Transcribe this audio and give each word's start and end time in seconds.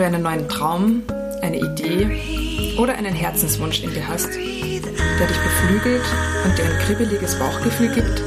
du 0.00 0.06
einen 0.06 0.22
neuen 0.22 0.48
Traum, 0.48 1.02
eine 1.42 1.58
Idee 1.58 2.76
oder 2.78 2.94
einen 2.94 3.12
Herzenswunsch 3.12 3.82
in 3.82 3.90
dir 3.90 4.08
hast, 4.08 4.30
der 4.34 5.26
dich 5.26 5.36
beflügelt 5.36 6.02
und 6.44 6.56
dir 6.56 6.64
ein 6.64 6.78
kribbeliges 6.86 7.38
Bauchgefühl 7.38 7.88
gibt? 7.88 8.22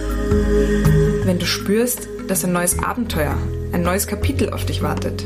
Wenn 1.25 1.39
du 1.39 1.47
spürst, 1.47 2.07
dass 2.27 2.45
ein 2.45 2.53
neues 2.53 2.77
Abenteuer, 2.77 3.35
ein 3.71 3.81
neues 3.81 4.05
Kapitel 4.05 4.51
auf 4.51 4.65
dich 4.65 4.83
wartet? 4.83 5.25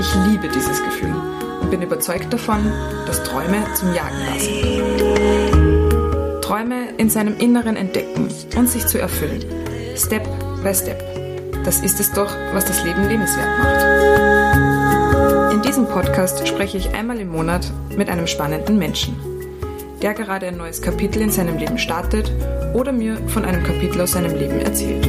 Ich 0.00 0.12
liebe 0.26 0.48
dieses 0.48 0.82
Gefühl 0.82 1.14
und 1.60 1.70
bin 1.70 1.82
überzeugt 1.82 2.32
davon, 2.32 2.72
dass 3.06 3.22
Träume 3.22 3.64
zum 3.74 3.94
Jagen 3.94 4.16
da 4.26 4.34
sind. 4.40 4.82
Träume 6.42 6.88
in 6.98 7.08
seinem 7.10 7.38
Inneren 7.38 7.76
entdecken 7.76 8.28
und 8.56 8.68
sich 8.68 8.86
zu 8.88 8.98
erfüllen. 8.98 9.44
Step 9.96 10.24
by 10.64 10.74
Step. 10.74 11.00
Das 11.64 11.78
ist 11.78 12.00
es 12.00 12.10
doch, 12.10 12.34
was 12.52 12.64
das 12.64 12.82
Leben 12.82 13.08
lebenswert 13.08 13.58
macht. 13.58 14.43
In 15.54 15.62
diesem 15.62 15.86
Podcast 15.86 16.48
spreche 16.48 16.78
ich 16.78 16.96
einmal 16.96 17.20
im 17.20 17.28
Monat 17.28 17.70
mit 17.96 18.08
einem 18.08 18.26
spannenden 18.26 18.76
Menschen, 18.76 19.14
der 20.02 20.12
gerade 20.12 20.48
ein 20.48 20.56
neues 20.56 20.82
Kapitel 20.82 21.22
in 21.22 21.30
seinem 21.30 21.58
Leben 21.58 21.78
startet 21.78 22.32
oder 22.72 22.90
mir 22.90 23.16
von 23.28 23.44
einem 23.44 23.62
Kapitel 23.62 24.00
aus 24.00 24.12
seinem 24.12 24.36
Leben 24.36 24.58
erzählt. 24.58 25.06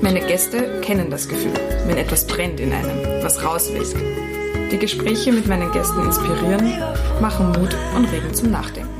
Meine 0.00 0.20
Gäste 0.20 0.80
kennen 0.80 1.10
das 1.10 1.28
Gefühl, 1.28 1.54
wenn 1.88 1.96
etwas 1.96 2.24
brennt 2.24 2.60
in 2.60 2.72
einem, 2.72 3.24
was 3.24 3.42
raus 3.42 3.68
will. 3.72 4.70
Die 4.70 4.78
Gespräche 4.78 5.32
mit 5.32 5.48
meinen 5.48 5.72
Gästen 5.72 6.04
inspirieren, 6.04 6.72
machen 7.20 7.48
Mut 7.48 7.76
und 7.96 8.04
regen 8.12 8.32
zum 8.32 8.52
Nachdenken 8.52 8.95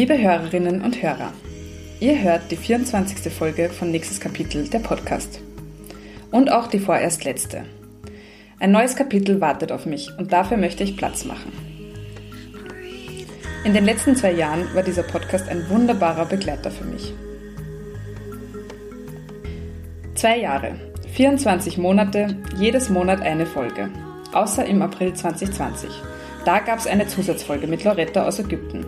Liebe 0.00 0.18
Hörerinnen 0.18 0.80
und 0.80 1.02
Hörer, 1.02 1.30
ihr 2.00 2.22
hört 2.22 2.50
die 2.50 2.56
24. 2.56 3.30
Folge 3.30 3.68
von 3.68 3.90
Nächstes 3.90 4.18
Kapitel 4.18 4.66
der 4.66 4.78
Podcast. 4.78 5.42
Und 6.30 6.50
auch 6.50 6.68
die 6.68 6.78
vorerst 6.78 7.24
letzte. 7.24 7.64
Ein 8.58 8.72
neues 8.72 8.96
Kapitel 8.96 9.42
wartet 9.42 9.70
auf 9.72 9.84
mich 9.84 10.08
und 10.16 10.32
dafür 10.32 10.56
möchte 10.56 10.84
ich 10.84 10.96
Platz 10.96 11.26
machen. 11.26 11.52
In 13.62 13.74
den 13.74 13.84
letzten 13.84 14.16
zwei 14.16 14.32
Jahren 14.32 14.74
war 14.74 14.82
dieser 14.82 15.02
Podcast 15.02 15.50
ein 15.50 15.68
wunderbarer 15.68 16.24
Begleiter 16.24 16.70
für 16.70 16.84
mich. 16.84 17.12
Zwei 20.14 20.38
Jahre, 20.38 20.76
24 21.12 21.76
Monate, 21.76 22.38
jedes 22.56 22.88
Monat 22.88 23.20
eine 23.20 23.44
Folge. 23.44 23.90
Außer 24.32 24.64
im 24.64 24.80
April 24.80 25.12
2020. 25.12 25.90
Da 26.46 26.60
gab 26.60 26.78
es 26.78 26.86
eine 26.86 27.06
Zusatzfolge 27.06 27.66
mit 27.66 27.84
Loretta 27.84 28.26
aus 28.26 28.38
Ägypten, 28.38 28.86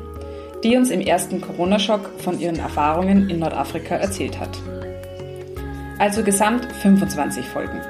die 0.62 0.76
uns 0.76 0.90
im 0.90 1.00
ersten 1.00 1.40
Corona-Schock 1.40 2.10
von 2.18 2.38
ihren 2.38 2.58
Erfahrungen 2.58 3.28
in 3.28 3.38
Nordafrika 3.38 3.96
erzählt 3.96 4.38
hat. 4.38 4.58
Also 5.98 6.22
gesamt 6.22 6.66
25 6.82 7.44
Folgen. 7.46 7.80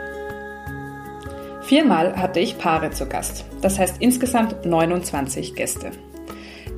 Viermal 1.62 2.16
hatte 2.16 2.40
ich 2.40 2.58
Paare 2.58 2.90
zu 2.90 3.06
Gast, 3.06 3.44
das 3.60 3.78
heißt 3.78 3.96
insgesamt 4.00 4.66
29 4.66 5.54
Gäste. 5.54 5.92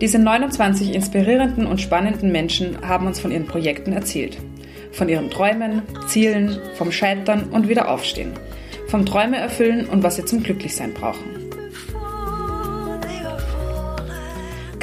Diese 0.00 0.18
29 0.18 0.94
inspirierenden 0.94 1.66
und 1.66 1.80
spannenden 1.80 2.32
Menschen 2.32 2.86
haben 2.86 3.06
uns 3.06 3.20
von 3.20 3.30
ihren 3.30 3.46
Projekten 3.46 3.92
erzählt. 3.92 4.38
Von 4.92 5.08
ihren 5.08 5.30
Träumen, 5.30 5.82
Zielen, 6.06 6.58
vom 6.74 6.92
Scheitern 6.92 7.44
und 7.50 7.68
wieder 7.68 7.88
aufstehen. 7.88 8.32
Vom 8.88 9.06
Träume 9.06 9.38
erfüllen 9.38 9.86
und 9.88 10.02
was 10.02 10.16
sie 10.16 10.24
zum 10.24 10.42
Glücklichsein 10.42 10.92
brauchen. 10.92 11.43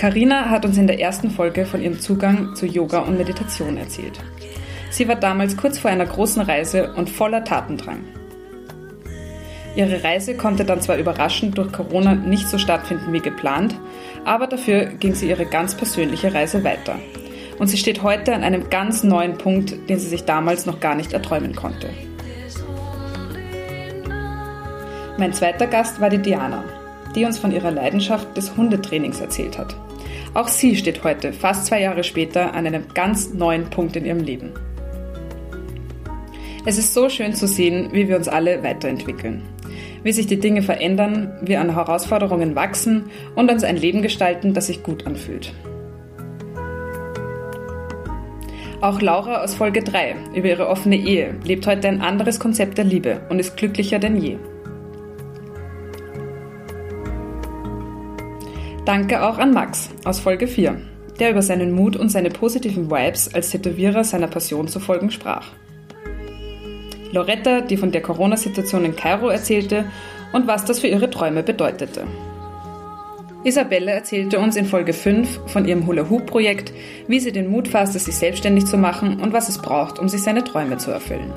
Karina 0.01 0.49
hat 0.49 0.65
uns 0.65 0.79
in 0.79 0.87
der 0.87 0.99
ersten 0.99 1.29
Folge 1.29 1.63
von 1.63 1.79
ihrem 1.79 1.99
Zugang 1.99 2.55
zu 2.55 2.65
Yoga 2.65 3.01
und 3.01 3.19
Meditation 3.19 3.77
erzählt. 3.77 4.19
Sie 4.89 5.07
war 5.07 5.15
damals 5.15 5.55
kurz 5.55 5.77
vor 5.77 5.91
einer 5.91 6.07
großen 6.07 6.41
Reise 6.41 6.91
und 6.95 7.07
voller 7.07 7.43
Tatendrang. 7.43 7.99
Ihre 9.75 10.03
Reise 10.03 10.35
konnte 10.35 10.65
dann 10.65 10.81
zwar 10.81 10.97
überraschend 10.97 11.55
durch 11.55 11.71
Corona 11.71 12.15
nicht 12.15 12.47
so 12.47 12.57
stattfinden 12.57 13.13
wie 13.13 13.19
geplant, 13.19 13.75
aber 14.25 14.47
dafür 14.47 14.85
ging 14.85 15.13
sie 15.13 15.29
ihre 15.29 15.45
ganz 15.45 15.77
persönliche 15.77 16.33
Reise 16.33 16.63
weiter. 16.63 16.95
Und 17.59 17.67
sie 17.67 17.77
steht 17.77 18.01
heute 18.01 18.33
an 18.33 18.43
einem 18.43 18.71
ganz 18.71 19.03
neuen 19.03 19.37
Punkt, 19.37 19.87
den 19.87 19.99
sie 19.99 20.07
sich 20.07 20.23
damals 20.23 20.65
noch 20.65 20.79
gar 20.79 20.95
nicht 20.95 21.13
erträumen 21.13 21.55
konnte. 21.55 21.91
Mein 25.19 25.31
zweiter 25.33 25.67
Gast 25.67 26.01
war 26.01 26.09
die 26.09 26.17
Diana, 26.17 26.63
die 27.13 27.23
uns 27.23 27.37
von 27.37 27.51
ihrer 27.51 27.69
Leidenschaft 27.69 28.35
des 28.35 28.57
Hundetrainings 28.57 29.21
erzählt 29.21 29.59
hat. 29.59 29.75
Auch 30.33 30.47
sie 30.47 30.75
steht 30.75 31.03
heute, 31.03 31.33
fast 31.33 31.65
zwei 31.65 31.81
Jahre 31.81 32.03
später, 32.03 32.53
an 32.53 32.65
einem 32.65 32.85
ganz 32.93 33.33
neuen 33.33 33.69
Punkt 33.69 33.95
in 33.95 34.05
ihrem 34.05 34.19
Leben. 34.19 34.51
Es 36.65 36.77
ist 36.77 36.93
so 36.93 37.09
schön 37.09 37.33
zu 37.33 37.47
sehen, 37.47 37.89
wie 37.91 38.07
wir 38.07 38.15
uns 38.15 38.27
alle 38.27 38.63
weiterentwickeln 38.63 39.43
wie 40.03 40.11
sich 40.11 40.27
die 40.27 40.39
Dinge 40.39 40.61
verändern, 40.61 41.33
wir 41.41 41.61
an 41.61 41.73
Herausforderungen 41.73 42.55
wachsen 42.55 43.05
und 43.35 43.51
uns 43.51 43.63
ein 43.63 43.77
Leben 43.77 44.01
gestalten, 44.01 44.53
das 44.53 44.67
sich 44.67 44.83
gut 44.83 45.05
anfühlt. 45.05 45.53
Auch 48.81 48.99
Laura 48.99 49.43
aus 49.43 49.53
Folge 49.53 49.83
3 49.83 50.15
über 50.33 50.47
ihre 50.47 50.67
offene 50.67 50.95
Ehe 50.95 51.35
lebt 51.43 51.67
heute 51.67 51.87
ein 51.87 52.01
anderes 52.01 52.39
Konzept 52.39 52.79
der 52.79 52.85
Liebe 52.85 53.21
und 53.29 53.37
ist 53.37 53.55
glücklicher 53.55 53.99
denn 53.99 54.19
je. 54.19 54.37
Danke 58.91 59.23
auch 59.23 59.37
an 59.37 59.53
Max 59.53 59.89
aus 60.03 60.19
Folge 60.19 60.47
4, 60.47 60.75
der 61.17 61.29
über 61.29 61.41
seinen 61.41 61.71
Mut 61.71 61.95
und 61.95 62.09
seine 62.09 62.29
positiven 62.29 62.91
Vibes 62.91 63.33
als 63.33 63.49
Tätowierer 63.49 64.03
seiner 64.03 64.27
Passion 64.27 64.67
zu 64.67 64.81
folgen 64.81 65.11
sprach. 65.11 65.47
Loretta, 67.13 67.61
die 67.61 67.77
von 67.77 67.93
der 67.93 68.01
Corona-Situation 68.01 68.83
in 68.83 68.97
Kairo 68.97 69.29
erzählte 69.29 69.85
und 70.33 70.45
was 70.45 70.65
das 70.65 70.81
für 70.81 70.87
ihre 70.87 71.09
Träume 71.09 71.41
bedeutete. 71.41 72.03
Isabelle 73.45 73.91
erzählte 73.91 74.39
uns 74.39 74.57
in 74.57 74.65
Folge 74.65 74.91
5 74.91 75.39
von 75.45 75.65
ihrem 75.65 75.87
Hula-Hoop-Projekt, 75.87 76.73
wie 77.07 77.21
sie 77.21 77.31
den 77.31 77.49
Mut 77.49 77.69
fasste, 77.69 77.97
sich 77.97 78.17
selbstständig 78.17 78.65
zu 78.65 78.77
machen 78.77 79.21
und 79.21 79.31
was 79.31 79.47
es 79.47 79.59
braucht, 79.59 79.99
um 79.99 80.09
sich 80.09 80.21
seine 80.21 80.43
Träume 80.43 80.79
zu 80.79 80.91
erfüllen. 80.91 81.31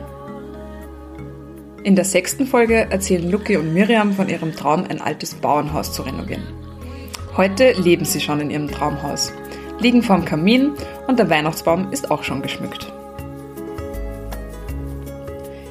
In 1.84 1.94
der 1.94 2.04
sechsten 2.04 2.46
Folge 2.46 2.90
erzählen 2.90 3.30
Luki 3.30 3.56
und 3.56 3.72
Miriam 3.72 4.12
von 4.12 4.28
ihrem 4.28 4.56
Traum, 4.56 4.86
ein 4.88 5.00
altes 5.00 5.34
Bauernhaus 5.34 5.92
zu 5.92 6.02
renovieren. 6.02 6.63
Heute 7.36 7.72
leben 7.72 8.04
sie 8.04 8.20
schon 8.20 8.38
in 8.38 8.50
ihrem 8.50 8.70
Traumhaus, 8.70 9.32
liegen 9.80 10.04
vorm 10.04 10.24
Kamin 10.24 10.74
und 11.08 11.18
der 11.18 11.28
Weihnachtsbaum 11.28 11.90
ist 11.90 12.08
auch 12.12 12.22
schon 12.22 12.42
geschmückt. 12.42 12.92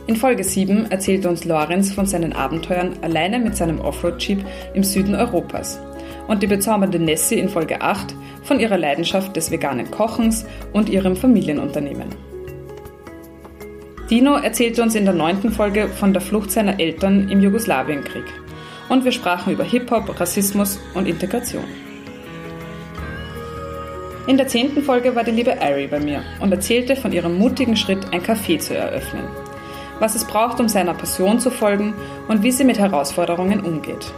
In 0.06 0.18
Folge 0.18 0.44
7 0.44 0.92
erzählt 0.92 1.26
uns 1.26 1.46
Lorenz 1.46 1.94
von 1.94 2.06
seinen 2.06 2.34
Abenteuern 2.34 2.98
alleine 3.02 3.40
mit 3.40 3.56
seinem 3.56 3.80
Offroad-Jeep 3.80 4.44
im 4.74 4.84
Süden 4.84 5.16
Europas 5.16 5.80
und 6.28 6.44
die 6.44 6.48
bezaubernde 6.48 7.00
Nessie 7.00 7.40
in 7.40 7.48
Folge 7.48 7.80
8 7.80 8.14
von 8.44 8.60
ihrer 8.60 8.78
Leidenschaft 8.78 9.34
des 9.34 9.50
veganen 9.50 9.90
Kochens 9.90 10.46
und 10.74 10.90
ihrem 10.90 11.16
Familienunternehmen. 11.16 12.10
Dino 14.10 14.36
erzählte 14.36 14.84
uns 14.84 14.96
in 14.96 15.06
der 15.06 15.14
neunten 15.14 15.50
Folge 15.50 15.88
von 15.88 16.12
der 16.12 16.22
Flucht 16.22 16.52
seiner 16.52 16.78
Eltern 16.82 17.30
im 17.30 17.40
Jugoslawienkrieg 17.40 18.26
und 18.90 19.06
wir 19.06 19.12
sprachen 19.12 19.54
über 19.54 19.64
Hip-Hop, 19.64 20.20
Rassismus 20.20 20.80
und 20.94 21.08
Integration. 21.08 21.66
In 24.28 24.38
der 24.38 24.48
zehnten 24.48 24.84
Folge 24.84 25.16
war 25.16 25.24
die 25.24 25.32
liebe 25.32 25.62
Ari 25.62 25.88
bei 25.88 26.00
mir 26.00 26.24
und 26.40 26.52
erzählte 26.52 26.96
von 26.96 27.12
ihrem 27.12 27.38
mutigen 27.38 27.76
Schritt, 27.76 28.14
ein 28.14 28.22
Café 28.22 28.58
zu 28.60 28.76
eröffnen 28.76 29.28
was 30.04 30.16
es 30.16 30.26
braucht, 30.26 30.60
um 30.60 30.68
seiner 30.68 30.94
Passion 30.94 31.40
zu 31.40 31.50
folgen 31.50 31.94
und 32.28 32.44
wie 32.44 32.52
sie 32.52 32.66
mit 32.66 32.78
Herausforderungen 32.78 33.62
umgeht. 33.62 34.12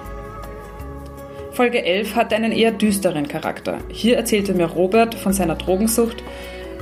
Folge 1.52 1.86
11 1.86 2.16
hatte 2.16 2.36
einen 2.36 2.52
eher 2.52 2.72
düsteren 2.72 3.28
Charakter. 3.28 3.78
Hier 3.90 4.18
erzählte 4.18 4.56
mir 4.56 4.66
Robert 4.66 5.14
von 5.14 5.32
seiner 5.32 5.56
Drogensucht, 5.56 6.24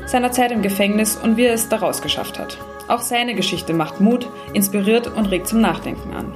seiner 0.06 0.32
Zeit 0.32 0.52
im 0.52 0.62
Gefängnis 0.62 1.18
und 1.18 1.36
wie 1.36 1.46
er 1.46 1.54
es 1.54 1.70
daraus 1.70 2.02
geschafft 2.02 2.40
hat. 2.40 2.58
Auch 2.88 3.02
seine 3.02 3.36
Geschichte 3.36 3.74
macht 3.74 4.00
Mut, 4.00 4.28
inspiriert 4.54 5.08
und 5.08 5.26
regt 5.26 5.48
zum 5.48 5.60
Nachdenken 5.60 6.14
an. 6.14 6.34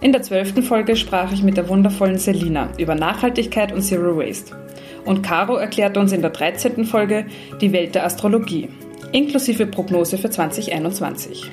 In 0.00 0.12
der 0.12 0.22
zwölften 0.22 0.62
Folge 0.62 0.94
sprach 0.94 1.32
ich 1.32 1.42
mit 1.42 1.56
der 1.56 1.68
wundervollen 1.68 2.18
Selina 2.18 2.68
über 2.78 2.94
Nachhaltigkeit 2.94 3.72
und 3.72 3.82
Zero 3.82 4.16
Waste. 4.16 4.56
Und 5.04 5.22
Caro 5.22 5.56
erklärte 5.56 5.98
uns 5.98 6.12
in 6.12 6.22
der 6.22 6.30
13. 6.30 6.84
Folge 6.84 7.26
die 7.60 7.72
Welt 7.72 7.94
der 7.94 8.04
Astrologie 8.04 8.68
inklusive 9.12 9.66
Prognose 9.66 10.18
für 10.18 10.30
2021. 10.30 11.50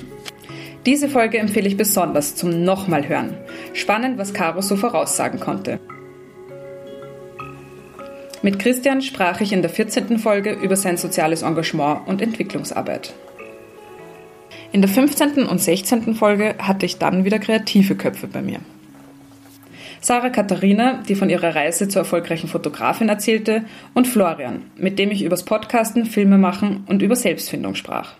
Diese 0.86 1.10
Folge 1.10 1.40
empfehle 1.40 1.68
ich 1.68 1.78
besonders 1.78 2.36
zum 2.36 2.64
nochmal 2.64 3.08
hören. 3.08 3.38
Spannend, 3.74 4.18
was 4.18 4.34
Caro 4.34 4.62
so 4.62 4.76
voraussagen 4.76 5.40
konnte. 5.40 5.80
Mit 8.42 8.60
Christian 8.60 9.02
sprach 9.02 9.42
ich 9.42 9.54
in 9.54 9.62
der 9.62 9.72
14. 9.72 10.20
Folge 10.20 10.52
über 10.52 10.76
sein 10.76 10.98
soziales 10.98 11.42
Engagement 11.42 12.08
und 12.08 12.22
Entwicklungsarbeit. 12.22 13.14
In 14.75 14.81
der 14.81 14.89
15. 14.89 15.45
und 15.45 15.62
16. 15.62 16.16
Folge 16.16 16.56
hatte 16.57 16.86
ich 16.86 16.98
dann 16.98 17.24
wieder 17.24 17.39
kreative 17.39 17.95
Köpfe 17.95 18.27
bei 18.27 18.42
mir. 18.42 18.60
Sarah 20.01 20.30
Katharina, 20.30 21.01
die 21.07 21.16
von 21.16 21.30
ihrer 21.30 21.56
Reise 21.56 21.88
zur 21.88 22.01
erfolgreichen 22.01 22.50
Fotografin 22.50 23.07
erzählte, 23.07 23.63
und 23.94 24.06
Florian, 24.06 24.63
mit 24.75 25.00
dem 25.00 25.12
ich 25.12 25.24
übers 25.24 25.44
Podcasten, 25.44 26.06
Filme 26.06 26.38
machen 26.38 26.83
und 26.88 27.01
über 27.01 27.16
Selbstfindung 27.16 27.75
sprach. 27.75 28.16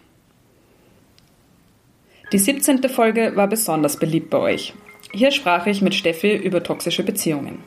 Die 2.32 2.40
17. 2.40 2.88
Folge 2.88 3.34
war 3.36 3.50
besonders 3.50 3.98
beliebt 3.98 4.30
bei 4.30 4.38
euch. 4.38 4.74
Hier 5.12 5.32
sprach 5.32 5.68
ich 5.68 5.82
mit 5.82 5.94
Steffi 5.94 6.38
über 6.38 6.64
toxische 6.64 7.04
Beziehungen. 7.04 7.58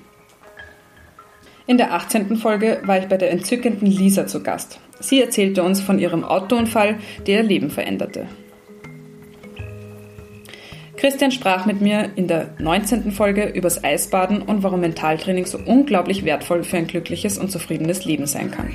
In 1.67 1.77
der 1.77 1.93
18. 1.93 2.39
Folge 2.39 2.81
war 2.85 2.99
ich 2.99 3.05
bei 3.05 3.19
der 3.19 3.33
entzückenden 3.33 3.91
Lisa 3.91 4.27
zu 4.27 4.43
Gast. 4.43 4.81
Sie 4.99 5.21
erzählte 5.21 5.63
uns 5.63 5.83
von 5.83 5.99
ihrem 5.99 6.25
Autounfall, 6.25 6.97
der 7.27 7.43
ihr 7.43 7.47
Leben 7.47 7.69
veränderte. 7.69 8.29
Christian 10.99 11.31
sprach 11.31 11.65
mit 11.65 11.81
mir 11.81 12.11
in 12.17 12.27
der 12.27 12.49
19. 12.59 13.13
Folge 13.13 13.47
übers 13.47 13.85
Eisbaden 13.85 14.43
und 14.43 14.65
warum 14.65 14.81
Mentaltraining 14.81 15.47
so 15.47 15.57
unglaublich 15.65 16.25
wertvoll 16.25 16.65
für 16.65 16.77
ein 16.77 16.89
glückliches 16.89 17.39
und 17.39 17.53
zufriedenes 17.53 18.05
Leben 18.05 18.27
sein 18.27 18.51
kann. 18.51 18.73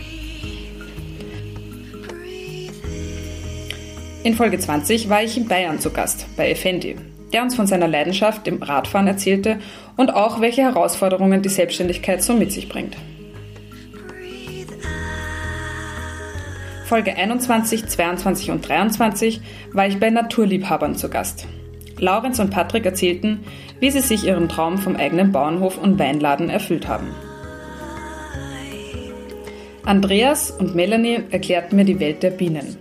In 4.24 4.36
Folge 4.36 4.58
20 4.58 5.10
war 5.10 5.22
ich 5.22 5.36
in 5.36 5.50
Bayern 5.50 5.82
zu 5.82 5.92
Gast, 5.92 6.26
bei 6.38 6.50
Effendi, 6.50 6.96
der 7.34 7.44
uns 7.44 7.56
von 7.56 7.68
seiner 7.68 7.90
Leidenschaft 7.90 8.48
im 8.48 8.64
Radfahren 8.64 9.08
erzählte 9.08 9.60
und 9.98 10.14
auch 10.14 10.40
welche 10.40 10.62
Herausforderungen 10.62 11.42
die 11.42 11.50
Selbstständigkeit 11.50 12.24
so 12.24 12.34
mit 12.34 12.54
sich 12.54 12.70
bringt. 12.70 12.96
Folge 16.86 17.18
21, 17.18 17.86
22 17.88 18.52
und 18.52 18.66
23 18.66 19.42
war 19.74 19.88
ich 19.88 20.00
bei 20.00 20.10
Naturliebhabern 20.10 20.96
zu 20.96 21.10
Gast. 21.10 21.48
Laurenz 22.00 22.40
und 22.40 22.50
Patrick 22.50 22.86
erzählten, 22.86 23.44
wie 23.80 23.92
sie 23.92 24.02
sich 24.02 24.26
ihren 24.26 24.50
Traum 24.50 24.78
vom 24.78 24.96
eigenen 24.96 25.32
Bauernhof 25.32 25.78
und 25.78 26.00
Weinladen 26.00 26.50
erfüllt 26.50 26.88
haben. 26.88 27.08
Andreas 29.86 30.50
und 30.52 30.76
Melanie 30.76 31.24
erklärten 31.32 31.76
mir 31.76 31.86
die 31.86 32.00
Welt 32.00 32.24
der 32.24 32.32
Bienen 32.32 32.78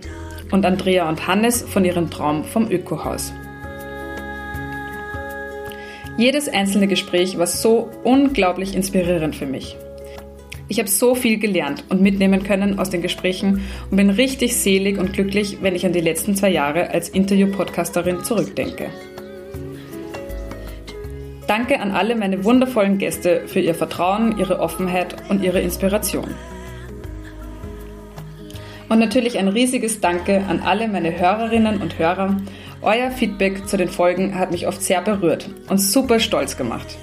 und 0.51 0.65
Andrea 0.65 1.09
und 1.09 1.27
Hannes 1.27 1.61
von 1.61 1.83
ihrem 1.83 2.09
Traum 2.09 2.45
vom 2.45 2.71
Ökohaus. 2.71 3.33
Jedes 6.15 6.47
einzelne 6.47 6.87
Gespräch 6.87 7.37
war 7.37 7.47
so 7.47 7.89
unglaublich 8.03 8.75
inspirierend 8.75 9.35
für 9.35 9.47
mich. 9.47 9.75
Ich 10.69 10.79
habe 10.79 10.89
so 10.89 11.13
viel 11.13 11.39
gelernt 11.39 11.83
und 11.89 12.01
mitnehmen 12.01 12.43
können 12.43 12.79
aus 12.79 12.89
den 12.89 13.01
Gesprächen 13.01 13.61
und 13.91 13.97
bin 13.97 14.09
richtig 14.09 14.55
selig 14.55 14.97
und 14.97 15.13
glücklich, 15.13 15.57
wenn 15.61 15.75
ich 15.75 15.85
an 15.85 15.93
die 15.93 16.01
letzten 16.01 16.35
zwei 16.35 16.49
Jahre 16.49 16.89
als 16.91 17.09
Interview-Podcasterin 17.09 18.23
zurückdenke. 18.23 18.89
Danke 21.47 21.81
an 21.81 21.91
alle 21.91 22.15
meine 22.15 22.45
wundervollen 22.45 22.97
Gäste 22.97 23.43
für 23.47 23.59
ihr 23.59 23.75
Vertrauen, 23.75 24.37
ihre 24.37 24.59
Offenheit 24.59 25.15
und 25.29 25.43
ihre 25.43 25.59
Inspiration. 25.59 26.33
Und 28.87 28.99
natürlich 28.99 29.37
ein 29.37 29.49
riesiges 29.49 29.99
Danke 29.99 30.43
an 30.47 30.61
alle 30.61 30.87
meine 30.87 31.19
Hörerinnen 31.19 31.81
und 31.81 31.99
Hörer. 31.99 32.37
Euer 32.81 33.11
Feedback 33.11 33.67
zu 33.67 33.75
den 33.75 33.89
Folgen 33.89 34.37
hat 34.37 34.51
mich 34.51 34.67
oft 34.67 34.81
sehr 34.81 35.01
berührt 35.01 35.49
und 35.67 35.79
super 35.79 36.19
stolz 36.19 36.55
gemacht. 36.57 36.97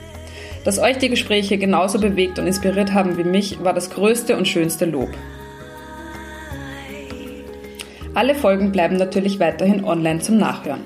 Dass 0.65 0.79
euch 0.79 0.99
die 0.99 1.09
Gespräche 1.09 1.57
genauso 1.57 1.99
bewegt 1.99 2.39
und 2.39 2.47
inspiriert 2.47 2.93
haben 2.93 3.17
wie 3.17 3.25
mich, 3.25 3.63
war 3.65 3.73
das 3.73 3.91
größte 3.91 4.37
und 4.37 4.47
schönste 4.47 4.85
Lob. 4.85 5.09
Alle 8.13 8.35
Folgen 8.35 8.73
bleiben 8.73 8.97
natürlich 8.97 9.41
weiterhin 9.41 9.85
online 9.85 10.21
zum 10.21 10.37
Nachhören. 10.37 10.81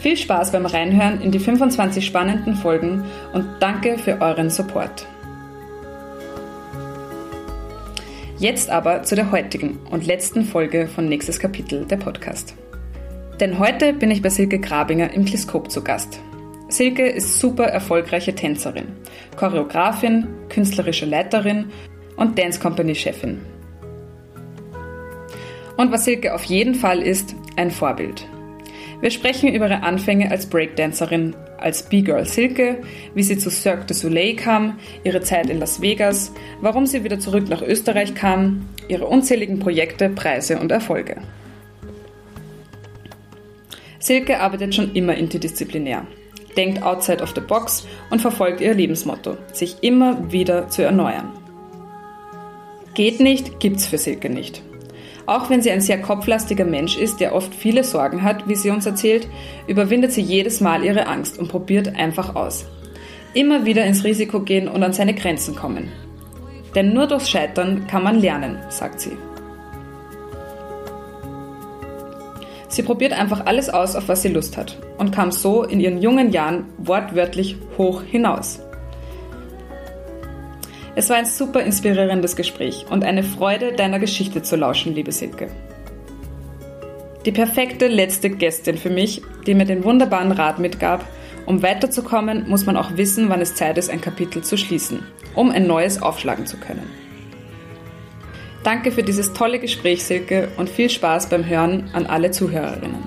Viel 0.00 0.16
Spaß 0.16 0.50
beim 0.50 0.66
Reinhören 0.66 1.20
in 1.20 1.30
die 1.30 1.38
25 1.38 2.04
spannenden 2.04 2.56
Folgen 2.56 3.04
und 3.32 3.46
danke 3.60 3.98
für 3.98 4.20
euren 4.20 4.50
Support. 4.50 5.06
Jetzt 8.38 8.70
aber 8.70 9.04
zu 9.04 9.14
der 9.14 9.30
heutigen 9.30 9.78
und 9.90 10.04
letzten 10.04 10.44
Folge 10.44 10.88
von 10.88 11.08
Nächstes 11.08 11.38
Kapitel 11.38 11.84
der 11.84 11.98
Podcast. 11.98 12.56
Denn 13.38 13.60
heute 13.60 13.92
bin 13.92 14.10
ich 14.10 14.22
bei 14.22 14.30
Silke 14.30 14.58
Grabinger 14.58 15.12
im 15.12 15.24
Kliskop 15.24 15.70
zu 15.70 15.84
Gast. 15.84 16.18
Silke 16.72 17.06
ist 17.06 17.38
super 17.38 17.64
erfolgreiche 17.64 18.34
Tänzerin, 18.34 18.86
Choreografin, 19.36 20.26
künstlerische 20.48 21.04
Leiterin 21.04 21.66
und 22.16 22.38
Dance 22.38 22.58
Company 22.58 22.94
Chefin. 22.94 23.40
Und 25.76 25.92
was 25.92 26.04
Silke 26.04 26.34
auf 26.34 26.44
jeden 26.44 26.74
Fall 26.74 27.02
ist, 27.02 27.34
ein 27.56 27.70
Vorbild. 27.70 28.26
Wir 29.00 29.10
sprechen 29.10 29.52
über 29.52 29.66
ihre 29.66 29.82
Anfänge 29.82 30.30
als 30.30 30.46
Breakdancerin, 30.46 31.34
als 31.58 31.88
B-Girl 31.88 32.24
Silke, 32.24 32.78
wie 33.14 33.22
sie 33.22 33.36
zu 33.36 33.50
Cirque 33.50 33.86
du 33.86 33.94
Soleil 33.94 34.36
kam, 34.36 34.78
ihre 35.04 35.20
Zeit 35.20 35.50
in 35.50 35.58
Las 35.58 35.82
Vegas, 35.82 36.32
warum 36.60 36.86
sie 36.86 37.04
wieder 37.04 37.18
zurück 37.18 37.48
nach 37.48 37.62
Österreich 37.62 38.14
kam, 38.14 38.68
ihre 38.88 39.06
unzähligen 39.06 39.58
Projekte, 39.58 40.08
Preise 40.08 40.58
und 40.58 40.72
Erfolge. 40.72 41.16
Silke 43.98 44.40
arbeitet 44.40 44.74
schon 44.74 44.94
immer 44.94 45.14
interdisziplinär, 45.14 46.06
denkt 46.56 46.82
outside 46.82 47.22
of 47.22 47.32
the 47.34 47.40
box 47.40 47.86
und 48.10 48.20
verfolgt 48.20 48.60
ihr 48.60 48.74
Lebensmotto, 48.74 49.36
sich 49.52 49.76
immer 49.82 50.30
wieder 50.32 50.68
zu 50.68 50.82
erneuern. 50.82 51.30
Geht 52.94 53.20
nicht, 53.20 53.60
gibt's 53.60 53.86
für 53.86 53.98
Silke 53.98 54.28
nicht. 54.28 54.62
Auch 55.24 55.50
wenn 55.50 55.62
sie 55.62 55.70
ein 55.70 55.80
sehr 55.80 56.00
kopflastiger 56.00 56.64
Mensch 56.64 56.96
ist, 56.98 57.20
der 57.20 57.34
oft 57.34 57.54
viele 57.54 57.84
Sorgen 57.84 58.22
hat, 58.22 58.48
wie 58.48 58.56
sie 58.56 58.70
uns 58.70 58.86
erzählt, 58.86 59.28
überwindet 59.66 60.12
sie 60.12 60.20
jedes 60.20 60.60
Mal 60.60 60.84
ihre 60.84 61.06
Angst 61.06 61.38
und 61.38 61.48
probiert 61.48 61.96
einfach 61.96 62.34
aus. 62.34 62.66
Immer 63.34 63.64
wieder 63.64 63.84
ins 63.84 64.04
Risiko 64.04 64.40
gehen 64.40 64.68
und 64.68 64.82
an 64.82 64.92
seine 64.92 65.14
Grenzen 65.14 65.54
kommen. 65.54 65.90
Denn 66.74 66.92
nur 66.92 67.06
durchs 67.06 67.30
Scheitern 67.30 67.86
kann 67.86 68.02
man 68.02 68.20
lernen, 68.20 68.58
sagt 68.68 69.00
sie. 69.00 69.12
Sie 72.72 72.82
probiert 72.82 73.12
einfach 73.12 73.44
alles 73.44 73.68
aus, 73.68 73.96
auf 73.96 74.08
was 74.08 74.22
sie 74.22 74.30
Lust 74.30 74.56
hat 74.56 74.78
und 74.96 75.12
kam 75.12 75.30
so 75.30 75.62
in 75.62 75.78
ihren 75.78 76.00
jungen 76.00 76.32
Jahren 76.32 76.64
wortwörtlich 76.78 77.58
hoch 77.76 78.02
hinaus. 78.02 78.60
Es 80.94 81.10
war 81.10 81.16
ein 81.16 81.26
super 81.26 81.60
inspirierendes 81.60 82.34
Gespräch 82.34 82.86
und 82.88 83.04
eine 83.04 83.24
Freude, 83.24 83.74
deiner 83.74 83.98
Geschichte 83.98 84.40
zu 84.40 84.56
lauschen, 84.56 84.94
liebe 84.94 85.12
Silke. 85.12 85.48
Die 87.26 87.32
perfekte 87.32 87.88
letzte 87.88 88.30
Gästin 88.30 88.78
für 88.78 88.88
mich, 88.88 89.20
die 89.46 89.54
mir 89.54 89.66
den 89.66 89.84
wunderbaren 89.84 90.32
Rat 90.32 90.58
mitgab, 90.58 91.04
um 91.44 91.62
weiterzukommen, 91.62 92.48
muss 92.48 92.64
man 92.64 92.78
auch 92.78 92.96
wissen, 92.96 93.28
wann 93.28 93.42
es 93.42 93.54
Zeit 93.54 93.76
ist, 93.76 93.90
ein 93.90 94.00
Kapitel 94.00 94.42
zu 94.42 94.56
schließen, 94.56 95.00
um 95.34 95.50
ein 95.50 95.66
neues 95.66 96.00
aufschlagen 96.00 96.46
zu 96.46 96.56
können. 96.56 97.01
Danke 98.64 98.92
für 98.92 99.02
dieses 99.02 99.32
tolle 99.32 99.58
Gespräch, 99.58 100.04
Silke, 100.04 100.48
und 100.56 100.70
viel 100.70 100.88
Spaß 100.88 101.28
beim 101.28 101.44
Hören 101.44 101.90
an 101.94 102.06
alle 102.06 102.30
Zuhörerinnen. 102.30 103.02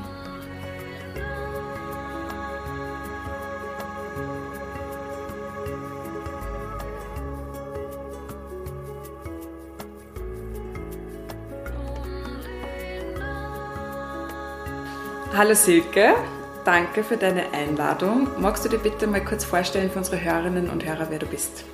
Hallo 15.38 15.54
Silke, 15.54 16.16
danke 16.64 17.04
für 17.04 17.18
deine 17.18 17.52
Einladung. 17.52 18.30
Magst 18.40 18.64
du 18.64 18.70
dir 18.70 18.78
bitte 18.78 19.06
mal 19.06 19.24
kurz 19.24 19.44
vorstellen 19.44 19.92
für 19.92 20.00
unsere 20.00 20.22
Hörerinnen 20.22 20.70
und 20.70 20.86
Hörer, 20.86 21.08
wer 21.10 21.20
du 21.20 21.26
bist? 21.26 21.66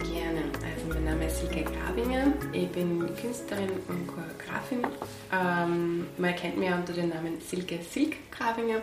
Gerne. 0.00 0.42
Also 0.62 0.86
mein 0.88 1.04
Name 1.04 1.26
ist 1.26 1.40
Silke. 1.40 1.69
Ich 2.60 2.68
bin 2.68 2.98
Künstlerin 3.16 3.70
und 3.88 4.06
Choreografin. 4.06 4.86
Ähm, 5.32 6.06
man 6.18 6.36
kennt 6.36 6.58
mich 6.58 6.70
unter 6.70 6.92
dem 6.92 7.08
Namen 7.08 7.40
Silke 7.40 7.78
Silk 7.82 8.16
Grabinger. 8.30 8.82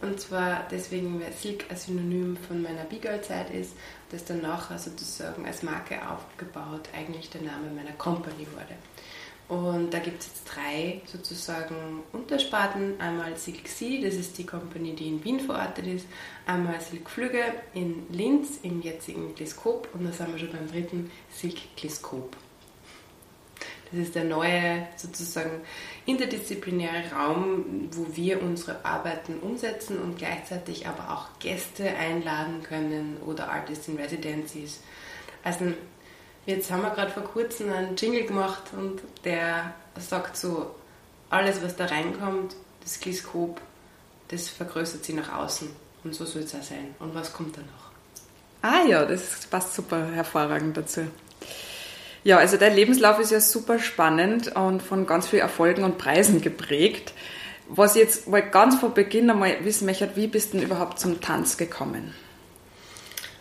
Und 0.00 0.18
zwar 0.18 0.66
deswegen, 0.70 1.20
weil 1.20 1.30
Silk 1.34 1.66
ein 1.68 1.76
Synonym 1.76 2.38
von 2.38 2.62
meiner 2.62 2.84
B-Girl-Zeit 2.84 3.50
ist, 3.50 3.74
das 4.10 4.24
dann 4.24 4.40
nachher 4.40 4.78
sozusagen 4.78 5.44
als 5.44 5.62
Marke 5.62 5.96
aufgebaut 6.08 6.88
eigentlich 6.96 7.28
der 7.28 7.42
Name 7.42 7.70
meiner 7.76 7.92
Company 7.98 8.46
wurde. 8.54 8.76
Und 9.60 9.92
da 9.92 9.98
gibt 9.98 10.22
es 10.22 10.28
jetzt 10.28 10.44
drei 10.44 11.02
sozusagen 11.04 12.02
Untersparten. 12.12 12.98
Einmal 12.98 13.36
Silk 13.36 13.68
Sea, 13.68 14.00
das 14.02 14.14
ist 14.14 14.38
die 14.38 14.46
Company, 14.46 14.94
die 14.94 15.08
in 15.08 15.22
Wien 15.22 15.40
verortet 15.40 15.86
ist. 15.86 16.06
Einmal 16.46 16.80
Silk 16.80 17.10
Flüge 17.10 17.42
in 17.74 18.06
Linz 18.10 18.60
im 18.62 18.80
jetzigen 18.80 19.34
Teleskop. 19.34 19.88
Und 19.92 20.06
da 20.06 20.12
sind 20.12 20.32
wir 20.32 20.38
schon 20.38 20.52
beim 20.52 20.70
dritten 20.70 21.10
Silk 21.30 21.76
Teleskop. 21.76 22.34
Das 23.90 24.00
ist 24.00 24.14
der 24.14 24.24
neue 24.24 24.86
sozusagen 24.96 25.62
interdisziplinäre 26.06 27.10
Raum, 27.12 27.88
wo 27.92 28.06
wir 28.14 28.42
unsere 28.42 28.84
Arbeiten 28.84 29.38
umsetzen 29.40 29.98
und 29.98 30.18
gleichzeitig 30.18 30.86
aber 30.86 31.10
auch 31.14 31.38
Gäste 31.38 31.88
einladen 31.88 32.62
können 32.62 33.16
oder 33.24 33.50
Artists 33.50 33.88
in 33.88 33.96
Residencies. 33.96 34.80
Also 35.42 35.72
Jetzt 36.48 36.70
haben 36.70 36.80
wir 36.80 36.88
gerade 36.88 37.10
vor 37.10 37.24
kurzem 37.24 37.70
einen 37.70 37.94
Jingle 37.94 38.24
gemacht 38.24 38.62
und 38.72 39.02
der 39.22 39.74
sagt 39.98 40.34
so, 40.34 40.74
alles 41.28 41.62
was 41.62 41.76
da 41.76 41.84
reinkommt, 41.84 42.56
das 42.82 42.98
Gliskop, 43.00 43.60
das 44.28 44.48
vergrößert 44.48 45.04
sich 45.04 45.14
nach 45.14 45.30
außen. 45.30 45.68
Und 46.04 46.14
so 46.14 46.24
soll 46.24 46.44
es 46.44 46.54
auch 46.54 46.62
sein. 46.62 46.94
Und 47.00 47.14
was 47.14 47.34
kommt 47.34 47.58
dann 47.58 47.66
noch? 47.66 47.90
Ah 48.62 48.82
ja, 48.88 49.04
das 49.04 49.46
passt 49.48 49.74
super 49.74 50.10
hervorragend 50.10 50.74
dazu. 50.74 51.02
Ja, 52.28 52.36
also 52.36 52.58
dein 52.58 52.74
Lebenslauf 52.74 53.18
ist 53.20 53.30
ja 53.30 53.40
super 53.40 53.78
spannend 53.78 54.54
und 54.54 54.82
von 54.82 55.06
ganz 55.06 55.26
vielen 55.26 55.40
Erfolgen 55.40 55.82
und 55.82 55.96
Preisen 55.96 56.42
geprägt. 56.42 57.14
Was 57.70 57.96
ich 57.96 58.02
jetzt 58.02 58.28
mal 58.28 58.42
ganz 58.42 58.78
von 58.78 58.92
Beginn 58.92 59.30
einmal 59.30 59.64
wissen 59.64 59.86
möchte, 59.86 60.10
wie 60.14 60.26
bist 60.26 60.52
du 60.52 60.58
denn 60.58 60.66
überhaupt 60.66 61.00
zum 61.00 61.22
Tanz 61.22 61.56
gekommen? 61.56 62.12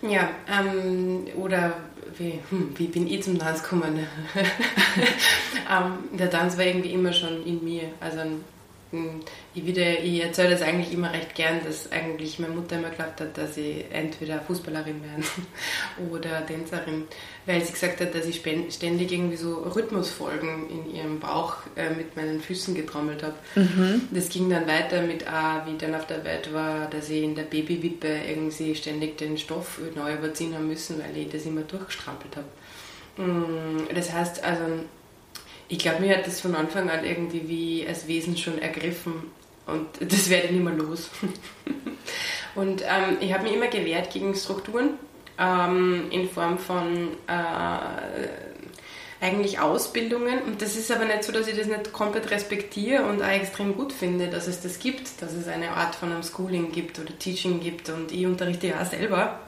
Ja, 0.01 0.29
ähm, 0.49 1.27
oder 1.35 1.73
wie, 2.17 2.39
hm, 2.49 2.75
wie 2.77 2.87
bin 2.87 3.07
ich 3.07 3.23
zum 3.23 3.37
Tanz 3.37 3.61
gekommen? 3.61 4.07
ähm, 5.69 6.17
der 6.17 6.29
Tanz 6.29 6.57
war 6.57 6.63
irgendwie 6.63 6.93
immer 6.93 7.11
schon 7.11 7.45
in 7.45 7.61
mir. 7.65 7.89
Also 7.99 8.21
ich, 9.53 9.65
wieder, 9.65 9.99
ich 9.99 10.21
erzähle 10.21 10.51
das 10.51 10.61
eigentlich 10.61 10.93
immer 10.93 11.11
recht 11.11 11.35
gern, 11.35 11.59
dass 11.65 11.91
eigentlich 11.91 12.39
meine 12.39 12.53
Mutter 12.53 12.77
immer 12.77 12.89
geglaubt 12.89 13.21
hat, 13.21 13.37
dass 13.37 13.57
ich 13.57 13.85
entweder 13.91 14.39
Fußballerin 14.41 15.01
werde 15.03 15.23
oder 16.11 16.45
Tänzerin, 16.45 17.03
weil 17.45 17.63
sie 17.63 17.73
gesagt 17.73 18.01
hat, 18.01 18.13
dass 18.13 18.25
ich 18.25 18.37
ständig 18.37 19.11
irgendwie 19.11 19.37
so 19.37 19.63
Rhythmusfolgen 19.63 20.69
in 20.69 20.95
ihrem 20.95 21.19
Bauch 21.19 21.55
äh, 21.75 21.89
mit 21.89 22.15
meinen 22.15 22.39
Füßen 22.41 22.75
getrommelt 22.75 23.23
habe. 23.23 23.35
Mhm. 23.55 24.07
Das 24.11 24.29
ging 24.29 24.49
dann 24.49 24.67
weiter 24.67 25.01
mit, 25.01 25.27
ah, 25.27 25.63
wie 25.65 25.71
ich 25.71 25.77
dann 25.77 25.95
auf 25.95 26.07
der 26.07 26.23
Welt 26.23 26.53
war, 26.53 26.89
dass 26.89 27.09
ich 27.09 27.23
in 27.23 27.35
der 27.35 27.43
Babywippe 27.43 28.07
irgendwie 28.27 28.75
ständig 28.75 29.17
den 29.17 29.37
Stoff 29.37 29.79
neu 29.95 30.13
überziehen 30.13 30.53
haben 30.53 30.67
müssen, 30.67 30.99
weil 30.99 31.17
ich 31.17 31.29
das 31.29 31.45
immer 31.45 31.61
durchgestrampelt 31.61 32.37
habe. 32.37 32.47
Hm, 33.17 33.87
das 33.93 34.13
heißt, 34.13 34.43
also 34.43 34.63
ich 35.69 35.79
glaube, 35.79 36.01
mir 36.01 36.17
hat 36.17 36.27
das 36.27 36.41
von 36.41 36.55
Anfang 36.55 36.89
an 36.89 37.03
irgendwie 37.03 37.47
wie 37.47 37.87
als 37.87 38.07
Wesen 38.07 38.37
schon 38.37 38.59
ergriffen 38.59 39.31
und 39.65 39.87
das 39.99 40.29
werde 40.29 40.47
ich 40.47 40.51
nicht 40.51 40.63
mehr 40.63 40.73
los. 40.73 41.09
und 42.55 42.81
ähm, 42.81 43.17
ich 43.19 43.33
habe 43.33 43.43
mich 43.43 43.53
immer 43.53 43.67
gewehrt 43.67 44.11
gegen 44.11 44.33
Strukturen 44.33 44.91
ähm, 45.37 46.07
in 46.09 46.29
Form 46.29 46.57
von 46.57 47.09
äh, 47.27 48.27
eigentlich 49.19 49.59
Ausbildungen. 49.59 50.41
Und 50.43 50.61
das 50.61 50.75
ist 50.75 50.91
aber 50.91 51.05
nicht 51.05 51.23
so, 51.23 51.31
dass 51.31 51.47
ich 51.47 51.57
das 51.57 51.67
nicht 51.67 51.91
komplett 51.91 52.29
respektiere 52.31 53.03
und 53.03 53.21
auch 53.21 53.27
extrem 53.27 53.75
gut 53.75 53.91
finde, 53.91 54.29
dass 54.29 54.47
es 54.47 54.61
das 54.61 54.79
gibt, 54.79 55.21
dass 55.21 55.33
es 55.33 55.47
eine 55.47 55.71
Art 55.71 55.95
von 55.95 56.11
einem 56.11 56.23
Schooling 56.23 56.71
gibt 56.71 56.99
oder 56.99 57.17
Teaching 57.17 57.59
gibt 57.59 57.89
und 57.89 58.11
ich 58.11 58.25
unterrichte 58.25 58.67
ja 58.67 58.81
auch 58.81 58.85
selber. 58.85 59.39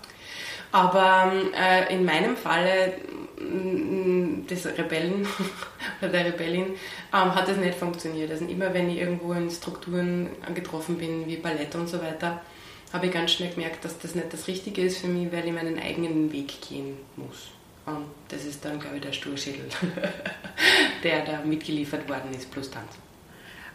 Aber 0.72 1.32
äh, 1.58 1.94
in 1.94 2.06
meinem 2.06 2.38
Falle 2.38 2.94
mm, 3.40 4.46
des 4.48 4.66
Rebellen 4.66 5.28
oder 6.02 6.10
der 6.10 6.26
Rebellin 6.26 6.68
ähm, 7.14 7.36
hat 7.36 7.48
das 7.48 7.58
nicht 7.58 7.76
funktioniert. 7.76 8.30
Also 8.32 8.46
immer 8.46 8.74
wenn 8.74 8.90
ich 8.90 9.00
irgendwo 9.00 9.34
in 9.34 9.50
Strukturen 9.50 10.30
getroffen 10.54 10.98
bin, 10.98 11.26
wie 11.28 11.38
Ballett 11.38 11.74
und 11.76 11.88
so 11.88 12.02
weiter, 12.02 12.42
habe 12.94 13.08
ich 13.08 13.12
ganz 13.12 13.32
schnell 13.32 13.52
gemerkt, 13.52 13.86
dass 13.86 14.00
das 14.00 14.16
nicht 14.16 14.32
das 14.34 14.48
Richtige 14.48 14.82
ist 14.82 15.00
für 15.00 15.08
mich, 15.08 15.32
weil 15.32 15.46
ich 15.46 15.54
meinen 15.54 15.80
eigenen 15.80 16.32
Weg 16.32 16.62
gehen 16.62 16.98
muss. 17.16 17.50
Und 17.86 18.06
das 18.28 18.46
ist 18.46 18.64
dann, 18.64 18.80
glaube 18.80 18.98
ich, 18.98 19.02
der 19.02 19.14
Sturschädel, 19.14 19.66
der 21.04 21.26
da 21.26 21.42
mitgeliefert 21.44 22.08
worden 22.08 22.32
ist, 22.36 22.52
plus 22.52 22.70
Tanz. 22.70 22.92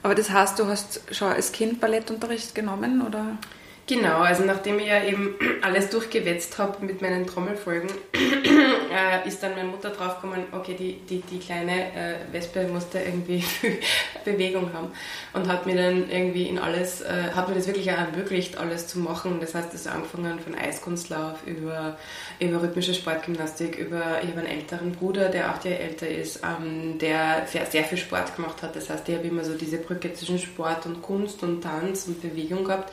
Aber 0.02 0.14
das 0.14 0.30
heißt, 0.30 0.58
du 0.58 0.66
hast 0.66 1.00
schon 1.12 1.32
als 1.32 1.50
Kind 1.52 1.80
Ballettunterricht 1.80 2.54
genommen, 2.54 3.02
oder? 3.02 3.38
Genau, 3.86 4.20
also 4.20 4.44
nachdem 4.44 4.78
ich 4.78 4.86
ja 4.86 5.04
eben 5.04 5.34
alles 5.62 5.90
durchgewetzt 5.90 6.56
habe 6.56 6.84
mit 6.86 7.02
meinen 7.02 7.26
Trommelfolgen, 7.26 7.90
äh, 8.14 9.28
ist 9.28 9.42
dann 9.42 9.54
meine 9.54 9.68
Mutter 9.68 9.90
draufgekommen, 9.90 10.44
okay, 10.52 10.74
die, 10.78 11.00
die, 11.08 11.20
die 11.20 11.38
kleine 11.38 11.92
äh, 11.92 12.14
Wespe 12.32 12.66
musste 12.68 12.98
irgendwie 13.00 13.44
Bewegung 14.24 14.72
haben 14.72 14.88
und 15.34 15.48
hat 15.48 15.66
mir 15.66 15.76
dann 15.76 16.08
irgendwie 16.08 16.48
in 16.48 16.58
alles, 16.58 17.02
äh, 17.02 17.32
hat 17.34 17.50
mir 17.50 17.54
das 17.56 17.66
wirklich 17.66 17.90
auch 17.92 17.98
ermöglicht, 17.98 18.56
alles 18.56 18.86
zu 18.86 19.00
machen. 19.00 19.38
Das 19.40 19.54
heißt, 19.54 19.74
das 19.74 19.86
angefangen 19.86 20.40
von 20.40 20.54
Eiskunstlauf 20.54 21.46
über, 21.46 21.98
über 22.40 22.62
rhythmische 22.62 22.94
Sportgymnastik, 22.94 23.76
über, 23.76 24.22
ich 24.22 24.30
habe 24.30 24.40
einen 24.40 24.60
älteren 24.60 24.92
Bruder, 24.92 25.28
der 25.28 25.50
acht 25.50 25.66
Jahre 25.66 25.80
älter 25.80 26.08
ist, 26.08 26.40
ähm, 26.42 26.98
der 26.98 27.46
sehr, 27.46 27.66
sehr 27.66 27.84
viel 27.84 27.98
Sport 27.98 28.34
gemacht 28.34 28.62
hat. 28.62 28.76
Das 28.76 28.88
heißt, 28.88 29.06
ich 29.10 29.16
habe 29.16 29.26
immer 29.26 29.44
so 29.44 29.52
diese 29.54 29.76
Brücke 29.76 30.14
zwischen 30.14 30.38
Sport 30.38 30.86
und 30.86 31.02
Kunst 31.02 31.42
und 31.42 31.60
Tanz 31.60 32.06
und 32.06 32.22
Bewegung 32.22 32.64
gehabt. 32.64 32.90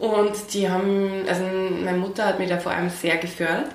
Und 0.00 0.54
die 0.54 0.68
haben, 0.68 1.24
also 1.28 1.44
meine 1.84 1.98
Mutter 1.98 2.24
hat 2.24 2.38
mich 2.38 2.48
da 2.48 2.58
vor 2.58 2.72
allem 2.72 2.88
sehr 2.88 3.18
gefördert. 3.18 3.66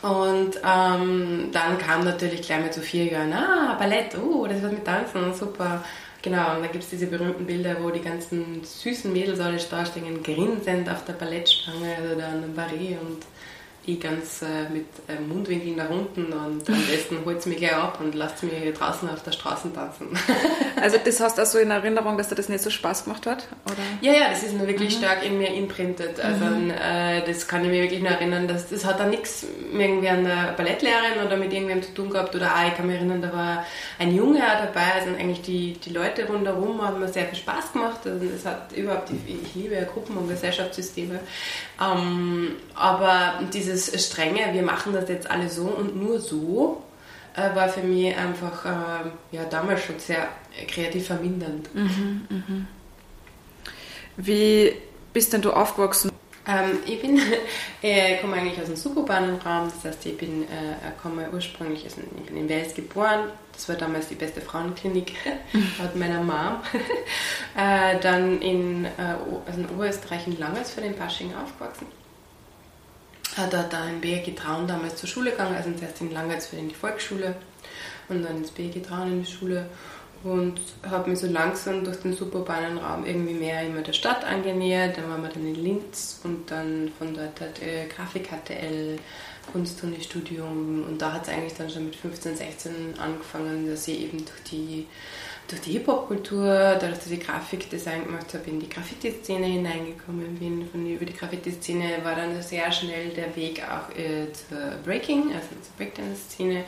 Und 0.00 0.56
ähm, 0.64 1.50
dann 1.52 1.76
kam 1.76 2.04
natürlich 2.04 2.42
gleich 2.42 2.62
mit 2.62 2.72
so 2.72 2.80
vier 2.80 3.06
Jahren, 3.06 3.32
ah, 3.32 3.76
Ballett, 3.78 4.16
oh, 4.16 4.46
das 4.46 4.62
wird 4.62 4.72
mit 4.72 4.84
Tanzen, 4.84 5.34
super. 5.34 5.84
Genau, 6.22 6.54
und 6.54 6.62
da 6.62 6.68
gibt 6.68 6.84
es 6.84 6.90
diese 6.90 7.06
berühmten 7.06 7.46
Bilder, 7.46 7.76
wo 7.82 7.90
die 7.90 8.00
ganzen 8.00 8.62
süßen 8.62 9.12
Mädels 9.12 9.40
alle 9.40 9.58
da 9.58 9.84
stehen, 9.84 10.22
grinsend 10.22 10.88
auf 10.88 11.04
der 11.04 11.14
Ballettstange 11.14 11.96
oder 12.14 12.28
an 12.28 12.44
einem 12.44 12.54
Barret 12.54 13.00
und 13.00 13.22
ich 13.86 13.98
ganz 14.00 14.42
äh, 14.42 14.68
mit 14.70 14.86
äh, 15.08 15.20
Mundwinkeln 15.20 15.76
nach 15.76 15.88
unten 15.88 16.32
und 16.32 16.68
am 16.68 16.86
besten 16.86 17.18
holt 17.24 17.38
es 17.38 17.46
mich 17.46 17.56
gleich 17.56 17.74
ab 17.74 17.98
und 18.00 18.14
lasst 18.14 18.42
mich 18.42 18.52
draußen 18.74 19.08
auf 19.08 19.22
der 19.22 19.32
Straße 19.32 19.72
tanzen. 19.72 20.08
also 20.80 20.98
das 21.02 21.20
hast 21.20 21.38
du 21.38 21.42
auch 21.42 21.46
so 21.46 21.58
in 21.58 21.70
Erinnerung, 21.70 22.18
dass 22.18 22.28
dir 22.28 22.34
das 22.34 22.48
nicht 22.48 22.62
so 22.62 22.70
Spaß 22.70 23.04
gemacht 23.04 23.26
hat? 23.26 23.48
Oder? 23.64 23.76
Ja, 24.02 24.12
ja, 24.12 24.28
das 24.30 24.42
ist 24.42 24.54
nur 24.54 24.66
wirklich 24.66 24.94
mhm. 24.94 24.98
stark 24.98 25.24
in 25.24 25.38
mir 25.38 25.54
imprintet. 25.54 26.20
Also 26.20 26.44
mhm. 26.44 26.70
äh, 26.70 27.22
das 27.26 27.48
kann 27.48 27.64
ich 27.64 27.70
mir 27.70 27.82
wirklich 27.82 28.00
nur 28.00 28.10
erinnern, 28.10 28.46
dass 28.46 28.68
das 28.68 28.84
hat 28.84 29.00
dann 29.00 29.10
nichts 29.10 29.46
irgendwie 29.72 30.08
an 30.08 30.24
der 30.24 30.52
Ballettlehrerin 30.56 31.26
oder 31.26 31.36
mit 31.36 31.52
irgendwem 31.52 31.82
zu 31.82 31.94
tun 31.94 32.10
gehabt 32.10 32.34
oder 32.34 32.54
auch, 32.54 32.68
ich 32.68 32.76
kann 32.76 32.86
mich 32.86 32.96
erinnern, 32.96 33.22
da 33.22 33.32
war 33.32 33.66
ein 33.98 34.14
Junge 34.14 34.40
auch 34.40 34.58
dabei, 34.58 34.92
also 34.94 35.10
eigentlich 35.16 35.42
die, 35.42 35.72
die 35.74 35.90
Leute 35.90 36.26
rundherum 36.26 36.82
haben 36.82 37.00
mir 37.00 37.08
sehr 37.08 37.24
viel 37.26 37.38
Spaß 37.38 37.72
gemacht. 37.72 38.00
Also 38.04 38.26
es 38.26 38.44
hat 38.44 38.72
überhaupt, 38.76 39.10
ich 39.26 39.54
liebe 39.54 39.74
ja 39.74 39.84
Gruppen- 39.84 40.16
und 40.16 40.28
Gesellschaftssysteme, 40.28 41.20
ähm, 41.80 42.56
aber 42.74 43.40
diese 43.52 43.72
dieses 43.72 44.06
strenge, 44.06 44.52
wir 44.52 44.62
machen 44.62 44.92
das 44.92 45.08
jetzt 45.08 45.30
alle 45.30 45.48
so 45.48 45.64
und 45.64 45.96
nur 45.96 46.20
so, 46.20 46.82
äh, 47.34 47.54
war 47.54 47.68
für 47.68 47.82
mich 47.82 48.16
einfach 48.16 48.64
äh, 48.64 49.36
ja, 49.36 49.44
damals 49.44 49.84
schon 49.84 49.98
sehr 49.98 50.28
kreativ 50.68 51.06
vermindernd. 51.06 51.74
Mhm, 51.74 52.26
mh. 52.28 52.66
Wie 54.16 54.74
bist 55.12 55.32
denn 55.32 55.42
du 55.42 55.52
aufgewachsen? 55.52 56.10
Ähm, 56.46 56.78
ich 56.86 57.00
bin, 57.00 57.20
äh, 57.82 58.16
komme 58.18 58.36
eigentlich 58.36 58.58
aus 58.60 58.66
dem 58.66 58.76
suburbanen 58.76 59.36
Raum, 59.36 59.70
das 59.74 59.92
heißt, 59.92 60.06
ich 60.06 60.16
bin, 60.16 60.44
äh, 60.44 60.46
komme 61.02 61.28
ursprünglich, 61.32 61.84
also 61.84 62.00
ich 62.16 62.26
bin 62.26 62.36
in 62.36 62.48
Wels 62.48 62.74
geboren, 62.74 63.30
das 63.52 63.68
war 63.68 63.76
damals 63.76 64.08
die 64.08 64.14
beste 64.14 64.40
Frauenklinik 64.40 65.12
laut 65.78 65.96
meiner 65.96 66.22
Mom. 66.22 66.60
äh, 67.56 67.98
dann 68.00 68.40
in, 68.40 68.86
äh, 68.86 68.88
also 69.46 69.60
in 69.60 69.68
Oberösterreich 69.68 70.26
in 70.26 70.38
Langes 70.38 70.70
für 70.70 70.80
den 70.80 70.96
Pasching 70.96 71.32
aufgewachsen. 71.34 71.86
Hat 73.36 73.52
er 73.52 73.64
da 73.64 73.86
in 73.88 74.00
BG 74.00 74.32
Traun 74.32 74.66
damals 74.66 74.96
zur 74.96 75.08
Schule 75.08 75.30
gegangen, 75.32 75.54
also 75.54 75.70
zuerst 75.72 76.00
in 76.00 76.12
Langertsfeld 76.12 76.62
in 76.62 76.68
die 76.70 76.74
Volksschule. 76.74 77.36
Und 78.08 78.24
dann 78.24 78.38
ins 78.38 78.50
BG 78.50 78.80
Traun 78.80 79.12
in 79.12 79.24
die 79.24 79.30
Schule 79.30 79.66
und 80.22 80.60
habe 80.88 81.10
mich 81.10 81.18
so 81.18 81.26
langsam 81.26 81.84
durch 81.84 81.98
den 81.98 82.12
suburbanen 82.12 82.78
Raum 82.78 83.06
irgendwie 83.06 83.34
mehr 83.34 83.66
immer 83.66 83.80
der 83.80 83.92
Stadt 83.92 84.24
angenähert. 84.24 84.98
Dann 84.98 85.08
waren 85.08 85.22
wir 85.22 85.30
dann 85.30 85.46
in 85.46 85.54
Linz 85.54 86.20
und 86.24 86.50
dann 86.50 86.92
von 86.98 87.14
dort 87.14 87.40
hat 87.40 87.62
äh, 87.62 87.86
Grafik 87.86 88.28
HTL, 88.28 88.98
Kunstunistudium 89.52 90.84
und 90.88 91.00
da 91.00 91.14
hat 91.14 91.22
es 91.22 91.28
eigentlich 91.30 91.54
dann 91.54 91.70
schon 91.70 91.86
mit 91.86 91.96
15, 91.96 92.36
16 92.36 92.72
angefangen, 92.98 93.68
dass 93.68 93.88
ich 93.88 94.00
eben 94.02 94.18
durch 94.18 94.42
die 94.50 94.86
durch 95.50 95.62
die 95.62 95.72
Hip-Hop-Kultur, 95.72 96.44
dadurch, 96.44 96.98
dass 96.98 97.10
ich 97.10 97.20
Grafikdesign 97.20 98.04
gemacht 98.04 98.32
habe, 98.34 98.48
in 98.48 98.60
die 98.60 98.68
Graffiti-Szene 98.68 99.46
hineingekommen 99.46 100.36
bin. 100.36 100.68
Von 100.70 100.86
über 100.86 101.04
die 101.04 101.12
Graffiti-Szene 101.12 101.98
war 102.04 102.14
dann 102.14 102.40
sehr 102.40 102.70
schnell 102.70 103.08
der 103.10 103.34
Weg 103.34 103.62
auch 103.64 103.94
äh, 103.96 104.32
zur 104.32 104.76
Breaking, 104.84 105.32
also 105.34 105.48
zur 105.60 105.76
Breakdance-Szene, 105.76 106.64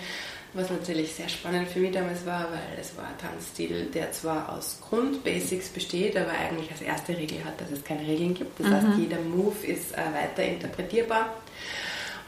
was 0.54 0.70
natürlich 0.70 1.14
sehr 1.14 1.28
spannend 1.28 1.68
für 1.68 1.80
mich 1.80 1.92
damals 1.92 2.26
war, 2.26 2.48
weil 2.50 2.78
es 2.80 2.96
war 2.96 3.04
ein 3.04 3.18
Tanzstil, 3.18 3.86
der 3.86 4.12
zwar 4.12 4.52
aus 4.52 4.78
Grundbasics 4.86 5.68
besteht, 5.70 6.16
aber 6.16 6.30
eigentlich 6.30 6.70
als 6.70 6.82
erste 6.82 7.16
Regel 7.16 7.44
hat, 7.44 7.60
dass 7.60 7.70
es 7.70 7.82
keine 7.82 8.06
Regeln 8.06 8.34
gibt. 8.34 8.60
Das 8.60 8.66
mhm. 8.66 8.74
heißt, 8.74 8.98
jeder 8.98 9.20
Move 9.20 9.66
ist 9.66 9.92
äh, 9.92 9.96
weiter 9.96 10.42
interpretierbar. 10.42 11.30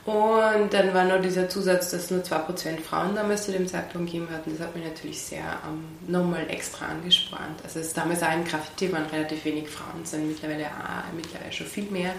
Und 0.05 0.75
dann 0.75 0.93
war 0.93 1.05
noch 1.05 1.23
dieser 1.23 1.49
Zusatz, 1.49 1.91
dass 1.91 2.11
nur 2.11 2.23
2% 2.23 2.81
Frauen 2.81 3.15
damals 3.15 3.45
zu 3.45 3.53
dem 3.53 3.67
Zeitpunkt 3.67 4.11
gegeben 4.11 4.29
hatten. 4.31 4.51
Das 4.51 4.67
hat 4.67 4.77
mich 4.77 4.85
natürlich 4.85 5.19
sehr 5.19 5.59
ähm, 5.67 5.85
nochmal 6.07 6.47
extra 6.51 6.87
angespannt. 6.87 7.61
Also 7.63 7.81
es 7.81 7.95
damals 7.95 8.23
auch 8.23 8.33
im 8.33 8.45
Graffiti 8.45 8.93
waren 8.93 9.07
relativ 9.07 9.43
wenig 9.47 9.69
Frauen, 9.69 10.05
sind 10.05 10.29
mittlerweile, 10.29 10.67
auch, 10.67 11.13
mittlerweile 11.15 11.53
schon 11.53 11.67
viel 11.67 11.91
mehr. 11.91 12.15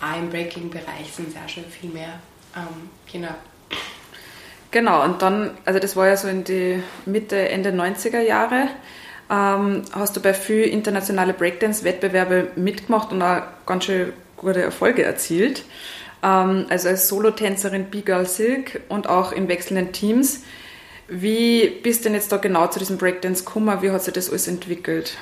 Auch 0.00 0.18
im 0.18 0.30
Breaking-Bereich 0.30 1.12
sind 1.14 1.28
es 1.28 1.34
auch 1.36 1.48
schon 1.48 1.66
viel 1.66 1.90
mehr. 1.90 2.20
Ähm, 2.56 2.88
genau. 3.10 3.34
Genau, 4.70 5.02
und 5.04 5.20
dann, 5.22 5.50
also 5.64 5.80
das 5.80 5.96
war 5.96 6.06
ja 6.06 6.16
so 6.16 6.28
in 6.28 6.44
die 6.44 6.82
Mitte, 7.04 7.48
Ende 7.48 7.70
90er 7.70 8.20
Jahre, 8.20 8.68
ähm, 9.28 9.82
hast 9.92 10.16
du 10.16 10.20
bei 10.20 10.32
vielen 10.34 10.70
internationale 10.70 11.32
Breakdance-Wettbewerbe 11.32 12.52
mitgemacht 12.56 13.12
und 13.12 13.22
auch 13.22 13.42
ganz 13.66 13.84
schön 13.86 14.12
gute 14.36 14.62
Erfolge 14.62 15.02
erzielt. 15.04 15.64
ähm, 16.22 16.66
also 16.68 16.88
als 16.88 17.08
Solotänzerin 17.08 17.86
B-Girl 17.90 18.26
Silk 18.26 18.82
und 18.88 19.08
auch 19.08 19.32
in 19.32 19.48
wechselnden 19.48 19.92
Teams. 19.92 20.42
Wie 21.08 21.68
bist 21.82 22.00
du 22.00 22.04
denn 22.04 22.14
jetzt 22.14 22.30
da 22.32 22.36
genau 22.36 22.66
zu 22.68 22.78
diesem 22.78 22.98
Breakdance 22.98 23.44
gekommen? 23.44 23.82
Wie 23.82 23.90
hat 23.90 24.02
sich 24.04 24.14
das 24.14 24.30
alles 24.30 24.46
entwickelt? 24.48 25.16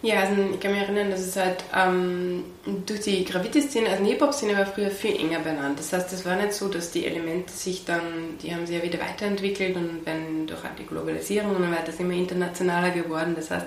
Ja, 0.00 0.20
also 0.20 0.34
ich 0.54 0.60
kann 0.60 0.70
mich 0.70 0.82
erinnern, 0.82 1.10
dass 1.10 1.20
es 1.20 1.34
halt 1.34 1.64
ähm, 1.74 2.44
durch 2.86 3.00
die 3.00 3.24
Graffiti-Szene, 3.24 3.88
also 3.88 4.04
die 4.04 4.10
Hip-Hop-Szene 4.10 4.56
war 4.56 4.66
früher 4.66 4.92
viel 4.92 5.16
enger 5.16 5.40
benannt. 5.40 5.80
Das 5.80 5.92
heißt, 5.92 6.12
es 6.12 6.24
war 6.24 6.36
nicht 6.36 6.52
so, 6.52 6.68
dass 6.68 6.92
die 6.92 7.04
Elemente 7.04 7.52
sich 7.52 7.84
dann, 7.84 8.38
die 8.40 8.54
haben 8.54 8.64
sich 8.64 8.76
ja 8.76 8.82
wieder 8.84 9.00
weiterentwickelt 9.00 9.74
und 9.74 10.02
wenn 10.04 10.46
durch 10.46 10.60
die 10.78 10.86
Globalisierung 10.86 11.56
und 11.56 11.72
weiter 11.72 11.88
ist 11.88 11.98
immer 11.98 12.12
internationaler 12.12 12.90
geworden. 12.90 13.32
Das 13.34 13.50
heißt, 13.50 13.66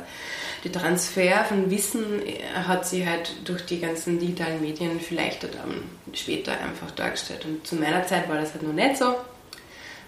der 0.64 0.72
Transfer 0.72 1.44
von 1.44 1.70
Wissen 1.70 2.26
äh, 2.26 2.40
hat 2.54 2.88
sich 2.88 3.06
halt 3.06 3.34
durch 3.44 3.66
die 3.66 3.82
ganzen 3.82 4.18
digitalen 4.18 4.62
Medien 4.62 5.02
vielleicht 5.02 5.44
dann 5.44 5.84
später 6.14 6.54
einfach 6.54 6.92
dargestellt. 6.92 7.44
Und 7.44 7.68
zu 7.68 7.76
meiner 7.76 8.08
Zeit 8.08 8.30
war 8.30 8.38
das 8.38 8.54
halt 8.54 8.64
noch 8.64 8.74
nicht 8.74 8.96
so. 8.96 9.16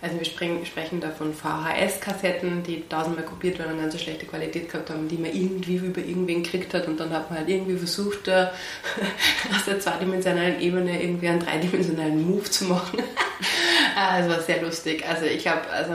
Also 0.04 0.20
wir 0.20 0.26
sprechen 0.26 1.00
da 1.00 1.12
von 1.12 1.34
VHS-Kassetten, 1.34 2.62
die 2.62 2.84
tausendmal 2.90 3.24
kopiert 3.24 3.58
waren 3.58 3.72
und 3.72 3.80
ganz 3.80 3.94
so 3.94 4.00
schlechte 4.00 4.26
Qualität 4.26 4.70
gehabt 4.70 4.90
haben, 4.90 5.08
die 5.08 5.16
man 5.16 5.34
irgendwie 5.34 5.78
über 5.78 6.02
irgendwen 6.02 6.44
gekriegt 6.44 6.74
hat 6.74 6.90
und 6.90 7.00
dann 7.00 7.10
hat 7.12 7.30
man 7.30 7.40
halt 7.40 7.48
irgendwie 7.48 7.78
versucht, 7.78 8.28
da 8.28 8.52
aus 9.56 9.64
der 9.66 9.80
zweidimensionalen 9.80 10.60
Ebene 10.60 11.02
irgendwie 11.02 11.30
einen 11.30 11.40
dreidimensionalen 11.40 12.22
Move 12.22 12.44
zu 12.44 12.66
machen. 12.66 13.02
Ah, 13.96 14.20
es 14.20 14.28
war 14.28 14.42
sehr 14.42 14.60
lustig. 14.62 15.06
Also 15.08 15.26
ich 15.26 15.48
habe, 15.48 15.70
also 15.70 15.94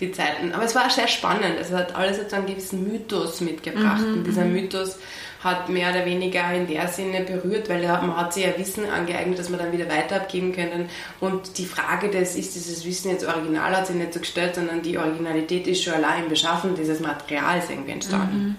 die 0.00 0.10
Zeiten, 0.10 0.52
aber 0.52 0.64
es 0.64 0.74
war 0.74 0.86
auch 0.86 0.90
sehr 0.90 1.06
spannend. 1.06 1.56
Es 1.60 1.70
hat 1.70 1.94
alles 1.94 2.16
jetzt 2.16 2.34
einen 2.34 2.46
gewissen 2.46 2.82
Mythos 2.90 3.40
mitgebracht 3.40 4.02
mhm, 4.04 4.14
und 4.14 4.24
dieser 4.24 4.44
mhm. 4.44 4.54
Mythos 4.54 4.98
hat 5.42 5.68
mehr 5.68 5.90
oder 5.90 6.06
weniger 6.06 6.52
in 6.54 6.66
der 6.66 6.88
Sinne 6.88 7.20
berührt, 7.22 7.68
weil 7.68 7.82
man 7.82 8.16
hat 8.16 8.32
sich 8.32 8.44
ja 8.44 8.56
Wissen 8.56 8.88
angeeignet, 8.88 9.38
das 9.38 9.48
man 9.48 9.58
dann 9.58 9.72
wieder 9.72 9.88
weiter 9.88 10.16
abgeben 10.16 10.52
können. 10.52 10.88
Und 11.20 11.58
die 11.58 11.66
Frage 11.66 12.10
des, 12.10 12.36
ist 12.36 12.54
dieses 12.54 12.84
Wissen 12.84 13.10
jetzt 13.10 13.26
original, 13.26 13.76
hat 13.76 13.86
sich 13.86 13.96
nicht 13.96 14.14
so 14.14 14.20
gestellt, 14.20 14.54
sondern 14.54 14.82
die 14.82 14.98
Originalität 14.98 15.66
ist 15.66 15.82
schon 15.82 15.94
allein 15.94 16.24
im 16.24 16.28
Beschaffen 16.28 16.76
dieses 16.76 17.00
Materials 17.00 17.70
irgendwie 17.70 17.92
entstanden. 17.92 18.38
Mhm. 18.38 18.56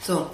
So. 0.00 0.30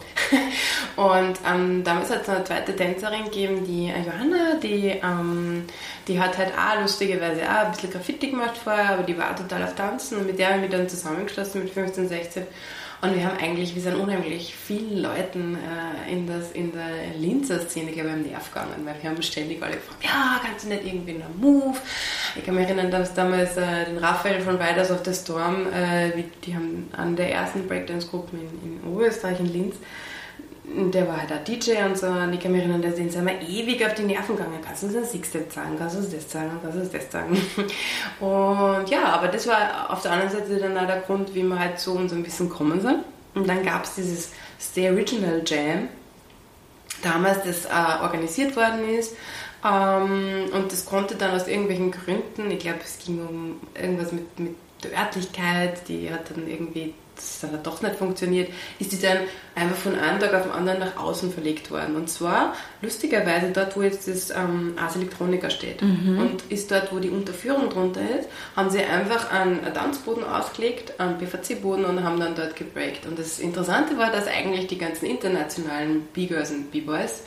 Und 0.96 1.38
ähm, 1.50 1.82
damals 1.82 2.10
hat 2.10 2.22
es 2.22 2.28
eine 2.28 2.44
zweite 2.44 2.76
Tänzerin 2.76 3.24
gegeben, 3.24 3.64
die 3.64 3.88
äh, 3.88 4.02
Johanna, 4.04 4.56
die, 4.62 4.88
ähm, 5.02 5.64
die 6.06 6.20
hat 6.20 6.36
halt 6.36 6.52
auch 6.52 6.82
lustigerweise 6.82 7.42
auch 7.44 7.64
ein 7.64 7.72
bisschen 7.72 7.90
Graffiti 7.90 8.30
gemacht 8.30 8.58
vorher, 8.62 8.90
aber 8.90 9.02
die 9.02 9.16
war 9.16 9.34
total 9.34 9.62
auf 9.62 9.74
Tanzen 9.74 10.18
und 10.18 10.26
mit 10.26 10.38
der 10.38 10.48
habe 10.48 10.56
ich 10.56 10.62
mich 10.62 10.70
dann 10.72 10.88
zusammengeschlossen 10.88 11.62
mit 11.62 11.72
15, 11.72 12.08
16 12.08 12.46
und 13.02 13.16
wir 13.16 13.24
haben 13.24 13.36
eigentlich, 13.38 13.74
wir 13.74 13.82
sind 13.82 13.96
unheimlich 13.96 14.54
vielen 14.54 14.98
Leuten 14.98 15.56
äh, 15.56 16.12
in, 16.12 16.24
das, 16.28 16.52
in 16.52 16.70
der 16.70 17.18
Linzer 17.18 17.58
Szene, 17.58 17.90
glaube 17.90 18.10
ich, 18.10 18.14
am 18.14 18.22
Nerv 18.22 18.52
gegangen, 18.52 18.84
weil 18.84 18.94
wir 19.02 19.10
haben 19.10 19.20
ständig 19.20 19.60
alle 19.60 19.74
gefragt, 19.74 20.04
ja, 20.04 20.40
kannst 20.40 20.66
du 20.66 20.68
nicht 20.68 20.86
irgendwie 20.86 21.14
einen 21.14 21.40
Move? 21.40 21.76
Ich 22.36 22.44
kann 22.44 22.54
mich 22.54 22.64
erinnern, 22.64 22.92
dass 22.92 23.12
damals 23.12 23.56
äh, 23.56 23.86
den 23.86 23.98
Raphael 23.98 24.40
von 24.40 24.56
Riders 24.56 24.92
of 24.92 25.00
the 25.04 25.12
Storm, 25.12 25.66
äh, 25.72 26.12
die 26.44 26.54
haben 26.54 26.88
an 26.96 27.16
der 27.16 27.32
ersten 27.32 27.66
Breakdance-Gruppe 27.66 28.36
in, 28.36 28.78
in 28.78 28.88
Oberösterreich, 28.88 29.40
in 29.40 29.52
Linz, 29.52 29.74
der 30.64 31.08
war 31.08 31.20
halt 31.20 31.32
auch 31.32 31.44
DJ 31.44 31.82
und 31.84 31.98
so, 31.98 32.06
und 32.06 32.32
ich 32.32 32.40
kann 32.40 32.52
mich 32.52 32.62
erinnern, 32.62 32.82
da 32.82 32.92
sind 32.92 33.14
immer 33.14 33.32
ewig 33.32 33.84
auf 33.84 33.94
die 33.94 34.04
Nerven 34.04 34.36
gegangen. 34.36 34.60
Kannst 34.64 34.82
du 34.82 34.86
uns 34.86 34.96
ein 34.96 35.04
Sixstep 35.04 35.52
sagen? 35.52 35.76
Kannst 35.76 35.96
du 35.96 36.00
uns 36.00 36.10
das 36.10 36.30
sagen? 36.30 36.52
Kannst 36.62 36.76
du 36.76 36.80
uns 36.82 36.92
das 36.92 37.10
sagen? 37.10 37.36
Und 38.20 38.88
ja, 38.88 39.04
aber 39.06 39.28
das 39.28 39.46
war 39.48 39.90
auf 39.90 40.02
der 40.02 40.12
anderen 40.12 40.32
Seite 40.32 40.58
dann 40.58 40.78
auch 40.78 40.86
der 40.86 41.00
Grund, 41.00 41.34
wie 41.34 41.42
wir 41.42 41.58
halt 41.58 41.86
und 41.88 42.08
so 42.08 42.14
ein 42.14 42.22
bisschen 42.22 42.48
gekommen 42.48 42.80
sind. 42.80 43.04
Und 43.34 43.48
dann 43.48 43.64
gab 43.64 43.84
es 43.84 43.96
dieses 43.96 44.30
Stay 44.60 44.88
Original 44.88 45.42
Jam, 45.44 45.88
damals 47.02 47.42
das 47.42 47.64
äh, 47.64 48.02
organisiert 48.02 48.54
worden 48.54 48.88
ist. 48.88 49.16
Ähm, 49.64 50.44
und 50.52 50.70
das 50.70 50.86
konnte 50.86 51.16
dann 51.16 51.34
aus 51.34 51.48
irgendwelchen 51.48 51.90
Gründen, 51.90 52.50
ich 52.50 52.60
glaube, 52.60 52.80
es 52.84 53.04
ging 53.04 53.20
um 53.26 53.60
irgendwas 53.74 54.12
mit, 54.12 54.38
mit 54.38 54.54
der 54.84 54.92
Örtlichkeit, 54.92 55.88
die 55.88 56.10
hat 56.10 56.30
dann 56.30 56.48
irgendwie 56.48 56.94
das 57.22 57.50
dann 57.50 57.62
doch 57.62 57.82
nicht 57.82 57.96
funktioniert, 57.96 58.50
ist 58.78 58.92
die 58.92 59.00
dann 59.00 59.18
einfach 59.54 59.76
von 59.76 59.98
einem 59.98 60.18
Tag 60.18 60.34
auf 60.34 60.42
den 60.42 60.52
anderen 60.52 60.80
nach 60.80 60.96
außen 60.96 61.32
verlegt 61.32 61.70
worden. 61.70 61.96
Und 61.96 62.08
zwar 62.08 62.54
lustigerweise 62.80 63.50
dort, 63.52 63.76
wo 63.76 63.82
jetzt 63.82 64.08
das 64.08 64.30
ähm, 64.30 64.74
Ars 64.76 64.96
Electronica 64.96 65.50
steht. 65.50 65.82
Mhm. 65.82 66.18
Und 66.18 66.42
ist 66.50 66.70
dort, 66.70 66.92
wo 66.92 66.98
die 66.98 67.10
Unterführung 67.10 67.70
drunter 67.70 68.00
ist, 68.00 68.28
haben 68.56 68.70
sie 68.70 68.80
einfach 68.80 69.30
einen 69.30 69.62
Tanzboden 69.74 70.24
ausgelegt, 70.24 70.98
einen 70.98 71.18
PVC-Boden 71.18 71.84
und 71.84 72.02
haben 72.02 72.18
dann 72.18 72.34
dort 72.34 72.56
gebreakt. 72.56 73.06
Und 73.06 73.18
das 73.18 73.38
Interessante 73.38 73.96
war, 73.98 74.10
dass 74.10 74.26
eigentlich 74.26 74.66
die 74.66 74.78
ganzen 74.78 75.06
internationalen 75.06 76.02
B-Girls 76.12 76.50
und 76.50 76.70
B-Boys 76.70 77.22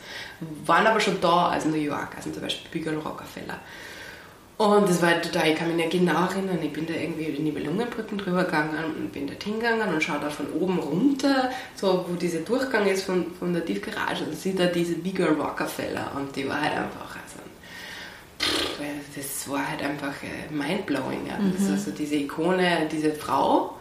waren 0.65 0.87
aber 0.87 0.99
schon 0.99 1.21
da, 1.21 1.49
also 1.49 1.69
New 1.69 1.75
York, 1.75 2.09
also 2.15 2.31
zum 2.31 2.41
Beispiel 2.41 2.69
B-Girl 2.71 2.97
Rockefeller. 2.97 3.59
Und 4.57 4.87
das 4.87 5.01
war 5.01 5.09
halt 5.09 5.23
total, 5.23 5.49
ich 5.49 5.55
kann 5.57 5.67
mich 5.67 5.75
nicht 5.75 5.91
genau 5.91 6.27
erinnern, 6.27 6.59
ich 6.61 6.71
bin 6.71 6.85
da 6.85 6.93
irgendwie 6.93 7.23
in 7.23 7.35
die 7.35 7.41
Nibelungenbrücken 7.41 8.17
drüber 8.17 8.45
gegangen 8.45 8.95
und 8.97 9.11
bin 9.11 9.27
dort 9.27 9.43
hingegangen 9.43 9.93
und 9.93 10.01
schaue 10.01 10.19
da 10.21 10.29
von 10.29 10.49
oben 10.53 10.79
runter, 10.79 11.51
so 11.75 12.05
wo 12.07 12.15
dieser 12.15 12.39
Durchgang 12.39 12.87
ist 12.87 13.03
von, 13.03 13.33
von 13.37 13.51
der 13.51 13.65
Tiefgarage 13.65 14.23
und 14.23 14.37
sehe 14.37 14.53
da 14.53 14.67
diese 14.67 14.95
Bigger 14.95 15.31
Rockefeller 15.31 16.11
und 16.15 16.33
die 16.37 16.47
war 16.47 16.61
halt 16.61 16.71
einfach, 16.71 17.17
also, 17.17 17.39
pff, 18.39 18.79
das 19.13 19.49
war 19.49 19.69
halt 19.69 19.83
einfach 19.83 20.13
äh, 20.23 20.53
mindblowing. 20.53 21.27
Ja. 21.27 21.37
Mhm. 21.37 21.73
also 21.73 21.91
diese 21.91 22.15
Ikone, 22.15 22.87
diese 22.89 23.11
Frau, 23.11 23.74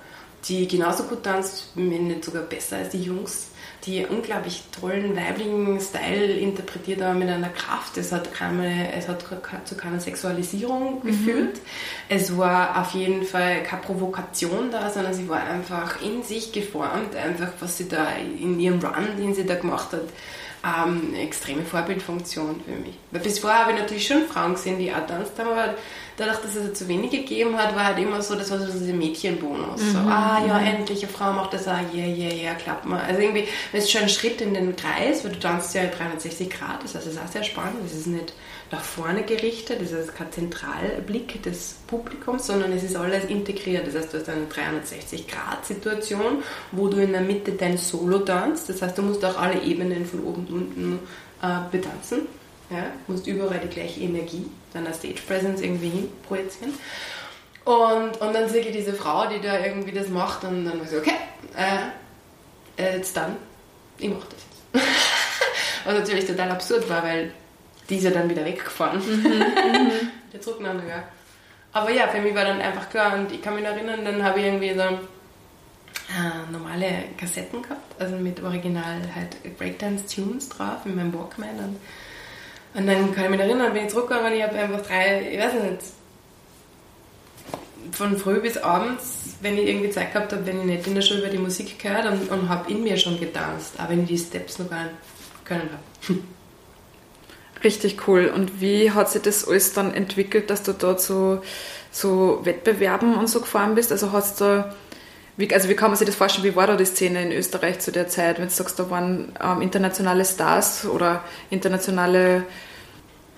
die 0.48 0.68
genauso 0.68 1.04
gut 1.04 1.22
tanzt, 1.22 1.68
wenn 1.74 2.08
nicht 2.08 2.24
sogar 2.24 2.42
besser 2.42 2.76
als 2.78 2.90
die 2.90 3.02
Jungs 3.02 3.48
die 3.86 4.06
unglaublich 4.06 4.62
tollen 4.78 5.16
weiblichen 5.16 5.78
Style 5.80 6.32
interpretiert, 6.32 7.02
aber 7.02 7.14
mit 7.14 7.28
einer 7.28 7.50
Kraft. 7.50 7.96
Es 7.98 8.12
hat, 8.12 8.32
keine, 8.32 8.92
es 8.94 9.08
hat 9.08 9.24
zu 9.64 9.76
keiner 9.76 10.00
Sexualisierung 10.00 11.00
mhm. 11.02 11.06
geführt. 11.06 11.60
Es 12.08 12.36
war 12.36 12.80
auf 12.80 12.92
jeden 12.92 13.24
Fall 13.24 13.62
keine 13.62 13.82
Provokation 13.82 14.70
da, 14.70 14.90
sondern 14.90 15.12
sie 15.12 15.28
war 15.28 15.42
einfach 15.44 16.00
in 16.02 16.22
sich 16.22 16.52
geformt, 16.52 17.14
einfach 17.14 17.48
was 17.60 17.76
sie 17.76 17.88
da 17.88 18.08
in 18.40 18.58
ihrem 18.58 18.80
Run, 18.80 19.16
den 19.18 19.34
sie 19.34 19.44
da 19.44 19.54
gemacht 19.56 19.92
hat, 19.92 20.08
ähm, 20.64 21.14
extreme 21.14 21.62
Vorbildfunktion 21.62 22.62
für 22.64 22.80
mich. 22.80 22.96
Weil 23.10 23.20
bis 23.20 23.38
vorher 23.38 23.60
habe 23.60 23.72
ich 23.72 23.80
natürlich 23.80 24.06
schon 24.06 24.26
Frauen 24.26 24.54
gesehen, 24.54 24.78
die 24.78 24.92
auch 24.92 25.06
tanzt 25.06 25.38
haben, 25.38 25.50
aber 25.50 25.74
dadurch, 26.16 26.38
dass 26.38 26.54
es 26.54 26.78
zu 26.78 26.88
wenig 26.88 27.10
gegeben 27.10 27.56
hat, 27.56 27.74
war 27.74 27.86
halt 27.86 27.98
immer 27.98 28.22
so, 28.22 28.34
das 28.34 28.50
war 28.50 28.58
so 28.58 28.66
dieser 28.66 28.92
Mädchenbonus. 28.92 29.80
Mhm. 29.80 29.92
So, 29.92 29.98
ah 29.98 30.42
ja, 30.46 30.58
mhm. 30.58 30.66
endlich, 30.66 31.02
eine 31.02 31.12
Frau 31.12 31.32
macht 31.32 31.52
das, 31.52 31.66
ah 31.66 31.80
yeah, 31.92 32.06
yeah, 32.06 32.32
yeah, 32.32 32.54
klappt 32.54 32.86
mal. 32.86 33.00
Also 33.00 33.20
irgendwie, 33.20 33.48
das 33.72 33.84
ist 33.84 33.90
schon 33.90 34.02
ein 34.02 34.08
Schritt 34.08 34.40
in 34.40 34.54
den 34.54 34.76
Kreis, 34.76 35.24
weil 35.24 35.32
du 35.32 35.40
tanzt 35.40 35.74
ja 35.74 35.84
360 35.86 36.50
Grad, 36.50 36.82
das 36.82 36.94
heißt, 36.94 37.06
das 37.06 37.14
ist 37.14 37.20
auch 37.20 37.30
sehr 37.30 37.44
spannend, 37.44 37.76
das 37.82 37.92
ist 37.92 38.06
nicht 38.06 38.32
nach 38.70 38.82
vorne 38.82 39.22
gerichtet, 39.22 39.80
das 39.80 39.92
ist 39.92 40.14
kein 40.14 40.32
Zentralblick 40.32 41.42
des 41.42 41.76
Publikums, 41.86 42.46
sondern 42.46 42.72
es 42.72 42.82
ist 42.82 42.96
alles 42.96 43.24
integriert. 43.26 43.86
Das 43.86 43.94
heißt, 43.94 44.12
du 44.12 44.18
hast 44.18 44.28
eine 44.28 44.46
360-Grad-Situation, 44.46 46.42
wo 46.72 46.88
du 46.88 46.96
in 46.98 47.12
der 47.12 47.20
Mitte 47.20 47.52
dein 47.52 47.76
Solo 47.76 48.20
tanzt. 48.20 48.68
Das 48.68 48.82
heißt, 48.82 48.98
du 48.98 49.02
musst 49.02 49.24
auch 49.24 49.38
alle 49.38 49.62
Ebenen 49.62 50.06
von 50.06 50.24
oben 50.24 50.46
und 50.46 50.52
unten 50.52 50.98
äh, 51.42 51.58
betanzen. 51.70 52.22
Ja? 52.70 52.86
Du 53.06 53.12
musst 53.12 53.26
überall 53.26 53.60
die 53.60 53.68
gleiche 53.68 54.00
Energie 54.00 54.46
deiner 54.74 54.92
Stage 54.92 55.22
Presence 55.26 55.60
irgendwie 55.60 55.88
hin 55.88 56.08
projizieren. 56.26 56.74
Und, 57.64 58.20
und 58.20 58.34
dann 58.34 58.48
sehe 58.48 58.60
ich 58.60 58.72
diese 58.72 58.92
Frau, 58.92 59.26
die 59.26 59.40
da 59.40 59.58
irgendwie 59.58 59.92
das 59.92 60.08
macht 60.08 60.44
und 60.44 60.66
dann 60.66 60.86
so, 60.86 60.98
okay, 60.98 61.14
äh, 61.56 62.96
jetzt 62.96 63.16
dann, 63.16 63.36
ich 63.98 64.10
mache 64.10 64.26
das 64.28 64.82
jetzt. 64.82 64.86
Was 65.84 65.94
natürlich 65.94 66.26
total 66.26 66.50
absurd 66.50 66.88
war, 66.90 67.02
weil 67.02 67.32
die 67.88 67.96
ist 67.96 68.04
ja 68.04 68.10
dann 68.10 68.28
wieder 68.28 68.44
weggefahren. 68.44 68.98
Mhm, 68.98 69.22
mhm. 69.22 69.90
Der 70.32 70.40
Zurücknahme, 70.40 70.82
ja. 70.88 71.04
Aber 71.72 71.90
ja, 71.90 72.08
für 72.08 72.20
mich 72.20 72.34
war 72.34 72.44
dann 72.44 72.60
einfach 72.60 72.88
klar 72.90 73.18
und 73.18 73.32
ich 73.32 73.42
kann 73.42 73.54
mich 73.54 73.64
erinnern, 73.64 74.04
dann 74.04 74.22
habe 74.22 74.40
ich 74.40 74.46
irgendwie 74.46 74.74
so 74.74 74.80
äh, 74.80 76.52
normale 76.52 77.04
Kassetten 77.18 77.62
gehabt, 77.62 78.00
also 78.00 78.16
mit 78.16 78.42
original 78.42 79.00
halt 79.14 79.58
Breakdance-Tunes 79.58 80.50
drauf 80.50 80.84
in 80.84 80.94
meinem 80.96 81.14
Walkman 81.14 81.58
und, 81.58 81.80
und 82.74 82.86
dann 82.86 83.14
kann 83.14 83.24
ich 83.24 83.30
mich 83.30 83.40
erinnern, 83.40 83.72
bin 83.72 83.84
ich 83.84 83.90
zurückgekommen 83.90 84.26
und 84.26 84.36
ich 84.36 84.42
habe 84.42 84.56
einfach 84.56 84.82
drei, 84.82 85.28
ich 85.32 85.38
weiß 85.38 85.54
nicht, 85.54 85.78
von 87.92 88.16
früh 88.16 88.40
bis 88.40 88.56
abends, 88.56 89.36
wenn 89.40 89.56
ich 89.56 89.68
irgendwie 89.68 89.90
Zeit 89.90 90.12
gehabt 90.12 90.32
habe, 90.32 90.44
wenn 90.46 90.60
ich 90.60 90.64
nicht 90.66 90.86
in 90.86 90.94
der 90.94 91.02
Schule 91.02 91.20
über 91.20 91.28
die 91.28 91.38
Musik 91.38 91.78
gehört 91.78 92.06
und, 92.06 92.30
und 92.30 92.48
habe 92.48 92.70
in 92.70 92.82
mir 92.82 92.96
schon 92.96 93.20
getanzt, 93.20 93.74
auch 93.78 93.88
wenn 93.88 94.02
ich 94.02 94.08
die 94.08 94.18
Steps 94.18 94.58
noch 94.58 94.68
gar 94.68 94.84
nicht 94.84 94.94
können 95.44 95.70
habe. 95.70 96.18
Richtig 97.64 98.06
cool. 98.08 98.30
Und 98.34 98.60
wie 98.60 98.90
hat 98.90 99.10
sich 99.10 99.22
das 99.22 99.46
alles 99.46 99.72
dann 99.72 99.94
entwickelt, 99.94 100.50
dass 100.50 100.62
du 100.62 100.72
dort 100.72 101.00
so, 101.00 101.42
so 101.90 102.40
Wettbewerben 102.42 103.14
und 103.14 103.28
so 103.28 103.40
gefahren 103.40 103.74
bist? 103.74 103.92
Also 103.92 104.12
hast 104.12 104.40
du, 104.40 104.74
wie, 105.36 105.52
also 105.52 105.68
wie 105.68 105.74
kann 105.74 105.90
man 105.90 105.96
sich 105.96 106.06
das 106.06 106.14
vorstellen, 106.14 106.44
wie 106.44 106.56
war 106.56 106.66
da 106.66 106.76
die 106.76 106.84
Szene 106.84 107.22
in 107.22 107.32
Österreich 107.32 107.80
zu 107.80 107.90
der 107.90 108.08
Zeit, 108.08 108.38
wenn 108.38 108.46
du 108.46 108.50
sagst, 108.52 108.78
da 108.78 108.88
waren 108.90 109.32
ähm, 109.42 109.62
internationale 109.62 110.24
Stars 110.24 110.86
oder 110.86 111.24
internationale 111.50 112.44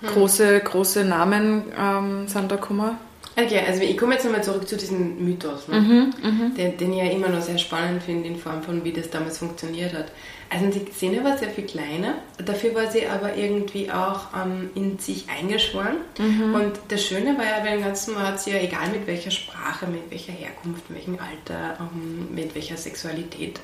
hm. 0.00 0.08
große, 0.08 0.60
große 0.60 1.04
Namen 1.04 1.64
ähm, 1.78 2.28
sind 2.28 2.50
da 2.50 2.56
gekommen? 2.56 2.98
Okay, 3.38 3.60
also 3.66 3.82
ich 3.82 3.98
komme 3.98 4.14
jetzt 4.14 4.24
nochmal 4.24 4.42
zurück 4.42 4.66
zu 4.66 4.76
diesem 4.76 5.22
Mythos, 5.22 5.68
ne? 5.68 5.80
mhm, 5.80 6.54
den, 6.56 6.78
den, 6.78 6.92
ich 6.94 6.98
ja 6.98 7.10
immer 7.10 7.28
noch 7.28 7.42
sehr 7.42 7.58
spannend 7.58 8.02
finde 8.02 8.28
in 8.28 8.38
Form 8.38 8.62
von, 8.62 8.82
wie 8.82 8.92
das 8.92 9.10
damals 9.10 9.36
funktioniert 9.36 9.92
hat. 9.92 10.06
Also 10.48 10.78
die 10.78 10.92
Szene 10.92 11.24
war 11.24 11.36
sehr 11.36 11.50
viel 11.50 11.64
kleiner, 11.64 12.14
dafür 12.44 12.74
war 12.74 12.90
sie 12.90 13.06
aber 13.06 13.34
irgendwie 13.34 13.90
auch 13.90 14.28
ähm, 14.34 14.70
in 14.74 14.98
sich 14.98 15.28
eingeschworen. 15.28 15.96
Mhm. 16.18 16.54
Und 16.54 16.72
das 16.88 17.04
Schöne 17.04 17.36
war 17.36 17.44
ja, 17.44 17.60
bei 17.64 17.72
dem 17.72 17.82
Ganzen, 17.82 18.14
man 18.14 18.28
hat 18.28 18.40
sie 18.40 18.52
ja, 18.52 18.58
egal 18.58 18.88
mit 18.92 19.06
welcher 19.06 19.30
Sprache, 19.30 19.86
mit 19.86 20.10
welcher 20.10 20.32
Herkunft, 20.32 20.88
mit 20.88 20.98
welchem 20.98 21.18
Alter, 21.18 21.78
ähm, 21.80 22.28
mit 22.32 22.54
welcher 22.54 22.76
Sexualität, 22.76 23.60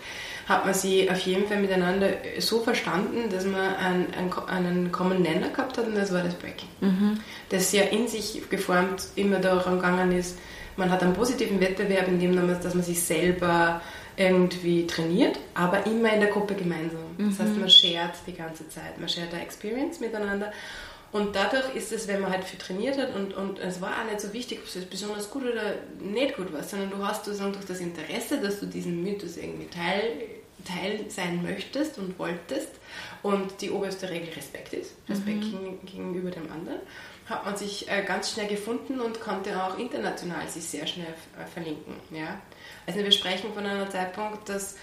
hat 0.48 0.64
man 0.64 0.74
sie 0.74 1.08
auf 1.08 1.20
jeden 1.20 1.46
Fall 1.46 1.60
miteinander 1.60 2.08
so 2.38 2.60
verstanden, 2.60 3.30
dass 3.30 3.44
man 3.44 3.76
einen, 3.76 4.06
einen 4.48 4.90
Common 4.90 5.22
Nenner 5.22 5.50
gehabt 5.50 5.78
hat 5.78 5.86
und 5.86 5.94
das 5.94 6.12
war 6.12 6.22
das 6.22 6.34
Breaking. 6.34 6.68
Mhm. 6.80 7.20
Das 7.48 7.72
ja 7.72 7.82
in 7.82 8.08
sich 8.08 8.42
geformt 8.50 9.04
immer 9.14 9.38
daran 9.38 9.76
gegangen 9.76 10.12
ist, 10.12 10.36
man 10.76 10.90
hat 10.90 11.02
einen 11.02 11.12
positiven 11.12 11.60
Wettbewerb, 11.60 12.08
in 12.08 12.18
dem 12.18 12.36
dass 12.36 12.74
man 12.74 12.82
sich 12.82 13.00
selber 13.00 13.82
irgendwie 14.22 14.86
trainiert, 14.86 15.38
aber 15.54 15.86
immer 15.86 16.12
in 16.12 16.20
der 16.20 16.30
Gruppe 16.30 16.54
gemeinsam. 16.54 17.00
Mhm. 17.16 17.30
Das 17.30 17.40
heißt, 17.40 17.54
mhm. 17.54 17.60
man 17.60 17.70
shared 17.70 18.14
die 18.26 18.34
ganze 18.34 18.68
Zeit, 18.68 18.98
man 18.98 19.08
shared 19.08 19.32
eine 19.32 19.42
Experience 19.42 20.00
miteinander. 20.00 20.52
Und 21.12 21.36
dadurch 21.36 21.74
ist 21.74 21.92
es, 21.92 22.08
wenn 22.08 22.22
man 22.22 22.32
halt 22.32 22.44
viel 22.44 22.58
trainiert 22.58 22.96
hat 22.96 23.14
und, 23.14 23.34
und 23.34 23.58
es 23.58 23.82
war 23.82 23.90
auch 24.00 24.10
nicht 24.10 24.20
so 24.20 24.32
wichtig, 24.32 24.60
ob 24.60 24.66
es 24.66 24.84
besonders 24.86 25.30
gut 25.30 25.42
oder 25.42 25.74
nicht 26.00 26.36
gut 26.36 26.52
war, 26.54 26.62
sondern 26.62 26.90
du 26.90 27.06
hast 27.06 27.26
sozusagen 27.26 27.52
durch 27.52 27.66
das 27.66 27.80
Interesse, 27.80 28.40
dass 28.40 28.60
du 28.60 28.66
diesen 28.66 29.02
Mythos 29.02 29.36
irgendwie 29.36 29.66
Teil, 29.66 30.10
Teil 30.64 31.04
sein 31.08 31.42
möchtest 31.42 31.98
und 31.98 32.18
wolltest 32.18 32.70
und 33.22 33.60
die 33.60 33.70
oberste 33.70 34.08
Regel 34.08 34.30
Respekt 34.34 34.72
ist, 34.72 34.94
Respekt 35.06 35.44
mhm. 35.44 35.80
gegenüber 35.84 36.30
dem 36.30 36.50
anderen, 36.50 36.80
hat 37.26 37.44
man 37.44 37.56
sich 37.58 37.90
äh, 37.90 38.02
ganz 38.04 38.32
schnell 38.32 38.48
gefunden 38.48 38.98
und 38.98 39.20
konnte 39.20 39.62
auch 39.62 39.78
international 39.78 40.48
sich 40.48 40.64
sehr 40.64 40.86
schnell 40.86 41.14
verlinken. 41.52 41.94
Ja? 42.10 42.40
Also 42.86 43.00
wir 43.00 43.12
sprechen 43.12 43.52
von 43.52 43.64
einem 43.64 43.90
Zeitpunkt, 43.90 44.48
dass 44.48 44.76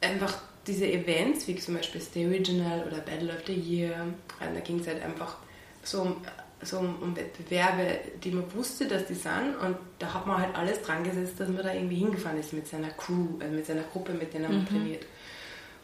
einfach 0.00 0.34
diese 0.66 0.86
Events, 0.86 1.48
wie 1.48 1.56
zum 1.56 1.74
Beispiel 1.74 2.00
Stay 2.00 2.26
Original 2.26 2.84
oder 2.86 2.98
Battle 2.98 3.32
of 3.32 3.46
the 3.46 3.54
Year, 3.54 4.06
äh, 4.40 4.54
da 4.54 4.60
ging 4.60 4.80
es 4.80 4.86
halt 4.86 5.02
einfach 5.02 5.36
so 5.82 6.02
um, 6.02 6.16
so 6.62 6.78
um 6.78 7.16
Wettbewerbe, 7.16 7.98
die 8.22 8.30
man 8.30 8.44
wusste, 8.54 8.86
dass 8.86 9.06
die 9.06 9.14
sind 9.14 9.56
und 9.62 9.76
da 9.98 10.12
hat 10.12 10.26
man 10.26 10.42
halt 10.42 10.54
alles 10.56 10.82
dran 10.82 11.04
gesetzt, 11.04 11.38
dass 11.38 11.48
man 11.48 11.62
da 11.62 11.72
irgendwie 11.72 11.96
hingefahren 11.96 12.38
ist 12.38 12.52
mit 12.52 12.66
seiner 12.66 12.90
Crew, 12.90 13.26
also 13.40 13.54
mit 13.54 13.66
seiner 13.66 13.82
Gruppe, 13.82 14.12
mit 14.12 14.34
der 14.34 14.40
man 14.40 14.60
mhm. 14.60 14.66
trainiert. 14.66 15.06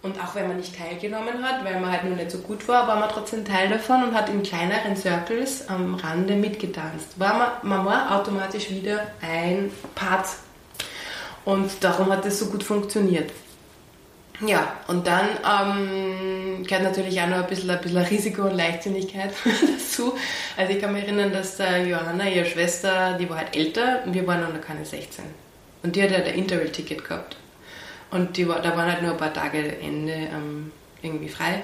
Und 0.02 0.22
auch 0.22 0.34
wenn 0.34 0.48
man 0.48 0.58
nicht 0.58 0.76
teilgenommen 0.76 1.42
hat, 1.42 1.64
weil 1.64 1.80
man 1.80 1.90
halt 1.90 2.04
nur 2.04 2.14
nicht 2.14 2.30
so 2.30 2.36
gut 2.38 2.68
war, 2.68 2.86
war 2.86 3.00
man 3.00 3.08
trotzdem 3.08 3.42
Teil 3.42 3.70
davon 3.70 4.02
und 4.02 4.14
hat 4.14 4.28
in 4.28 4.42
kleineren 4.42 4.94
Circles 4.94 5.66
am 5.70 5.94
Rande 5.94 6.34
mitgetanzt. 6.34 7.18
War 7.18 7.38
man, 7.38 7.48
man 7.62 7.86
war 7.86 8.14
automatisch 8.14 8.68
wieder 8.68 9.06
ein 9.22 9.70
Part. 9.94 10.26
Und 11.44 11.70
darum 11.82 12.10
hat 12.10 12.24
es 12.26 12.38
so 12.38 12.46
gut 12.46 12.62
funktioniert. 12.62 13.30
Ja, 14.44 14.80
und 14.88 15.06
dann 15.06 15.28
ähm, 15.44 16.64
gehört 16.64 16.82
natürlich 16.82 17.20
auch 17.20 17.28
noch 17.28 17.44
ein 17.44 17.46
bisschen, 17.46 17.70
ein 17.70 17.80
bisschen 17.80 18.02
Risiko 18.02 18.42
und 18.42 18.56
Leichtsinnigkeit 18.56 19.32
dazu. 19.44 20.14
Also 20.56 20.72
ich 20.72 20.80
kann 20.80 20.92
mich 20.92 21.04
erinnern, 21.04 21.32
dass 21.32 21.60
äh, 21.60 21.84
Johanna, 21.88 22.28
ihre 22.28 22.44
Schwester, 22.44 23.16
die 23.18 23.30
war 23.30 23.38
halt 23.38 23.56
älter 23.56 24.02
und 24.04 24.12
wir 24.12 24.26
waren 24.26 24.40
noch 24.40 24.60
keine 24.60 24.84
16. 24.84 25.24
Und 25.84 25.94
die 25.94 26.02
hat 26.02 26.10
halt 26.10 26.26
ein 26.26 26.34
Interrail-Ticket 26.34 27.04
gehabt. 27.04 27.36
Und 28.10 28.36
die 28.36 28.48
war, 28.48 28.60
da 28.60 28.76
waren 28.76 28.90
halt 28.90 29.02
nur 29.02 29.12
ein 29.12 29.16
paar 29.16 29.32
Tage 29.32 29.78
Ende 29.78 30.12
ähm, 30.12 30.72
irgendwie 31.02 31.28
frei. 31.28 31.62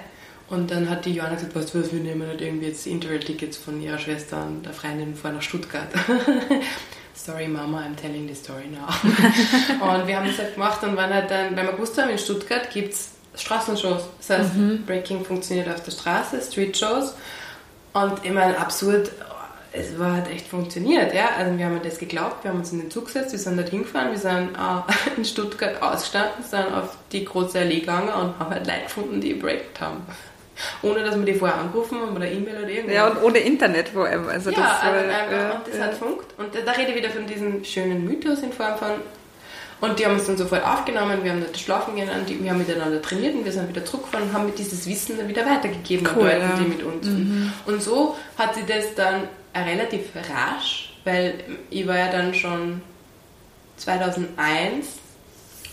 Und 0.49 0.71
dann 0.71 0.91
hat 0.91 1.05
die 1.07 1.15
Johanna 1.15 1.35
gesagt, 1.35 1.55
weißt 1.55 1.75
du 1.75 1.81
was, 1.81 1.93
wir 1.93 2.01
nehmen 2.01 2.27
halt 2.27 2.41
irgendwie 2.41 2.67
jetzt 2.67 2.87
Interrail-Tickets 2.87 3.57
von 3.57 3.81
ihrer 3.81 3.99
Schwester 3.99 4.45
und 4.45 4.65
der 4.65 4.73
Freundin 4.73 5.15
vor 5.15 5.31
nach 5.31 5.43
Stuttgart. 5.43 5.89
Sorry 7.23 7.49
Mama, 7.49 7.83
I'm 7.83 7.97
telling 7.97 8.27
the 8.27 8.35
story 8.35 8.69
now. 8.69 8.87
und 9.95 10.07
wir 10.07 10.17
haben 10.17 10.27
das 10.27 10.39
halt 10.39 10.55
gemacht 10.55 10.83
und 10.83 10.97
waren 10.97 11.13
halt 11.13 11.31
dann, 11.31 11.55
weil 11.55 11.67
wir 11.67 11.73
gewusst 11.73 12.01
haben, 12.01 12.09
in 12.09 12.19
Stuttgart 12.19 12.71
gibt 12.71 12.95
es 12.95 13.11
Straßenshows. 13.35 14.05
Das 14.19 14.39
heißt, 14.39 14.55
mhm. 14.55 14.85
Breaking 14.87 15.23
funktioniert 15.23 15.69
auf 15.69 15.83
der 15.83 15.91
Straße, 15.91 16.41
Street-Shows. 16.41 17.15
Und 17.93 18.25
immer 18.25 18.59
absurd, 18.59 19.11
es 19.73 19.99
war 19.99 20.15
halt 20.15 20.31
echt 20.31 20.47
funktioniert, 20.49 21.13
ja. 21.13 21.29
Also 21.37 21.59
wir 21.59 21.67
haben 21.67 21.79
das 21.83 21.99
geglaubt, 21.99 22.43
wir 22.43 22.53
haben 22.53 22.61
uns 22.61 22.73
in 22.73 22.81
den 22.81 22.91
Zug 22.91 23.07
gesetzt, 23.07 23.33
wir 23.33 23.39
sind 23.39 23.59
dort 23.59 23.69
hingefahren, 23.69 24.13
wir 24.13 24.19
sind 24.19 24.55
äh, 24.55 24.93
in 25.17 25.25
Stuttgart 25.27 25.83
ausgestanden, 25.83 26.43
sind 26.43 26.73
auf 26.73 26.97
die 27.13 27.27
große 27.27 27.59
Allee 27.59 27.81
gegangen 27.81 28.09
und 28.09 28.39
haben 28.39 28.51
halt 28.51 28.67
Leute 28.67 28.85
gefunden, 28.85 29.21
die 29.21 29.35
gebreakt 29.35 29.79
haben. 29.79 30.03
Ohne 30.83 31.03
dass 31.03 31.17
wir 31.17 31.25
die 31.25 31.35
vorher 31.35 31.59
angerufen 31.59 32.01
haben 32.01 32.17
oder 32.17 32.27
E-Mail 32.27 32.59
oder 32.59 32.69
irgendwas. 32.69 32.95
Ja, 32.95 33.09
und 33.09 33.23
ohne 33.23 33.39
Internet 33.39 33.89
vor 33.89 34.07
allem. 34.07 34.29
Also 34.29 34.51
ja, 34.51 34.57
das, 34.57 34.83
also 34.83 35.07
äh, 35.07 35.13
einfach, 35.13 35.55
und 35.57 35.69
das 35.69 35.77
äh, 35.77 35.83
hat 35.83 35.95
funkt. 35.95 36.39
Und 36.39 36.49
da 36.67 36.73
rede 36.73 36.91
ich 36.91 36.97
wieder 36.97 37.11
von 37.11 37.27
diesem 37.27 37.65
schönen 37.65 38.05
Mythos 38.05 38.43
in 38.43 38.53
Form 38.53 38.77
von 38.77 38.93
und 39.81 39.99
die 39.99 40.05
haben 40.05 40.15
uns 40.15 40.27
dann 40.27 40.37
sofort 40.37 40.63
aufgenommen, 40.65 41.25
wir 41.25 41.33
haben 41.33 41.41
dort 41.41 41.57
schlafen 41.59 41.97
gehen, 41.97 42.09
wir 42.27 42.51
haben 42.51 42.59
miteinander 42.59 43.01
trainiert 43.01 43.35
und 43.35 43.45
wir 43.47 43.53
sind 43.53 43.69
wieder 43.69 43.85
zurückgefahren 43.85 44.29
und 44.29 44.35
haben 44.35 44.47
mit 44.47 44.59
dieses 44.59 44.87
Wissen 44.87 45.17
dann 45.17 45.27
wieder 45.27 45.47
weitergegeben 45.47 46.07
cool, 46.15 46.23
an 46.23 46.27
Leute, 46.27 46.41
ja. 46.41 46.57
die 46.59 46.69
mit 46.69 46.83
uns. 46.83 47.07
Mhm. 47.07 47.53
Und 47.65 47.83
so 47.83 48.17
hat 48.37 48.55
sie 48.55 48.67
das 48.67 48.95
dann 48.95 49.29
relativ 49.55 50.11
rasch, 50.15 50.95
weil 51.05 51.35
ich 51.71 51.87
war 51.87 51.97
ja 51.97 52.13
dann 52.13 52.35
schon 52.35 52.83
2001, 53.79 54.99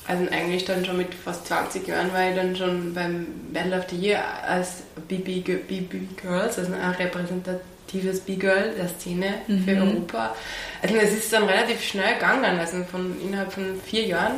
also 0.07 0.25
eigentlich 0.31 0.63
dann 0.63 0.85
schon 0.85 0.97
mit 0.97 1.13
fast 1.13 1.47
20 1.47 1.85
Jahren 1.85 2.13
war 2.13 2.29
ich 2.29 2.35
dann 2.35 2.55
schon 2.55 2.93
beim 2.93 3.27
Battle 3.51 3.77
of 3.77 3.89
the 3.89 3.97
Year 3.97 4.23
als 4.47 4.83
BB, 5.07 5.43
BB 5.67 6.21
Girls, 6.21 6.57
also 6.57 6.71
ein 6.73 6.91
repräsentatives 6.91 8.21
B-Girl 8.21 8.73
der 8.77 8.87
Szene 8.87 9.33
mhm. 9.47 9.63
für 9.65 9.75
Europa. 9.75 10.35
Also 10.81 10.95
es 10.95 11.13
ist 11.13 11.33
dann 11.33 11.43
relativ 11.43 11.83
schnell 11.83 12.13
gegangen, 12.13 12.57
also 12.57 12.83
von 12.85 13.19
innerhalb 13.21 13.51
von 13.51 13.81
vier 13.85 14.05
Jahren 14.05 14.35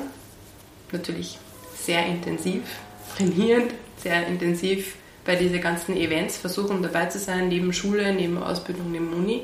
natürlich 0.92 1.38
sehr 1.76 2.04
intensiv 2.06 2.64
trainierend, 3.16 3.74
sehr 4.02 4.26
intensiv 4.26 4.96
bei 5.24 5.36
diesen 5.36 5.62
ganzen 5.62 5.96
Events 5.96 6.38
versuchen 6.38 6.82
dabei 6.82 7.06
zu 7.06 7.20
sein, 7.20 7.50
neben 7.50 7.74
Schule, 7.74 8.12
neben 8.14 8.42
Ausbildung, 8.42 8.92
neben 8.92 9.14
Uni. 9.14 9.44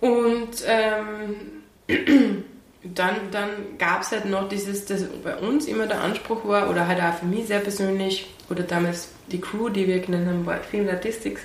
Und 0.00 0.62
ähm, 0.64 1.64
dann, 2.82 3.16
dann 3.32 3.50
gab 3.78 4.02
es 4.02 4.12
halt 4.12 4.26
noch 4.26 4.48
dieses, 4.48 4.84
das 4.84 5.04
bei 5.24 5.36
uns 5.36 5.66
immer 5.66 5.86
der 5.86 6.00
Anspruch 6.00 6.46
war, 6.46 6.70
oder 6.70 6.86
halt 6.86 7.00
auch 7.00 7.14
für 7.14 7.26
mich 7.26 7.46
sehr 7.46 7.60
persönlich, 7.60 8.32
oder 8.50 8.62
damals 8.62 9.08
die 9.30 9.40
Crew, 9.40 9.68
die 9.68 9.86
wir 9.86 9.98
genannt 10.00 10.28
haben, 10.28 10.46
White 10.46 10.68
Film 10.70 10.86
Statistics, 10.86 11.42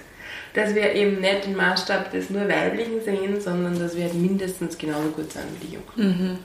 dass 0.54 0.76
wir 0.76 0.94
eben 0.94 1.20
nicht 1.20 1.46
den 1.46 1.56
Maßstab 1.56 2.12
des 2.12 2.30
nur 2.30 2.48
Weiblichen 2.48 3.02
sehen, 3.04 3.42
sondern 3.42 3.80
dass 3.80 3.96
wir 3.96 4.04
halt 4.04 4.14
mindestens 4.14 4.78
genauso 4.78 5.10
gut 5.10 5.32
sein 5.32 5.46
wie 5.60 5.68
die 5.68 5.74
Jungen. 5.74 6.18
Mhm. 6.18 6.40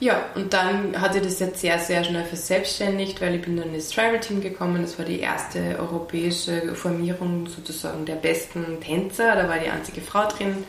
Ja, 0.00 0.24
und 0.34 0.54
dann 0.54 0.98
hat 0.98 1.12
sich 1.12 1.22
das 1.22 1.38
jetzt 1.40 1.60
sehr, 1.60 1.78
sehr 1.78 2.02
schnell 2.02 2.24
verselbstständigt, 2.24 3.20
weil 3.20 3.34
ich 3.34 3.42
bin 3.42 3.58
dann 3.58 3.74
ins 3.74 3.90
Tribal 3.90 4.18
Team 4.18 4.40
gekommen. 4.40 4.80
Das 4.80 4.98
war 4.98 5.04
die 5.04 5.20
erste 5.20 5.78
europäische 5.78 6.74
Formierung 6.74 7.46
sozusagen 7.46 8.06
der 8.06 8.14
besten 8.14 8.80
Tänzer. 8.80 9.36
Da 9.36 9.46
war 9.46 9.58
die 9.58 9.68
einzige 9.68 10.00
Frau 10.00 10.26
drin, 10.26 10.64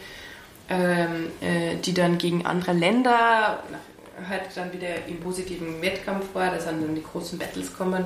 ähm, 0.72 1.32
äh, 1.42 1.76
die 1.76 1.94
dann 1.94 2.18
gegen 2.18 2.46
andere 2.46 2.72
Länder 2.72 3.60
halt 4.30 4.44
dann 4.56 4.72
wieder 4.72 5.06
im 5.08 5.20
positiven 5.20 5.82
Wettkampf 5.82 6.34
war. 6.34 6.52
Da 6.52 6.60
sind 6.60 6.82
dann 6.82 6.96
die 6.96 7.04
großen 7.04 7.38
Battles 7.38 7.72
gekommen. 7.72 8.06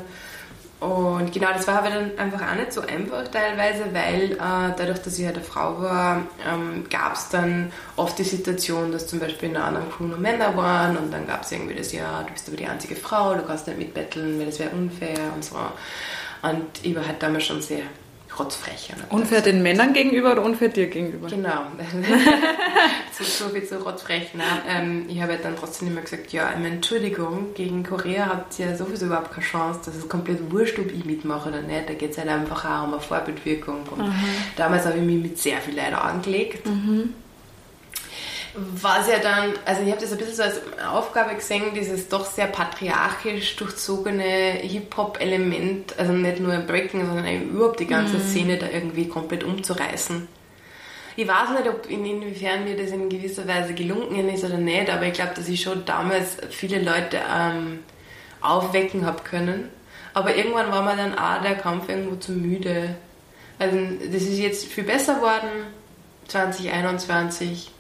Und 0.80 1.32
genau, 1.32 1.47
das 1.54 1.67
war 1.67 1.80
aber 1.80 1.89
dann 1.89 2.17
einfach 2.17 2.41
auch 2.41 2.56
nicht 2.56 2.73
so 2.73 2.82
einfach 2.82 3.28
teilweise, 3.30 3.86
weil 3.93 4.34
äh, 4.34 4.75
dadurch, 4.78 4.99
dass 4.99 5.17
ich 5.17 5.25
halt 5.25 5.38
eine 5.38 5.45
Frau 5.45 5.82
war, 5.82 6.23
ähm, 6.47 6.86
gab 6.89 7.13
es 7.13 7.30
dann 7.30 7.71
oft 7.95 8.19
die 8.19 8.23
Situation, 8.23 8.91
dass 8.91 9.08
zum 9.08 9.19
Beispiel 9.19 9.49
in 9.49 9.56
einer 9.56 9.65
anderen 9.65 9.89
Crew 9.89 10.04
nur 10.04 10.17
Männer 10.17 10.56
waren 10.58 10.97
und 10.97 11.12
dann 11.13 11.28
gab 11.28 11.43
es 11.43 11.51
irgendwie 11.51 11.75
das, 11.75 11.93
ja, 11.93 12.23
du 12.23 12.34
bist 12.34 12.47
aber 12.47 12.58
die 12.58 12.67
einzige 12.67 12.95
Frau, 12.95 13.36
du 13.36 13.43
kannst 13.43 13.67
nicht 13.67 13.80
mitbetteln, 13.80 14.38
weil 14.38 14.47
das 14.47 14.60
wäre 14.60 14.71
unfair 14.71 15.17
und 15.34 15.45
so. 15.45 15.56
Und 16.41 16.65
ich 16.84 16.93
war 16.93 17.08
halt 17.08 17.23
damals 17.23 17.45
schon 17.45 17.62
sehr 17.62 17.84
rotzfrech. 18.39 18.93
Unfair 19.10 19.41
den 19.41 19.62
Männern 19.63 19.93
gegenüber 19.93 20.34
oder 20.34 20.43
unfair 20.43 20.69
dir 20.69 20.88
gegenüber? 20.88 21.28
Genau. 21.28 21.65
so, 23.17 23.24
so 23.24 23.50
viel 23.50 23.65
zu 23.65 23.78
rotzfrech. 23.78 24.34
Ne? 24.34 24.43
Ähm, 24.67 25.06
ich 25.10 25.21
habe 25.21 25.34
halt 25.34 25.45
dann 25.45 25.56
trotzdem 25.56 25.89
immer 25.89 26.02
gesagt, 26.02 26.32
ja, 26.34 26.48
eine 26.48 26.67
Entschuldigung, 26.67 27.54
gegen 27.54 27.84
Korea 27.84 28.28
habt 28.28 28.58
ihr 28.60 28.76
sowieso 28.76 29.08
überhaupt 29.08 29.32
keine 29.32 29.45
Chance. 29.45 29.82
Das 29.86 29.95
ist 29.95 30.10
komplett 30.10 30.52
wurscht, 30.52 30.80
ob 30.80 30.91
ich 30.91 31.06
mitmache 31.06 31.50
oder 31.50 31.62
nicht. 31.62 31.89
Da 31.89 31.93
geht 31.93 32.12
es 32.12 32.17
halt 32.17 32.30
einfach 32.30 32.65
auch 32.65 32.88
um 32.88 32.93
eine 32.93 33.02
Vorbildwirkung. 33.02 33.84
Und 33.91 34.08
mhm. 34.08 34.13
damals 34.56 34.86
habe 34.86 34.98
ich 34.98 35.04
mich 35.04 35.21
mit 35.21 35.38
sehr 35.38 35.58
viel 35.58 35.76
Leuten 35.76 35.95
angelegt. 35.95 36.65
Mhm 36.65 37.13
was 38.55 39.09
ja 39.09 39.19
dann, 39.19 39.53
also 39.65 39.81
ich 39.81 39.91
habe 39.91 39.99
das 39.99 40.11
ein 40.11 40.17
bisschen 40.17 40.35
so 40.35 40.43
als 40.43 40.61
Aufgabe 40.89 41.35
gesehen, 41.35 41.73
dieses 41.75 42.07
doch 42.07 42.25
sehr 42.25 42.47
patriarchisch 42.47 43.55
durchzogene 43.57 44.23
Hip-Hop-Element, 44.61 45.97
also 45.99 46.13
nicht 46.13 46.39
nur 46.39 46.53
im 46.53 46.65
Breaking, 46.65 47.05
sondern 47.05 47.43
überhaupt 47.43 47.79
die 47.79 47.87
ganze 47.87 48.17
mhm. 48.17 48.21
Szene 48.21 48.57
da 48.57 48.67
irgendwie 48.71 49.09
komplett 49.09 49.43
umzureißen. 49.43 50.27
Ich 51.17 51.27
weiß 51.27 51.51
nicht, 51.57 51.69
ob 51.69 51.89
in, 51.89 52.05
inwiefern 52.05 52.63
mir 52.63 52.77
das 52.77 52.91
in 52.91 53.09
gewisser 53.09 53.47
Weise 53.47 53.73
gelungen 53.73 54.29
ist 54.29 54.43
oder 54.43 54.57
nicht, 54.57 54.89
aber 54.89 55.05
ich 55.05 55.13
glaube, 55.13 55.33
dass 55.35 55.47
ich 55.47 55.61
schon 55.61 55.85
damals 55.85 56.37
viele 56.49 56.81
Leute 56.81 57.19
ähm, 57.33 57.79
aufwecken 58.41 59.05
habe 59.05 59.23
können. 59.23 59.69
Aber 60.13 60.35
irgendwann 60.35 60.71
war 60.71 60.81
mir 60.81 60.95
dann 60.95 61.17
auch 61.17 61.41
der 61.41 61.55
Kampf 61.55 61.89
irgendwo 61.89 62.15
zu 62.15 62.31
müde. 62.31 62.95
Also 63.59 63.77
das 64.11 64.23
ist 64.23 64.37
jetzt 64.37 64.65
viel 64.65 64.83
besser 64.83 65.15
geworden 65.15 65.67
2021 66.27 67.71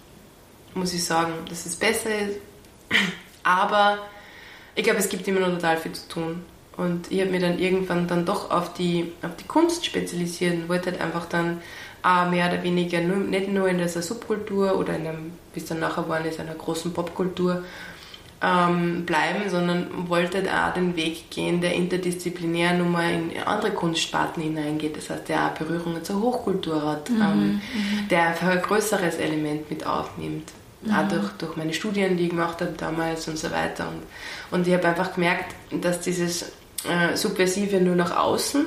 muss 0.75 0.93
ich 0.93 1.03
sagen, 1.03 1.33
dass 1.49 1.65
es 1.65 1.75
besser 1.75 2.09
ist. 2.09 2.37
Aber 3.43 3.99
ich 4.75 4.83
glaube, 4.83 4.99
es 4.99 5.09
gibt 5.09 5.27
immer 5.27 5.39
noch 5.39 5.53
total 5.53 5.77
viel 5.77 5.93
zu 5.93 6.07
tun. 6.07 6.43
Und 6.77 7.11
ich 7.11 7.21
habe 7.21 7.31
mich 7.31 7.41
dann 7.41 7.57
irgendwann 7.57 8.07
dann 8.07 8.25
doch 8.25 8.51
auf 8.51 8.73
die, 8.73 9.13
auf 9.21 9.35
die 9.37 9.45
Kunst 9.45 9.85
spezialisiert 9.85 10.55
und 10.55 10.69
wollte 10.69 10.91
halt 10.91 11.01
einfach 11.01 11.25
dann 11.25 11.61
auch 12.03 12.29
mehr 12.29 12.47
oder 12.51 12.61
weniger 12.63 13.01
nur, 13.01 13.17
nicht 13.17 13.47
nur 13.47 13.67
in 13.69 13.77
dieser 13.77 14.01
Subkultur 14.01 14.77
oder 14.77 14.95
in 14.95 15.07
einem, 15.07 15.31
wie 15.53 15.61
es 15.61 15.65
dann 15.65 15.79
nachher 15.79 16.07
war, 16.09 16.19
in 16.19 16.39
einer 16.39 16.53
großen 16.53 16.93
Popkultur 16.93 17.63
ähm, 18.41 19.05
bleiben, 19.05 19.49
sondern 19.49 20.09
wollte 20.09 20.37
halt 20.37 20.49
auch 20.49 20.73
den 20.73 20.95
Weg 20.95 21.31
gehen, 21.31 21.61
der 21.61 21.73
interdisziplinär 21.73 22.73
nochmal 22.73 23.13
in 23.13 23.31
andere 23.45 23.71
Kunstsparten 23.71 24.43
hineingeht. 24.43 24.97
Das 24.97 25.09
heißt, 25.09 25.29
der 25.29 25.47
auch 25.47 25.57
Berührungen 25.57 26.03
zur 26.03 26.21
Hochkultur 26.21 26.85
hat, 26.85 27.09
mhm, 27.09 27.21
ähm, 27.21 27.47
mhm. 27.47 28.07
der 28.09 28.27
einfach 28.27 28.49
ein 28.49 28.61
größeres 28.61 29.15
Element 29.15 29.69
mit 29.69 29.87
aufnimmt. 29.87 30.51
Auch 30.91 31.07
durch, 31.07 31.29
durch 31.37 31.55
meine 31.55 31.73
Studien, 31.73 32.17
die 32.17 32.25
ich 32.25 32.29
gemacht 32.29 32.61
habe 32.61 32.73
damals 32.77 33.27
und 33.27 33.37
so 33.37 33.51
weiter. 33.51 33.87
Und, 33.89 34.03
und 34.51 34.67
ich 34.67 34.73
habe 34.73 34.87
einfach 34.87 35.13
gemerkt, 35.13 35.55
dass 35.71 36.01
dieses 36.01 36.51
äh, 36.87 37.15
Subversive 37.15 37.79
nur 37.81 37.95
nach 37.95 38.15
außen, 38.15 38.65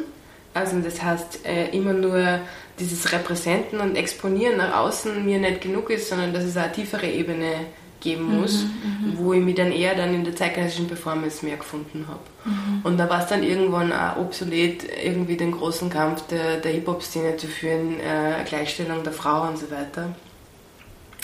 also 0.55 0.81
das 0.81 1.03
heißt 1.03 1.47
äh, 1.47 1.69
immer 1.69 1.93
nur 1.93 2.41
dieses 2.79 3.13
Repräsenten 3.13 3.81
und 3.81 3.97
Exponieren 3.97 4.57
nach 4.57 4.77
außen 4.79 5.25
mir 5.25 5.39
nicht 5.39 5.61
genug 5.61 5.91
ist, 5.91 6.09
sondern 6.09 6.33
dass 6.33 6.45
es 6.45 6.57
eine 6.57 6.73
tiefere 6.73 7.07
Ebene 7.07 7.67
geben 8.01 8.41
muss, 8.41 8.63
mhm, 8.63 9.11
mhm, 9.11 9.19
wo 9.19 9.33
ich 9.33 9.43
mich 9.43 9.57
dann 9.57 9.73
eher 9.73 9.95
dann 9.95 10.15
in 10.15 10.25
der 10.25 10.37
zeitgenössischen 10.37 10.87
Performance 10.87 11.45
mehr 11.45 11.57
gefunden 11.57 12.07
habe. 12.07 12.21
Mhm. 12.45 12.81
Und 12.85 12.97
da 12.97 13.11
war 13.11 13.23
es 13.23 13.27
dann 13.27 13.43
irgendwann 13.43 13.93
auch 13.93 14.19
obsolet, 14.19 14.85
irgendwie 15.05 15.37
den 15.37 15.51
großen 15.53 15.91
Kampf 15.91 16.23
der, 16.29 16.59
der 16.59 16.73
Hip-Hop-Szene 16.73 17.37
zu 17.37 17.49
führen, 17.49 17.99
äh, 17.99 18.45
Gleichstellung 18.45 19.03
der 19.03 19.13
Frau 19.13 19.49
und 19.49 19.59
so 19.59 19.71
weiter. 19.71 20.15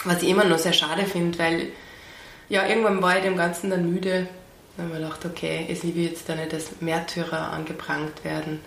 Was 0.04 0.22
ich 0.22 0.28
immer 0.28 0.44
noch 0.44 0.58
sehr 0.58 0.72
schade 0.72 1.04
finde, 1.04 1.38
weil 1.38 1.68
ja, 2.48 2.66
irgendwann 2.66 3.02
war 3.02 3.16
ich 3.16 3.22
dem 3.22 3.36
Ganzen 3.36 3.70
dann 3.70 3.90
müde. 3.90 4.26
Dann 4.76 4.86
habe 4.86 4.96
ich 4.96 5.00
mir 5.00 5.06
gedacht, 5.06 5.24
okay, 5.24 5.66
es 5.70 5.82
will 5.82 5.96
jetzt 5.96 6.28
da 6.28 6.34
nicht 6.34 6.52
als 6.52 6.80
Märtyrer 6.80 7.52
angeprangt 7.52 8.24
werden. 8.24 8.60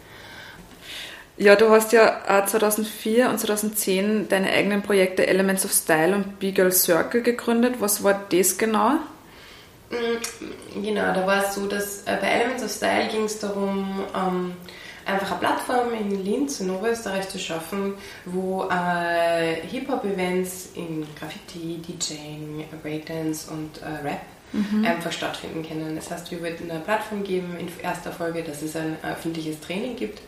Ja, 1.38 1.56
du 1.56 1.70
hast 1.70 1.92
ja 1.92 2.44
2004 2.46 3.30
und 3.30 3.40
2010 3.40 4.28
deine 4.28 4.50
eigenen 4.50 4.82
Projekte 4.82 5.28
Elements 5.28 5.66
of 5.66 5.72
Style 5.72 6.16
und 6.16 6.40
Beagle 6.40 6.72
Circle 6.72 7.22
gegründet. 7.22 7.76
Was 7.80 8.04
war 8.04 8.26
das 8.32 8.58
genau? 8.58 8.94
Mm, 9.92 10.82
genau, 10.82 11.14
da 11.14 11.28
war 11.28 11.46
es 11.46 11.54
so, 11.54 11.68
dass 11.68 12.02
äh, 12.04 12.18
bei 12.20 12.28
Elements 12.28 12.64
of 12.64 12.72
Style 12.72 13.08
ging 13.12 13.26
es 13.26 13.40
darum, 13.40 14.04
ähm, 14.16 14.54
einfach 15.08 15.32
eine 15.32 15.40
Plattform 15.40 15.94
in 15.94 16.24
Linz, 16.24 16.60
in 16.60 16.70
Oberösterreich 16.70 17.28
zu 17.30 17.40
schaffen, 17.40 17.94
wo 18.26 18.68
äh, 18.70 19.56
Hip-Hop-Events 19.68 20.72
in 20.76 21.06
Graffiti, 21.18 21.82
DJing, 21.82 22.66
Breakdance 22.84 23.52
und 23.52 23.82
äh, 23.82 24.08
Rap 24.08 24.22
mhm. 24.54 24.86
einfach 24.86 25.12
stattfinden 25.12 25.68
können. 25.68 25.96
Das 25.96 26.12
heißt, 26.12 26.30
wir 26.32 26.42
wollten 26.42 26.70
eine 26.70 26.82
Plattform 26.82 27.24
geben 27.24 27.56
in 27.60 27.68
erster 27.82 28.12
Folge, 28.12 28.44
dass 28.44 28.62
es 28.62 28.76
ein 28.76 28.98
öffentliches 29.04 29.60
Training 29.62 29.96
gibt 29.96 30.22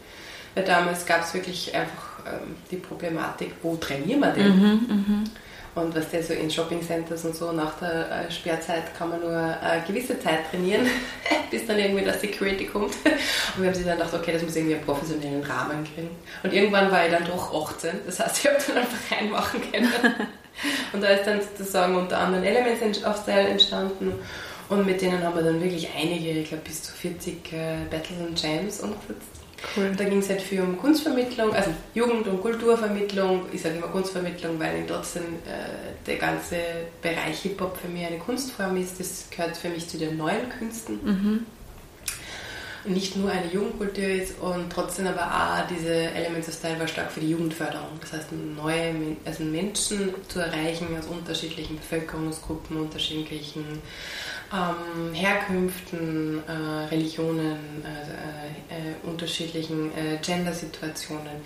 weil 0.56 0.64
damals 0.64 1.06
gab 1.06 1.22
es 1.22 1.34
wirklich 1.34 1.74
einfach 1.76 2.20
ähm, 2.26 2.56
die 2.72 2.78
Problematik, 2.78 3.54
wo 3.62 3.76
trainieren 3.76 4.20
wir 4.20 4.32
denn? 4.32 4.58
Mhm, 4.58 4.88
mh. 4.90 5.24
Und 5.80 5.96
was 5.96 6.10
der 6.10 6.24
so 6.24 6.34
in 6.34 6.50
Shoppingcenters 6.50 7.26
und 7.26 7.36
so 7.36 7.52
nach 7.52 7.80
der 7.80 8.28
äh, 8.28 8.32
Sperrzeit 8.32 8.96
kann 8.98 9.10
man 9.10 9.22
nur 9.22 9.32
eine 9.32 9.84
gewisse 9.86 10.20
Zeit 10.20 10.50
trainieren, 10.50 10.86
bis 11.52 11.66
dann 11.66 11.80
irgendwie 11.80 12.04
das 12.04 12.22
Security 12.22 12.66
kommt. 12.66 12.94
Und 13.56 13.64
wir 13.64 13.68
haben 13.68 13.76
sich 13.76 13.86
dann 13.86 13.98
gedacht, 13.98 14.14
okay, 14.14 14.34
das 14.34 14.44
muss 14.44 14.56
irgendwie 14.56 14.76
einen 14.76 14.86
professionellen 14.86 15.44
Rahmen 15.44 15.84
kriegen. 15.84 16.10
Und 16.44 16.54
irgendwann 16.54 16.92
war 16.92 17.06
ich 17.06 17.12
dann 17.12 17.26
doch 17.26 17.70
18, 17.70 18.02
das 18.06 18.20
heißt, 18.20 18.40
ich 18.40 18.52
habe 18.52 18.60
dann 18.68 18.78
einfach 18.78 19.18
reinmachen 19.18 19.72
können. 19.72 19.92
Und 20.94 21.02
da 21.02 21.08
ist 21.10 21.26
dann 21.26 21.40
sozusagen 21.42 21.96
unter 21.96 22.18
anderem 22.18 22.44
Elements 22.44 23.04
of 23.06 23.18
Style 23.22 23.48
entstanden. 23.48 24.14
Und 24.68 24.86
mit 24.86 25.02
denen 25.02 25.24
haben 25.24 25.36
wir 25.36 25.44
dann 25.44 25.62
wirklich 25.62 25.90
einige, 25.96 26.30
ich 26.30 26.50
glaube 26.50 26.64
bis 26.64 26.84
zu 26.84 26.92
40 26.92 27.54
äh, 27.54 27.78
Battles 27.90 28.20
und 28.20 28.42
Jams 28.42 28.82
umgesetzt. 28.82 29.39
Cool. 29.76 29.92
Da 29.96 30.06
ging 30.06 30.20
es 30.20 30.30
halt 30.30 30.42
viel 30.42 30.62
um 30.62 30.78
Kunstvermittlung, 30.78 31.54
also 31.54 31.72
Jugend- 31.94 32.28
und 32.28 32.42
Kulturvermittlung. 32.42 33.46
Ich 33.52 33.62
sage 33.62 33.76
immer 33.76 33.88
Kunstvermittlung, 33.88 34.60
weil 34.60 34.86
trotzdem 34.88 35.24
äh, 35.46 36.06
der 36.06 36.16
ganze 36.16 36.56
Bereich 37.02 37.42
Hip-Hop 37.42 37.78
für 37.78 37.88
mich 37.88 38.06
eine 38.06 38.18
Kunstform 38.18 38.78
ist. 38.78 39.00
Das 39.00 39.26
gehört 39.30 39.58
für 39.58 39.70
mich 39.70 39.88
zu 39.88 39.98
den 39.98 40.18
neuen 40.18 40.50
Künsten. 40.50 41.00
Mhm. 41.04 41.46
Und 42.86 42.94
nicht 42.94 43.18
nur 43.18 43.30
eine 43.30 43.52
Jugendkultur 43.52 44.06
ist 44.06 44.40
und 44.40 44.72
trotzdem 44.72 45.06
aber 45.08 45.26
auch 45.26 45.68
diese 45.68 45.94
Elements 45.94 46.48
of 46.48 46.54
Style 46.54 46.80
war 46.80 46.88
stark 46.88 47.12
für 47.12 47.20
die 47.20 47.30
Jugendförderung. 47.30 48.00
Das 48.00 48.14
heißt, 48.14 48.28
neue 48.32 49.18
also 49.26 49.44
Menschen 49.44 50.14
zu 50.30 50.40
erreichen 50.40 50.88
aus 50.98 51.08
unterschiedlichen 51.08 51.76
Bevölkerungsgruppen, 51.78 52.78
unterschiedlichen 52.78 53.82
ähm, 54.52 55.14
Herkünften, 55.14 56.42
äh, 56.48 56.52
Religionen, 56.88 57.84
äh, 57.84 58.74
äh, 58.74 59.08
unterschiedlichen 59.08 59.92
äh, 59.96 60.18
Gender-Situationen 60.22 61.42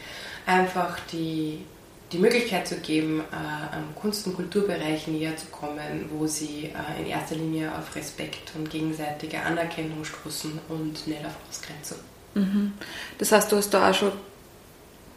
einfach 0.46 1.00
die, 1.12 1.66
die 2.12 2.18
Möglichkeit 2.18 2.68
zu 2.68 2.78
geben, 2.78 3.22
äh, 3.32 3.76
am 3.76 3.94
Kunst- 3.96 4.26
und 4.28 4.36
Kulturbereich 4.36 5.08
näher 5.08 5.36
zu 5.36 5.48
kommen, 5.48 6.10
wo 6.12 6.28
sie 6.28 6.72
in 7.00 7.08
erster 7.08 7.36
Linie 7.36 7.72
auf 7.76 7.96
Respekt 7.96 8.52
und 8.56 8.70
gegenseitige 8.70 9.42
Anerkennung 9.42 10.06
stoßen 10.06 10.60
und 10.70 11.08
nicht 11.08 11.26
auf 11.26 11.36
Ausgrenzung. 11.50 11.98
Mhm. 12.36 12.74
Das 13.18 13.32
heißt, 13.32 13.52
du 13.52 13.58
hast 13.58 13.72
da 13.72 13.89
auch 13.89 13.94
schon 13.94 14.12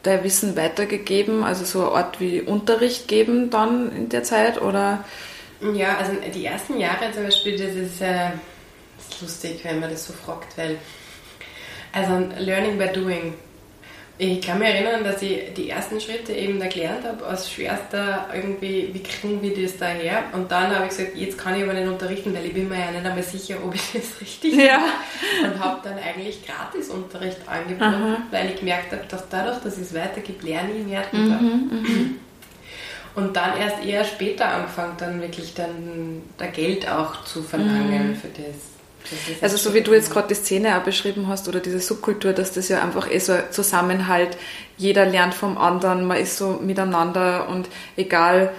dein 0.02 0.22
Wissen 0.24 0.56
weitergegeben, 0.56 1.44
also 1.44 1.64
so 1.64 1.88
eine 1.88 1.96
Art 1.96 2.20
wie 2.20 2.40
Unterricht 2.40 3.08
geben 3.08 3.50
dann 3.50 3.92
in 3.92 4.08
der 4.08 4.22
Zeit 4.22 4.60
oder? 4.60 5.04
Ja, 5.60 5.96
also 5.98 6.12
die 6.34 6.44
ersten 6.44 6.78
Jahre 6.78 7.10
zum 7.12 7.24
Beispiel, 7.24 7.58
das 7.58 7.74
ist, 7.74 8.00
äh, 8.00 8.30
das 8.96 9.08
ist 9.08 9.22
lustig, 9.22 9.60
wenn 9.64 9.80
man 9.80 9.90
das 9.90 10.06
so 10.06 10.12
fragt, 10.12 10.56
weil, 10.58 10.76
also 11.92 12.28
Learning 12.38 12.78
by 12.78 12.88
Doing. 12.88 13.34
Ich 14.18 14.40
kann 14.40 14.58
mich 14.58 14.68
erinnern, 14.68 15.04
dass 15.04 15.20
ich 15.20 15.52
die 15.54 15.68
ersten 15.68 16.00
Schritte 16.00 16.32
eben 16.32 16.58
da 16.58 16.68
gelernt 16.68 17.04
habe, 17.04 17.26
als 17.26 17.50
Schwerster 17.50 18.28
irgendwie, 18.34 18.88
wie 18.94 19.02
kriegen 19.02 19.42
wir 19.42 19.54
das 19.62 19.76
da 19.76 19.88
her? 19.88 20.24
Und 20.32 20.50
dann 20.50 20.74
habe 20.74 20.84
ich 20.84 20.96
gesagt, 20.96 21.16
jetzt 21.16 21.36
kann 21.36 21.54
ich 21.54 21.62
aber 21.62 21.74
nicht 21.74 21.86
unterrichten, 21.86 22.34
weil 22.34 22.46
ich 22.46 22.54
bin 22.54 22.66
mir 22.66 22.78
ja 22.78 22.90
nicht 22.92 23.04
einmal 23.04 23.22
sicher, 23.22 23.56
ob 23.62 23.74
ich 23.74 23.92
das 23.92 24.18
richtig 24.18 24.54
ja. 24.54 24.78
mache. 24.78 25.52
Und 25.52 25.60
habe 25.62 25.80
dann 25.84 25.98
eigentlich 25.98 26.46
Gratisunterricht 26.46 27.46
angeboten, 27.46 27.82
Aha. 27.82 28.22
weil 28.30 28.52
ich 28.52 28.60
gemerkt 28.60 28.92
habe, 28.92 29.04
dass 29.06 29.28
dadurch, 29.28 29.58
dass 29.58 29.76
ich 29.76 29.82
es 29.82 29.94
weitergebe, 29.94 30.46
lerne 30.46 30.70
ich 30.72 30.86
mehr. 30.86 31.04
Mhm, 31.12 31.68
mhm. 31.70 32.18
Und 33.16 33.34
dann 33.34 33.56
erst 33.56 33.82
eher 33.84 34.04
später 34.04 34.46
angefangen, 34.46 34.92
dann 34.98 35.20
wirklich 35.22 35.54
dann 35.54 36.22
da 36.36 36.46
Geld 36.46 36.86
auch 36.88 37.24
zu 37.24 37.42
verlangen 37.42 38.10
mhm. 38.10 38.16
für 38.16 38.28
das. 38.28 39.40
Also 39.40 39.56
so 39.56 39.72
wie 39.72 39.80
du 39.80 39.94
jetzt 39.94 40.10
gerade 40.10 40.28
die 40.28 40.34
Szene 40.34 40.76
auch 40.76 40.82
beschrieben 40.82 41.26
hast 41.28 41.48
oder 41.48 41.60
diese 41.60 41.80
Subkultur, 41.80 42.32
dass 42.32 42.52
das 42.52 42.68
ja 42.68 42.82
einfach 42.82 43.10
eh 43.10 43.18
so 43.18 43.32
ein 43.32 43.44
Zusammenhalt, 43.50 44.36
jeder 44.76 45.06
lernt 45.06 45.32
vom 45.32 45.56
anderen, 45.56 46.04
man 46.04 46.18
ist 46.18 46.36
so 46.36 46.58
miteinander 46.62 47.48
und 47.48 47.68
egal 47.96 48.52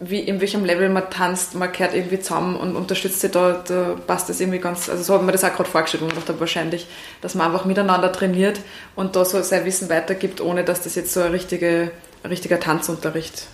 wie 0.00 0.20
in 0.20 0.40
welchem 0.40 0.64
Level 0.64 0.88
man 0.88 1.10
tanzt, 1.10 1.54
man 1.54 1.72
kehrt 1.72 1.94
irgendwie 1.94 2.20
zusammen 2.20 2.56
und 2.56 2.76
unterstützt 2.76 3.20
sich 3.20 3.30
da, 3.30 3.62
da 3.66 3.96
passt 4.06 4.28
das 4.28 4.40
irgendwie 4.40 4.58
ganz, 4.58 4.88
also 4.88 5.02
so 5.02 5.14
hat 5.14 5.22
man 5.22 5.32
das 5.32 5.44
auch 5.44 5.54
gerade 5.54 5.68
vorgestellt 5.68 6.02
und 6.02 6.16
dachte 6.16 6.38
wahrscheinlich, 6.38 6.86
dass 7.20 7.34
man 7.34 7.48
einfach 7.48 7.64
miteinander 7.64 8.12
trainiert 8.12 8.60
und 8.96 9.16
da 9.16 9.24
so 9.24 9.42
sein 9.42 9.64
Wissen 9.64 9.88
weitergibt, 9.88 10.40
ohne 10.40 10.62
dass 10.64 10.82
das 10.82 10.94
jetzt 10.94 11.12
so 11.12 11.20
ein, 11.20 11.32
richtige, 11.32 11.90
ein 12.22 12.30
richtiger 12.30 12.60
Tanzunterricht 12.60 13.48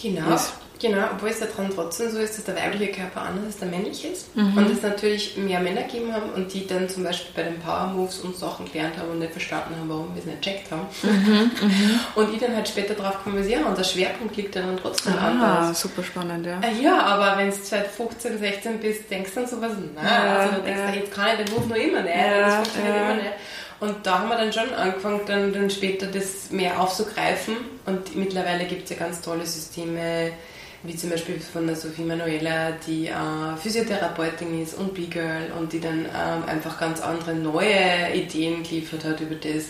Genau. 0.00 0.34
Ist. 0.34 0.52
Genau, 0.80 1.04
obwohl 1.12 1.28
es 1.28 1.40
ja 1.40 1.46
dran 1.46 1.70
trotzdem 1.74 2.10
so 2.10 2.18
ist, 2.18 2.38
dass 2.38 2.44
der 2.44 2.56
weibliche 2.56 2.92
Körper 2.92 3.20
anders 3.20 3.44
als 3.44 3.58
der 3.58 3.68
männliche 3.68 4.08
ist. 4.08 4.34
Mhm. 4.34 4.56
Und 4.56 4.70
es 4.70 4.80
natürlich 4.80 5.36
mehr 5.36 5.60
Männer 5.60 5.82
gegeben 5.82 6.10
haben 6.14 6.30
und 6.30 6.52
die 6.54 6.66
dann 6.66 6.88
zum 6.88 7.04
Beispiel 7.04 7.32
bei 7.36 7.50
den 7.50 7.60
Power 7.60 7.88
Moves 7.88 8.20
und 8.20 8.34
Sachen 8.34 8.64
gelernt 8.64 8.96
haben 8.96 9.10
und 9.10 9.18
nicht 9.18 9.32
verstanden 9.32 9.76
haben, 9.78 9.90
warum 9.90 10.14
wir 10.14 10.20
es 10.20 10.26
nicht 10.26 10.40
checkt 10.40 10.70
haben. 10.70 10.86
Mhm, 11.02 11.50
mhm. 11.60 12.00
und 12.14 12.32
ich 12.32 12.40
dann 12.40 12.56
halt 12.56 12.66
später 12.66 12.94
drauf 12.94 13.22
gekommen 13.22 13.46
ja, 13.46 13.66
und 13.66 13.76
der 13.76 13.84
Schwerpunkt 13.84 14.36
liegt 14.36 14.56
dann 14.56 14.78
trotzdem 14.80 15.12
ah, 15.18 15.28
anders. 15.28 15.82
super 15.82 16.02
spannend, 16.02 16.46
ja. 16.46 16.60
Ah, 16.62 16.82
ja, 16.82 17.02
aber 17.02 17.36
wenn 17.36 17.50
du 17.50 17.56
seit 17.62 17.88
15, 17.88 18.38
16 18.38 18.78
bist, 18.78 19.10
denkst 19.10 19.32
du 19.34 19.40
dann 19.40 19.50
sowas, 19.50 19.72
nein, 19.94 20.04
ja, 20.04 20.36
also 20.38 20.56
du 20.56 20.62
denkst, 20.62 20.80
ja. 20.80 20.94
jetzt 20.94 21.12
kann 21.12 21.26
ich 21.38 21.44
den 21.44 21.54
Move 21.54 21.68
noch 21.68 21.76
immer 21.76 22.00
nicht, 22.00 22.16
ja, 22.16 22.40
das 22.40 22.54
funktioniert 22.54 22.96
ja. 22.96 23.02
immer 23.02 23.14
nicht. 23.16 23.32
Und 23.80 24.04
da 24.04 24.18
haben 24.20 24.28
wir 24.28 24.36
dann 24.36 24.52
schon 24.52 24.72
angefangen, 24.74 25.20
dann, 25.26 25.52
dann 25.52 25.70
später 25.70 26.06
das 26.06 26.50
mehr 26.50 26.78
aufzugreifen. 26.80 27.56
Und 27.86 28.14
mittlerweile 28.14 28.66
gibt 28.66 28.84
es 28.84 28.90
ja 28.90 28.96
ganz 28.96 29.22
tolle 29.22 29.46
Systeme, 29.46 30.32
wie 30.82 30.96
zum 30.96 31.10
Beispiel 31.10 31.40
von 31.40 31.66
der 31.66 31.76
Sophie 31.76 32.02
Manuela, 32.02 32.72
die 32.86 33.08
äh, 33.08 33.56
Physiotherapeutin 33.56 34.62
ist 34.62 34.74
und 34.74 34.94
B-Girl 34.94 35.52
und 35.58 35.72
die 35.72 35.80
dann 35.80 36.00
ähm, 36.06 36.44
einfach 36.46 36.78
ganz 36.78 37.00
andere 37.00 37.34
neue 37.34 38.12
Ideen 38.14 38.62
geliefert 38.62 39.04
hat 39.04 39.20
über 39.20 39.34
das, 39.34 39.66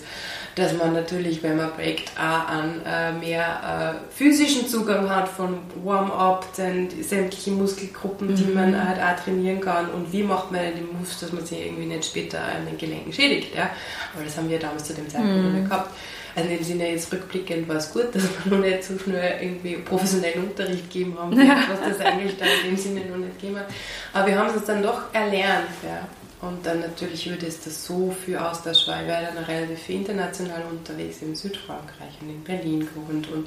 dass 0.60 0.76
man 0.76 0.92
natürlich, 0.92 1.42
wenn 1.42 1.56
man 1.56 1.72
breakt, 1.72 2.12
auch 2.18 2.48
an 2.48 2.82
äh, 2.84 3.12
mehr 3.12 3.96
äh, 3.96 4.14
physischen 4.14 4.68
Zugang 4.68 5.08
hat 5.08 5.28
von 5.28 5.58
Warm-up, 5.82 6.46
sämtliche 6.54 7.50
Muskelgruppen, 7.50 8.28
mhm. 8.28 8.34
die 8.36 8.44
man 8.44 8.88
halt 8.88 9.00
auch 9.00 9.24
trainieren 9.24 9.60
kann 9.60 9.88
und 9.90 10.12
wie 10.12 10.22
macht 10.22 10.52
man 10.52 10.60
die 10.76 10.82
Moves, 10.82 11.18
dass 11.18 11.32
man 11.32 11.44
sich 11.44 11.66
irgendwie 11.66 11.86
nicht 11.86 12.04
später 12.04 12.40
an 12.40 12.66
den 12.66 12.76
Gelenken 12.76 13.12
schädigt. 13.12 13.56
Ja? 13.56 13.70
Aber 14.14 14.24
das 14.24 14.36
haben 14.36 14.50
wir 14.50 14.58
damals 14.58 14.84
zu 14.84 14.94
dem 14.94 15.08
Zeitpunkt 15.08 15.36
mhm. 15.36 15.52
nicht 15.54 15.70
gehabt. 15.70 15.90
Also 16.36 16.48
in 16.48 16.58
dem 16.58 16.64
Sinne 16.64 16.92
jetzt 16.92 17.12
rückblickend 17.12 17.68
war 17.68 17.76
es 17.76 17.92
gut, 17.92 18.14
dass 18.14 18.22
wir 18.22 18.52
noch 18.56 18.64
nicht 18.64 18.84
so 18.84 18.96
schnell 18.98 19.42
irgendwie 19.42 19.76
professionellen 19.76 20.44
Unterricht 20.44 20.90
gegeben 20.90 21.16
haben, 21.18 21.36
ja. 21.40 21.56
was 21.68 21.98
das 21.98 22.06
eigentlich 22.06 22.36
da 22.38 22.44
in 22.44 22.70
dem 22.70 22.76
Sinne 22.76 23.00
noch 23.06 23.16
nicht 23.16 23.40
gegeben 23.40 23.58
hat. 23.58 23.66
Aber 24.12 24.26
wir 24.28 24.38
haben 24.38 24.48
es 24.50 24.56
uns 24.56 24.66
dann 24.66 24.82
doch 24.82 25.12
erlernt, 25.12 25.66
ja. 25.82 26.06
Und 26.42 26.64
dann 26.64 26.80
natürlich 26.80 27.28
würde 27.28 27.46
es 27.46 27.60
das 27.60 27.84
so 27.84 28.14
Austausch 28.38 28.88
war. 28.88 29.02
Ich 29.02 29.08
war 29.08 29.22
dann 29.22 29.44
relativ 29.44 29.88
international 29.90 30.62
unterwegs 30.70 31.20
in 31.20 31.34
Südfrankreich 31.34 32.14
und 32.22 32.30
in 32.30 32.42
Berlin 32.42 32.80
gewohnt 32.80 33.28
und 33.30 33.46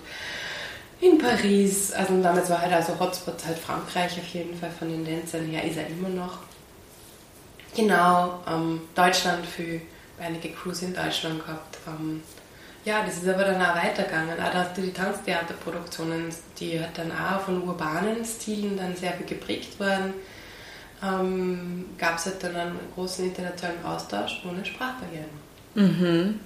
in 1.01 1.17
Paris. 1.17 1.91
Also 1.91 2.21
damals 2.21 2.49
war 2.51 2.61
halt 2.61 2.73
also 2.73 2.99
Hotspot 2.99 3.43
halt 3.47 3.57
Frankreich 3.57 4.19
auf 4.19 4.27
jeden 4.33 4.55
Fall 4.55 4.69
von 4.69 4.89
den 4.89 5.03
Tänzern 5.03 5.45
her, 5.45 5.63
ist 5.63 5.77
er 5.77 5.87
immer 5.87 6.09
noch. 6.09 6.37
Genau, 7.75 8.43
ähm, 8.47 8.81
Deutschland 8.93 9.43
für 9.47 9.81
einige 10.19 10.49
Crews 10.49 10.83
in 10.83 10.93
Deutschland 10.93 11.43
gehabt. 11.43 11.79
Ähm, 11.87 12.21
ja, 12.85 13.03
das 13.03 13.17
ist 13.17 13.27
aber 13.27 13.45
dann 13.45 13.61
auch 13.61 13.75
weitergegangen. 13.75 14.33
Auch 14.33 14.51
da 14.51 14.65
hast 14.65 14.77
du 14.77 14.81
die 14.81 14.93
Tanztheaterproduktionen, 14.93 16.25
die 16.59 16.79
hat 16.79 16.95
dann 16.95 17.11
auch 17.11 17.41
von 17.41 17.63
urbanen 17.63 18.23
Stilen 18.23 18.77
dann 18.77 18.95
sehr 18.95 19.13
viel 19.13 19.25
geprägt 19.25 19.79
worden 19.79 20.13
ähm, 21.03 21.85
gab 21.97 22.17
es 22.17 22.25
halt 22.25 22.43
dann 22.43 22.55
einen 22.55 22.79
großen 22.95 23.25
internationalen 23.25 23.83
Austausch 23.85 24.41
ohne 24.49 24.63
Sprachbarrieren. 24.63 25.29
Mhm. 25.75 26.39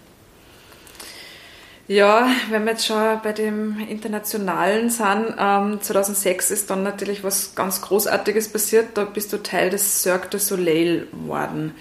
Ja, 1.90 2.30
wenn 2.50 2.66
wir 2.66 2.72
jetzt 2.74 2.86
schon 2.86 3.22
bei 3.24 3.32
dem 3.32 3.80
Internationalen 3.80 4.90
sind, 4.90 5.36
ähm, 5.40 5.80
2006 5.82 6.52
ist 6.52 6.70
dann 6.70 6.84
natürlich 6.84 7.24
was 7.24 7.56
ganz 7.56 7.82
Großartiges 7.82 8.52
passiert. 8.52 8.98
Da 8.98 9.06
bist 9.06 9.32
du 9.32 9.38
Teil 9.38 9.70
des 9.70 10.02
Cirque 10.02 10.30
du 10.30 10.38
Soleil 10.38 11.08
geworden. 11.12 11.74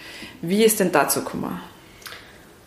Wie 0.43 0.63
ist 0.63 0.79
denn 0.79 0.93
dazu 0.93 1.25
gekommen? 1.25 1.61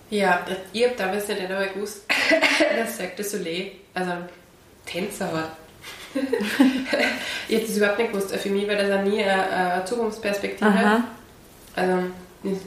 Ja, 0.09 0.45
ich 0.73 0.83
habe 0.83 0.95
damals 0.97 1.29
nicht 1.29 1.39
einmal 1.39 1.69
gewusst, 1.69 2.03
dass 2.77 2.97
Cirque 2.97 3.15
du 3.15 3.23
Soleil, 3.23 3.71
also 3.93 4.11
Tänzer 4.85 5.31
hat. 5.31 5.68
Ich 7.47 7.55
hätte 7.55 7.67
das 7.67 7.77
überhaupt 7.77 7.99
nicht 7.99 8.11
gewusst. 8.11 8.35
Für 8.35 8.49
mich 8.49 8.67
war 8.67 8.75
das 8.75 8.91
auch 8.91 9.03
nie 9.03 9.23
eine, 9.23 9.49
eine 9.49 9.85
Zukunftsperspektive. 9.85 10.69
Aha. 10.69 11.03
Also 11.75 12.03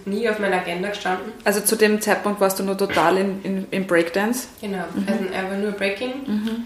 nie 0.04 0.28
auf 0.28 0.38
meiner 0.38 0.56
Agenda 0.56 0.90
gestanden. 0.90 1.32
Also 1.44 1.60
zu 1.60 1.76
dem 1.76 2.00
Zeitpunkt 2.00 2.40
warst 2.40 2.58
du 2.58 2.62
nur 2.62 2.76
total 2.76 3.16
in, 3.16 3.42
in, 3.42 3.66
in 3.70 3.86
Breakdance? 3.86 4.48
Genau, 4.60 4.84
mhm. 4.94 5.06
also 5.08 5.34
einfach 5.34 5.58
nur 5.58 5.72
Breaking. 5.72 6.12
Mhm. 6.26 6.64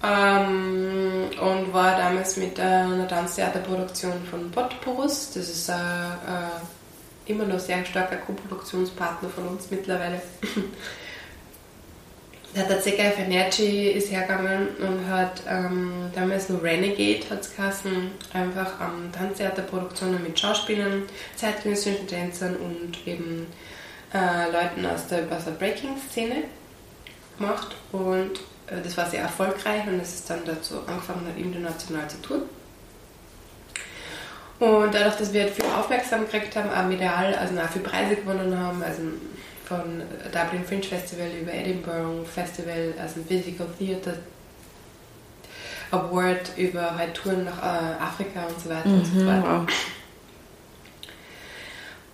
Ähm, 0.00 1.24
und 1.40 1.72
war 1.72 1.96
damals 1.96 2.36
mit 2.36 2.60
einer 2.60 3.08
Tanztheaterproduktion 3.08 4.12
von 4.30 4.50
Potporus. 4.50 5.32
Das 5.34 5.48
ist 5.48 5.68
äh, 5.68 5.72
äh, 5.72 7.30
immer 7.30 7.44
noch 7.44 7.58
sehr 7.58 7.84
starker 7.84 8.16
Co-Produktionspartner 8.16 9.28
von 9.28 9.48
uns 9.48 9.70
mittlerweile. 9.70 10.22
Der 12.56 12.80
ZKF 12.80 13.18
Energy 13.18 13.88
ist 13.90 14.10
hergegangen 14.10 14.68
und 14.78 15.06
hat 15.06 15.42
ähm, 15.46 16.10
damals 16.14 16.48
nur 16.48 16.62
Renegade 16.62 17.20
hat 17.30 17.46
geheißen, 17.54 18.10
einfach 18.32 18.80
ähm, 18.80 19.12
Tanztheaterproduktionen 19.12 20.22
mit 20.22 20.40
Schauspielern, 20.40 21.02
zeitgenössischen 21.36 22.06
Tänzern 22.06 22.56
und 22.56 23.06
eben 23.06 23.46
äh, 24.14 24.50
Leuten 24.50 24.86
aus 24.86 25.06
der, 25.08 25.24
aus 25.30 25.44
Breaking-Szene 25.58 26.44
gemacht 27.38 27.76
und 27.92 28.40
äh, 28.66 28.80
das 28.82 28.96
war 28.96 29.08
sehr 29.08 29.20
erfolgreich 29.20 29.86
und 29.86 30.00
es 30.00 30.14
ist 30.14 30.30
dann 30.30 30.40
dazu 30.46 30.80
angefangen 30.86 31.26
hat, 31.28 31.36
international 31.36 32.08
zu 32.08 32.22
tun. 32.22 32.42
Und 34.58 34.92
dadurch, 34.92 35.16
dass 35.16 35.32
wir 35.32 35.42
halt 35.42 35.52
viel 35.52 35.66
Aufmerksamkeit 35.66 36.32
gekriegt 36.32 36.56
haben, 36.56 36.70
auch 36.70 36.88
medial, 36.88 37.34
also 37.34 37.54
auch 37.60 37.68
viele 37.68 37.84
Preise 37.84 38.16
gewonnen 38.16 38.58
haben, 38.58 38.82
also 38.82 39.02
von 39.68 40.02
Dublin 40.32 40.64
Fringe 40.64 40.82
Festival 40.82 41.28
über 41.40 41.52
Edinburgh 41.52 42.24
Festival, 42.24 42.94
also 42.98 43.20
Physical 43.26 43.66
Theatre 43.78 44.18
Award, 45.90 46.52
über 46.56 46.96
halt 46.96 47.14
Touren 47.14 47.44
nach 47.44 47.62
äh, 47.62 48.02
Afrika 48.02 48.46
und 48.46 48.60
so 48.60 48.70
weiter 48.70 48.88
mhm, 48.88 48.98
und 48.98 49.04
so 49.04 49.20
mhm, 49.20 49.42
fort. 49.42 49.44
Wow. 49.44 49.74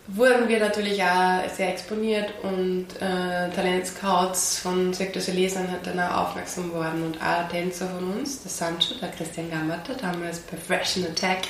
Wurden 0.06 0.48
wir 0.48 0.60
natürlich 0.60 1.02
auch 1.02 1.48
sehr 1.48 1.70
exponiert 1.70 2.34
und 2.42 2.88
äh, 3.00 3.48
Talentscouts 3.50 4.58
von 4.58 4.92
Sektor 4.92 5.22
sind 5.22 5.70
halt 5.70 5.86
dann 5.86 5.98
auch 5.98 6.28
aufmerksam 6.28 6.70
geworden 6.70 7.04
und 7.04 7.16
auch 7.22 7.48
Tänzer 7.48 7.88
von 7.88 8.12
uns, 8.12 8.42
der 8.42 8.50
Sancho, 8.50 8.96
der 9.00 9.08
Christian 9.08 9.50
Gammatter, 9.50 9.94
damals 9.94 10.40
bei 10.40 10.58
Fresh 10.58 10.98
Attack 10.98 11.44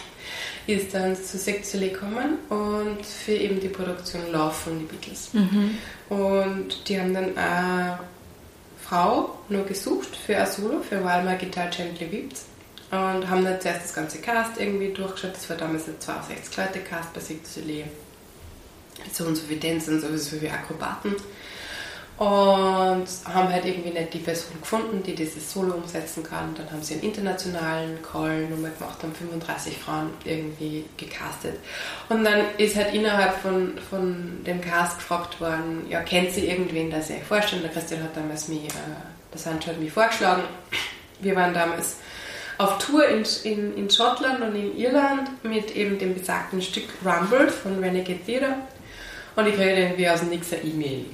ist 0.66 0.94
dann 0.94 1.14
zu 1.16 1.38
Sexually 1.38 1.90
gekommen 1.90 2.38
und 2.48 3.04
für 3.04 3.32
eben 3.32 3.60
die 3.60 3.68
Produktion 3.68 4.32
Love 4.32 4.54
von 4.54 4.78
den 4.78 4.88
Beatles. 4.88 5.30
Mhm. 5.32 5.78
Und 6.08 6.88
die 6.88 6.98
haben 6.98 7.12
dann 7.12 7.36
eine 7.36 7.98
Frau 8.82 9.38
nur 9.48 9.64
gesucht 9.64 10.16
für 10.16 10.36
ein 10.36 10.46
Solo, 10.46 10.80
für 10.80 11.00
My 11.00 11.36
Guitar 11.38 11.68
Gently 11.68 12.10
Weeps. 12.10 12.46
Und 12.90 13.28
haben 13.28 13.44
dann 13.44 13.60
zuerst 13.60 13.84
das 13.84 13.94
ganze 13.94 14.18
Cast 14.18 14.60
irgendwie 14.60 14.92
durchgeschaut. 14.92 15.34
Das 15.34 15.50
war 15.50 15.56
damals 15.56 15.88
ein 15.88 15.98
62 15.98 16.56
Leute 16.56 16.80
Cast 16.80 17.12
bei 17.12 17.20
Sexually. 17.20 17.84
So 19.12 19.24
und 19.24 19.36
so 19.36 19.42
viele 19.48 19.60
Tänzer 19.60 19.92
und 19.92 20.00
so 20.00 20.36
viele 20.36 20.52
Akrobaten 20.52 21.16
und 22.16 23.06
haben 23.24 23.48
halt 23.52 23.64
irgendwie 23.64 23.90
nicht 23.90 24.14
die 24.14 24.18
Person 24.18 24.60
gefunden, 24.60 25.02
die 25.02 25.16
dieses 25.16 25.52
Solo 25.52 25.74
umsetzen 25.74 26.22
kann. 26.22 26.54
Dann 26.54 26.70
haben 26.70 26.82
sie 26.82 26.94
einen 26.94 27.02
internationalen 27.02 28.00
Call 28.02 28.46
nochmal 28.46 28.70
gemacht, 28.78 29.02
haben 29.02 29.12
35 29.12 29.76
Frauen 29.76 30.10
irgendwie 30.24 30.84
gecastet. 30.96 31.58
Und 32.08 32.22
dann 32.22 32.42
ist 32.56 32.76
halt 32.76 32.94
innerhalb 32.94 33.36
von, 33.38 33.76
von 33.90 34.44
dem 34.46 34.60
Cast 34.60 34.98
gefragt 34.98 35.40
worden, 35.40 35.86
ja, 35.88 36.02
kennt 36.02 36.30
sie 36.30 36.46
irgendwen, 36.46 36.88
der 36.88 37.02
sich 37.02 37.20
vorstellt? 37.24 37.64
Der 37.64 37.70
Christian 37.72 38.04
hat 38.04 38.16
damals 38.16 38.46
mich, 38.46 38.64
äh, 38.64 39.32
der 39.32 39.40
Sancho 39.40 39.70
hat 39.70 39.80
mich 39.80 39.90
vorgeschlagen. 39.90 40.44
Wir 41.18 41.34
waren 41.34 41.52
damals 41.52 41.96
auf 42.58 42.78
Tour 42.78 43.08
in, 43.08 43.24
in, 43.42 43.76
in 43.76 43.90
Schottland 43.90 44.40
und 44.40 44.54
in 44.54 44.78
Irland 44.78 45.30
mit 45.42 45.74
eben 45.74 45.98
dem 45.98 46.14
besagten 46.14 46.62
Stück 46.62 46.84
Rumble 47.04 47.48
von 47.48 47.80
Renegade 47.82 48.20
Theatre. 48.24 48.54
Und 49.34 49.48
ich 49.48 49.56
kriege 49.56 49.72
irgendwie 49.72 50.08
aus 50.08 50.20
dem 50.20 50.28
Nix 50.28 50.52
eine 50.52 50.62
E-Mail 50.62 51.06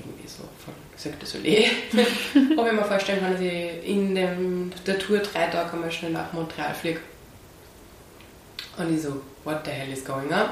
Cirque 1.01 1.19
du 1.19 1.27
Soleil. 1.27 1.65
Ob 2.59 2.67
ich 2.67 2.73
mir 2.73 2.85
vorstellen 2.85 3.21
kann, 3.21 3.33
dass 3.33 3.41
ich 3.41 3.89
in 3.89 4.15
dem, 4.15 4.71
der 4.87 4.99
Tour 4.99 5.19
drei 5.21 5.47
Tage 5.47 5.73
einmal 5.73 5.91
schnell 5.91 6.11
nach 6.11 6.31
Montreal 6.35 6.75
fliege. 6.75 7.01
Und 8.77 8.95
ich 8.95 9.03
so, 9.03 9.23
what 9.45 9.65
the 9.65 9.71
hell 9.71 9.91
is 9.91 10.05
going 10.05 10.31
on? 10.31 10.51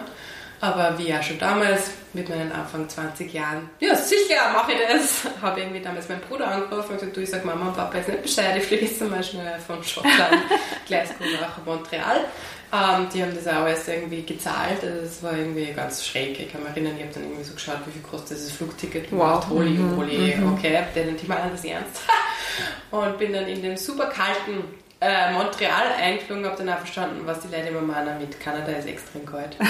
Aber 0.60 0.98
wie 0.98 1.08
ja 1.08 1.22
schon 1.22 1.38
damals, 1.38 1.90
mit 2.12 2.28
meinen 2.28 2.50
Anfang 2.50 2.88
20 2.88 3.32
Jahren, 3.32 3.70
ja 3.80 3.94
sicher, 3.94 4.52
mache 4.52 4.72
ich 4.72 4.78
das. 4.88 5.24
Habe 5.42 5.60
irgendwie 5.60 5.80
damals 5.80 6.08
meinen 6.08 6.20
Bruder 6.22 6.48
angerufen 6.48 6.90
und 6.90 6.98
gesagt, 6.98 7.16
du, 7.16 7.20
ich 7.20 7.30
sag 7.30 7.44
Mama 7.44 7.68
und 7.68 7.76
Papa 7.76 7.98
jetzt 7.98 8.08
nicht 8.08 8.22
Bescheid, 8.22 8.56
ich 8.56 8.64
fliege 8.64 8.86
jetzt 8.86 9.00
einmal 9.00 9.22
schnell 9.22 9.58
von 9.60 9.82
Schottland, 9.84 10.42
Glasgow 10.86 11.26
nach 11.40 11.64
Montreal. 11.64 12.24
Ähm, 12.70 13.06
die 13.12 13.22
haben 13.22 13.34
das 13.34 13.46
auch 13.46 13.62
alles 13.62 13.88
irgendwie 13.88 14.22
gezahlt. 14.22 14.82
Also 14.82 15.00
das 15.00 15.22
war 15.22 15.32
irgendwie 15.32 15.72
ganz 15.72 16.04
schräg. 16.04 16.38
Ich 16.38 16.52
kann 16.52 16.62
mich 16.62 16.70
erinnern, 16.72 16.94
ich 16.96 17.04
habe 17.04 17.14
dann 17.14 17.22
irgendwie 17.22 17.44
so 17.44 17.54
geschaut, 17.54 17.78
wie 17.86 17.92
viel 17.92 18.02
kostet 18.02 18.36
dieses 18.36 18.52
Flugticket. 18.52 19.10
Wow. 19.10 19.42
Und 19.44 19.50
holy, 19.50 19.70
mhm. 19.70 19.96
holy, 19.96 20.36
mhm. 20.36 20.52
okay, 20.52 20.82
denen 20.94 21.16
die 21.16 21.26
meinen 21.26 21.50
das 21.50 21.64
ernst. 21.64 22.02
und 22.90 23.18
bin 23.18 23.32
dann 23.32 23.46
in 23.46 23.62
dem 23.62 23.76
super 23.76 24.06
kalten 24.06 24.64
äh, 25.00 25.32
Montreal 25.32 25.92
eingeflogen, 26.00 26.44
habe 26.44 26.56
dann 26.56 26.68
auch 26.70 26.78
verstanden, 26.78 27.22
was 27.24 27.40
die 27.40 27.48
Leute 27.48 27.68
immer 27.68 27.80
meinen 27.80 28.18
mit 28.18 28.38
Kanada 28.40 28.72
ist 28.72 28.86
extrem 28.86 29.24
kalt. 29.24 29.56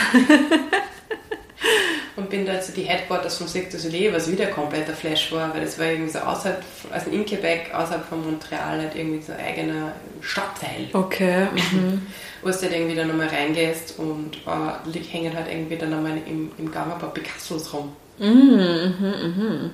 und 2.17 2.31
bin 2.31 2.47
da 2.47 2.61
zu 2.61 2.73
die 2.73 2.83
Headquarters 2.83 3.39
vom 3.39 3.47
Cirque 3.47 3.71
du 3.71 3.79
Soleil, 3.79 4.13
was 4.13 4.31
wieder 4.31 4.47
kompletter 4.47 4.93
Flash 4.93 5.31
war, 5.33 5.53
weil 5.55 5.61
das 5.63 5.79
war 5.79 5.87
irgendwie 5.87 6.11
so 6.11 6.19
außerhalb, 6.19 6.63
also 6.91 7.11
in 7.11 7.25
Quebec, 7.25 7.73
außerhalb 7.73 8.07
von 8.07 8.25
Montreal, 8.25 8.81
halt 8.81 8.95
irgendwie 8.95 9.23
so 9.23 9.33
ein 9.33 9.41
eigener 9.41 9.93
Stadtteil. 10.21 10.89
Okay. 10.93 11.49
Mhm. 11.73 12.07
Wo 12.41 12.49
du 12.51 12.55
halt 12.55 12.73
irgendwie 12.73 12.95
dann 12.95 13.09
nochmal 13.09 13.27
reingehst 13.27 13.99
und 13.99 14.37
äh, 14.47 14.99
hängen 15.01 15.35
halt 15.35 15.49
irgendwie 15.51 15.77
dann 15.77 15.91
nochmal 15.91 16.17
im, 16.25 16.53
im 16.57 16.71
Gang 16.71 16.93
ein 16.93 16.99
paar 16.99 17.13
Picassos 17.13 17.73
rum. 17.75 17.93
Mhm, 18.19 18.95
mhm, 18.99 19.35
mhm. 19.37 19.71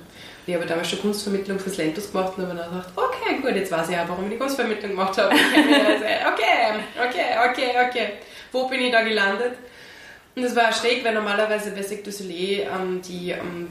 Ich 0.47 0.53
habe 0.53 0.65
damals 0.65 0.89
schon 0.89 1.01
Kunstvermittlung 1.01 1.59
fürs 1.59 1.77
Lentus 1.77 2.11
gemacht 2.11 2.33
und 2.37 2.45
habe 2.45 2.55
dann 2.55 2.69
gedacht, 2.69 2.89
okay, 2.95 3.37
gut, 3.41 3.55
jetzt 3.55 3.71
weiß 3.71 3.89
ich 3.89 3.97
auch, 3.97 4.07
warum 4.07 4.25
ich 4.25 4.31
die 4.31 4.37
Kunstvermittlung 4.37 4.91
gemacht 4.91 5.17
habe. 5.17 5.33
okay, 5.33 6.83
okay, 6.97 7.49
okay, 7.49 7.87
okay. 7.87 8.09
Wo 8.51 8.67
bin 8.67 8.81
ich 8.81 8.91
da 8.91 9.01
gelandet? 9.01 9.53
Und 10.35 10.43
das 10.43 10.55
war 10.55 10.71
schräg, 10.71 11.03
weil 11.03 11.13
normalerweise 11.13 11.71
bei 11.71 11.81
Cirque 11.81 12.03
du 12.03 12.11
Soleil 12.11 12.67
ähm, 12.73 13.01
die 13.01 13.31
ähm, 13.31 13.69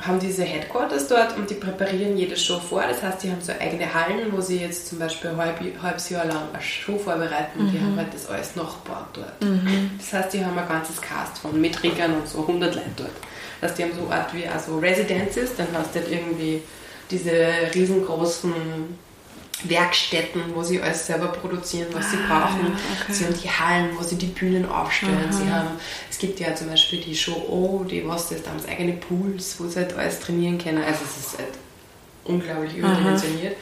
haben 0.00 0.18
diese 0.18 0.44
Headquarters 0.44 1.08
dort 1.08 1.36
und 1.36 1.48
die 1.48 1.54
präparieren 1.54 2.16
jede 2.16 2.36
Show 2.36 2.58
vor. 2.58 2.82
Das 2.88 3.02
heißt, 3.02 3.22
die 3.22 3.30
haben 3.30 3.40
so 3.40 3.52
eigene 3.52 3.92
Hallen, 3.92 4.32
wo 4.32 4.40
sie 4.40 4.58
jetzt 4.58 4.88
zum 4.88 4.98
Beispiel 4.98 5.30
ein 5.30 5.36
halb, 5.36 5.60
halbes 5.82 6.10
Jahr 6.10 6.24
lang 6.24 6.48
eine 6.52 6.62
Show 6.62 6.98
vorbereiten 6.98 7.60
und 7.60 7.66
mhm. 7.66 7.72
die 7.72 7.80
haben 7.80 7.96
halt 7.96 8.12
das 8.12 8.28
alles 8.28 8.56
nachgebaut 8.56 9.06
dort. 9.14 9.42
Mhm. 9.42 9.90
Das 9.98 10.12
heißt, 10.12 10.34
die 10.34 10.44
haben 10.44 10.58
ein 10.58 10.68
ganzes 10.68 11.00
Cast 11.00 11.38
von 11.38 11.60
Mitriggern 11.60 12.14
und 12.14 12.28
so 12.28 12.40
100 12.40 12.74
Leute 12.74 12.90
dort. 12.96 13.12
Das 13.60 13.70
heißt, 13.70 13.78
die 13.78 13.82
haben 13.84 13.92
so 13.94 14.10
Art 14.10 14.34
wie 14.34 14.46
also 14.46 14.78
Residences, 14.78 15.50
dann 15.56 15.68
hast 15.74 15.94
du 15.94 16.00
halt 16.00 16.10
irgendwie 16.10 16.62
diese 17.10 17.32
riesengroßen 17.74 18.52
Werkstätten, 19.64 20.42
wo 20.54 20.62
sie 20.62 20.80
alles 20.80 21.06
selber 21.06 21.28
produzieren, 21.28 21.88
was 21.92 22.06
ah, 22.06 22.10
sie 22.10 22.16
brauchen. 22.16 22.76
Okay. 23.02 23.12
Sie 23.12 23.24
haben 23.24 23.34
die 23.42 23.50
Hallen, 23.50 23.90
wo 23.96 24.02
sie 24.02 24.16
die 24.16 24.26
Bühnen 24.26 24.68
aufstellen. 24.68 25.30
Sie 25.30 25.50
haben, 25.50 25.70
es 26.10 26.18
gibt 26.18 26.40
ja 26.40 26.54
zum 26.54 26.68
Beispiel 26.68 27.00
die 27.00 27.14
Show 27.14 27.32
O, 27.48 27.84
die 27.84 28.06
was 28.06 28.28
das, 28.28 28.42
da 28.42 28.50
haben 28.50 28.58
sie 28.58 28.68
eigene 28.68 28.94
Pools, 28.94 29.56
wo 29.58 29.66
sie 29.68 29.76
halt 29.80 29.94
alles 29.94 30.20
trainieren 30.20 30.58
können. 30.58 30.82
Also 30.82 31.00
es 31.04 31.26
ist 31.26 31.38
halt 31.38 31.54
unglaublich 32.24 32.76
überdimensioniert. 32.76 33.56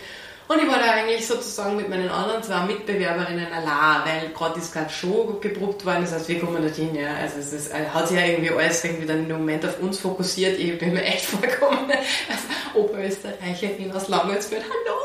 Und 0.53 0.63
ich 0.63 0.69
war 0.69 0.79
da 0.79 0.91
eigentlich 0.91 1.27
sozusagen 1.27 1.77
mit 1.77 1.89
meinen 1.89 2.11
anderen 2.11 2.43
zwei 2.43 2.61
Mitbewerberinnen 2.67 3.51
allein, 3.51 4.05
weil 4.05 4.29
gerade 4.35 4.61
ist 4.61 4.73
gerade 4.73 4.91
schon 4.91 5.41
geprobt 5.41 5.87
worden, 5.87 6.03
das 6.03 6.13
heißt, 6.13 6.29
wir 6.29 6.41
kommen 6.41 6.63
nicht 6.63 6.77
hin, 6.77 6.95
ja. 6.95 7.15
Also 7.15 7.39
es 7.39 7.53
ist, 7.55 7.73
hat 7.73 8.09
sich 8.09 8.19
ja 8.19 8.27
irgendwie 8.27 8.51
alles 8.51 8.85
irgendwie 8.85 9.07
dann 9.07 9.31
im 9.31 9.39
Moment 9.39 9.65
auf 9.65 9.81
uns 9.81 9.99
fokussiert. 9.99 10.59
Ich 10.59 10.79
bin 10.79 10.93
mir 10.93 11.05
echt 11.05 11.25
vorgekommen 11.27 11.91
als 11.91 12.75
Oberösterreicherin 12.75 13.93
aus 13.93 14.09
Langholzfeld. 14.09 14.63
Hallo! 14.63 14.99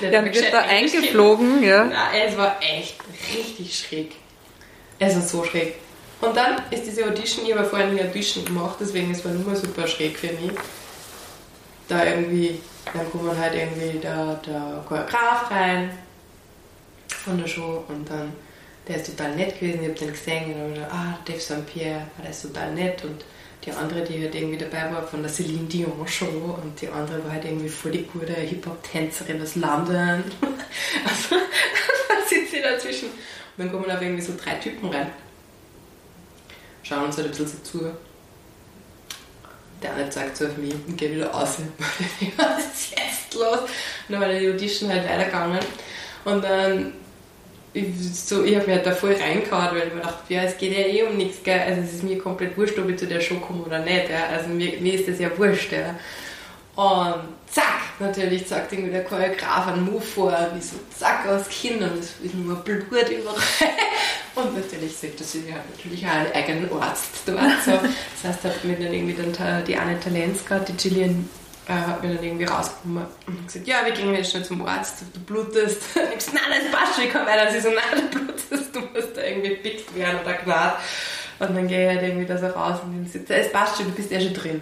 Du 0.00 0.30
bist 0.30 0.50
da 0.50 0.60
eingeflogen, 0.60 1.62
ja. 1.62 1.84
Nein, 1.84 2.22
es 2.26 2.34
war 2.34 2.56
echt 2.62 2.96
richtig 3.36 3.78
schräg. 3.78 4.12
Es 4.98 5.14
war 5.14 5.20
so 5.20 5.44
schräg. 5.44 5.74
Und 6.22 6.34
dann 6.34 6.56
ist 6.70 6.86
diese 6.86 7.04
Audition, 7.04 7.44
ich 7.44 7.54
habe 7.54 7.68
vorher 7.68 7.88
nie 7.88 8.00
Audition 8.00 8.42
gemacht, 8.46 8.76
deswegen 8.80 9.10
ist 9.10 9.26
es 9.26 9.32
nur 9.34 9.54
super 9.54 9.86
schräg 9.86 10.18
für 10.18 10.28
mich. 10.28 10.52
Da 11.86 12.02
irgendwie, 12.06 12.60
dann 12.92 13.10
kommt 13.10 13.38
halt 13.38 13.54
irgendwie 13.54 13.98
der, 13.98 14.34
der 14.46 14.84
Choreograf 14.86 15.50
rein 15.50 15.90
von 17.08 17.38
der 17.38 17.46
Show 17.46 17.84
und 17.88 18.08
dann, 18.08 18.32
der 18.88 18.96
ist 18.96 19.06
total 19.06 19.36
nett 19.36 19.58
gewesen, 19.58 19.82
ich 19.82 19.88
habe 19.88 19.98
den 19.98 20.12
gesehen 20.12 20.52
und 20.52 20.58
dann 20.58 20.74
gesagt, 20.74 20.92
ah, 20.92 21.18
Dave 21.24 21.40
St. 21.40 21.66
Pierre, 21.66 22.06
der 22.22 22.30
ist 22.30 22.42
total 22.42 22.74
nett 22.74 23.04
und 23.04 23.24
die 23.64 23.72
andere, 23.72 24.02
die 24.02 24.22
halt 24.22 24.34
irgendwie 24.34 24.56
dabei 24.56 24.92
war 24.92 25.06
von 25.06 25.22
der 25.22 25.30
Celine 25.30 25.68
Dion 25.68 26.08
Show 26.08 26.58
und 26.62 26.80
die 26.80 26.88
andere 26.88 27.22
war 27.24 27.32
halt 27.32 27.44
irgendwie 27.44 27.68
voll 27.68 27.92
die 27.92 28.04
gute 28.04 28.32
Hip-Hop-Tänzerin 28.32 29.42
aus 29.42 29.56
London. 29.56 30.24
also, 31.04 31.36
da 32.08 32.26
sitzt 32.26 32.52
sie 32.52 32.62
dazwischen. 32.62 33.08
Und 33.08 33.58
dann 33.58 33.70
kommen 33.70 33.84
da 33.86 34.00
irgendwie 34.00 34.22
so 34.22 34.32
drei 34.42 34.54
Typen 34.54 34.88
rein 34.88 35.10
schauen 36.90 37.04
uns 37.04 37.16
halt 37.16 37.26
ein 37.26 37.30
bisschen 37.30 37.46
so 37.46 37.58
zu. 37.62 37.90
Der 39.82 39.94
eine 39.94 40.10
zeigt 40.10 40.36
so 40.36 40.46
auf 40.46 40.56
mich 40.56 40.74
und 40.74 40.96
geht 40.96 41.14
wieder 41.14 41.28
raus. 41.28 41.56
Was 42.36 42.58
ist 42.58 42.90
jetzt 42.90 43.34
los? 43.34 43.60
Und 43.60 44.12
dann 44.12 44.20
war 44.20 44.28
die 44.28 44.48
Audition 44.48 44.90
halt 44.90 45.08
weitergegangen. 45.08 45.60
Und 46.24 46.44
dann, 46.44 46.92
ich, 47.72 47.86
so, 48.12 48.44
ich 48.44 48.56
habe 48.56 48.66
mich 48.66 48.76
halt 48.76 48.86
da 48.86 48.92
voll 48.92 49.14
reingehauen, 49.14 49.78
weil 49.78 49.88
ich 49.88 49.94
mir 49.94 50.00
dachte, 50.00 50.34
ja, 50.34 50.42
es 50.42 50.58
geht 50.58 50.72
ja 50.72 50.84
eh 50.84 51.02
um 51.04 51.16
nichts, 51.16 51.42
gell? 51.42 51.60
Also 51.60 51.82
es 51.82 51.94
ist 51.94 52.02
mir 52.02 52.18
komplett 52.18 52.56
wurscht, 52.58 52.78
ob 52.78 52.88
ich 52.88 52.98
zu 52.98 53.06
der 53.06 53.20
Show 53.20 53.36
komme 53.36 53.62
oder 53.62 53.78
nicht. 53.78 54.10
Ja? 54.10 54.26
Also 54.26 54.48
mir, 54.48 54.78
mir 54.80 54.94
ist 54.94 55.08
das 55.08 55.18
ja 55.18 55.30
wurscht. 55.38 55.72
Ja? 55.72 55.94
Und 56.76 57.22
zack, 57.46 57.98
natürlich 57.98 58.46
zeigt 58.46 58.72
irgendwie 58.72 58.92
der 58.92 59.04
Choreograf 59.04 59.68
einen 59.68 59.84
Move 59.84 60.00
vor, 60.00 60.34
wie 60.54 60.60
so 60.60 60.76
zack 60.96 61.26
aus 61.26 61.48
Kinn 61.48 61.82
und 61.82 61.98
es 61.98 62.14
ist 62.22 62.34
nur 62.34 62.56
Blut 62.56 62.90
überall. 62.90 63.36
Und 64.34 64.54
natürlich 64.54 64.96
sagt 64.96 65.18
sie 65.18 65.48
ja 65.48 65.56
natürlich 65.74 66.06
auch 66.06 66.10
einen 66.10 66.32
eigenen 66.32 66.72
Arzt 66.80 67.22
dort. 67.26 67.40
So. 67.64 67.72
Das 67.72 68.32
heißt, 68.32 68.44
hat 68.44 68.64
mir 68.64 68.76
dann 68.76 68.92
irgendwie 68.92 69.14
dann 69.14 69.64
die 69.64 69.76
Anne 69.76 69.98
Talenska, 69.98 70.60
die 70.60 70.72
Gillian, 70.72 71.28
äh, 71.68 71.72
hat 71.72 72.02
mir 72.02 72.14
dann 72.14 72.24
irgendwie 72.24 72.44
rausgekommen 72.44 73.06
und 73.26 73.46
gesagt, 73.46 73.66
ja, 73.66 73.84
wir 73.84 73.92
gehen 73.92 74.14
jetzt 74.14 74.30
schnell 74.30 74.44
zum 74.44 74.66
Arzt, 74.66 75.02
du 75.12 75.20
blutest. 75.20 75.82
Und 75.96 76.02
ich 76.10 76.18
gesagt, 76.18 76.34
nein, 76.34 76.60
das 76.62 76.70
passt 76.72 76.94
schon, 76.96 77.04
ich 77.04 77.12
komme 77.12 77.26
weiter. 77.26 77.50
Sie 77.50 77.60
so, 77.60 77.68
nein, 77.68 78.08
du 78.10 78.18
blutest, 78.18 78.74
du 78.74 78.80
musst 78.80 79.16
da 79.16 79.22
irgendwie 79.22 79.56
pickt 79.56 79.94
werden 79.94 80.20
oder 80.20 80.34
gnad. 80.34 80.78
Und 81.38 81.56
dann 81.56 81.68
gehe 81.68 81.84
ich 81.90 81.96
halt 81.96 82.08
irgendwie 82.08 82.26
da 82.26 82.36
so 82.38 82.46
raus 82.48 82.80
und 82.84 82.92
dann 82.92 83.06
sagt, 83.10 83.30
es 83.30 83.52
passt 83.52 83.78
schon, 83.78 83.86
du 83.86 83.92
bist 83.92 84.10
ja 84.10 84.20
schon 84.20 84.34
drin. 84.34 84.60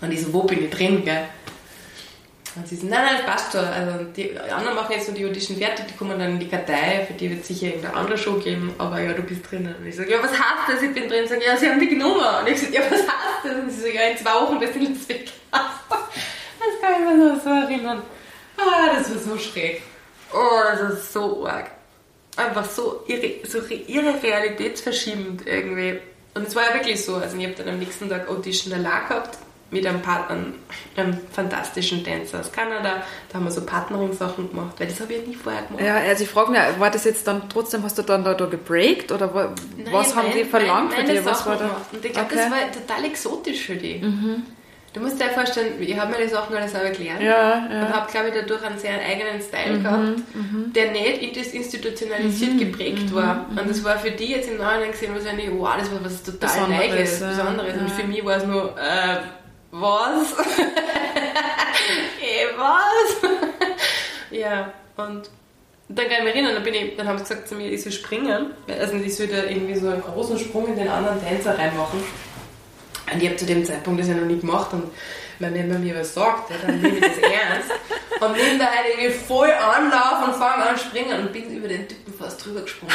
Und 0.00 0.12
ich 0.12 0.20
so, 0.20 0.32
wo 0.32 0.42
bin 0.44 0.64
ich 0.64 0.70
drin, 0.70 1.04
gell? 1.04 1.24
Und 2.58 2.66
sie 2.66 2.76
so, 2.76 2.86
nein, 2.86 3.04
nein, 3.04 3.16
das 3.18 3.26
passt 3.26 3.52
schon. 3.52 3.64
Also 3.64 4.04
die 4.16 4.36
anderen 4.36 4.74
machen 4.74 4.92
jetzt 4.92 5.06
so 5.06 5.12
die 5.12 5.24
Audition 5.24 5.56
fertig, 5.56 5.86
die 5.86 5.96
kommen 5.96 6.18
dann 6.18 6.32
in 6.32 6.38
die 6.40 6.48
Kartei, 6.48 7.04
für 7.06 7.12
die 7.12 7.30
wird 7.30 7.42
es 7.42 7.48
sicher 7.48 7.66
irgendeine 7.66 7.94
andere 7.94 8.18
Show 8.18 8.34
geben, 8.34 8.74
aber 8.78 9.00
ja, 9.00 9.12
du 9.12 9.22
bist 9.22 9.48
drin. 9.48 9.74
Und 9.78 9.86
ich 9.86 9.94
sage, 9.94 10.10
ja, 10.10 10.22
was 10.22 10.32
heißt 10.32 10.68
das? 10.68 10.82
Ich 10.82 10.92
bin 10.92 11.08
drin. 11.08 11.22
Und 11.22 11.28
sage, 11.28 11.44
ja, 11.44 11.56
sie 11.56 11.68
haben 11.68 11.78
die 11.78 11.88
genommen. 11.88 12.20
Und 12.40 12.48
ich 12.48 12.60
sage, 12.60 12.74
ja, 12.74 12.80
was 12.90 13.00
heißt 13.00 13.44
das? 13.44 13.52
Und 13.52 13.70
sie 13.70 13.80
sagen, 13.80 13.94
ja, 13.94 14.02
in 14.08 14.16
zwei 14.16 14.34
Wochen 14.34 14.58
bist 14.58 14.74
du 14.74 14.80
Las 14.80 15.08
Vegas. 15.08 15.32
Das 15.50 16.80
kann 16.82 17.00
ich 17.00 17.06
mir 17.06 17.34
noch 17.34 17.42
so 17.42 17.50
erinnern. 17.50 18.02
Ah, 18.56 18.96
das 18.96 19.10
war 19.10 19.18
so 19.18 19.38
schräg. 19.38 19.82
Oh, 20.32 20.60
das 20.68 20.94
ist 20.94 21.12
so 21.12 21.46
arg. 21.46 21.70
Einfach 22.36 22.64
so 22.64 23.04
irre, 23.06 23.46
so 23.46 23.58
irre 23.68 24.22
realitätsverschiebend 24.22 25.46
irgendwie. 25.46 26.00
Und 26.34 26.48
es 26.48 26.56
war 26.56 26.64
ja 26.64 26.74
wirklich 26.74 27.04
so. 27.04 27.16
Also 27.16 27.36
ich 27.36 27.44
habe 27.44 27.54
dann 27.54 27.68
am 27.68 27.78
nächsten 27.78 28.08
Tag 28.08 28.28
Audition 28.28 28.70
der 28.70 28.80
La 28.80 29.00
gehabt 29.00 29.38
mit 29.70 29.86
einem 29.86 30.00
Partner, 30.00 30.36
einem 30.96 31.18
fantastischen 31.30 32.02
Tänzer 32.02 32.40
aus 32.40 32.50
Kanada. 32.50 33.02
Da 33.28 33.34
haben 33.34 33.44
wir 33.44 33.50
so 33.50 33.64
Partnering-Sachen 33.64 34.50
gemacht, 34.50 34.74
weil 34.78 34.86
das 34.86 35.00
habe 35.00 35.12
ich 35.12 35.20
ja 35.20 35.26
nie 35.26 35.34
vorher 35.34 35.62
gemacht. 35.62 35.84
Ja, 35.84 35.96
also 35.96 36.24
ich 36.24 36.30
frage 36.30 36.52
mich, 36.52 36.60
war 36.78 36.90
das 36.90 37.04
jetzt 37.04 37.26
dann 37.26 37.48
trotzdem, 37.48 37.82
hast 37.82 37.98
du 37.98 38.02
dann 38.02 38.24
da, 38.24 38.34
da 38.34 38.46
gebreakt 38.46 39.12
oder 39.12 39.26
nein, 39.76 39.92
was 39.92 40.16
haben 40.16 40.28
die 40.34 40.44
verlangt 40.44 40.94
von 40.94 41.04
dir? 41.04 41.24
Was 41.24 41.46
war 41.46 41.56
da? 41.56 41.76
Und 41.92 42.04
ich 42.04 42.12
glaube, 42.12 42.28
okay. 42.32 42.36
das 42.36 42.50
war 42.50 42.72
total 42.72 43.04
exotisch 43.04 43.66
für 43.66 43.76
die. 43.76 43.98
Mhm. 43.98 44.42
Du 44.94 45.00
musst 45.00 45.20
dir 45.20 45.28
vorstellen, 45.28 45.74
ich 45.80 45.98
habe 45.98 46.12
mir 46.12 46.24
die 46.24 46.28
Sachen 46.28 46.56
alles 46.56 46.72
selber 46.72 46.90
gelernt 46.90 47.20
ja, 47.20 47.68
ja. 47.70 47.86
und 47.86 47.94
habe, 47.94 48.10
glaube 48.10 48.28
ich, 48.28 48.34
dadurch 48.34 48.64
einen 48.64 48.78
sehr 48.78 48.94
eigenen 48.94 49.40
Style 49.40 49.76
mhm, 49.76 49.82
gehabt, 49.82 50.34
mhm. 50.34 50.72
der 50.74 50.92
nicht 50.92 51.54
institutionalisiert 51.54 52.54
mhm, 52.54 52.58
geprägt 52.58 53.10
mhm, 53.10 53.14
war. 53.14 53.46
Und 53.50 53.68
das 53.68 53.84
war 53.84 53.98
für 53.98 54.10
die 54.10 54.30
jetzt 54.32 54.48
im 54.48 54.56
Nachhinein 54.56 54.92
gesehen 54.92 55.14
wahrscheinlich, 55.14 55.50
wow, 55.52 55.76
das 55.78 55.92
war 55.92 56.02
was 56.02 56.22
total 56.22 56.68
Neues, 56.68 57.20
Besonderes. 57.20 57.76
Ja. 57.76 57.82
Und 57.82 57.90
für 57.90 58.06
mich 58.06 58.24
war 58.24 58.38
es 58.38 58.46
nur, 58.46 58.74
äh, 58.78 59.18
was? 59.70 60.32
eh, 62.22 62.46
was? 62.56 63.30
ja, 64.30 64.72
und 64.96 65.30
dann 65.88 66.06
kann 66.08 66.18
ich 66.18 66.24
mich 66.24 66.34
erinnern, 66.34 66.54
dann, 66.54 66.64
bin 66.64 66.74
ich, 66.74 66.96
dann 66.96 67.08
haben 67.08 67.18
sie 67.18 67.24
gesagt 67.24 67.48
zu 67.48 67.54
mir, 67.54 67.70
ich 67.70 67.82
soll 67.82 67.92
springen. 67.92 68.50
Also 68.68 68.96
ich 68.96 69.16
soll 69.16 69.26
da 69.28 69.44
irgendwie 69.44 69.76
so 69.76 69.88
einen 69.88 70.02
großen 70.02 70.38
Sprung 70.38 70.66
in 70.68 70.76
den 70.76 70.88
anderen 70.88 71.24
Tänzer 71.24 71.58
reinmachen. 71.58 72.00
Und 73.10 73.22
ich 73.22 73.28
habe 73.28 73.36
zu 73.36 73.46
dem 73.46 73.64
Zeitpunkt 73.64 74.00
das 74.00 74.08
ja 74.08 74.14
noch 74.14 74.26
nie 74.26 74.38
gemacht 74.38 74.72
und 74.72 74.90
wenn 75.38 75.68
man 75.68 75.82
mir 75.82 75.96
was 75.96 76.14
sagt, 76.14 76.50
dann 76.62 76.80
nehme 76.80 76.96
ich 76.96 77.00
das 77.00 77.18
ernst. 77.18 77.70
Und 78.20 78.36
nehme 78.36 78.58
da 78.58 78.66
halt 78.66 78.86
irgendwie 78.90 79.10
voll 79.10 79.50
Anlauf 79.50 80.26
und 80.26 80.34
fange 80.34 80.64
an 80.64 80.76
springen 80.76 81.20
und 81.20 81.32
bin 81.32 81.56
über 81.56 81.68
den 81.68 81.86
Typen 81.86 82.12
fast 82.12 82.44
drüber 82.44 82.62
gesprungen. 82.62 82.94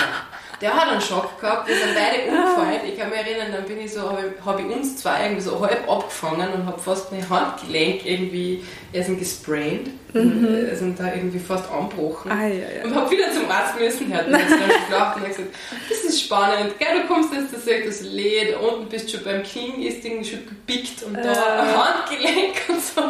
Der 0.64 0.74
hat 0.74 0.88
einen 0.88 1.02
Schock 1.02 1.42
gehabt, 1.42 1.68
wir 1.68 1.76
sind 1.76 1.90
beide 1.94 2.32
umgefallen. 2.32 2.80
Ich 2.88 2.98
kann 2.98 3.10
mich 3.10 3.20
erinnern, 3.20 3.52
dann 3.52 3.66
bin 3.66 3.82
ich 3.82 3.92
so, 3.92 4.10
habe 4.10 4.34
ich, 4.34 4.46
hab 4.46 4.58
ich 4.58 4.66
uns 4.66 4.96
zwei 4.96 5.24
irgendwie 5.24 5.42
so 5.42 5.60
halb 5.60 5.92
abgefangen 5.92 6.54
und 6.54 6.66
habe 6.66 6.80
fast 6.80 7.12
mein 7.12 7.30
Handgelenk 7.30 8.06
irgendwie 8.06 8.64
erst 8.94 9.10
gesprayt. 9.20 9.90
Mhm. 10.14 10.46
Äh, 10.46 10.74
sind 10.76 10.98
da 10.98 11.14
irgendwie 11.14 11.40
fast 11.40 11.70
angebrochen. 11.70 12.32
Ah, 12.32 12.48
ja, 12.48 12.54
ja. 12.78 12.86
Und 12.86 12.96
habe 12.96 13.12
wieder 13.12 13.30
zum 13.34 13.52
Arzt 13.52 13.78
müssen. 13.78 14.10
Er 14.10 14.20
hat 14.20 14.30
mir 14.30 14.38
dann 14.38 14.70
gelacht 14.88 15.18
und 15.18 15.28
gesagt, 15.28 15.50
das 15.90 15.98
ist 15.98 16.22
spannend. 16.22 16.80
Gell, 16.80 17.02
du 17.02 17.08
kommst 17.14 17.34
jetzt, 17.34 17.54
das 17.54 17.66
sagt 17.66 17.86
das 17.86 18.00
Led, 18.00 18.56
unten 18.58 18.88
bist 18.88 19.10
du 19.10 19.18
schon 19.18 19.26
beim 19.26 19.44
King, 19.44 19.82
ist 19.82 20.06
irgendwie 20.06 20.30
schon 20.30 20.46
gepickt 20.48 21.04
und 21.04 21.16
da 21.16 21.34
äh. 21.34 21.74
Handgelenk 21.74 22.56
und 22.70 22.82
so. 22.82 23.02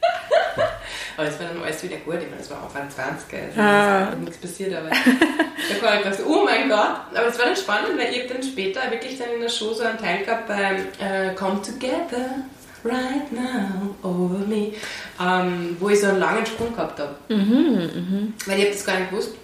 Aber 1.16 1.28
es 1.28 1.38
war 1.38 1.48
dann 1.48 1.62
alles 1.62 1.82
wieder 1.82 1.96
gut. 1.96 2.16
Ich 2.16 2.30
meine, 2.30 2.40
es 2.40 2.50
war 2.50 2.62
Anfang 2.62 2.88
20, 2.88 3.38
also 3.56 3.60
ah. 3.60 4.14
nichts 4.18 4.38
passiert, 4.38 4.74
aber 4.74 4.88
da 4.88 5.86
war 5.86 5.96
ich 5.96 6.04
gedacht, 6.04 6.20
oh 6.26 6.44
mein 6.44 6.68
Gott. 6.68 6.96
Aber 7.14 7.26
es 7.26 7.38
war 7.38 7.46
dann 7.46 7.56
spannend, 7.56 7.98
weil 7.98 8.14
ich 8.14 8.26
dann 8.26 8.42
später 8.42 8.90
wirklich 8.90 9.18
dann 9.18 9.30
in 9.34 9.40
der 9.40 9.48
Show 9.50 9.74
so 9.74 9.82
einen 9.82 9.98
Teil 9.98 10.24
gehabt 10.24 10.48
beim 10.48 10.76
äh, 10.98 11.34
Come 11.34 11.60
Together 11.60 12.44
right 12.84 13.30
now 13.32 13.94
over 14.02 14.38
me, 14.46 14.72
ähm, 15.20 15.76
wo 15.78 15.90
ich 15.90 16.00
so 16.00 16.06
einen 16.06 16.20
langen 16.20 16.46
Sprung 16.46 16.74
gehabt 16.74 16.98
habe. 16.98 17.14
Mhm, 17.28 17.76
mh. 17.76 18.46
Weil 18.46 18.58
ich 18.58 18.64
habe 18.64 18.74
das 18.74 18.86
gar 18.86 18.98
nicht 18.98 19.10
gewusst, 19.10 19.34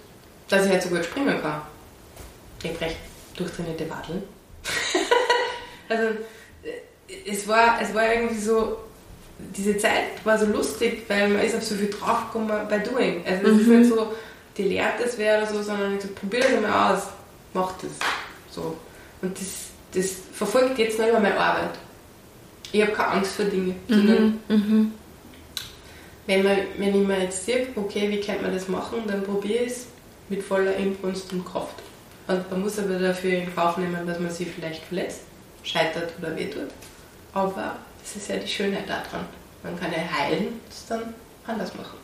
dass 0.49 0.65
ich 0.65 0.71
halt 0.71 0.81
so 0.81 0.89
gut 0.89 1.05
springen 1.05 1.39
kann. 1.41 1.61
Ich 2.63 2.69
habe 2.69 2.81
recht 2.81 2.97
durchtrainierte 3.35 3.89
Wadeln. 3.89 4.23
also 5.89 6.03
äh, 6.63 7.29
es 7.29 7.47
war, 7.47 7.79
es 7.81 7.93
war 7.93 8.11
irgendwie 8.11 8.39
so, 8.39 8.77
diese 9.39 9.77
Zeit 9.77 10.23
war 10.23 10.37
so 10.37 10.45
lustig, 10.45 11.03
weil 11.07 11.29
man 11.29 11.41
ist 11.41 11.55
auf 11.55 11.63
so 11.63 11.75
viel 11.75 11.89
draufgekommen 11.89 12.49
bei 12.69 12.79
Doing. 12.79 13.23
Also 13.25 13.47
es 13.47 13.53
mhm. 13.53 13.59
ist 13.59 13.67
nicht 13.67 13.89
so, 13.89 14.13
die 14.57 14.63
lehrt 14.63 14.99
das 14.99 15.17
wäre 15.17 15.43
oder 15.43 15.53
so, 15.53 15.61
sondern 15.61 15.95
ich 15.95 16.01
so, 16.01 16.09
probier 16.09 16.41
das 16.41 16.61
mal 16.61 16.93
aus, 16.93 17.03
mach 17.53 17.73
das. 17.73 17.91
So. 18.49 18.75
Und 19.21 19.39
das, 19.39 19.47
das 19.93 20.17
verfolgt 20.33 20.77
jetzt 20.79 20.99
noch 20.99 21.07
immer 21.07 21.19
meine 21.19 21.39
Arbeit. 21.39 21.71
Ich 22.71 22.81
habe 22.81 22.91
keine 22.91 23.09
Angst 23.09 23.33
vor 23.33 23.45
Dingen, 23.45 23.75
mhm. 23.87 24.39
Mhm. 24.49 24.91
Wenn, 26.25 26.43
man, 26.43 26.57
wenn 26.77 26.89
ich 26.89 27.07
mir 27.07 27.21
jetzt 27.21 27.45
sehe, 27.45 27.67
okay, 27.75 28.09
wie 28.09 28.19
kann 28.19 28.41
man 28.41 28.53
das 28.53 28.67
machen, 28.67 29.03
dann 29.07 29.23
probiere 29.23 29.63
ich 29.63 29.71
es 29.71 29.85
mit 30.27 30.43
voller 30.43 30.75
Inbrunst 30.75 31.31
und 31.31 31.45
Kraft. 31.45 31.75
Und 32.27 32.51
man 32.51 32.61
muss 32.61 32.77
aber 32.77 32.99
dafür 32.99 33.31
in 33.31 33.55
Kauf 33.55 33.77
nehmen, 33.77 34.05
dass 34.05 34.19
man 34.19 34.29
sich 34.29 34.49
vielleicht 34.49 34.83
verletzt, 34.83 35.21
scheitert 35.63 36.11
oder 36.19 36.35
wehtut. 36.35 36.67
Aber 37.33 37.77
das 38.13 38.23
ist 38.23 38.29
ja 38.29 38.37
die 38.37 38.47
Schönheit 38.47 38.87
daran. 38.87 39.25
Man 39.63 39.79
kann 39.79 39.91
ja 39.91 39.99
heilen 40.17 40.47
und 40.47 40.61
es 40.69 40.85
dann 40.87 41.13
anders 41.45 41.73
machen. 41.75 41.97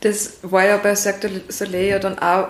Das 0.00 0.38
war 0.42 0.64
ja 0.64 0.76
bei 0.78 0.96
Cirque 0.96 1.28
du 1.28 1.52
Soleil 1.52 1.88
ja 1.88 1.98
dann 1.98 2.18
auch 2.18 2.48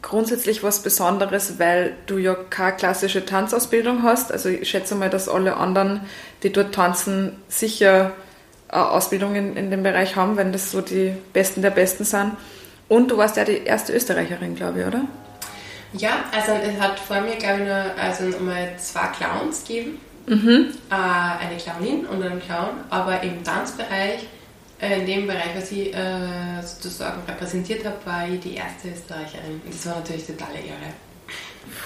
grundsätzlich 0.00 0.62
was 0.62 0.82
Besonderes, 0.82 1.58
weil 1.58 1.94
du 2.06 2.18
ja 2.18 2.34
keine 2.34 2.76
klassische 2.76 3.24
Tanzausbildung 3.24 4.02
hast. 4.02 4.30
Also 4.30 4.48
ich 4.48 4.68
schätze 4.68 4.94
mal, 4.94 5.10
dass 5.10 5.28
alle 5.28 5.56
anderen, 5.56 6.02
die 6.42 6.52
dort 6.52 6.74
tanzen, 6.74 7.36
sicher 7.48 8.12
eine 8.68 8.90
Ausbildung 8.90 9.34
in, 9.34 9.56
in 9.56 9.70
dem 9.70 9.82
Bereich 9.82 10.16
haben, 10.16 10.36
wenn 10.36 10.52
das 10.52 10.70
so 10.70 10.80
die 10.80 11.14
Besten 11.32 11.62
der 11.62 11.70
Besten 11.70 12.04
sind. 12.04 12.32
Und 12.88 13.10
du 13.10 13.16
warst 13.16 13.36
ja 13.36 13.44
die 13.44 13.64
erste 13.64 13.92
Österreicherin, 13.92 14.54
glaube 14.54 14.80
ich, 14.80 14.86
oder? 14.86 15.04
Ja, 15.94 16.24
also 16.32 16.52
es 16.52 16.80
hat 16.80 16.98
vor 16.98 17.20
mir, 17.20 17.36
glaube 17.36 17.60
ich, 17.60 17.66
nur 17.66 17.84
also 18.00 18.24
mal 18.40 18.74
zwei 18.78 19.06
Clowns 19.08 19.64
gegeben. 19.64 19.98
Mhm. 20.26 20.72
Äh, 20.90 20.94
eine 20.94 21.56
Clownin 21.56 22.06
und 22.06 22.22
einen 22.22 22.40
Clown, 22.40 22.76
aber 22.90 23.22
im 23.22 23.44
Tanzbereich 23.44 24.26
äh, 24.80 25.00
in 25.00 25.06
dem 25.06 25.26
Bereich, 25.26 25.54
was 25.56 25.70
ich 25.72 25.94
äh, 25.94 26.60
sozusagen 26.62 27.22
repräsentiert 27.26 27.84
habe, 27.84 27.96
war 28.04 28.28
ich 28.28 28.40
die 28.40 28.54
erste 28.54 28.88
Österreicherin. 28.88 29.60
Und 29.64 29.72
das 29.72 29.86
war 29.86 29.96
natürlich 29.96 30.26
totale 30.26 30.54
Ehre. 30.58 30.92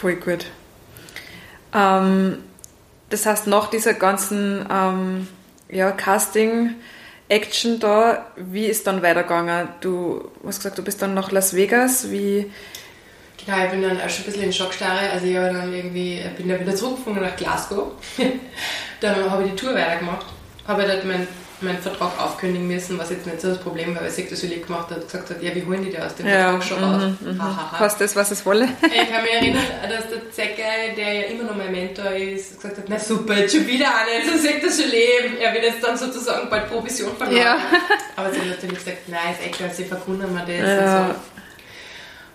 Voll 0.01 0.17
gut. 0.17 0.47
Ähm, 1.75 2.39
das 3.11 3.27
heißt, 3.27 3.47
nach 3.47 3.71
dieser 3.71 3.95
ganzen 3.95 4.67
ähm, 4.71 5.29
ja, 5.69 5.91
Casting-Action 5.93 7.79
da, 7.79 8.27
wie 8.37 8.67
ist 8.67 8.87
dann 8.87 9.03
weitergegangen? 9.03 9.69
Du 9.81 10.31
hast 10.45 10.59
gesagt, 10.59 10.79
du 10.79 10.83
bist 10.83 11.03
dann 11.03 11.15
nach 11.15 11.31
Las 11.31 11.55
Vegas. 11.55 12.11
Wie, 12.11 12.51
Genau, 13.49 13.65
ich 13.65 13.71
bin 13.71 13.81
dann 13.81 13.99
auch 13.99 14.11
schon 14.11 14.25
ein 14.25 14.27
bisschen 14.27 14.43
in 14.43 14.53
Schockstarre. 14.53 15.11
Also 15.11 15.25
ich 15.25 15.35
habe 15.35 15.47
dann 15.47 15.73
irgendwie, 15.73 16.23
bin 16.37 16.51
dann 16.51 16.61
wieder 16.61 16.77
zurückgefunden 16.77 17.23
nach 17.23 17.35
Glasgow. 17.35 17.93
dann 19.01 19.31
habe 19.31 19.45
ich 19.45 19.53
die 19.53 19.57
Tour 19.57 19.75
weitergemacht. 19.75 20.27
Habe 20.67 20.83
dort 20.83 21.07
mein 21.07 21.27
meinen 21.61 21.79
Vertrag 21.79 22.13
aufkündigen 22.21 22.69
müssen, 22.69 22.99
was 22.99 23.11
jetzt 23.11 23.27
nicht 23.27 23.41
so 23.41 23.49
das 23.49 23.59
Problem 23.59 23.93
war, 23.93 24.03
weil 24.03 24.11
sich 24.11 24.29
das 24.29 24.43
Julie 24.43 24.61
gemacht 24.61 24.91
hat, 24.91 25.03
gesagt 25.03 25.31
hat, 25.31 25.43
ja, 25.43 25.53
wie 25.57 25.65
holen 25.65 25.83
die 25.83 25.91
dir 25.91 26.07
aus 26.07 26.15
dem 26.15 26.29
ja, 26.29 26.53
Vertrag 26.53 26.65
schon 26.65 26.85
raus? 26.85 27.03
Mhm, 27.21 27.33
mhm. 27.33 27.43
Kostet 27.77 28.03
es, 28.03 28.15
was 28.15 28.31
es 28.31 28.47
wolle. 28.47 28.69
Ich 28.83 29.11
kann 29.11 29.23
mich 29.23 29.33
erinnern, 29.33 29.65
dass 29.83 30.09
der 30.09 30.31
Zecke, 30.31 30.63
der 30.97 31.13
ja 31.15 31.23
immer 31.23 31.45
noch 31.45 31.57
mein 31.57 31.73
Mentor 31.73 32.13
ist, 32.13 32.57
gesagt 32.57 32.79
hat, 32.79 32.85
na 32.87 32.97
super, 32.97 33.39
jetzt 33.39 33.57
schon 33.57 33.67
wieder 33.67 33.87
eine, 33.87 34.25
so 34.25 34.39
sagt 34.39 34.63
das 34.63 34.79
Leben. 34.79 35.39
Er 35.41 35.53
wird 35.53 35.65
jetzt 35.65 35.83
dann 35.83 35.97
sozusagen 35.97 36.49
bald 36.49 36.71
Provision 36.71 37.17
verlangen. 37.17 37.43
Ja. 37.43 37.59
Aber 38.17 38.31
sie 38.31 38.39
hat 38.39 38.47
natürlich 38.47 38.79
gesagt, 38.79 39.09
nein, 39.09 39.33
ist 39.33 39.45
eh 39.45 39.51
klar, 39.51 39.71
sie 39.71 39.85
verkunden 39.85 40.33
mir 40.33 40.45
das 40.47 40.81
ja. 40.81 41.07
und 41.07 41.15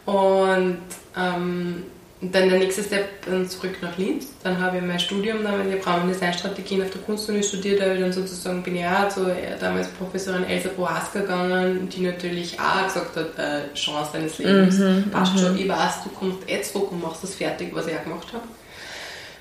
so. 0.06 0.12
Und 0.12 0.82
ähm, 1.16 1.84
und 2.24 2.34
dann 2.34 2.48
der 2.50 2.60
nächste 2.60 2.82
Step 2.82 3.26
dann 3.26 3.50
zurück 3.50 3.74
nach 3.82 3.98
Linz. 3.98 4.28
Dann 4.44 4.58
habe 4.58 4.78
ich 4.78 4.84
mein 4.84 5.00
Studium, 5.00 5.44
dann 5.44 5.70
ich 5.70 5.86
Raum- 5.86 6.04
und 6.04 6.08
Designstrategien 6.08 6.82
auf 6.82 6.90
der 6.90 7.02
Kunstuni 7.02 7.44
studiert, 7.44 7.82
da 7.82 7.86
habe 7.86 7.96
ich 7.96 8.00
dann 8.00 8.14
sozusagen 8.14 8.64
bin 8.64 8.78
ich 8.78 8.86
auch 8.86 9.10
zu 9.10 9.30
äh, 9.30 9.58
damals 9.60 9.90
Professorin 9.90 10.46
Elsa 10.46 10.70
Boaska 10.70 11.20
gegangen, 11.20 11.90
die 11.90 12.02
natürlich 12.02 12.58
auch 12.58 12.86
gesagt 12.86 13.18
hat, 13.18 13.38
äh, 13.38 13.74
Chance 13.74 14.12
deines 14.14 14.38
Lebens, 14.38 14.78
mhm, 14.78 15.12
passt 15.12 15.38
schon, 15.38 15.52
mhm. 15.52 15.60
ich 15.60 15.68
weiß, 15.68 16.04
du 16.06 16.10
kommst 16.18 16.50
eh 16.50 16.62
zurück 16.62 16.94
und 16.94 17.02
machst 17.02 17.24
das 17.24 17.36
fertig, 17.36 17.76
was 17.76 17.88
ich 17.88 17.98
auch 17.98 18.04
gemacht 18.04 18.28
habe. 18.32 18.44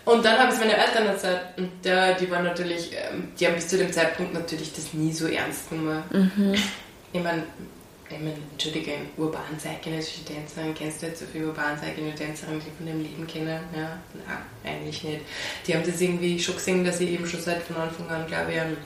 Und 0.05 0.25
dann 0.25 0.37
habe 0.37 0.49
ich 0.49 0.55
es 0.55 0.59
meine 0.59 0.77
Eltern 0.77 1.07
erzählt 1.07 1.41
und 1.57 1.71
der, 1.85 2.15
die 2.15 2.29
waren 2.33 2.43
natürlich, 2.43 2.91
ähm, 2.95 3.29
die 3.39 3.47
haben 3.47 3.55
bis 3.55 3.69
zu 3.69 3.79
dem 3.79 3.93
Zeitpunkt 3.93 4.35
natürlich 4.35 4.73
das 4.75 4.93
nie 4.93 5.13
so 5.13 5.29
ernst 5.29 5.71
genommen. 5.71 6.03
Mhm. 6.11 6.55
Ich 7.13 7.23
meine, 7.23 7.45
meine, 8.21 8.37
entschuldige, 8.53 8.93
urban 9.17 9.59
zeitgenössische 9.59 10.25
Tänzerin, 10.25 10.75
kennst 10.75 11.03
du 11.03 11.07
jetzt 11.07 11.21
so 11.21 11.27
viele 11.31 11.49
urban 11.49 11.79
zeitgenössische 11.79 12.25
Tänzerinnen, 12.25 12.61
die 12.61 12.71
von 12.77 12.87
dem 12.87 13.03
Leben 13.03 13.27
kennen? 13.27 13.61
Ja, 13.75 13.99
nein, 14.15 14.39
eigentlich 14.65 15.03
nicht. 15.05 15.21
Die 15.67 15.75
haben 15.75 15.85
das 15.85 16.01
irgendwie 16.01 16.39
schon 16.39 16.57
gesehen, 16.57 16.85
dass 16.85 17.01
ich 17.01 17.11
eben 17.11 17.27
schon 17.27 17.41
seit 17.41 17.63
von 17.63 17.77
Anfang 17.77 18.09
an, 18.09 18.27
glaube 18.27 18.53
ich, 18.53 18.61
einen 18.61 18.77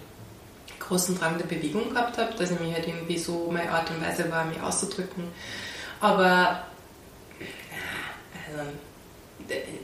großen 0.78 1.18
Drang 1.18 1.38
der 1.38 1.46
Bewegung 1.46 1.90
gehabt 1.90 2.18
habe, 2.18 2.34
dass 2.34 2.50
ich 2.50 2.60
mich 2.60 2.72
halt 2.72 2.86
irgendwie 2.86 3.18
so 3.18 3.50
meine 3.50 3.70
Art 3.70 3.90
und 3.90 4.00
Weise 4.00 4.30
war, 4.30 4.44
mich 4.44 4.60
auszudrücken. 4.60 5.24
Aber, 6.00 6.64
also, 8.46 8.70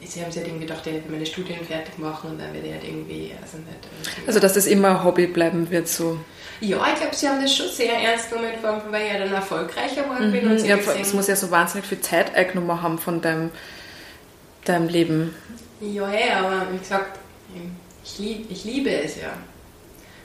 sie 0.05 0.21
haben 0.21 0.31
sich 0.31 0.41
halt 0.41 0.49
irgendwie 0.49 0.67
gedacht, 0.67 0.87
ich 0.87 0.93
werde 0.93 1.11
meine 1.11 1.27
Studien 1.27 1.65
fertig 1.65 1.99
machen 1.99 2.33
und 2.33 2.39
dann 2.39 2.53
werde 2.53 2.67
ich 2.67 2.73
halt 2.73 2.85
irgendwie, 2.85 3.33
also 3.41 3.59
nicht. 3.59 4.27
Also, 4.27 4.41
dass 4.41 4.55
das 4.55 4.67
immer 4.67 4.91
ein 4.91 5.05
Hobby 5.05 5.27
bleiben 5.27 5.71
wird, 5.71 5.89
so. 5.89 6.19
Ja, 6.61 6.79
ich 6.93 7.01
glaube, 7.01 7.15
sie 7.15 7.29
haben 7.29 7.43
das 7.43 7.55
schon 7.55 7.69
sehr 7.69 7.95
ernst 7.95 8.31
genommen, 8.31 8.53
vor 8.61 8.71
allem, 8.71 8.81
weil 8.91 9.07
ich 9.07 9.13
ja 9.13 9.19
dann 9.19 9.33
erfolgreicher 9.33 10.05
geworden 10.05 10.31
bin. 10.31 10.45
Mhm, 10.45 10.51
und 10.53 10.65
ja, 10.65 10.77
es 10.77 11.13
muss 11.13 11.27
ja 11.27 11.35
so 11.35 11.51
wahnsinnig 11.51 11.87
viel 11.87 12.01
Zeit 12.01 12.35
eingenommen 12.35 12.83
haben 12.83 12.99
von 12.99 13.21
deinem, 13.21 13.51
deinem 14.65 14.89
Leben. 14.89 15.35
Ja, 15.81 16.07
hey, 16.07 16.31
aber 16.31 16.73
wie 16.73 16.79
gesagt, 16.79 17.19
ich, 18.05 18.19
lieb, 18.19 18.47
ich 18.49 18.65
liebe 18.65 18.91
es 18.91 19.17
ja. 19.17 19.33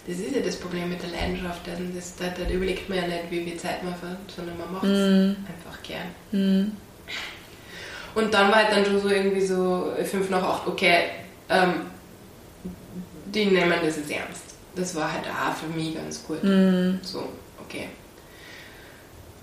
Das 0.08 0.20
ist 0.20 0.36
ja 0.36 0.42
das 0.42 0.56
Problem 0.56 0.90
mit 0.90 1.02
der 1.02 1.10
Leidenschaft. 1.10 1.62
Das, 1.66 2.16
da, 2.16 2.28
da 2.30 2.50
überlegt 2.50 2.88
man 2.88 3.00
ja 3.00 3.08
nicht, 3.08 3.24
wie 3.30 3.44
viel 3.44 3.58
Zeit 3.58 3.84
man 3.84 3.94
hat, 3.94 4.18
sondern 4.34 4.58
man 4.58 4.74
macht 4.74 4.86
es 4.86 5.36
mm. 5.36 5.46
einfach 5.46 5.84
gern. 5.84 6.08
Mm. 6.32 6.72
Und 8.16 8.34
dann 8.34 8.50
war 8.50 8.64
halt 8.64 8.72
dann 8.72 8.86
schon 8.86 9.02
so 9.02 9.10
irgendwie 9.10 9.46
so 9.46 9.94
fünf 10.10 10.30
nach 10.30 10.44
acht, 10.44 10.68
okay, 10.68 11.04
ähm, 11.50 11.88
die 13.26 13.46
nehmen 13.46 13.74
das 13.84 13.98
jetzt 13.98 14.12
ernst 14.12 14.48
das 14.78 14.96
war 14.96 15.12
halt 15.12 15.26
auch 15.26 15.56
für 15.56 15.68
mich 15.68 15.96
ganz 15.96 16.24
gut. 16.24 16.44
Mhm. 16.44 17.00
So, 17.02 17.28
okay. 17.66 17.88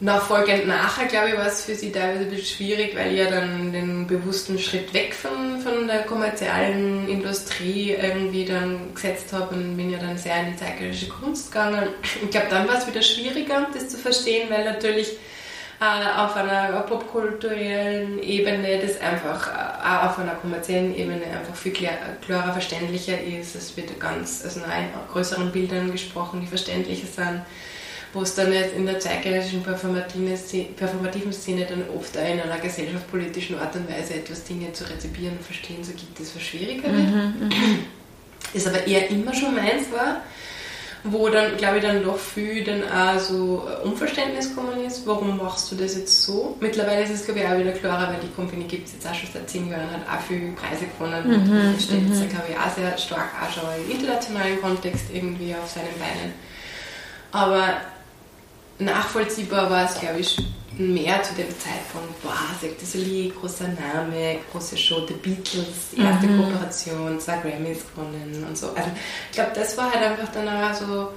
Nachfolgend 0.00 0.66
nachher, 0.66 1.06
glaube 1.06 1.30
ich, 1.30 1.36
war 1.36 1.46
es 1.46 1.64
für 1.64 1.74
sie 1.74 1.92
teilweise 1.92 2.24
ein 2.24 2.30
bisschen 2.30 2.56
schwierig, 2.56 2.96
weil 2.96 3.12
ich 3.12 3.18
ja 3.18 3.30
dann 3.30 3.72
den 3.72 4.06
bewussten 4.06 4.58
Schritt 4.58 4.92
weg 4.92 5.14
von, 5.14 5.60
von 5.60 5.86
der 5.86 6.02
kommerziellen 6.02 7.08
Industrie 7.08 7.92
irgendwie 7.92 8.44
dann 8.44 8.92
gesetzt 8.92 9.32
habe 9.32 9.54
und 9.54 9.76
bin 9.76 9.90
ja 9.90 9.98
dann 9.98 10.18
sehr 10.18 10.40
in 10.40 10.52
die 10.52 10.56
zeitgenössische 10.56 11.08
Kunst 11.08 11.52
gegangen. 11.52 11.88
Ich 12.22 12.30
glaube, 12.30 12.48
dann 12.50 12.68
war 12.68 12.78
es 12.78 12.86
wieder 12.86 13.02
schwieriger, 13.02 13.68
das 13.72 13.88
zu 13.88 13.96
verstehen, 13.96 14.50
weil 14.50 14.64
natürlich 14.64 15.12
auf 16.24 16.36
einer 16.36 16.80
popkulturellen 16.80 18.22
Ebene 18.22 18.80
das 18.80 19.00
einfach 19.00 19.48
äh, 19.48 19.86
auch 19.86 20.10
auf 20.10 20.18
einer 20.18 20.34
kommerziellen 20.34 20.96
Ebene 20.96 21.24
einfach 21.26 21.54
viel 21.54 21.72
klarer 21.72 22.52
verständlicher 22.52 23.20
ist. 23.20 23.54
Es 23.54 23.76
wird 23.76 23.98
ganz 24.00 24.42
also 24.44 24.60
in 24.60 24.66
größeren 25.12 25.52
Bildern 25.52 25.92
gesprochen, 25.92 26.40
die 26.40 26.46
verständlicher 26.46 27.06
sind 27.06 27.42
wo 28.14 28.22
es 28.22 28.34
dann 28.34 28.52
jetzt 28.52 28.74
in 28.76 28.86
der 28.86 29.00
zeitgenössischen 29.00 29.62
performativen 29.62 31.32
Szene 31.32 31.66
dann 31.68 31.84
oft 31.96 32.16
auch 32.16 32.22
in 32.22 32.40
einer 32.40 32.58
gesellschaftspolitischen 32.58 33.58
Art 33.58 33.74
und 33.74 33.90
Weise 33.90 34.14
etwas 34.14 34.44
Dinge 34.44 34.72
zu 34.72 34.88
rezipieren 34.88 35.36
und 35.36 35.44
verstehen, 35.44 35.82
so 35.82 35.92
gibt 35.92 36.18
es 36.20 36.34
was 36.34 36.42
schwieriger 36.42 36.88
wird. 36.88 37.10
Mhm, 37.10 37.34
mhm. 37.40 37.78
ist 38.52 38.68
aber 38.68 38.86
eher 38.86 39.10
immer 39.10 39.34
schon 39.34 39.54
meins 39.54 39.90
war 39.90 40.22
wo 41.04 41.28
dann, 41.28 41.56
glaube 41.58 41.76
ich, 41.76 41.82
dann 41.84 42.02
doch 42.02 42.18
viel 42.18 42.64
dann 42.64 42.82
auch 42.82 43.18
so 43.18 43.68
Unverständnis 43.84 44.48
gekommen 44.48 44.82
ist. 44.86 45.06
Warum 45.06 45.36
machst 45.36 45.70
du 45.70 45.76
das 45.76 45.96
jetzt 45.96 46.22
so? 46.22 46.56
Mittlerweile 46.60 47.02
ist 47.02 47.10
es, 47.10 47.24
glaube 47.26 47.40
ich, 47.40 47.46
auch 47.46 47.58
wieder 47.58 47.72
klarer, 47.72 48.08
weil 48.08 48.20
die 48.20 48.34
Company 48.34 48.64
gibt 48.64 48.86
es 48.88 48.94
jetzt 48.94 49.06
auch 49.06 49.14
schon 49.14 49.28
seit 49.32 49.48
zehn 49.50 49.68
Jahren, 49.68 49.90
hat 49.90 50.00
auch 50.08 50.22
viele 50.26 50.52
Preise 50.52 50.86
gewonnen 50.86 51.28
mhm, 51.28 51.74
und 51.74 51.82
steht 51.82 52.08
jetzt, 52.08 52.22
mhm. 52.22 52.28
glaube 52.30 52.46
ich, 52.48 52.56
auch 52.56 52.74
sehr 52.74 52.96
stark 52.96 53.28
auch 53.38 53.52
schon 53.52 53.64
im 53.84 53.90
internationalen 53.90 54.60
Kontext 54.62 55.04
irgendwie 55.12 55.54
auf 55.54 55.70
seinen 55.70 55.92
Beinen. 55.98 56.32
Aber 57.32 57.68
nachvollziehbar 58.78 59.70
war 59.70 59.84
es, 59.84 59.98
glaube 59.98 60.20
ich, 60.20 60.36
mehr 60.76 61.22
zu 61.22 61.34
dem 61.34 61.48
Zeitpunkt, 61.50 62.20
boah, 62.22 62.36
Cirque 62.58 62.76
du 62.80 62.86
Soleil, 62.86 63.30
großer 63.30 63.68
Name, 63.68 64.38
große 64.50 64.76
Show, 64.76 65.06
The 65.06 65.14
Beatles, 65.14 65.94
erste 65.96 66.26
mhm. 66.26 66.42
Kooperation, 66.42 67.20
zwei 67.20 67.36
Grammys 67.38 67.78
gewonnen 67.94 68.44
und 68.46 68.58
so. 68.58 68.68
Also 68.70 68.90
ich 69.30 69.36
glaube, 69.36 69.52
das 69.54 69.76
war 69.76 69.92
halt 69.92 70.02
einfach 70.02 70.32
dann 70.32 70.48
auch 70.48 70.74
so 70.74 71.10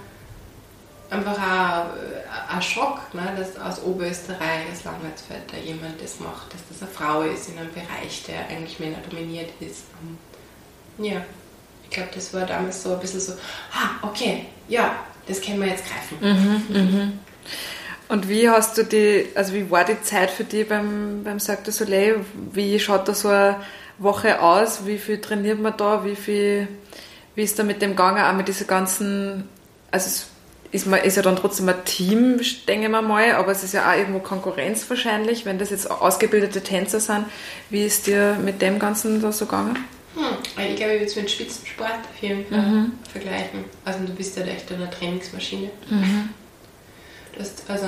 einfach 1.09 1.37
ein, 1.37 2.55
ein 2.55 2.61
Schock, 2.61 3.13
ne, 3.13 3.33
dass 3.37 3.59
aus 3.59 3.81
Oberösterreich, 3.83 4.65
aus 4.71 4.83
Langholzfeld, 4.83 5.43
da 5.51 5.57
jemand 5.57 6.01
das 6.01 6.19
macht, 6.19 6.53
dass 6.53 6.61
das 6.69 6.81
eine 6.81 6.91
Frau 6.91 7.21
ist 7.21 7.49
in 7.49 7.57
einem 7.57 7.73
Bereich, 7.73 8.23
der 8.27 8.47
eigentlich 8.49 8.79
Männer 8.79 8.99
dominiert 9.09 9.49
ist. 9.59 9.85
Und 10.01 11.05
ja, 11.05 11.21
ich 11.83 11.89
glaube, 11.89 12.09
das 12.13 12.33
war 12.33 12.45
damals 12.45 12.83
so 12.83 12.93
ein 12.93 12.99
bisschen 12.99 13.21
so, 13.21 13.33
ah, 13.73 14.05
okay, 14.07 14.45
ja, 14.67 14.95
das 15.27 15.41
können 15.41 15.59
wir 15.61 15.67
jetzt 15.67 15.85
greifen. 15.85 16.17
Mhm, 16.21 16.63
mhm. 16.69 17.19
Und 18.09 18.29
wie 18.29 18.49
hast 18.49 18.77
du 18.77 18.83
die, 18.83 19.27
also 19.35 19.53
wie 19.53 19.69
war 19.69 19.83
die 19.83 20.01
Zeit 20.01 20.31
für 20.31 20.45
dich 20.45 20.67
beim, 20.67 21.23
beim 21.23 21.39
Cirque 21.39 21.63
du 21.65 21.71
Soleil? 21.71 22.23
Wie 22.51 22.79
schaut 22.79 23.07
da 23.07 23.13
so 23.13 23.27
eine 23.27 23.57
Woche 23.97 24.41
aus? 24.41 24.85
Wie 24.85 24.97
viel 24.97 25.19
trainiert 25.19 25.59
man 25.59 25.75
da? 25.75 26.05
Wie 26.05 26.15
viel, 26.15 26.67
wie 27.35 27.43
ist 27.43 27.59
da 27.59 27.63
mit 27.63 27.81
dem 27.81 27.91
gegangen? 27.91 28.23
Auch 28.23 28.33
mit 28.33 28.47
diesen 28.47 28.67
ganzen, 28.67 29.49
also 29.91 30.07
es 30.07 30.27
ist, 30.71 30.87
man, 30.87 31.01
ist 31.01 31.17
ja 31.17 31.21
dann 31.21 31.35
trotzdem 31.35 31.67
ein 31.67 31.83
Team, 31.83 32.39
denke 32.67 32.85
ich 32.85 32.91
mal, 32.91 33.31
aber 33.33 33.51
es 33.51 33.63
ist 33.63 33.73
ja 33.73 33.91
auch 33.91 33.97
irgendwo 33.97 34.19
Konkurrenz 34.19 34.89
wahrscheinlich, 34.89 35.45
wenn 35.45 35.59
das 35.59 35.69
jetzt 35.69 35.89
ausgebildete 35.89 36.61
Tänzer 36.61 37.01
sind. 37.01 37.25
Wie 37.69 37.85
ist 37.85 38.07
dir 38.07 38.37
mit 38.41 38.61
dem 38.61 38.79
Ganzen 38.79 39.21
da 39.21 39.33
so 39.33 39.45
gegangen? 39.45 39.77
Hm, 40.15 40.37
ich 40.69 40.75
glaube, 40.77 40.93
ich 40.93 40.99
würde 40.99 41.05
es 41.05 41.15
mit 41.15 41.29
Spitzensport 41.29 41.91
auf 41.91 42.21
jeden 42.21 42.45
Fall 42.47 42.61
mhm. 42.61 42.91
vergleichen. 43.11 43.65
Also 43.83 43.99
du 43.99 44.13
bist 44.13 44.37
ja 44.37 44.43
echt 44.43 44.71
eine 44.71 44.89
Trainingsmaschine. 44.89 45.69
Mhm. 45.89 46.29
Also 47.67 47.85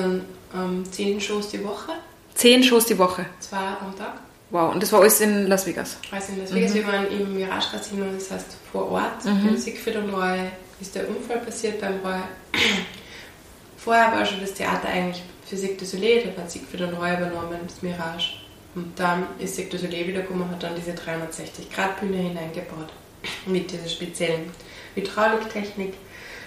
ähm, 0.54 0.84
zehn 0.92 1.20
Shows 1.20 1.50
die 1.50 1.64
Woche. 1.64 1.94
Zehn 2.36 2.64
Shows 2.64 2.86
die 2.86 2.98
Woche? 2.98 3.26
Zwei 3.40 3.58
am 3.58 3.96
Tag. 3.98 4.20
Wow, 4.52 4.74
und 4.74 4.82
das 4.82 4.92
war 4.92 5.02
alles 5.02 5.22
in 5.22 5.48
Las 5.48 5.68
Vegas? 5.68 5.98
Also 6.12 6.34
in 6.34 6.40
Las 6.40 6.54
Vegas, 6.54 6.72
mhm. 6.72 6.76
wir 6.76 6.88
waren 6.88 7.12
im 7.12 7.36
Mirage 7.36 7.70
Casino, 7.72 8.06
das 8.14 8.32
heißt 8.32 8.58
vor 8.72 8.90
Ort. 8.92 9.26
Mhm. 9.26 9.50
Im 9.50 9.58
Siegfried 9.58 9.98
und 9.98 10.10
Roy 10.10 10.40
ist 10.82 10.96
der 10.96 11.08
Unfall 11.08 11.40
passiert 11.40 11.80
beim 11.80 12.00
Roy. 12.04 12.20
Vorher 13.78 14.12
war 14.12 14.26
schon 14.26 14.42
das 14.42 14.54
Theater 14.54 14.88
eigentlich 14.88 15.24
für 15.46 15.58
Cirque 15.58 15.78
du 15.78 15.86
Soleil, 15.86 16.24
da 16.36 16.42
hat 16.42 16.52
Siegfried 16.52 16.82
und 16.82 16.94
Roy 16.96 17.14
übernommen, 17.14 17.60
das 17.66 17.82
Mirage. 17.82 18.34
Und 18.76 18.98
dann 19.00 19.28
ist 19.40 19.56
Cirque 19.56 19.72
du 19.72 19.78
Soleil 19.78 20.08
wiedergekommen 20.08 20.44
und 20.44 20.52
hat 20.52 20.64
dann 20.64 20.76
diese 20.76 20.92
360-Grad-Bühne 20.92 22.18
hineingebaut. 22.18 22.90
Mit 23.46 23.72
dieser 23.72 23.88
speziellen 23.88 24.52
Hydrauliktechnik, 24.96 25.94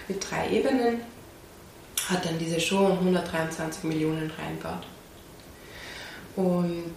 mit 0.07 0.29
drei 0.29 0.49
Ebenen 0.49 0.99
hat 2.09 2.25
dann 2.25 2.37
diese 2.37 2.59
Show 2.59 2.85
um 2.85 2.99
123 2.99 3.83
Millionen 3.83 4.31
reinbaut. 4.31 4.85
Und 6.35 6.93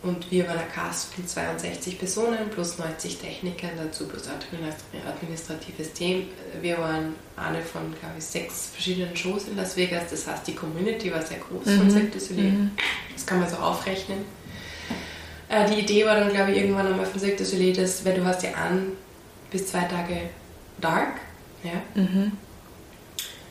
und 0.00 0.30
wir 0.30 0.46
waren 0.46 0.58
ein 0.58 0.70
Cast 0.72 1.12
von 1.12 1.26
62 1.26 1.98
Personen 1.98 2.48
plus 2.50 2.78
90 2.78 3.18
Technikern, 3.18 3.72
dazu 3.76 4.06
plus 4.06 4.28
administratives 4.28 5.92
Team. 5.92 6.28
Wir 6.60 6.78
waren 6.78 7.16
eine 7.36 7.60
von, 7.62 7.90
glaube 7.98 8.14
ich, 8.18 8.24
sechs 8.24 8.68
verschiedenen 8.72 9.16
Shows 9.16 9.48
in 9.48 9.56
Las 9.56 9.76
Vegas. 9.76 10.04
Das 10.10 10.28
heißt, 10.28 10.46
die 10.46 10.54
Community 10.54 11.12
war 11.12 11.22
sehr 11.22 11.38
groß 11.38 11.66
mhm. 11.66 11.78
von 11.78 11.90
Cirque 11.90 12.10
du 12.12 12.20
Soleil. 12.20 12.50
Mhm. 12.50 12.70
Das 13.12 13.26
kann 13.26 13.40
man 13.40 13.50
so 13.50 13.56
aufrechnen. 13.56 14.18
Äh, 15.48 15.68
die 15.68 15.80
Idee 15.80 16.06
war 16.06 16.14
dann, 16.14 16.30
glaube 16.30 16.52
ich, 16.52 16.58
irgendwann 16.58 16.86
einmal 16.86 17.06
von 17.06 17.18
Cirque 17.18 17.38
du 17.38 17.44
Soleil, 17.44 17.72
dass, 17.72 18.04
weil 18.04 18.14
du 18.14 18.24
hast 18.24 18.44
ja 18.44 18.52
an 18.52 18.92
bis 19.50 19.66
zwei 19.66 19.82
Tage 19.82 20.30
Dark, 20.80 21.14
ja. 21.64 21.82
Mhm. 22.00 22.32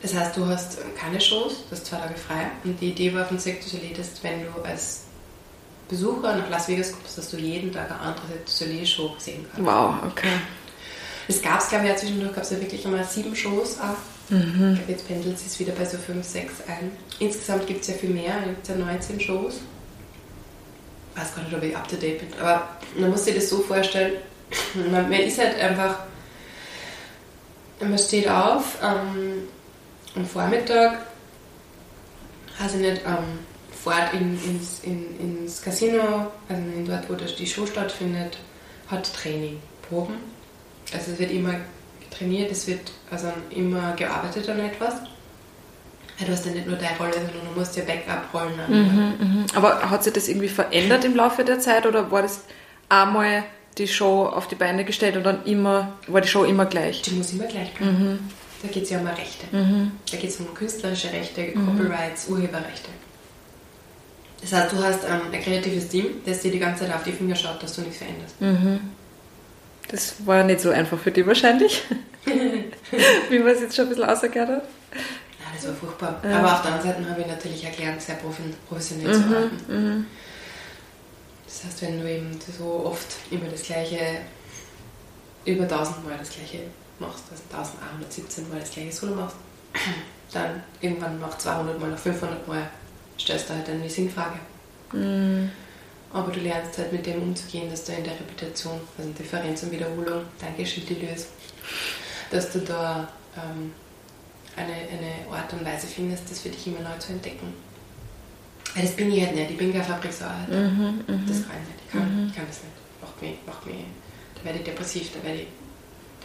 Das 0.00 0.14
heißt, 0.14 0.36
du 0.36 0.46
hast 0.46 0.78
keine 0.96 1.20
Shows, 1.20 1.64
du 1.68 1.72
hast 1.72 1.86
zwei 1.86 1.96
Tage 1.96 2.14
frei. 2.14 2.50
Und 2.64 2.80
die 2.80 2.90
Idee 2.90 3.12
war 3.14 3.24
von 3.24 3.38
Cirque 3.38 3.60
du 3.62 3.68
Soleil, 3.68 3.94
dass 3.94 4.22
wenn 4.22 4.42
du 4.42 4.62
als 4.62 5.02
Besucher 5.88 6.36
nach 6.36 6.50
Las 6.50 6.68
Vegas 6.68 6.92
kommst, 6.92 7.18
dass 7.18 7.30
du 7.30 7.38
jeden 7.38 7.72
Tag 7.72 7.90
eine 7.90 8.00
andere 8.00 8.38
Soleil-Show 8.44 9.16
sehen 9.18 9.46
kannst. 9.50 9.66
Wow, 9.66 9.94
okay. 10.06 10.28
Es 11.26 11.42
gab 11.42 11.60
es, 11.60 11.68
glaube 11.68 11.84
ich, 11.84 11.90
ja 11.90 11.96
zwischendurch 11.96 12.34
gab 12.34 12.44
es 12.44 12.50
ja 12.50 12.60
wirklich 12.60 12.84
einmal 12.84 13.04
sieben 13.04 13.34
Shows 13.34 13.78
auch. 13.80 13.96
Mhm. 14.30 14.72
Ich 14.72 14.78
glaube, 14.78 14.92
jetzt 14.92 15.08
pendelt 15.08 15.36
es 15.36 15.58
wieder 15.58 15.72
bei 15.72 15.84
so 15.84 15.98
fünf, 15.98 16.26
sechs 16.26 16.54
ein. 16.66 16.92
Insgesamt 17.18 17.66
gibt 17.66 17.82
es 17.82 17.88
ja 17.88 17.94
viel 17.94 18.10
mehr, 18.10 18.34
es 18.40 18.46
gibt 18.46 18.68
ja 18.68 18.74
19 18.76 19.20
Shows. 19.20 19.54
Ich 21.14 21.20
weiß 21.20 21.34
gar 21.34 21.42
nicht, 21.42 21.54
ob 21.54 21.62
ich 21.62 21.76
up 21.76 21.88
to 21.88 21.96
date 21.96 22.20
bin, 22.20 22.28
aber 22.40 22.68
man 22.96 23.10
muss 23.10 23.24
sich 23.24 23.34
das 23.34 23.48
so 23.48 23.58
vorstellen, 23.58 24.14
man, 24.90 25.08
man 25.08 25.20
ist 25.20 25.38
halt 25.38 25.58
einfach, 25.58 26.00
man 27.80 27.98
steht 27.98 28.28
auf 28.28 28.78
ähm, 28.82 29.48
am 30.14 30.26
Vormittag, 30.26 30.98
also 32.60 32.78
nicht 32.78 33.02
ähm, 33.06 33.38
fährt 33.70 34.14
in, 34.14 34.38
ins, 34.44 34.80
in, 34.82 35.18
ins 35.20 35.62
Casino, 35.62 36.26
also 36.48 36.62
in 36.62 36.86
dort, 36.86 37.08
wo 37.08 37.14
die 37.14 37.46
Show 37.46 37.66
stattfindet, 37.66 38.38
hat 38.90 39.12
Training, 39.14 39.60
Proben. 39.88 40.16
Also 40.92 41.12
es 41.12 41.18
wird 41.18 41.30
immer 41.30 41.54
trainiert, 42.10 42.50
es 42.50 42.66
wird 42.66 42.90
also 43.10 43.32
immer 43.50 43.92
gearbeitet 43.92 44.48
an 44.48 44.60
etwas. 44.60 44.94
Du 46.18 46.32
hast 46.32 46.46
ja 46.46 46.52
nicht 46.52 46.66
nur 46.66 46.76
deine 46.76 46.96
Rolle, 46.98 47.12
sondern 47.12 47.54
du 47.54 47.60
musst 47.60 47.76
ja 47.76 47.84
Backup-Rollen 47.84 48.58
mhm, 48.68 49.14
mhm. 49.20 49.46
Aber 49.54 49.88
hat 49.88 50.02
sich 50.02 50.12
das 50.12 50.26
irgendwie 50.26 50.48
verändert 50.48 51.04
im 51.04 51.14
Laufe 51.14 51.44
der 51.44 51.60
Zeit 51.60 51.86
oder 51.86 52.10
war 52.10 52.22
das 52.22 52.40
einmal 52.88 53.44
die 53.78 53.86
Show 53.86 54.26
auf 54.26 54.48
die 54.48 54.56
Beine 54.56 54.84
gestellt 54.84 55.16
und 55.16 55.22
dann 55.22 55.44
immer, 55.44 55.92
war 56.08 56.20
die 56.20 56.26
Show 56.28 56.42
immer 56.42 56.66
gleich? 56.66 57.02
Die 57.02 57.12
muss 57.12 57.32
immer 57.32 57.44
gleich 57.44 57.72
bleiben. 57.74 58.02
Mhm. 58.02 58.18
Da 58.62 58.68
geht 58.68 58.82
es 58.84 58.90
ja 58.90 58.98
um 58.98 59.06
Rechte. 59.06 59.56
Mhm. 59.56 59.92
Da 60.10 60.16
geht 60.16 60.30
es 60.30 60.36
um 60.40 60.52
künstlerische 60.52 61.12
Rechte, 61.12 61.42
mhm. 61.54 61.66
Copyrights, 61.66 62.28
Urheberrechte. 62.28 62.90
Das 64.40 64.52
heißt, 64.52 64.72
du 64.72 64.82
hast 64.82 65.04
ähm, 65.04 65.32
ein 65.32 65.42
kreatives 65.42 65.88
Team, 65.88 66.22
das 66.24 66.40
dir 66.40 66.50
die 66.50 66.58
ganze 66.58 66.84
Zeit 66.84 66.94
auf 66.94 67.02
die 67.02 67.12
Finger 67.12 67.34
schaut, 67.34 67.62
dass 67.62 67.74
du 67.74 67.82
nichts 67.82 67.98
veränderst. 67.98 68.40
Mhm. 68.40 68.80
Das 69.88 70.14
war 70.26 70.44
nicht 70.44 70.60
so 70.60 70.70
einfach 70.70 70.98
für 70.98 71.10
dich 71.10 71.26
wahrscheinlich, 71.26 71.82
wie 73.30 73.38
man 73.38 73.48
es 73.48 73.60
jetzt 73.60 73.76
schon 73.76 73.86
ein 73.86 73.88
bisschen 73.88 74.04
ausgehört 74.04 74.48
hat. 74.48 74.62
Ja, 74.92 75.46
das 75.54 75.66
war 75.66 75.74
furchtbar. 75.74 76.20
Ja. 76.22 76.38
Aber 76.38 76.54
auf 76.54 76.62
der 76.62 76.72
anderen 76.72 76.92
Seite 76.92 77.10
habe 77.10 77.20
ich 77.22 77.26
natürlich 77.26 77.64
erklärt, 77.64 78.00
sehr 78.00 78.16
professionell 78.68 79.08
mhm. 79.08 79.12
zu 79.12 79.28
arbeiten. 79.28 79.56
Mhm. 79.68 80.06
Das 81.46 81.64
heißt, 81.64 81.82
wenn 81.82 82.00
du 82.00 82.10
eben 82.10 82.38
so 82.56 82.84
oft 82.84 83.16
immer 83.30 83.46
das 83.50 83.62
gleiche, 83.62 83.98
über 85.44 85.62
1000 85.62 86.04
Mal 86.04 86.16
das 86.18 86.30
gleiche 86.30 86.58
machst, 87.00 87.24
also 87.30 87.42
1117 87.50 88.48
Mal 88.48 88.60
das 88.60 88.70
gleiche 88.70 88.92
Solo 88.92 89.14
machst, 89.14 89.36
dann 90.32 90.62
irgendwann 90.80 91.20
nach 91.20 91.36
200 91.38 91.78
Mal, 91.78 91.90
nach 91.90 91.98
500 91.98 92.46
Mal 92.48 92.68
stellst 93.18 93.48
du 93.48 93.54
halt 93.54 93.68
dann 93.68 93.82
die 93.82 93.88
Sinnfrage. 93.88 94.38
Mhm. 94.92 95.50
Aber 96.12 96.32
du 96.32 96.40
lernst 96.40 96.78
halt 96.78 96.92
mit 96.92 97.04
dem 97.04 97.22
umzugehen, 97.22 97.70
dass 97.70 97.84
du 97.84 97.92
in 97.92 98.04
der 98.04 98.14
Reputation, 98.14 98.80
also 98.96 99.10
Differenz 99.10 99.62
und 99.62 99.72
Wiederholung, 99.72 100.22
danke 100.40 100.64
Schildilius, 100.64 101.26
dass 102.30 102.50
du 102.50 102.60
da 102.60 103.08
ähm, 103.36 103.72
eine, 104.56 104.72
eine 104.72 105.36
Art 105.36 105.52
und 105.52 105.64
Weise 105.64 105.86
findest, 105.86 106.30
das 106.30 106.40
für 106.40 106.48
dich 106.48 106.66
immer 106.66 106.80
neu 106.80 106.96
zu 106.98 107.12
entdecken. 107.12 107.52
Weil 108.74 108.82
das 108.84 108.92
bin 108.92 109.12
ich 109.12 109.24
halt 109.24 109.34
nicht, 109.34 109.50
ich 109.50 109.56
bin 109.56 109.72
keine 109.72 109.84
Fabriksarbeit. 109.84 110.48
Mhm, 110.48 111.04
mhm, 111.06 111.26
das 111.26 111.46
kann 111.46 111.56
ich 111.62 111.68
nicht, 111.68 111.82
ich 111.86 111.92
kann, 111.92 112.22
mhm. 112.22 112.28
ich 112.28 112.34
kann 112.34 112.46
das 112.46 112.62
nicht. 112.62 112.74
Macht 113.00 113.22
mich, 113.22 113.34
macht 113.46 113.66
mich, 113.66 113.76
da 114.34 114.44
werde 114.44 114.58
ich 114.58 114.64
depressiv, 114.64 115.10
da 115.12 115.22
werde 115.24 115.42
ich, 115.42 115.46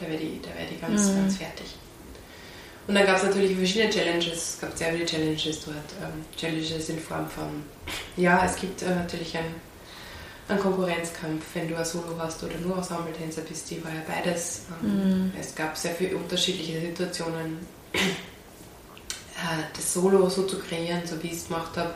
da 0.03 0.09
werde 0.11 0.23
ich, 0.23 0.41
da 0.41 0.49
ich 0.71 0.81
ganz, 0.81 1.09
mhm. 1.09 1.15
ganz 1.17 1.37
fertig. 1.37 1.75
Und 2.87 2.95
dann 2.95 3.05
gab 3.05 3.17
es 3.17 3.23
natürlich 3.23 3.55
verschiedene 3.55 3.89
Challenges. 3.89 4.55
Es 4.55 4.59
gab 4.59 4.77
sehr 4.77 4.91
viele 4.91 5.05
Challenges 5.05 5.63
dort. 5.63 5.77
Ähm, 6.01 6.25
Challenges 6.35 6.89
in 6.89 6.99
Form 6.99 7.29
von, 7.29 7.63
ja, 8.17 8.45
es 8.45 8.57
gibt 8.57 8.81
äh, 8.81 8.93
natürlich 8.93 9.37
einen, 9.37 9.55
einen 10.49 10.59
Konkurrenzkampf, 10.59 11.43
wenn 11.53 11.69
du 11.69 11.77
ein 11.77 11.85
Solo 11.85 12.15
hast 12.19 12.43
oder 12.43 12.57
nur 12.57 12.77
Ensemble-Tänzer 12.77 13.43
bist. 13.43 13.71
Die 13.71 13.83
war 13.83 13.91
ja 13.91 14.01
beides. 14.05 14.63
Ähm, 14.83 15.27
mm. 15.27 15.31
Es 15.39 15.55
gab 15.55 15.77
sehr 15.77 15.95
viele 15.95 16.17
unterschiedliche 16.17 16.81
Situationen. 16.81 17.59
äh, 17.93 19.63
das 19.73 19.93
Solo 19.93 20.27
so 20.27 20.43
zu 20.43 20.59
kreieren, 20.59 21.03
so 21.05 21.21
wie 21.23 21.27
ich 21.27 21.33
es 21.33 21.47
gemacht 21.47 21.77
habe, 21.77 21.93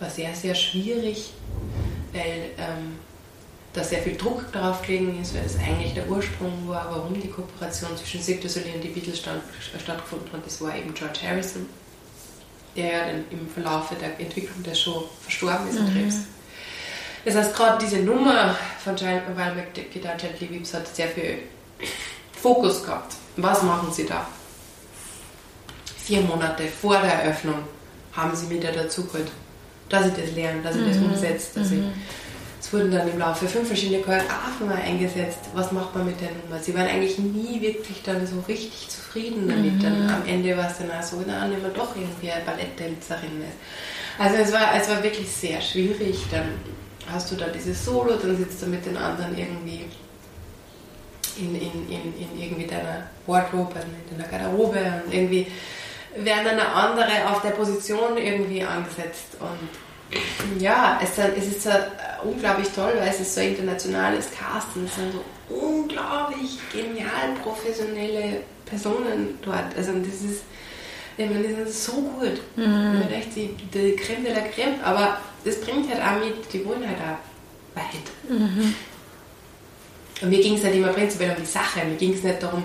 war 0.00 0.10
sehr, 0.10 0.34
sehr 0.34 0.54
schwierig, 0.54 1.32
weil 2.12 2.50
ähm, 2.58 2.98
da 3.72 3.84
sehr 3.84 4.02
viel 4.02 4.16
Druck 4.16 4.50
drauf 4.52 4.82
gelegen 4.82 5.20
ist, 5.20 5.34
weil 5.34 5.42
das 5.42 5.56
eigentlich 5.56 5.94
der 5.94 6.08
Ursprung 6.08 6.68
war, 6.68 6.90
warum 6.90 7.20
die 7.20 7.28
Kooperation 7.28 7.96
zwischen 7.96 8.20
Cirque 8.20 8.42
du 8.42 8.48
Soleil 8.48 8.74
und 8.74 8.84
die 8.84 8.88
Beatles 8.88 9.18
stand, 9.18 9.42
stattgefunden 9.60 10.32
hat. 10.32 10.44
Das 10.44 10.60
war 10.60 10.76
eben 10.76 10.92
George 10.92 11.20
Harrison, 11.22 11.66
der 12.76 12.92
ja 12.92 13.06
dann 13.06 13.24
im 13.30 13.48
Verlauf 13.48 13.88
der 14.00 14.18
Entwicklung 14.18 14.62
der 14.64 14.74
Show 14.74 15.08
verstorben 15.22 15.68
ist 15.68 15.78
an 15.78 15.88
mhm. 15.88 15.92
Krebs. 15.92 16.16
Das 17.24 17.34
heißt, 17.34 17.54
gerade 17.54 17.84
diese 17.84 17.98
Nummer 17.98 18.56
von 18.82 18.96
Giant 18.96 19.28
Mobile 19.28 19.54
McGuitar 19.54 20.16
Gently 20.16 20.50
Weeps 20.50 20.74
hat 20.74 20.88
sehr 20.94 21.08
viel 21.08 21.38
Fokus 22.40 22.82
gehabt. 22.82 23.14
Was 23.36 23.62
machen 23.62 23.92
sie 23.92 24.06
da? 24.06 24.26
Vier 26.04 26.22
Monate 26.22 26.64
vor 26.66 26.98
der 26.98 27.12
Eröffnung 27.12 27.62
haben 28.14 28.34
sie 28.34 28.46
mich 28.46 28.60
da 28.60 28.72
dazu 28.72 29.04
geholt, 29.04 29.30
dass 29.88 30.06
ich 30.06 30.14
das 30.14 30.32
lerne, 30.32 30.62
dass 30.62 30.74
ich 30.74 30.86
das 30.86 30.96
mhm. 30.96 31.10
umsetze, 31.10 31.60
dass 31.60 31.70
mhm. 31.70 31.78
ich 31.78 31.84
es 32.60 32.70
wurden 32.72 32.90
dann 32.90 33.08
im 33.08 33.18
Laufe 33.18 33.48
fünf 33.48 33.68
verschiedene 33.68 34.02
Choreografen 34.02 34.66
mal 34.66 34.76
eingesetzt. 34.76 35.38
Was 35.54 35.72
macht 35.72 35.94
man 35.94 36.04
mit 36.04 36.20
der 36.20 36.28
Nummer? 36.28 36.62
Sie 36.62 36.74
waren 36.74 36.86
eigentlich 36.86 37.18
nie 37.18 37.60
wirklich 37.60 38.02
dann 38.02 38.26
so 38.26 38.38
richtig 38.46 38.88
zufrieden 38.90 39.48
damit. 39.48 39.76
Mhm. 39.76 39.82
Dann 39.82 40.10
am 40.10 40.26
Ende 40.26 40.54
war 40.56 40.70
es 40.70 40.76
dann 40.76 40.90
auch 40.90 41.02
so, 41.02 41.22
na, 41.26 41.48
nehmen 41.48 41.62
wir 41.62 41.70
doch 41.70 41.96
irgendwie 41.96 42.30
eine 42.30 42.44
Balletttänzerin 42.44 43.38
mit. 43.38 43.48
Also 44.18 44.36
es 44.36 44.52
war, 44.52 44.74
es 44.76 44.90
war 44.90 45.02
wirklich 45.02 45.30
sehr 45.30 45.60
schwierig. 45.62 46.26
Dann 46.30 46.48
hast 47.10 47.30
du 47.30 47.36
da 47.36 47.46
dieses 47.46 47.82
Solo, 47.82 48.16
dann 48.16 48.36
sitzt 48.36 48.60
du 48.60 48.66
mit 48.66 48.84
den 48.84 48.98
anderen 48.98 49.36
irgendwie 49.36 49.86
in, 51.38 51.54
in, 51.54 51.88
in, 51.88 52.14
in 52.18 52.40
irgendwie 52.42 52.66
deiner 52.66 53.04
Wardrobe, 53.26 53.74
also 53.74 53.86
in 54.10 54.18
deiner 54.18 54.28
Garderobe 54.28 54.78
und 55.06 55.14
irgendwie 55.14 55.46
werden 56.16 56.44
dann 56.44 56.58
andere 56.58 57.30
auf 57.30 57.40
der 57.40 57.50
Position 57.50 58.18
irgendwie 58.18 58.62
angesetzt 58.62 59.36
und 59.38 59.89
ja, 60.58 61.00
es, 61.02 61.10
es 61.18 61.46
ist 61.46 61.62
so 61.62 61.70
unglaublich 62.24 62.68
toll, 62.74 62.92
weil 62.98 63.08
es 63.08 63.20
ist 63.20 63.34
so 63.34 63.40
ein 63.40 63.50
internationales 63.50 64.28
Cast 64.30 64.68
und 64.74 64.84
es 64.86 64.94
sind 64.94 65.12
so 65.12 65.54
unglaublich 65.54 66.58
genial 66.72 67.34
professionelle 67.42 68.42
Personen 68.66 69.38
dort. 69.42 69.76
Also 69.76 69.92
das 69.92 70.22
ist, 70.22 70.42
ich 71.16 71.28
meine, 71.28 71.46
die 71.46 71.54
sind 71.54 71.68
so 71.68 71.92
gut. 71.92 72.40
Mhm. 72.56 73.02
Ich 73.08 73.16
echt 73.16 73.36
die, 73.36 73.54
die 73.72 73.96
Creme 73.96 74.24
de 74.24 74.34
la 74.34 74.40
Creme, 74.40 74.80
aber 74.82 75.18
das 75.44 75.60
bringt 75.60 75.90
halt 75.90 76.00
auch 76.02 76.24
mit, 76.24 76.52
die 76.52 76.64
wollen 76.64 76.86
halt 76.86 76.98
auch 76.98 77.76
weit. 77.76 78.38
Mhm. 78.38 78.74
Und 80.22 80.28
mir 80.28 80.40
ging 80.40 80.56
es 80.56 80.64
halt 80.64 80.74
immer 80.74 80.88
prinzipiell 80.88 81.30
um 81.30 81.42
die 81.42 81.46
Sache, 81.46 81.84
mir 81.86 81.96
ging 81.96 82.12
es 82.14 82.22
nicht 82.22 82.42
darum, 82.42 82.64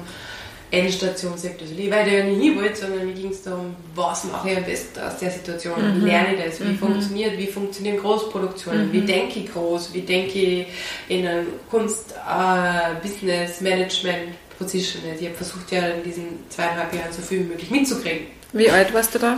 Endstation 0.72 1.38
sagt, 1.38 1.62
also 1.62 1.74
weil 1.78 2.06
der 2.06 2.20
ja 2.20 2.24
nicht 2.26 2.42
hin 2.42 2.56
wollte, 2.58 2.76
sondern 2.76 3.06
mir 3.06 3.14
ging 3.14 3.30
es 3.30 3.44
darum, 3.44 3.76
was 3.94 4.24
mache 4.26 4.52
ich 4.52 4.58
am 4.58 4.64
besten 4.64 5.00
aus 5.00 5.18
der 5.18 5.32
Situation, 5.32 5.74
mhm. 5.80 6.02
wie 6.02 6.06
lerne 6.06 6.36
ich 6.36 6.44
das, 6.44 6.60
wie 6.60 6.72
mhm. 6.72 6.80
funktioniert, 6.80 7.38
wie 7.38 7.48
funktionieren 7.48 7.98
Großproduktionen, 7.98 8.88
mhm. 8.88 8.94
wie 8.94 9.02
denke 9.02 9.40
ich 9.40 9.52
groß, 9.52 9.94
wie 9.94 10.02
denke 10.02 10.40
ich 10.40 10.68
in 11.08 11.28
einem 11.28 11.48
Kunst, 11.70 12.14
uh, 12.28 13.00
Business, 13.02 13.62
Management, 13.62 14.34
Position. 14.58 15.04
Also 15.10 15.22
ich 15.22 15.28
habe 15.28 15.38
versucht 15.38 15.72
ja 15.72 15.88
in 15.88 16.04
diesen 16.04 16.50
zweieinhalb 16.50 16.94
Jahren 16.94 17.14
so 17.14 17.22
viel 17.22 17.42
wie 17.42 17.50
möglich 17.50 17.70
mitzukriegen. 17.70 18.28
Wie 18.54 18.70
alt 18.70 18.94
warst 18.94 19.14
du 19.14 19.20
da? 19.20 19.38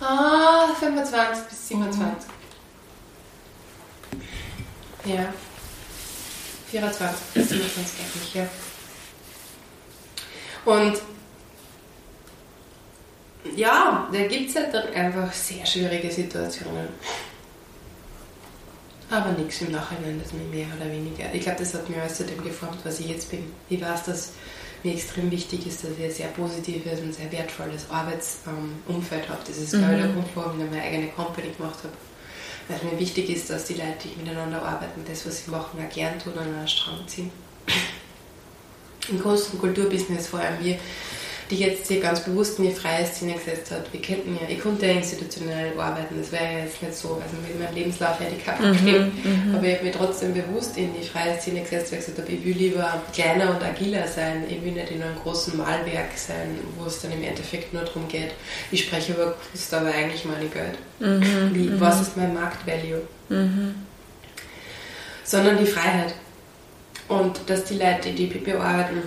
Ah, 0.00 0.68
25 0.78 1.44
bis 1.48 1.68
27. 1.68 2.28
Mhm. 5.04 5.12
Ja. 5.12 5.32
24 6.70 7.16
bis 7.34 7.48
27 7.48 8.00
eigentlich, 8.00 8.34
ja. 8.34 8.46
Und 10.68 11.00
ja, 13.56 14.06
da 14.12 14.26
gibt 14.26 14.50
es 14.50 14.56
halt 14.56 14.74
dann 14.74 14.92
einfach 14.92 15.32
sehr 15.32 15.64
schwierige 15.64 16.10
Situationen. 16.10 16.88
Aber 19.08 19.32
nichts 19.32 19.62
im 19.62 19.72
Nachhinein, 19.72 20.20
das 20.22 20.34
mir 20.34 20.44
mehr 20.44 20.66
oder 20.78 20.92
weniger. 20.92 21.32
Ich 21.32 21.40
glaube, 21.40 21.60
das 21.60 21.72
hat 21.72 21.88
mir 21.88 22.02
alles 22.02 22.18
zu 22.18 22.24
dem 22.24 22.44
geformt, 22.44 22.80
was 22.84 23.00
ich 23.00 23.08
jetzt 23.08 23.30
bin. 23.30 23.50
Ich 23.70 23.80
weiß, 23.80 24.04
dass 24.04 24.32
mir 24.82 24.92
extrem 24.92 25.30
wichtig 25.30 25.66
ist, 25.66 25.82
dass 25.84 25.92
ich 25.98 26.04
ein 26.04 26.10
sehr 26.10 26.28
positives 26.28 27.00
und 27.00 27.14
sehr 27.14 27.32
wertvolles 27.32 27.86
Arbeitsumfeld 27.90 29.26
habe. 29.26 29.40
Das 29.46 29.56
ist, 29.56 29.72
mhm. 29.72 29.78
glaube 29.78 29.94
ich, 29.94 30.02
der 30.02 30.12
Grund, 30.12 30.28
warum 30.34 30.60
ich 30.62 30.70
meine 30.70 30.82
eigene 30.82 31.08
Company 31.08 31.48
gemacht 31.56 31.78
habe. 31.78 31.94
weil 32.68 32.92
mir 32.92 33.00
wichtig 33.00 33.30
ist, 33.30 33.48
dass 33.48 33.64
die 33.64 33.74
Leute, 33.74 34.04
die 34.04 34.22
miteinander 34.22 34.62
arbeiten, 34.62 35.02
das, 35.08 35.24
was 35.26 35.46
sie 35.46 35.50
machen, 35.50 35.82
auch 35.82 35.94
gern 35.94 36.18
tun 36.18 36.34
und 36.34 36.40
an 36.40 36.54
einen 36.54 36.68
Strang 36.68 37.08
ziehen. 37.08 37.30
Im 39.08 39.22
Kunst- 39.22 39.52
und 39.52 39.60
Kulturbusiness 39.60 40.28
vor 40.28 40.40
allem 40.40 40.62
wir 40.62 40.78
die 41.50 41.56
jetzt 41.56 41.88
hier 41.88 42.00
ganz 42.00 42.20
bewusst 42.20 42.58
in 42.58 42.66
die 42.66 42.74
freie 42.74 43.06
Szene 43.06 43.34
gesetzt 43.34 43.70
hat. 43.70 43.90
Wir 43.92 44.02
könnten 44.02 44.34
ja, 44.34 44.48
ich 44.48 44.60
konnte 44.60 44.86
ja 44.86 44.92
institutionell 44.92 45.78
arbeiten, 45.78 46.16
das 46.18 46.30
wäre 46.30 46.44
ja 46.44 46.58
jetzt 46.60 46.82
nicht 46.82 46.94
so, 46.94 47.14
also 47.14 47.36
mit 47.46 47.58
meinem 47.58 47.74
Lebenslauf 47.74 48.20
hätte 48.20 48.34
ich 48.36 48.44
keinen 48.44 48.72
geschrieben, 48.72 49.12
mhm, 49.24 49.54
aber 49.54 49.66
ich 49.66 49.74
habe 49.76 49.84
mich 49.84 49.96
trotzdem 49.96 50.34
bewusst 50.34 50.76
in 50.76 50.90
die 50.94 51.06
freie 51.06 51.38
Szene 51.40 51.62
gesetzt, 51.62 51.90
weil 51.90 52.00
ich 52.00 52.06
gesagt 52.06 52.28
habe, 52.28 52.32
ich 52.32 52.44
will 52.44 52.56
lieber 52.56 53.02
kleiner 53.14 53.50
und 53.50 53.62
agiler 53.62 54.06
sein, 54.06 54.44
ich 54.48 54.62
will 54.62 54.72
nicht 54.72 54.90
in 54.90 55.02
einem 55.02 55.16
großen 55.16 55.56
Malwerk 55.56 56.16
sein, 56.16 56.58
wo 56.76 56.86
es 56.86 57.00
dann 57.00 57.12
im 57.12 57.22
Endeffekt 57.22 57.72
nur 57.72 57.82
darum 57.84 58.06
geht, 58.08 58.32
ich 58.70 58.84
spreche 58.84 59.12
über 59.12 59.32
Kunst, 59.50 59.72
aber 59.72 59.88
eigentlich 59.88 60.24
meine 60.24 60.48
Geld. 60.48 60.78
Mhm, 61.00 61.54
Wie, 61.54 61.70
mhm. 61.70 61.80
was 61.80 62.02
ist 62.02 62.16
mein 62.16 62.34
Marktvalue? 62.34 63.02
Mhm. 63.28 63.74
Sondern 65.24 65.58
die 65.58 65.66
Freiheit. 65.66 66.14
Und 67.08 67.40
dass 67.46 67.64
die 67.64 67.78
Leute, 67.78 68.12
die 68.12 68.26
PPO 68.26 68.58
arbeiten, 68.58 69.02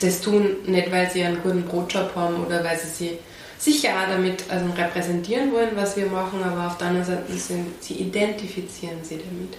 das 0.00 0.20
tun, 0.20 0.56
nicht 0.66 0.90
weil 0.90 1.10
sie 1.10 1.22
einen 1.22 1.42
guten 1.42 1.62
Brotjob 1.62 2.14
haben 2.14 2.44
oder 2.46 2.64
weil 2.64 2.78
sie 2.78 2.88
sich 2.88 3.18
sicher 3.58 3.90
auch 3.90 4.08
damit 4.08 4.44
also 4.48 4.70
repräsentieren 4.70 5.52
wollen, 5.52 5.70
was 5.74 5.96
wir 5.96 6.06
machen, 6.06 6.42
aber 6.42 6.68
auf 6.68 6.78
der 6.78 6.88
anderen 6.88 7.06
Seite 7.06 7.32
sind, 7.36 7.82
sie 7.82 7.94
identifizieren 7.94 8.98
sie 9.02 9.18
damit, 9.18 9.56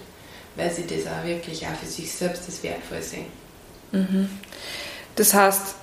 weil 0.56 0.70
sie 0.70 0.86
das 0.86 1.06
auch 1.06 1.24
wirklich 1.24 1.64
auch 1.66 1.74
für 1.74 1.86
sich 1.86 2.10
selbst 2.10 2.44
als 2.46 2.62
wertvoll 2.62 3.02
sehen. 3.02 3.26
Mhm. 3.92 4.30
Das 5.16 5.34
heißt, 5.34 5.74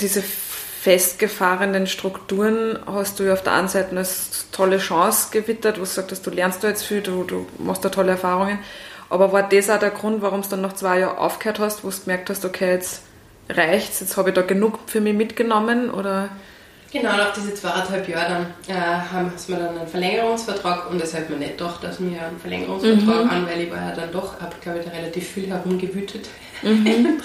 diese 0.00 0.22
festgefahrenen 0.22 1.86
Strukturen 1.86 2.78
hast 2.86 3.18
du 3.18 3.24
ja 3.24 3.34
auf 3.34 3.42
der 3.42 3.52
einen 3.52 3.68
Seite 3.68 3.96
als 3.96 4.46
tolle 4.52 4.78
Chance 4.78 5.28
gewittert, 5.32 5.76
wo 5.76 5.80
du 5.80 5.86
sagst, 5.86 6.26
du 6.26 6.30
lernst 6.30 6.64
da 6.64 6.68
jetzt 6.68 6.84
viel, 6.84 7.02
du, 7.02 7.24
du 7.24 7.46
machst 7.58 7.84
da 7.84 7.88
tolle 7.88 8.12
Erfahrungen. 8.12 8.60
Aber 9.10 9.32
war 9.32 9.48
das 9.48 9.70
auch 9.70 9.78
der 9.78 9.90
Grund, 9.90 10.22
warum 10.22 10.42
du 10.42 10.48
dann 10.48 10.60
nach 10.60 10.74
zwei 10.74 11.00
Jahren 11.00 11.16
aufgehört 11.16 11.58
hast, 11.58 11.84
wo 11.84 11.90
du 11.90 11.96
gemerkt 11.98 12.28
hast, 12.30 12.44
okay, 12.44 12.72
jetzt 12.72 13.02
reicht's, 13.48 14.00
jetzt 14.00 14.16
habe 14.16 14.30
ich 14.30 14.34
da 14.34 14.42
genug 14.42 14.78
für 14.86 15.00
mich 15.00 15.14
mitgenommen 15.14 15.90
oder? 15.90 16.28
Genau, 16.90 17.16
nach 17.16 17.32
diesen 17.34 17.54
zweieinhalb 17.54 18.08
Jahren 18.08 18.46
dann, 18.66 18.76
äh, 18.76 18.80
haben 18.80 19.30
wir 19.46 19.56
dann 19.56 19.78
einen 19.78 19.86
Verlängerungsvertrag 19.86 20.90
und 20.90 21.00
es 21.02 21.14
hat 21.14 21.28
mir 21.28 21.36
nicht 21.36 21.58
gedacht, 21.58 21.84
dass 21.84 22.00
wir 22.00 22.22
einen 22.22 22.38
Verlängerungsvertrag 22.38 23.24
mhm. 23.24 23.30
an, 23.30 23.46
weil 23.46 23.60
ich 23.60 23.70
war 23.70 23.78
ja 23.78 23.94
dann 23.94 24.10
doch, 24.10 24.40
habe 24.40 24.54
glaube 24.60 24.80
ich 24.80 24.90
relativ 24.90 25.28
viel 25.28 25.48
herumgewütet 25.48 26.28
mhm. 26.62 26.84
drinnen. 26.84 27.20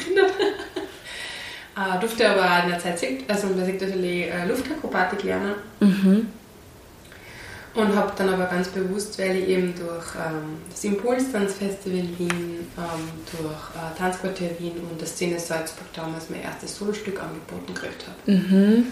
äh, 1.77 1.99
durfte 1.99 2.29
aber 2.29 2.63
in 2.63 2.71
der 2.71 2.79
Zeit, 2.79 3.01
also 3.27 3.47
bei 3.55 3.63
Sektortelier 3.63 4.33
äh, 4.33 4.47
Luftakrobatik 4.47 5.23
lernen. 5.23 5.55
Mhm. 5.79 6.27
Und 7.75 7.95
habe 7.95 8.13
dann 8.15 8.29
aber 8.29 8.45
ganz 8.45 8.67
bewusst, 8.67 9.17
weil 9.17 9.35
ich 9.37 9.47
eben 9.49 9.73
durch 9.75 10.15
ähm, 10.15 10.57
das 10.69 10.83
Impulstanzfestival 10.83 12.07
Wien, 12.19 12.67
ähm, 12.77 13.09
durch 13.31 13.41
äh, 13.41 13.97
Tanzquartier 13.97 14.51
Wien 14.59 14.73
und 14.91 15.01
das 15.01 15.09
Szene 15.13 15.39
Salzburg 15.39 15.87
damals 15.95 16.29
mein 16.29 16.43
erstes 16.43 16.77
Solostück 16.77 17.19
angeboten 17.19 17.73
gekriegt 17.73 18.05
habe, 18.07 18.31
mhm. 18.31 18.85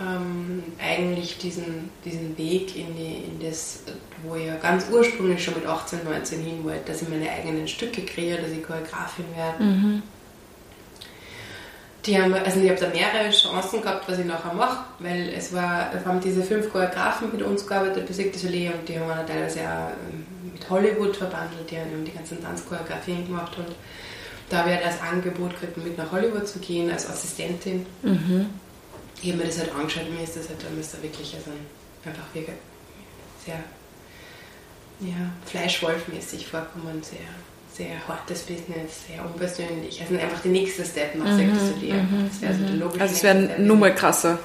ähm, 0.00 0.62
eigentlich 0.78 1.38
diesen, 1.38 1.90
diesen 2.04 2.38
Weg 2.38 2.76
in, 2.76 2.94
die, 2.96 3.24
in 3.24 3.40
das, 3.44 3.80
wo 4.22 4.36
ich 4.36 4.46
ja 4.46 4.56
ganz 4.56 4.86
ursprünglich 4.92 5.42
schon 5.42 5.54
mit 5.54 5.66
18, 5.66 6.04
19 6.04 6.40
hin 6.40 6.62
wollte, 6.62 6.92
dass 6.92 7.02
ich 7.02 7.08
meine 7.08 7.28
eigenen 7.28 7.66
Stücke 7.66 8.02
kreiere, 8.02 8.42
dass 8.42 8.52
ich 8.52 8.62
Choreografin 8.62 9.24
werde. 9.34 9.64
Mhm 9.64 10.02
die 12.06 12.20
haben, 12.20 12.32
also 12.32 12.60
ich 12.60 12.70
habe 12.70 12.80
da 12.80 12.88
mehrere 12.88 13.30
Chancen 13.30 13.82
gehabt, 13.82 14.08
was 14.08 14.18
ich 14.18 14.24
nachher 14.24 14.54
mache, 14.54 14.84
weil 15.00 15.28
es 15.36 15.52
war, 15.52 15.92
wir 15.92 16.04
haben 16.04 16.20
diese 16.20 16.42
fünf 16.42 16.70
Choreografen 16.70 17.30
mit 17.32 17.42
uns 17.42 17.66
gearbeitet, 17.66 18.06
Besegte 18.06 18.38
Soleil, 18.38 18.72
und 18.72 18.88
die 18.88 18.98
haben 18.98 19.08
wir 19.08 19.26
teilweise 19.26 19.60
auch 19.60 19.90
ähm, 20.10 20.52
mit 20.52 20.70
Hollywood 20.70 21.16
verbandelt, 21.16 21.70
die 21.70 21.78
haben 21.78 22.04
die 22.04 22.12
ganzen 22.12 22.42
Tanzchoreografien 22.42 23.26
gemacht 23.26 23.56
und 23.58 23.68
da 24.48 24.58
habe 24.58 24.70
ich 24.70 24.76
halt 24.76 24.86
als 24.86 25.00
Angebot 25.02 25.50
gekriegt, 25.60 25.76
mit 25.76 25.98
nach 25.98 26.10
Hollywood 26.10 26.48
zu 26.48 26.58
gehen, 26.58 26.90
als 26.90 27.08
Assistentin. 27.08 27.86
Mhm. 28.02 28.46
Ich 29.22 29.28
habe 29.28 29.42
mir 29.42 29.48
das 29.48 29.58
halt 29.58 29.74
angeschaut, 29.74 30.10
mir 30.10 30.24
ist 30.24 30.36
das 30.36 30.48
halt 30.48 30.64
dann 30.64 30.80
ist 30.80 30.94
da 30.94 31.02
wirklich 31.02 31.34
also 31.34 31.50
einfach 32.04 32.34
wirklich 32.34 32.56
sehr 33.44 33.62
ja, 35.00 35.30
Fleischwolfmäßig 35.46 36.46
vorkommen, 36.46 37.02
sehr 37.02 37.18
sehr 37.80 37.96
hartes 38.06 38.42
Business, 38.42 39.06
sehr 39.08 39.24
unpersönlich. 39.24 39.98
Also 40.00 40.14
einfach 40.14 40.40
der 40.40 40.50
nächste 40.50 40.84
Step 40.84 41.14
nach 41.14 41.26
mhm, 41.26 41.46
mhm, 41.46 42.28
Das 42.28 42.42
wäre 42.42 42.52
also 42.52 42.66
der 42.66 42.76
logische 42.76 43.00
Also 43.00 43.14
es 43.14 43.22
wäre 43.22 43.60
nur 43.60 43.76
mal 43.76 43.94
krasser. 43.94 44.38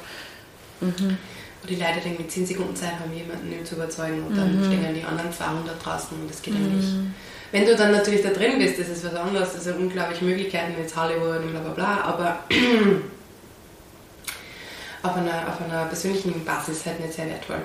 Mhm. 0.79 1.17
Wo 1.61 1.67
die 1.67 1.75
Leute 1.75 1.99
dann 2.03 2.15
mit 2.17 2.31
10 2.31 2.45
Sekunden 2.45 2.73
Zeit 2.75 2.93
haben, 2.99 3.13
jemanden 3.13 3.65
zu 3.65 3.75
überzeugen 3.75 4.25
und 4.25 4.38
dann 4.38 4.57
mhm. 4.57 4.65
stehen 4.65 4.95
die 4.95 5.03
anderen 5.03 5.33
200 5.33 5.86
draußen 5.86 6.17
und 6.17 6.29
das 6.29 6.41
geht 6.41 6.53
dann 6.53 6.77
nicht. 6.77 6.93
Mhm. 6.93 7.13
Wenn 7.51 7.65
du 7.65 7.75
dann 7.75 7.91
natürlich 7.91 8.21
da 8.21 8.29
drin 8.29 8.57
bist, 8.57 8.79
das 8.79 8.88
ist 8.88 9.03
was 9.03 9.15
anderes, 9.15 9.51
das 9.53 9.65
sind 9.65 9.77
unglaublich 9.77 10.21
Möglichkeiten, 10.21 10.75
jetzt 10.79 10.95
Hollywood 10.95 11.41
und 11.41 11.51
bla 11.51 11.59
bla 11.59 11.73
bla, 11.73 12.01
aber 12.01 12.39
auf 15.03 15.15
einer, 15.15 15.47
auf 15.47 15.61
einer 15.61 15.86
persönlichen 15.86 16.45
Basis 16.45 16.86
halt 16.86 17.01
nicht 17.01 17.13
sehr 17.13 17.27
wertvoll. 17.27 17.61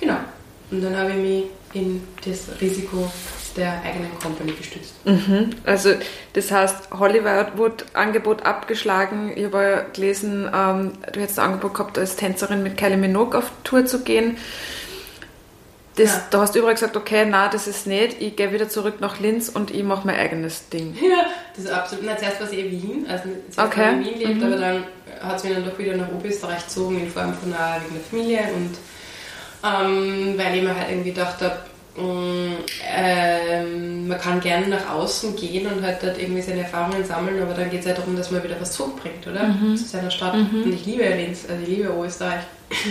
Genau. 0.00 0.16
Und 0.70 0.82
dann 0.82 0.96
habe 0.96 1.10
ich 1.10 1.16
mich 1.16 1.44
in 1.74 2.02
das 2.24 2.60
Risiko 2.60 3.10
der 3.54 3.82
eigenen 3.82 4.10
Company 4.22 4.52
gestützt. 4.52 4.94
Mhm. 5.04 5.50
Also 5.64 5.94
das 6.32 6.50
heißt, 6.50 6.90
Hollywood-Angebot 6.90 8.44
abgeschlagen. 8.44 9.32
Ich 9.34 9.44
habe 9.44 9.62
ja 9.62 9.80
gelesen, 9.92 10.50
ähm, 10.54 10.92
du 11.12 11.20
hättest 11.20 11.38
ein 11.38 11.46
Angebot 11.46 11.74
gehabt, 11.74 11.98
als 11.98 12.16
Tänzerin 12.16 12.62
mit 12.62 12.76
Kylie 12.76 12.96
Minogue 12.96 13.38
auf 13.38 13.50
Tour 13.64 13.86
zu 13.86 14.00
gehen. 14.00 14.36
Das, 15.98 16.14
ja. 16.14 16.22
Da 16.30 16.40
hast 16.42 16.54
du 16.54 16.60
überall 16.60 16.74
gesagt, 16.74 16.96
okay, 16.96 17.26
na, 17.28 17.48
das 17.48 17.66
ist 17.66 17.88
nicht, 17.88 18.22
ich 18.22 18.36
gehe 18.36 18.52
wieder 18.52 18.68
zurück 18.68 19.00
nach 19.00 19.18
Linz 19.18 19.48
und 19.48 19.72
ich 19.72 19.82
mache 19.82 20.06
mein 20.06 20.16
eigenes 20.16 20.68
Ding. 20.68 20.96
Ja, 21.02 21.26
das 21.56 21.64
ist 21.64 21.70
absolut. 21.72 22.04
Na, 22.06 22.16
zuerst 22.16 22.40
war 22.40 22.46
es 22.46 22.52
eh 22.52 22.70
Wien, 22.70 23.06
also 23.08 23.24
zuerst 23.50 23.72
okay. 23.72 23.92
in 23.94 24.04
Wien 24.04 24.18
lebt, 24.18 24.36
mhm. 24.36 24.42
aber 24.44 24.56
dann 24.56 24.84
hat 25.20 25.36
es 25.38 25.44
mich 25.44 25.54
dann 25.54 25.64
doch 25.64 25.76
wieder 25.76 25.96
nach 25.96 26.08
Oberösterreich 26.08 26.64
gezogen 26.64 27.00
in 27.00 27.10
Form 27.10 27.34
von 27.34 27.52
einer, 27.52 27.82
wegen 27.82 27.94
der 27.94 28.04
Familie 28.04 28.40
und 28.54 28.78
ähm, 29.64 30.38
weil 30.38 30.56
ich 30.56 30.62
mir 30.62 30.76
halt 30.76 30.88
irgendwie 30.90 31.10
gedacht 31.10 31.42
habe, 31.42 31.58
ähm, 32.00 34.08
man 34.08 34.18
kann 34.18 34.40
gerne 34.40 34.68
nach 34.68 34.90
außen 34.90 35.36
gehen 35.36 35.66
und 35.66 35.82
halt 35.82 36.02
dort 36.02 36.18
irgendwie 36.18 36.42
seine 36.42 36.60
Erfahrungen 36.60 37.04
sammeln, 37.04 37.42
aber 37.42 37.54
dann 37.54 37.70
geht 37.70 37.80
es 37.80 37.86
ja 37.86 37.94
darum, 37.94 38.16
dass 38.16 38.30
man 38.30 38.42
wieder 38.44 38.60
was 38.60 38.72
zurückbringt, 38.72 39.26
oder? 39.26 39.44
Mhm. 39.44 39.76
Zu 39.76 39.84
seiner 39.84 40.10
Stadt. 40.10 40.34
Mhm. 40.34 40.64
Und 40.64 40.72
ich 40.72 40.86
liebe 40.86 41.04
Linz, 41.04 41.44
also 41.48 41.62
ich 41.62 41.68
liebe 41.68 41.88
Österreich. 41.88 42.42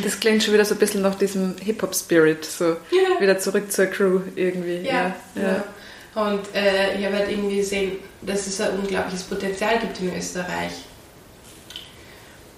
Das 0.04 0.20
klingt 0.20 0.44
schon 0.44 0.54
wieder 0.54 0.66
so 0.66 0.76
ein 0.76 0.80
bisschen 0.80 1.02
nach 1.02 1.16
diesem 1.16 1.56
Hip-Hop-Spirit, 1.64 2.44
so 2.44 2.66
ja. 2.66 3.20
wieder 3.20 3.38
zurück 3.40 3.72
zur 3.72 3.86
Crew 3.86 4.22
irgendwie. 4.36 4.78
Ja, 4.78 5.14
ja. 5.36 5.42
ja. 5.42 6.24
Und 6.24 6.42
äh, 6.56 6.98
ich 6.98 7.06
habe 7.06 7.18
halt 7.18 7.30
irgendwie 7.30 7.58
gesehen, 7.58 7.94
dass 8.24 8.48
es 8.48 8.60
ein 8.60 8.80
unglaubliches 8.80 9.24
Potenzial 9.24 9.80
gibt 9.80 10.00
in 10.00 10.18
Österreich. 10.18 10.72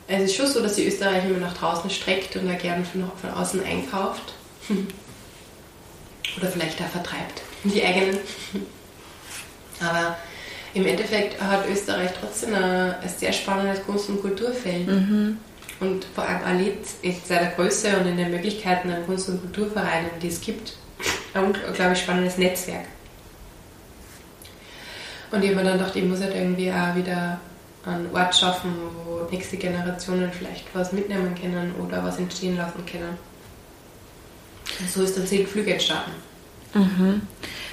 Es 0.07 0.23
ist 0.23 0.35
schon 0.35 0.47
so, 0.47 0.61
dass 0.61 0.75
die 0.75 0.87
Österreich 0.87 1.25
immer 1.25 1.39
nach 1.39 1.55
draußen 1.55 1.89
streckt 1.89 2.37
und 2.37 2.47
da 2.47 2.53
gerne 2.53 2.85
von, 2.85 3.11
von 3.21 3.31
außen 3.31 3.63
einkauft. 3.63 4.33
Oder 6.37 6.47
vielleicht 6.47 6.81
auch 6.81 6.87
vertreibt. 6.87 7.41
Die 7.63 7.83
eigenen. 7.83 8.17
Aber 9.81 10.17
im 10.73 10.85
Endeffekt 10.85 11.41
hat 11.41 11.67
Österreich 11.69 12.11
trotzdem 12.19 12.53
ein, 12.53 12.95
ein 12.95 13.09
sehr 13.09 13.33
spannendes 13.33 13.83
Kunst- 13.85 14.09
und 14.09 14.21
Kulturfeld. 14.21 14.87
Mhm. 14.87 15.37
Und 15.79 16.05
vor 16.13 16.25
allem 16.27 16.43
Alit 16.43 16.85
in 17.01 17.15
seiner 17.25 17.51
Größe 17.51 17.97
und 17.97 18.05
in 18.05 18.17
den 18.17 18.31
Möglichkeiten 18.31 18.89
an 18.91 19.05
Kunst- 19.05 19.29
und 19.29 19.39
Kulturvereinen, 19.39 20.11
die 20.21 20.27
es 20.27 20.41
gibt, 20.41 20.73
ein 21.33 21.45
unglaublich 21.45 21.99
spannendes 21.99 22.37
Netzwerk. 22.37 22.85
Und 25.31 25.43
ich 25.43 25.51
habe 25.51 25.61
mir 25.61 25.69
dann 25.69 25.77
gedacht, 25.77 25.95
ich 25.95 26.03
muss 26.03 26.21
halt 26.21 26.35
irgendwie 26.35 26.71
auch 26.71 26.95
wieder 26.95 27.39
einen 27.85 28.13
Ort 28.13 28.35
schaffen, 28.35 28.73
wo 29.05 29.27
nächste 29.31 29.57
Generationen 29.57 30.31
vielleicht 30.31 30.65
was 30.73 30.91
mitnehmen 30.91 31.33
können 31.39 31.73
oder 31.75 32.03
was 32.03 32.17
entstehen 32.17 32.57
lassen 32.57 32.85
können. 32.85 33.17
Und 34.79 34.91
so 34.91 35.03
ist 35.03 35.17
dann 35.17 35.27
zehn 35.27 35.47
Flüge 35.47 35.73
entstanden. 35.73 36.11
Mhm. 36.73 37.21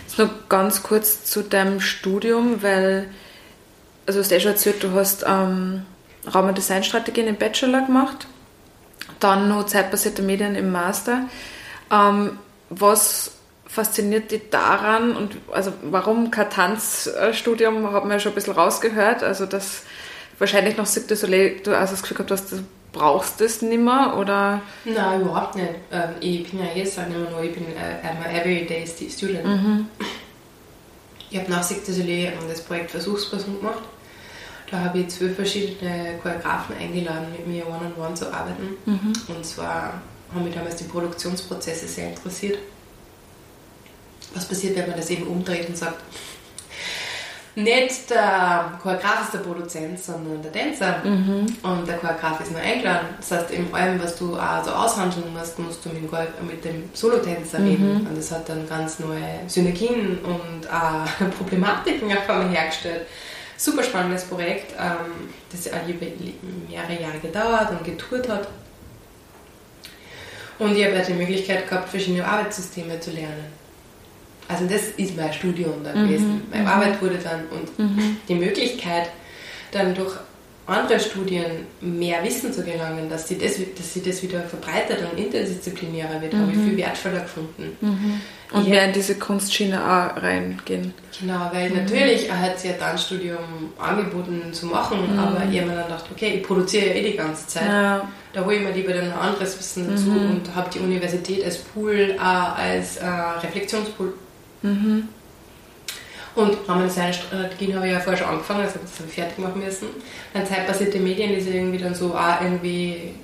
Jetzt 0.06 0.18
noch 0.18 0.48
ganz 0.48 0.82
kurz 0.82 1.24
zu 1.24 1.42
deinem 1.42 1.80
Studium, 1.80 2.62
weil, 2.62 3.08
also 4.06 4.18
du 4.18 4.24
hast 4.24 4.32
eh 4.32 4.40
schon 4.40 4.52
erzählt, 4.52 4.82
du 4.82 4.92
hast 4.92 5.24
ähm, 5.26 5.82
Raum- 6.32 6.48
und 6.48 6.58
Designstrategien 6.58 7.26
im 7.26 7.36
Bachelor 7.36 7.82
gemacht, 7.82 8.26
dann 9.20 9.48
noch 9.48 9.66
zeitbasierte 9.66 10.22
Medien 10.22 10.54
im 10.54 10.72
Master. 10.72 11.28
Ähm, 11.90 12.38
was 12.70 13.32
fasziniert 13.66 14.30
dich 14.30 14.50
daran 14.50 15.14
und 15.14 15.36
also 15.52 15.72
warum 15.82 16.30
kein 16.30 16.50
Tanzstudium, 16.50 17.92
hat 17.92 18.04
man 18.04 18.12
ja 18.12 18.18
schon 18.18 18.32
ein 18.32 18.34
bisschen 18.34 18.54
rausgehört, 18.54 19.22
also 19.22 19.44
das 19.44 19.82
wahrscheinlich 20.38 20.76
noch 20.76 20.86
Cirque 20.86 21.08
du 21.08 21.16
Soleil, 21.16 21.60
du 21.62 21.76
hast 21.76 21.92
das 21.92 22.02
Gefühl 22.02 22.16
gehabt, 22.16 22.30
dass 22.30 22.48
du 22.48 22.64
brauchst 22.96 23.40
das 23.40 23.62
nicht 23.62 23.80
mehr, 23.80 24.16
oder? 24.18 24.60
Nein, 24.84 25.20
überhaupt 25.20 25.54
nicht. 25.54 25.68
Ähm, 25.92 26.10
ich 26.20 26.50
bin 26.50 26.60
ja 26.60 26.66
jetzt 26.74 26.98
auch 26.98 27.06
nicht 27.06 27.18
mehr 27.18 27.30
nur, 27.30 27.42
ich 27.42 27.54
bin 27.54 27.64
äh, 27.76 28.06
ein 28.06 28.34
everyday 28.34 28.86
student. 28.86 29.44
Mhm. 29.44 29.86
Ich 31.30 31.38
habe 31.38 31.50
nach 31.50 31.62
Soleil 31.62 32.32
das 32.48 32.60
Projekt 32.62 32.90
Versuchsperson 32.90 33.58
gemacht. 33.58 33.82
Da 34.70 34.80
habe 34.80 35.00
ich 35.00 35.08
zwölf 35.08 35.36
verschiedene 35.36 36.18
Choreografen 36.22 36.76
eingeladen, 36.76 37.26
mit 37.32 37.46
mir 37.46 37.66
one-on-one 37.66 37.94
-on 37.94 38.10
-one 38.10 38.14
zu 38.14 38.32
arbeiten. 38.32 38.76
Mhm. 38.84 39.12
Und 39.28 39.44
zwar 39.44 40.00
haben 40.34 40.44
mich 40.44 40.54
damals 40.54 40.76
die 40.76 40.84
Produktionsprozesse 40.84 41.86
sehr 41.86 42.08
interessiert. 42.08 42.58
Was 44.34 44.46
passiert, 44.46 44.76
wenn 44.76 44.88
man 44.88 44.96
das 44.96 45.10
eben 45.10 45.26
umdreht 45.26 45.68
und 45.68 45.76
sagt, 45.76 46.02
nicht 47.56 48.10
der 48.10 48.78
Choreograf 48.82 49.22
ist 49.24 49.32
der 49.32 49.38
Produzent, 49.38 49.98
sondern 49.98 50.42
der 50.42 50.52
Tänzer. 50.52 50.98
Mhm. 51.02 51.46
Und 51.62 51.88
der 51.88 51.96
Choreograf 51.96 52.38
ist 52.40 52.52
nur 52.52 52.60
eingeladen. 52.60 53.08
Das 53.18 53.30
heißt, 53.30 53.50
in 53.50 53.72
allem, 53.72 54.00
was 54.02 54.16
du 54.16 54.36
auch 54.38 54.62
so 54.62 54.70
aushandeln 54.72 55.32
musst, 55.32 55.58
musst 55.58 55.82
du 55.82 55.88
mit 55.88 56.02
dem, 56.02 56.46
mit 56.46 56.64
dem 56.66 56.90
Solotänzer 56.92 57.58
mhm. 57.58 57.66
reden. 57.66 58.06
Und 58.06 58.18
das 58.18 58.30
hat 58.30 58.46
dann 58.50 58.68
ganz 58.68 58.98
neue 58.98 59.40
Synergien 59.46 60.18
und 60.18 60.70
auch 60.70 61.06
Problematiken 61.38 62.12
auf 62.12 62.28
einmal 62.28 62.50
hergestellt. 62.50 63.06
Super 63.56 63.82
spannendes 63.82 64.24
Projekt, 64.24 64.72
ähm, 64.78 65.30
das 65.50 65.66
auch 65.72 65.86
mehrere 65.88 67.02
Jahre 67.02 67.18
gedauert 67.22 67.70
und 67.70 67.84
getourt 67.84 68.28
hat. 68.28 68.48
Und 70.58 70.76
ich 70.76 70.84
habe 70.84 70.96
halt 70.96 71.08
die 71.08 71.14
Möglichkeit 71.14 71.68
gehabt, 71.68 71.88
verschiedene 71.88 72.26
Arbeitssysteme 72.26 73.00
zu 73.00 73.12
lernen. 73.12 73.55
Also 74.48 74.66
das 74.66 74.82
ist 74.96 75.16
mein 75.16 75.32
Studium 75.32 75.82
dann 75.82 76.02
mhm. 76.02 76.08
gewesen. 76.08 76.42
Meine 76.50 76.62
mhm. 76.62 76.68
Arbeit 76.68 77.02
wurde 77.02 77.18
dann 77.18 77.46
und 77.50 77.78
mhm. 77.78 78.16
die 78.28 78.34
Möglichkeit, 78.34 79.10
dann 79.72 79.94
durch 79.94 80.16
andere 80.66 80.98
Studien 80.98 81.44
mehr 81.80 82.24
Wissen 82.24 82.52
zu 82.52 82.62
gelangen, 82.64 83.08
dass 83.08 83.28
sie 83.28 83.38
das, 83.38 83.52
dass 83.76 83.94
sie 83.94 84.02
das 84.02 84.22
wieder 84.22 84.42
verbreitet 84.42 84.98
und 85.10 85.18
interdisziplinärer 85.18 86.20
wird, 86.20 86.32
mhm. 86.32 86.40
habe 86.40 86.52
ich 86.52 86.58
viel 86.58 86.76
wertvoller 86.76 87.20
gefunden. 87.20 87.76
Mhm. 87.80 88.20
Und 88.52 88.62
ich 88.62 88.68
mehr 88.68 88.84
in 88.86 88.92
diese 88.92 89.16
Kunstschiene 89.16 89.80
auch 89.80 90.22
reingehen. 90.22 90.92
Genau, 91.20 91.50
weil 91.52 91.70
mhm. 91.70 91.76
natürlich 91.76 92.30
hat 92.30 92.58
sie 92.58 92.68
ja 92.68 92.74
Tanzstudium 92.74 93.38
angeboten 93.78 94.52
zu 94.52 94.66
machen, 94.66 95.12
mhm. 95.12 95.18
aber 95.18 95.42
ich 95.50 95.60
habe 95.60 95.70
mir 95.70 95.76
dann 95.76 95.84
gedacht, 95.84 96.04
okay, 96.10 96.34
ich 96.36 96.42
produziere 96.42 96.88
ja 96.88 96.94
eh 96.94 97.10
die 97.12 97.16
ganze 97.16 97.46
Zeit. 97.46 97.68
Ja. 97.68 98.08
Da 98.32 98.44
hole 98.44 98.56
ich 98.56 98.62
mir 98.62 98.72
lieber 98.72 98.92
dann 98.92 99.04
ein 99.04 99.18
anderes 99.18 99.58
Wissen 99.58 99.88
dazu 99.88 100.08
mhm. 100.08 100.30
und 100.30 100.54
habe 100.54 100.68
die 100.70 100.80
Universität 100.80 101.44
als 101.44 101.58
Pool, 101.58 102.16
äh, 102.16 102.18
als 102.18 102.96
äh, 102.96 103.06
Reflexionspool 103.06 104.14
Mhm. 104.66 105.08
Und 106.34 106.56
Rahmendesign-Strategien 106.68 107.76
habe 107.76 107.86
ich 107.86 107.92
ja 107.94 108.00
vorher 108.00 108.18
schon 108.18 108.28
angefangen, 108.28 108.60
also 108.60 108.78
das 108.82 108.98
habe 108.98 109.08
ich 109.08 109.14
fertig 109.14 109.38
machen 109.38 109.64
müssen. 109.64 109.88
Dann 110.34 110.46
zeitbasierte 110.46 110.98
Medien 110.98 111.34
ist 111.34 111.48
irgendwie 111.48 111.78
dann 111.78 111.94
so 111.94 112.14
auch 112.14 112.40
irgendwie 112.42 113.14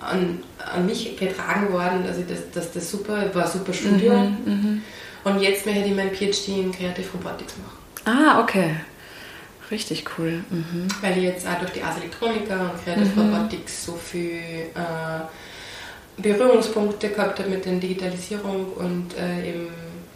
an, 0.00 0.40
an 0.74 0.86
mich 0.86 1.16
getragen 1.16 1.72
worden, 1.72 2.04
also 2.06 2.22
das, 2.28 2.50
das, 2.52 2.72
das 2.72 2.90
super, 2.90 3.32
war 3.32 3.44
ein 3.44 3.50
super 3.50 3.72
Studium. 3.72 4.38
Mhm, 4.44 4.52
mhm. 4.52 4.82
Und 5.24 5.40
jetzt 5.40 5.66
möchte 5.66 5.84
ich 5.84 5.94
meinen 5.94 6.10
PhD 6.10 6.48
in 6.48 6.72
Creative 6.72 7.06
Robotics 7.14 7.54
machen. 7.58 7.78
Ah, 8.04 8.42
okay. 8.42 8.76
Richtig 9.70 10.04
cool. 10.18 10.42
Mhm. 10.50 10.88
Weil 11.00 11.18
ich 11.18 11.24
jetzt 11.24 11.46
auch 11.46 11.58
durch 11.58 11.72
die 11.72 11.82
Ars 11.82 11.98
Electronica 11.98 12.70
und 12.70 12.84
Creative 12.84 13.20
mhm. 13.20 13.34
Robotics 13.34 13.84
so 13.84 13.92
viel 13.92 14.40
äh, 14.74 16.20
Berührungspunkte 16.20 17.10
gehabt 17.10 17.38
habe 17.38 17.50
mit 17.50 17.64
der 17.64 17.74
Digitalisierung 17.74 18.72
und 18.72 19.16
äh, 19.16 19.50
eben 19.50 19.68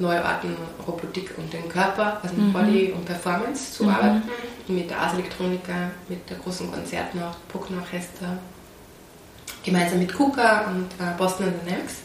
neue 0.03 0.23
Arten 0.23 0.55
Robotik 0.87 1.31
und 1.39 1.53
den 1.53 1.69
Körper, 1.69 2.21
also 2.23 2.35
mit 2.35 2.47
mhm. 2.47 2.53
Body 2.53 2.93
und 2.95 3.05
Performance 3.05 3.73
zu 3.73 3.85
mhm. 3.85 3.91
arbeiten. 3.91 4.23
Mit 4.69 4.91
der 4.91 4.99
Ars 4.99 5.15
Electronica, 5.15 5.91
mit 6.09 6.29
der 6.29 6.37
großen 6.37 6.71
Konzertnacht, 6.71 7.37
Bruckner 7.49 7.79
Orchester, 7.79 8.39
gemeinsam 9.65 9.99
mit 9.99 10.15
KUKA 10.15 10.67
und 10.67 10.87
äh, 10.99 11.17
Boston 11.19 11.53
Dynamics. 11.65 11.97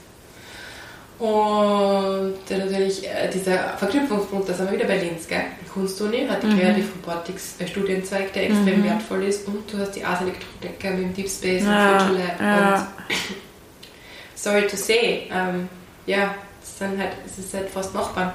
Und 1.20 2.36
äh, 2.50 2.58
natürlich 2.58 3.08
äh, 3.08 3.30
dieser 3.34 3.78
Verknüpfungspunkt, 3.78 4.50
da 4.50 4.54
sind 4.54 4.70
wir 4.70 4.78
wieder 4.78 4.88
bei 4.88 5.00
Linz, 5.00 5.28
gell? 5.28 5.46
Kunstuni 5.74 6.28
hat 6.28 6.44
die 6.44 6.48
mhm. 6.48 6.60
Creative 6.60 6.86
Robotics 7.06 7.56
äh, 7.60 7.68
Studienzweig, 7.68 8.34
der 8.34 8.46
extrem 8.46 8.82
mhm. 8.82 8.84
wertvoll 8.84 9.24
ist 9.24 9.48
und 9.48 9.72
du 9.72 9.80
hast 9.80 9.92
die 9.92 10.04
Ars 10.04 10.22
Electronica 10.22 10.90
mit 10.92 11.00
dem 11.00 11.14
Deep 11.16 11.30
Space 11.30 11.64
ja, 11.64 11.94
und 11.94 12.02
Future 12.02 12.20
Lab 12.20 12.42
ja. 12.42 12.76
und 12.76 13.16
sorry 14.36 14.68
to 14.68 14.76
say, 14.76 15.28
ähm, 15.32 15.68
ja, 16.06 16.36
es, 16.68 16.80
sind 16.80 17.00
halt, 17.00 17.14
es 17.26 17.38
ist 17.38 17.54
halt 17.54 17.70
fast 17.70 17.94
Nachbarn. 17.94 18.34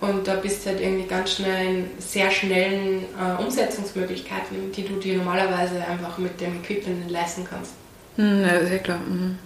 Und 0.00 0.28
da 0.28 0.36
bist 0.36 0.64
du 0.64 0.70
halt 0.70 0.80
irgendwie 0.80 1.08
ganz 1.08 1.34
schnell 1.34 1.66
in 1.66 1.90
sehr 1.98 2.30
schnellen 2.30 3.04
äh, 3.18 3.42
Umsetzungsmöglichkeiten, 3.42 4.70
die 4.72 4.84
du 4.84 4.94
dir 4.96 5.16
normalerweise 5.16 5.84
einfach 5.84 6.18
mit 6.18 6.40
dem 6.40 6.62
Equipment 6.62 7.00
nicht 7.00 7.10
leisten 7.10 7.44
kannst. 7.48 7.72
Hm, 8.16 8.42
ja, 8.42 8.64
sehr 8.64 8.78
klar. 8.78 8.98
Mhm. 8.98 9.38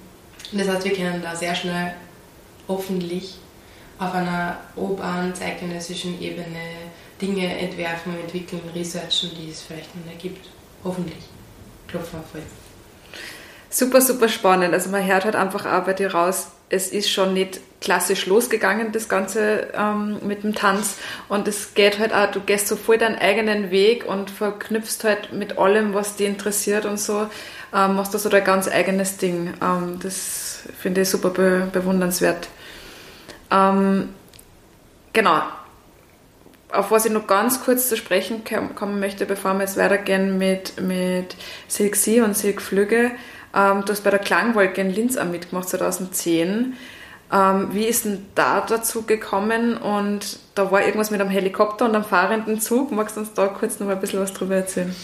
Das 0.52 0.68
heißt, 0.68 0.84
wir 0.84 0.92
können 0.92 1.22
da 1.22 1.34
sehr 1.34 1.54
schnell 1.54 1.94
hoffentlich 2.68 3.38
auf 3.98 4.12
einer 4.14 4.58
urbanen 4.76 5.34
zeitgenössischen 5.34 6.20
Ebene 6.20 6.58
Dinge 7.20 7.56
entwerfen, 7.58 8.14
entwickeln, 8.20 8.62
researchen, 8.74 9.30
die 9.38 9.50
es 9.50 9.62
vielleicht 9.62 9.94
noch 9.96 10.04
nicht 10.04 10.20
gibt. 10.20 10.48
Hoffentlich. 10.84 11.24
Klopfen 11.88 12.18
auf. 12.18 12.26
Super, 13.70 14.00
super 14.00 14.28
spannend. 14.28 14.74
Also 14.74 14.90
man 14.90 15.06
hört 15.06 15.24
halt 15.24 15.36
einfach 15.36 15.64
auch 15.64 15.84
bei 15.84 15.94
dir 15.94 16.12
raus, 16.12 16.48
es 16.72 16.88
ist 16.88 17.10
schon 17.10 17.34
nicht 17.34 17.60
klassisch 17.82 18.24
losgegangen, 18.26 18.92
das 18.92 19.08
Ganze 19.08 19.68
ähm, 19.74 20.16
mit 20.26 20.42
dem 20.42 20.54
Tanz. 20.54 20.96
Und 21.28 21.46
es 21.46 21.74
geht 21.74 21.98
halt 21.98 22.14
auch, 22.14 22.30
du 22.30 22.40
gehst 22.40 22.66
so 22.66 22.76
voll 22.76 22.96
deinen 22.96 23.18
eigenen 23.18 23.70
Weg 23.70 24.06
und 24.06 24.30
verknüpfst 24.30 25.04
halt 25.04 25.34
mit 25.34 25.58
allem, 25.58 25.92
was 25.92 26.16
dich 26.16 26.26
interessiert 26.26 26.86
und 26.86 26.98
so, 26.98 27.26
ähm, 27.74 27.96
machst 27.96 28.14
du 28.14 28.18
so 28.18 28.30
dein 28.30 28.44
ganz 28.44 28.68
eigenes 28.68 29.18
Ding. 29.18 29.52
Ähm, 29.60 29.98
das 30.02 30.62
finde 30.80 31.02
ich 31.02 31.10
super 31.10 31.28
be 31.28 31.68
bewundernswert. 31.70 32.48
Ähm, 33.50 34.14
genau. 35.12 35.42
Auf 36.72 36.90
was 36.90 37.04
ich 37.04 37.12
noch 37.12 37.26
ganz 37.26 37.62
kurz 37.62 37.90
zu 37.90 37.98
sprechen 37.98 38.44
kommen 38.74 38.98
möchte, 38.98 39.26
bevor 39.26 39.52
wir 39.52 39.60
jetzt 39.60 39.76
weitergehen 39.76 40.38
mit, 40.38 40.80
mit 40.80 41.36
Silk 41.68 41.96
Sea 41.96 42.24
und 42.24 42.34
Silk 42.34 42.62
Flüge. 42.62 43.10
Ähm, 43.54 43.84
du 43.84 43.92
hast 43.92 44.02
bei 44.02 44.10
der 44.10 44.18
Klangwolke 44.18 44.80
in 44.80 44.90
Linz 44.90 45.16
auch 45.16 45.24
mitgemacht, 45.24 45.68
2010. 45.68 46.74
Ähm, 47.32 47.68
wie 47.72 47.84
ist 47.84 48.04
denn 48.04 48.26
da 48.34 48.60
dazu 48.60 49.02
gekommen? 49.02 49.76
Und 49.76 50.38
da 50.54 50.70
war 50.70 50.82
irgendwas 50.82 51.10
mit 51.10 51.20
einem 51.20 51.30
Helikopter 51.30 51.86
und 51.86 51.94
einem 51.94 52.04
fahrenden 52.04 52.60
Zug. 52.60 52.92
Magst 52.92 53.16
du 53.16 53.20
uns 53.20 53.32
da 53.32 53.46
kurz 53.46 53.80
noch 53.80 53.86
mal 53.86 53.94
ein 53.94 54.00
bisschen 54.00 54.20
was 54.20 54.32
drüber 54.32 54.56
erzählen? 54.56 54.94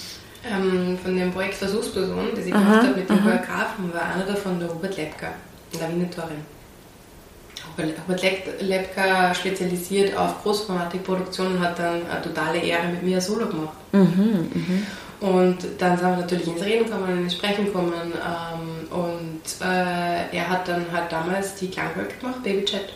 Ähm, 0.44 0.99
von 1.03 1.16
dem 1.16 1.32
Projekt 1.32 1.55
Versuchsperson, 1.55 2.28
das 2.34 2.46
ich 2.46 2.55
aha, 2.55 2.61
gemacht 2.61 2.86
habe 2.86 2.96
mit 2.96 3.09
dem 3.09 3.22
Choreografen, 3.22 3.92
war 3.92 4.03
einer 4.14 4.24
davon 4.24 4.61
der 4.61 4.68
Robert 4.68 4.96
Lepka, 4.96 5.28
Lawinentorin. 5.80 6.59
Robert 7.76 8.22
Lepka 8.61 9.34
spezialisiert 9.34 10.16
auf 10.16 10.42
Großformatikproduktion 10.42 11.57
und 11.57 11.61
hat 11.61 11.78
dann 11.78 12.07
eine 12.11 12.22
totale 12.22 12.59
Ehre 12.59 12.88
mit 12.88 13.03
mir 13.03 13.20
Solo 13.20 13.46
gemacht. 13.46 13.76
Mhm, 13.92 14.51
mh. 14.55 14.82
Und 15.21 15.59
dann 15.79 15.99
sind 15.99 16.09
wir 16.09 16.16
natürlich 16.16 16.47
ins 16.47 16.62
Reden 16.62 16.85
gekommen, 16.85 17.25
ins 17.25 17.35
Sprechen 17.35 17.66
gekommen. 17.66 18.12
Ähm, 18.14 18.89
und 18.91 19.66
äh, 19.66 20.37
er 20.37 20.49
hat 20.49 20.69
dann 20.69 20.87
halt 20.93 21.11
damals 21.11 21.57
die 21.57 21.69
Klangwolke 21.69 22.16
gemacht, 22.21 22.43
Babychat. 22.43 22.93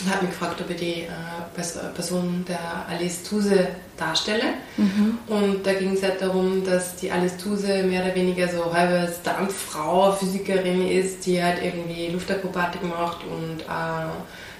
Und 0.00 0.10
hat 0.10 0.22
mich 0.22 0.30
gefragt, 0.30 0.60
ob 0.60 0.70
ich 0.70 0.76
die 0.76 1.02
äh, 1.02 1.90
Person 1.94 2.44
der 2.48 2.58
Alice 2.88 3.22
Tuse 3.22 3.68
darstelle. 3.96 4.54
Mhm. 4.76 5.18
Und 5.28 5.66
da 5.66 5.74
ging 5.74 5.92
es 5.92 6.02
halt 6.02 6.22
darum, 6.22 6.64
dass 6.64 6.96
die 6.96 7.10
Alice 7.10 7.36
Tuse 7.36 7.82
mehr 7.84 8.04
oder 8.04 8.14
weniger 8.14 8.48
so 8.48 8.72
halbe 8.72 9.12
Stuntfrau, 9.12 10.12
Physikerin 10.12 10.88
ist, 10.88 11.26
die 11.26 11.42
halt 11.42 11.62
irgendwie 11.62 12.08
Luftakrobatik 12.08 12.82
macht 12.82 13.18
und 13.24 13.60
äh, 13.60 14.10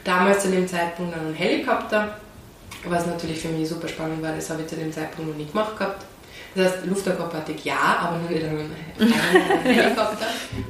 damals 0.05 0.43
zu 0.43 0.51
dem 0.51 0.69
Zeitpunkt 0.69 1.17
dann 1.17 1.27
einen 1.27 1.35
Helikopter 1.35 2.17
was 2.85 3.07
natürlich 3.07 3.41
für 3.41 3.49
mich 3.49 3.69
super 3.69 3.89
spannend 3.89 4.23
war, 4.23 4.35
das 4.35 4.49
habe 4.51 4.63
ich 4.63 4.69
zu 4.69 4.77
dem 4.77 4.93
Zeitpunkt 4.93 5.31
noch 5.31 5.37
nicht 5.37 5.53
gemacht 5.53 5.77
gehabt. 5.77 6.05
Das 6.55 6.73
heißt, 6.73 6.87
Luftakrobatik 6.87 7.65
ja, 7.65 7.99
aber 8.01 8.19
nur 8.19 8.31
nicht 8.31 8.45
einem 8.45 8.71
Helikopter, 9.63 10.27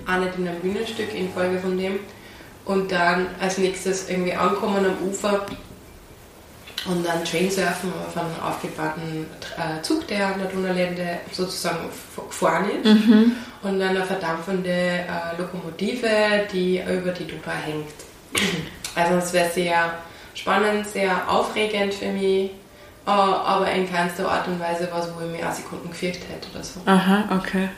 auch 0.07 0.19
nicht 0.19 0.39
in 0.39 0.49
einem 0.49 0.61
Bühnenstück 0.61 1.15
in 1.15 1.33
Folge 1.33 1.59
von 1.59 1.79
dem. 1.79 2.01
Und 2.67 2.93
dann 2.93 3.27
als 3.41 3.59
nächstes 3.59 4.11
irgendwie 4.11 4.35
ankommen 4.35 4.85
am 4.85 5.09
Ufer 5.09 5.47
und 6.87 7.07
dann 7.07 7.25
Trainsurfen 7.25 7.93
auf 8.07 8.17
einem 8.17 8.35
aufgebahrten 8.43 9.27
äh, 9.57 9.83
Zug, 9.83 10.07
der 10.07 10.29
an 10.29 10.41
der 10.41 10.49
Donaulände 10.49 11.19
sozusagen 11.33 11.89
gefahren 12.29 12.71
ist. 12.71 12.85
Mhm. 12.85 13.33
Und 13.63 13.79
dann 13.79 13.97
eine 13.97 14.05
verdampfende 14.05 14.71
äh, 14.71 15.37
Lokomotive, 15.39 16.09
die 16.53 16.79
über 16.81 17.13
die 17.13 17.27
Donau 17.27 17.57
hängt. 17.65 17.87
Also 18.95 19.15
es 19.17 19.33
wäre 19.33 19.51
sehr 19.51 19.95
spannend, 20.35 20.87
sehr 20.87 21.31
aufregend 21.31 21.95
für 21.95 22.09
mich 22.09 22.51
aber 23.11 23.71
in 23.73 23.91
keinster 23.91 24.29
Art 24.29 24.47
und 24.49 24.61
Weise 24.61 24.89
was, 24.93 25.09
wo 25.15 25.25
ich 25.25 25.31
mir 25.31 25.49
auch 25.49 25.53
Sekunden 25.53 25.91
gefürchtet 25.91 26.25
hätte 26.31 26.49
oder 26.55 26.65
so. 26.65 26.81
Aha, 26.87 27.25
okay. 27.37 27.69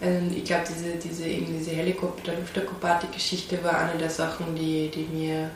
Und 0.00 0.36
ich 0.36 0.44
glaube, 0.44 0.64
diese, 0.68 0.96
diese, 0.96 1.26
eben 1.26 1.46
diese 1.46 1.70
Helikopter-Luftakrobatik-Geschichte 1.70 3.62
war 3.62 3.78
eine 3.78 3.98
der 3.98 4.10
Sachen, 4.10 4.54
die, 4.54 4.90
die, 4.94 5.06
mir, 5.12 5.50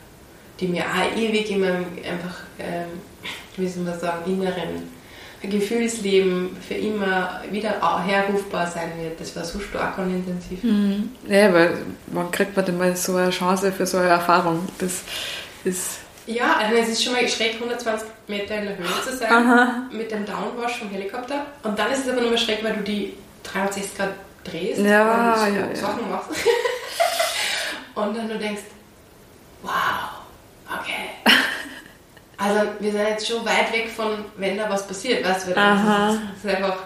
die 0.60 0.68
mir 0.68 0.84
auch 0.84 1.16
ewig 1.16 1.50
in 1.50 1.60
meinem 1.60 1.86
einfach, 1.96 2.40
ähm, 2.58 2.86
wie 3.56 3.68
soll 3.68 3.84
man 3.84 3.98
sagen, 3.98 4.30
inneren 4.30 4.98
Gefühlsleben 5.42 6.56
für 6.66 6.74
immer 6.74 7.42
wieder 7.50 7.80
herrufbar 8.04 8.66
sein 8.66 8.92
wird. 9.00 9.20
Das 9.20 9.36
war 9.36 9.44
so 9.44 9.60
stark 9.60 9.98
und 9.98 10.14
intensiv. 10.14 10.62
Mhm. 10.64 11.10
Ja, 11.28 11.52
weil 11.52 11.78
wann 12.08 12.30
kriegt 12.30 12.56
man 12.56 12.64
denn 12.64 12.78
mal 12.78 12.96
so 12.96 13.16
eine 13.16 13.30
Chance 13.30 13.70
für 13.70 13.86
so 13.86 13.98
eine 13.98 14.08
Erfahrung? 14.08 14.66
Das 14.78 15.02
ist 15.64 15.98
ja, 16.28 16.56
also 16.58 16.74
es 16.74 16.88
ist 16.90 17.02
schon 17.02 17.14
mal 17.14 17.26
schräg, 17.26 17.54
120 17.54 18.06
Meter 18.28 18.56
in 18.56 18.66
der 18.66 18.78
Höhe 18.78 18.86
zu 19.04 19.16
sein, 19.16 19.32
Aha. 19.32 19.82
mit 19.90 20.10
dem 20.10 20.24
Downwash 20.24 20.78
vom 20.78 20.90
Helikopter. 20.90 21.46
Und 21.62 21.78
dann 21.78 21.90
ist 21.90 22.04
es 22.04 22.12
aber 22.12 22.20
nochmal 22.20 22.38
schräg, 22.38 22.62
weil 22.62 22.74
du 22.74 22.82
die 22.82 23.14
360 23.44 23.96
Grad 23.96 24.10
drehst 24.44 24.80
Ja, 24.80 25.34
und 25.34 25.54
ja, 25.54 25.66
ja. 25.66 25.74
Sachen 25.74 26.10
machst. 26.10 26.30
und 27.94 28.16
dann 28.16 28.28
du 28.28 28.38
denkst, 28.38 28.62
wow, 29.62 29.72
okay. 30.66 31.32
Also 32.36 32.60
wir 32.78 32.92
sind 32.92 33.00
jetzt 33.00 33.26
schon 33.26 33.44
weit 33.44 33.72
weg 33.72 33.90
von, 33.90 34.24
wenn 34.36 34.56
da 34.56 34.70
was 34.70 34.86
passiert, 34.86 35.24
weißt 35.26 35.48
du, 35.48 35.54
das 35.54 36.14
ist, 36.14 36.44
ist 36.44 36.54
einfach 36.54 36.84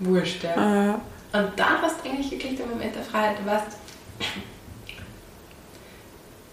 wurscht. 0.00 0.42
Ja. 0.42 1.00
Und 1.32 1.50
dann 1.56 1.82
hast 1.82 2.04
du 2.04 2.10
eigentlich 2.10 2.30
wirklich 2.32 2.56
den 2.56 2.68
Moment 2.68 2.94
der 2.94 3.02
Freiheit. 3.02 3.36
Du 3.38 3.48
weißt, 3.48 3.66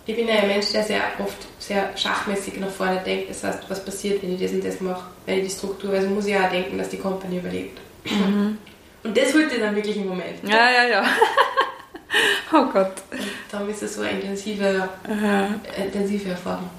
ich 0.05 0.15
bin 0.15 0.27
ja 0.27 0.35
ein 0.35 0.47
Mensch, 0.47 0.71
der 0.71 0.83
sehr 0.83 1.01
oft 1.19 1.35
sehr 1.59 1.95
schachmäßig 1.97 2.59
nach 2.59 2.69
vorne 2.69 3.01
denkt. 3.03 3.29
Das 3.29 3.43
heißt, 3.43 3.59
was 3.69 3.83
passiert, 3.83 4.21
wenn 4.21 4.35
ich 4.35 4.41
das 4.41 4.51
und 4.51 4.63
das 4.63 4.79
mache, 4.81 5.05
wenn 5.25 5.39
ich 5.39 5.45
die 5.45 5.53
Struktur, 5.57 5.91
also 5.93 6.07
muss 6.09 6.25
ich 6.25 6.33
ja 6.33 6.45
auch 6.45 6.51
denken, 6.51 6.77
dass 6.77 6.89
die 6.89 6.97
Company 6.97 7.37
überlebt. 7.39 7.79
Und 9.03 9.17
das 9.17 9.33
holt 9.33 9.51
dir 9.51 9.59
dann 9.59 9.75
wirklich 9.75 9.97
im 9.97 10.07
Moment. 10.07 10.37
ja, 10.47 10.69
ja, 10.71 10.83
ja. 10.85 11.03
oh 12.53 12.65
Gott. 12.71 12.93
Und 13.11 13.19
darum 13.51 13.69
ist 13.69 13.81
es 13.83 13.95
so 13.95 14.01
eine 14.01 14.11
intensive, 14.19 14.89
Äh, 15.07 15.83
intensive 15.85 16.29
Erfahrung. 16.29 16.69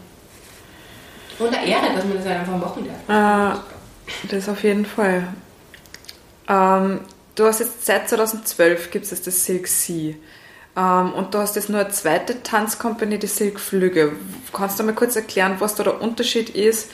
Und 1.39 1.49
eine 1.55 1.67
Ehre, 1.67 1.95
dass 1.95 2.05
man 2.05 2.17
das 2.17 2.27
einfach 2.27 2.57
machen 2.57 2.89
darf. 3.09 3.57
äh, 3.59 4.29
das 4.31 4.49
auf 4.49 4.63
jeden 4.63 4.87
Fall. 4.87 5.29
Ähm, 6.49 7.01
du 7.35 7.45
hast 7.45 7.61
jetzt 7.61 7.85
seit 7.85 8.09
2012 8.09 8.91
gibt 8.91 9.11
es 9.11 9.21
das 9.23 9.45
Silk 9.45 9.67
Sea. 9.67 10.15
Ähm, 10.77 11.13
und 11.15 11.33
du 11.33 11.39
hast 11.39 11.57
jetzt 11.57 11.71
nur 11.71 11.81
eine 11.81 11.91
zweite 11.91 12.43
Tanzcompany, 12.43 13.19
die 13.19 13.27
Silk 13.27 13.59
Flüge. 13.59 14.13
Kannst 14.53 14.79
du 14.79 14.85
mal 14.85 14.95
kurz 14.95 15.17
erklären, 15.17 15.57
was 15.59 15.75
da 15.75 15.85
der 15.85 16.01
Unterschied 16.03 16.51
ist? 16.51 16.91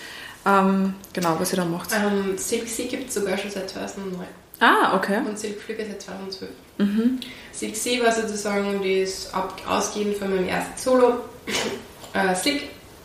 Ähm, 0.46 0.94
genau, 1.12 1.36
was 1.38 1.52
ihr 1.52 1.56
da 1.56 1.64
macht. 1.64 1.90
Ähm, 1.92 2.36
Silk 2.36 2.68
Sea 2.68 2.86
gibt 2.86 3.08
es 3.08 3.14
sogar 3.14 3.36
schon 3.38 3.50
seit 3.50 3.70
2009. 3.70 4.26
Ah, 4.60 4.96
okay. 4.96 5.18
Und 5.26 5.38
Silk 5.38 5.60
Flüge 5.60 5.84
seit 5.84 6.02
2012. 6.02 6.50
Mhm. 6.78 7.20
Silk 7.52 7.76
Sea 7.76 8.04
war 8.04 8.12
sozusagen 8.12 8.80
das 8.82 9.30
ausgehend 9.68 10.16
von 10.16 10.30
meinem 10.30 10.48
ersten 10.48 10.78
Solo, 10.78 11.14
äh, 12.14 12.34
Silk, 12.34 12.62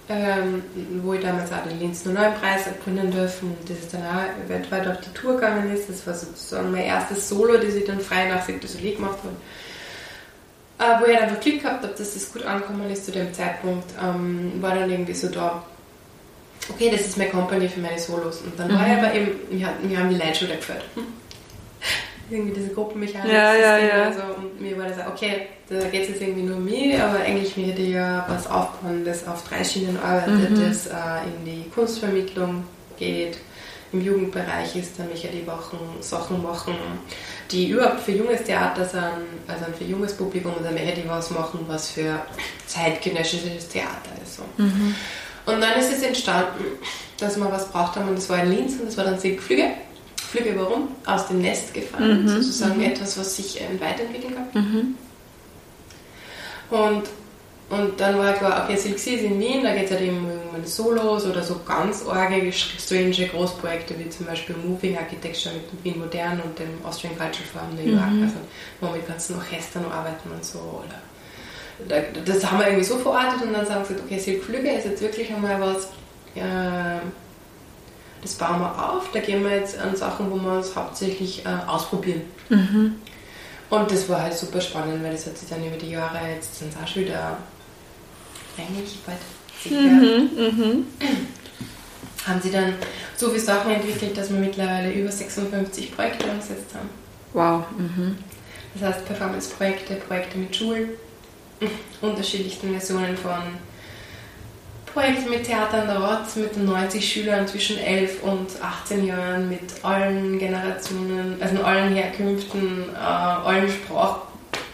ähm, 0.09 0.63
wo 1.03 1.13
ich 1.13 1.21
damals 1.21 1.51
auch 1.51 1.63
den 1.67 1.79
Linz 1.79 2.05
09 2.05 2.35
Preis 2.35 2.65
gewinnen 2.85 3.11
dürfen 3.11 3.49
und 3.59 3.69
das 3.69 3.79
ist 3.79 3.93
dann 3.93 4.03
auch 4.03 4.49
weltweit 4.49 4.87
auf 4.87 5.01
die 5.01 5.13
Tour 5.19 5.33
gegangen 5.33 5.71
ist. 5.73 5.89
Das 5.89 6.05
war 6.07 6.13
sozusagen 6.13 6.71
mein 6.71 6.83
erstes 6.83 7.27
Solo, 7.27 7.57
das 7.57 7.73
ich 7.73 7.85
dann 7.85 7.99
frei 7.99 8.29
nach 8.29 8.45
Silk 8.45 8.61
du 8.61 8.67
Soleil 8.67 8.95
gemacht 8.95 9.17
habe. 9.23 9.35
Äh, 10.79 11.01
wo 11.01 11.05
ich 11.05 11.17
dann 11.17 11.23
einfach 11.29 11.39
Glück 11.39 11.61
gehabt 11.61 11.83
habe, 11.83 11.93
dass 11.97 12.13
das 12.13 12.31
gut 12.31 12.45
angekommen 12.45 12.89
ist 12.91 13.05
zu 13.05 13.11
dem 13.11 13.33
Zeitpunkt, 13.33 13.89
ähm, 14.01 14.53
war 14.61 14.75
dann 14.75 14.89
irgendwie 14.91 15.13
so 15.13 15.27
da, 15.27 15.63
okay, 16.69 16.91
das 16.91 17.01
ist 17.01 17.17
meine 17.17 17.31
Company 17.31 17.67
für 17.67 17.79
meine 17.79 17.97
Solos. 17.97 18.41
Und 18.41 18.59
dann 18.59 18.71
war 18.73 18.85
ich 18.85 18.93
aber 18.93 19.13
eben, 19.13 19.31
mir, 19.49 19.69
mir 19.81 19.97
haben 19.97 20.09
die 20.09 20.35
schon 20.35 20.49
gefällt. 20.49 20.83
irgendwie 22.29 22.53
diese 22.53 22.69
Gruppenmechanik. 22.73 23.31
Ja, 23.31 23.55
ja, 23.55 23.77
ja. 23.77 24.07
oder 24.07 24.13
So. 24.13 24.21
Und 24.41 24.61
mir 24.61 24.77
war 24.77 24.87
das 24.87 24.97
okay, 25.07 25.47
da 25.69 25.79
geht 25.87 26.03
es 26.03 26.09
jetzt 26.09 26.21
irgendwie 26.21 26.43
nur 26.43 26.57
um 26.57 26.65
mich, 26.65 26.99
aber 26.99 27.19
eigentlich 27.19 27.55
möchte 27.57 27.81
ich 27.81 27.89
ja 27.93 28.25
was 28.27 28.47
aufbauen, 28.49 29.03
das 29.05 29.27
auf 29.27 29.47
drei 29.47 29.63
Schienen 29.63 29.97
arbeitet, 29.97 30.51
Mhm. 30.51 30.67
das 30.67 30.87
äh, 30.87 30.91
in 31.25 31.45
die 31.45 31.69
Kunstvermittlung 31.69 32.63
geht, 32.97 33.37
im 33.93 34.01
Jugendbereich 34.01 34.75
ist, 34.75 34.99
dann 34.99 35.07
möchte 35.09 35.27
ich 35.27 35.47
Wochen 35.47 35.77
Sachen 36.01 36.43
machen, 36.43 36.75
die 37.51 37.69
überhaupt 37.69 38.01
für 38.01 38.11
junges 38.11 38.43
Theater 38.43 38.83
sind, 38.85 39.03
also 39.47 39.65
für 39.77 39.85
junges 39.85 40.13
Publikum, 40.13 40.53
und 40.53 40.65
dann 40.65 40.73
möchte 40.73 40.99
ich 40.99 41.07
was 41.07 41.31
machen, 41.31 41.59
was 41.67 41.91
für 41.91 42.21
zeitgenössisches 42.65 43.69
Theater 43.69 44.11
ist. 44.21 44.37
So. 44.37 44.43
Mhm. 44.57 44.95
Und 45.45 45.61
dann 45.61 45.79
ist 45.79 45.91
es 45.93 46.03
entstanden, 46.03 46.65
dass 47.19 47.37
wir 47.37 47.49
was 47.51 47.69
braucht 47.69 47.95
haben 47.95 48.09
und 48.09 48.17
das 48.17 48.29
war 48.29 48.43
in 48.43 48.51
Linz 48.51 48.73
und 48.73 48.87
das 48.87 48.97
war 48.97 49.05
dann 49.05 49.17
Siegflüge. 49.17 49.63
Flüge 50.29 50.53
warum? 50.59 50.89
Aus 51.05 51.27
dem 51.27 51.41
Nest 51.41 51.73
gefallen, 51.73 52.23
Mhm, 52.23 52.27
sozusagen 52.27 52.81
etwas, 52.83 53.17
was 53.17 53.37
sich 53.37 53.61
ähm, 53.61 53.79
weiterentwickeln 53.79 54.35
kann. 54.35 54.61
Mhm. 54.61 54.97
Und, 56.69 57.03
und 57.69 57.99
dann 57.99 58.17
war 58.17 58.33
klar, 58.33 58.63
okay, 58.65 58.75
Sea 58.75 58.93
ist 58.93 59.07
in 59.07 59.39
Wien, 59.39 59.63
da 59.63 59.73
geht 59.73 59.85
es 59.85 59.91
halt 59.91 60.01
eben 60.01 60.26
Solos 60.67 61.25
oder 61.25 61.41
so 61.43 61.59
ganz 61.65 62.05
arge, 62.07 62.51
strange 62.51 63.27
Großprojekte 63.27 63.97
wie 63.99 64.09
zum 64.09 64.25
Beispiel 64.27 64.55
Moving 64.57 64.97
Architecture 64.97 65.55
mit 65.55 65.71
dem 65.71 65.83
Wien 65.83 65.99
Modern 65.99 66.39
und 66.41 66.57
dem 66.59 66.69
Austrian 66.85 67.17
Culture 67.17 67.43
Forum 67.51 67.75
New 67.75 67.91
York, 67.91 68.11
Mhm. 68.11 68.23
also 68.23 68.35
wo 68.81 68.87
wir 68.87 68.93
mit 68.97 69.07
ganzen 69.07 69.35
Orchestern 69.37 69.85
arbeiten 69.91 70.29
und 70.31 70.43
so. 70.45 70.59
Oder 70.59 71.87
da- 71.87 72.21
das 72.25 72.45
haben 72.45 72.59
wir 72.59 72.67
irgendwie 72.67 72.83
so 72.85 72.97
verortet 72.97 73.41
und 73.43 73.53
dann 73.53 73.65
sagen 73.65 73.85
sie, 73.87 73.95
okay, 73.95 74.19
Silk 74.19 74.43
Flüge 74.43 74.69
ist 74.71 74.85
jetzt 74.85 75.01
wirklich 75.01 75.31
einmal 75.33 75.59
was, 75.61 75.85
äh, 76.35 76.99
das 78.21 78.33
bauen 78.35 78.59
wir 78.59 78.89
auf, 78.93 79.09
da 79.13 79.19
gehen 79.19 79.43
wir 79.43 79.55
jetzt 79.55 79.77
an 79.77 79.95
Sachen, 79.95 80.29
wo 80.31 80.35
wir 80.37 80.53
uns 80.57 80.75
hauptsächlich 80.75 81.45
äh, 81.45 81.49
ausprobieren. 81.67 82.21
Mhm. 82.49 82.95
Und 83.69 83.91
das 83.91 84.07
war 84.09 84.21
halt 84.21 84.33
super 84.33 84.61
spannend, 84.61 85.03
weil 85.03 85.11
das 85.11 85.25
hat 85.27 85.37
sich 85.37 85.49
dann 85.49 85.65
über 85.65 85.75
die 85.77 85.91
Jahre, 85.91 86.19
jetzt 86.33 86.57
sind 86.57 86.73
es 86.73 86.81
auch 86.81 86.87
schon 86.87 87.03
wieder 87.03 87.37
eigentlich 88.57 88.97
bald 89.05 89.17
Mhm. 89.65 90.29
Mhm. 90.35 90.85
haben 92.25 92.41
sie 92.41 92.51
dann 92.51 92.73
so 93.15 93.29
viele 93.29 93.41
Sachen 93.41 93.71
entwickelt, 93.71 94.17
dass 94.17 94.31
wir 94.31 94.39
mittlerweile 94.39 94.91
über 94.91 95.11
56 95.11 95.95
Projekte 95.95 96.29
umgesetzt 96.29 96.75
haben. 96.75 96.89
Wow. 97.33 97.65
Mhm. 97.77 98.17
Das 98.75 98.89
heißt 98.89 99.05
Performance-Projekte, 99.05 99.95
Projekte 99.95 100.37
mit 100.37 100.55
Schulen, 100.55 100.89
unterschiedlichsten 102.01 102.71
Versionen 102.71 103.17
von 103.17 103.41
Projekte 104.93 105.29
mit 105.29 105.43
Theater 105.43 105.81
an 105.81 105.87
der 105.87 105.99
Rotz, 105.99 106.35
mit 106.37 106.57
90 106.57 107.07
Schülern 107.07 107.47
zwischen 107.47 107.77
11 107.77 108.23
und 108.23 108.47
18 108.61 109.05
Jahren, 109.05 109.47
mit 109.47 109.61
allen 109.83 110.39
Generationen, 110.39 111.41
also 111.41 111.63
allen 111.63 111.93
Herkünften, 111.93 112.89
äh, 112.95 112.97
allen 112.97 113.69
Sprach, 113.69 114.21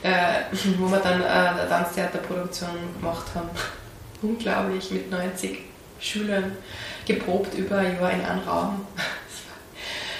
äh, 0.01 0.43
wo 0.79 0.89
wir 0.89 0.99
dann 0.99 1.21
äh, 1.21 1.25
eine 1.25 1.67
Tanztheaterproduktion 1.67 2.69
gemacht 2.99 3.25
haben. 3.35 3.49
Unglaublich, 4.23 4.89
mit 4.91 5.11
90 5.11 5.59
Schülern 5.99 6.55
geprobt 7.05 7.53
über 7.55 7.77
ein 7.77 7.99
Jahr 7.99 8.11
in 8.11 8.21
einem 8.21 8.39
Raum. 8.47 8.87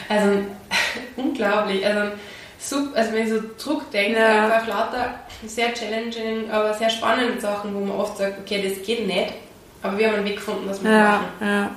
Also 0.09 0.39
unglaublich. 1.15 1.83
Also, 1.85 2.11
super, 2.59 2.97
also 2.99 3.13
wenn 3.13 3.23
ich 3.25 3.29
so 3.33 3.39
zurückdenke, 3.57 4.19
Ja. 4.19 4.45
einfach 4.53 4.67
lauter 4.67 5.15
sehr 5.47 5.73
challenging, 5.73 6.51
aber 6.51 6.73
sehr 6.73 6.89
spannende 6.89 7.39
Sachen, 7.39 7.73
wo 7.73 7.79
man 7.79 7.91
oft 7.97 8.17
sagt, 8.17 8.39
okay, 8.41 8.61
das 8.69 8.85
geht 8.85 9.07
nicht, 9.07 9.33
aber 9.81 9.97
wir 9.97 10.07
haben 10.07 10.15
einen 10.17 10.25
Weg 10.25 10.35
gefunden, 10.35 10.67
dass 10.67 10.83
wir 10.83 10.91
Ja, 10.91 10.99
machen. 10.99 11.25
ja. 11.41 11.71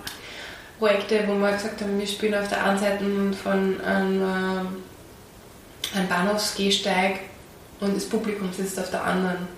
Projekte, 0.80 1.22
wo 1.28 1.34
wir 1.34 1.52
gesagt 1.52 1.80
haben, 1.80 1.98
wir 1.98 2.06
spielen 2.06 2.34
auf 2.34 2.48
der 2.48 2.64
einen 2.64 2.78
Seite 2.78 3.04
von 3.42 3.80
einem, 3.80 4.22
ähm, 4.22 4.82
einem 5.94 6.08
Bahnhofsgehsteig 6.08 7.20
und 7.80 7.96
das 7.96 8.06
Publikum 8.08 8.52
sitzt 8.52 8.78
auf 8.80 8.90
der 8.90 9.04
anderen. 9.04 9.48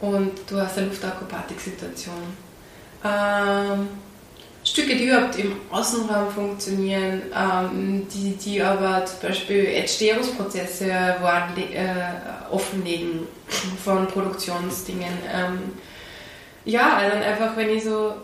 Und 0.00 0.32
du 0.48 0.56
hast 0.56 0.78
eine 0.78 0.88
Luftakrobatik-Situation. 0.88 2.14
Ähm, 3.04 3.88
Stücke, 4.62 4.94
die 4.94 5.06
überhaupt 5.06 5.38
im 5.38 5.56
Außenraum 5.70 6.30
funktionieren, 6.30 7.22
ähm, 7.34 8.06
die, 8.12 8.36
die 8.36 8.62
aber 8.62 9.04
zum 9.06 9.28
Beispiel 9.28 9.64
Entstehungsprozesse 9.66 10.84
äh, 10.84 11.14
offenlegen 12.50 13.26
von 13.82 14.06
Produktionsdingen. 14.06 15.18
Ähm, 15.32 15.58
ja, 16.64 16.96
also 16.96 17.16
einfach, 17.16 17.56
wenn 17.56 17.70
ich 17.70 17.84
so 17.84 18.14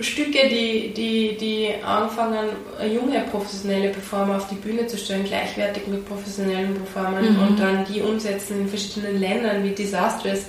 Stücke, 0.00 0.48
die, 0.50 0.92
die, 0.94 1.36
die 1.38 1.70
anfangen, 1.82 2.50
junge 2.92 3.20
professionelle 3.30 3.88
Performer 3.90 4.36
auf 4.36 4.48
die 4.48 4.56
Bühne 4.56 4.86
zu 4.86 4.98
stellen, 4.98 5.24
gleichwertig 5.24 5.86
mit 5.86 6.06
professionellen 6.06 6.74
Performern 6.74 7.34
Mhm. 7.34 7.42
und 7.42 7.58
dann 7.60 7.84
die 7.86 8.02
umsetzen 8.02 8.60
in 8.60 8.68
verschiedenen 8.68 9.18
Ländern 9.20 9.64
wie 9.64 9.70
Disastrous, 9.70 10.46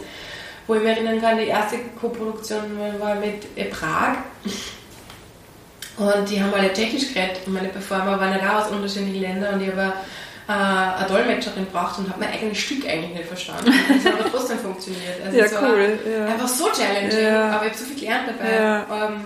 wo 0.68 0.76
ich 0.76 0.82
mich 0.82 0.89
erinnern 0.89 1.22
kann, 1.22 1.38
die 1.38 1.45
erste 1.47 1.78
Co-Produktion 1.99 2.59
war 2.99 3.16
mit 3.16 3.45
äh, 3.55 3.66
Prag 3.66 4.18
und 5.97 6.30
die 6.30 6.41
haben 6.41 6.53
alle 6.53 6.74
Tschechisch 6.74 7.13
geredet 7.13 7.38
und 7.45 7.53
meine 7.53 7.70
Performer 7.70 8.20
waren 8.20 8.38
ja 8.38 8.57
auch 8.59 8.66
aus 8.66 8.72
unterschiedlichen 8.72 9.22
Ländern 9.22 9.55
und 9.55 9.61
ich 9.61 9.72
habe 9.72 9.93
äh, 10.48 10.52
eine 10.52 11.08
Dolmetscherin 11.08 11.66
braucht 11.72 12.00
und 12.00 12.10
habe 12.10 12.20
mein 12.20 12.32
eigenes 12.34 12.58
Stück 12.60 12.88
eigentlich 12.88 13.14
nicht 13.14 13.28
verstanden. 13.28 13.72
Das 13.88 14.06
hat 14.14 14.20
aber 14.20 14.32
trotzdem 14.32 14.60
funktioniert. 14.60 15.22
Also 15.26 15.38
Ja, 15.56 15.62
cool. 15.62 16.00
Ja. 16.18 16.26
Einfach 16.28 16.48
so 16.48 16.68
challenging, 16.72 17.24
Ja. 17.24 17.50
aber 17.52 17.66
ich 17.66 17.72
habe 17.72 17.78
so 17.80 17.86
viel 17.86 18.00
gelernt 18.00 18.30
dabei. 18.30 18.56
Ja. 18.56 19.08
Ähm, 19.08 19.26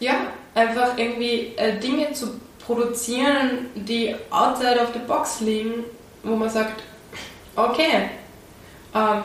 ja, 0.00 0.14
einfach 0.54 0.96
irgendwie 0.98 1.52
äh, 1.56 1.78
Dinge 1.78 2.12
zu 2.12 2.40
produzieren, 2.64 3.66
die 3.74 4.14
outside 4.30 4.80
of 4.80 4.88
the 4.92 4.98
box 5.06 5.40
liegen, 5.40 5.84
wo 6.22 6.34
man 6.36 6.48
sagt, 6.50 6.82
okay, 7.56 8.08
ähm, 8.94 9.22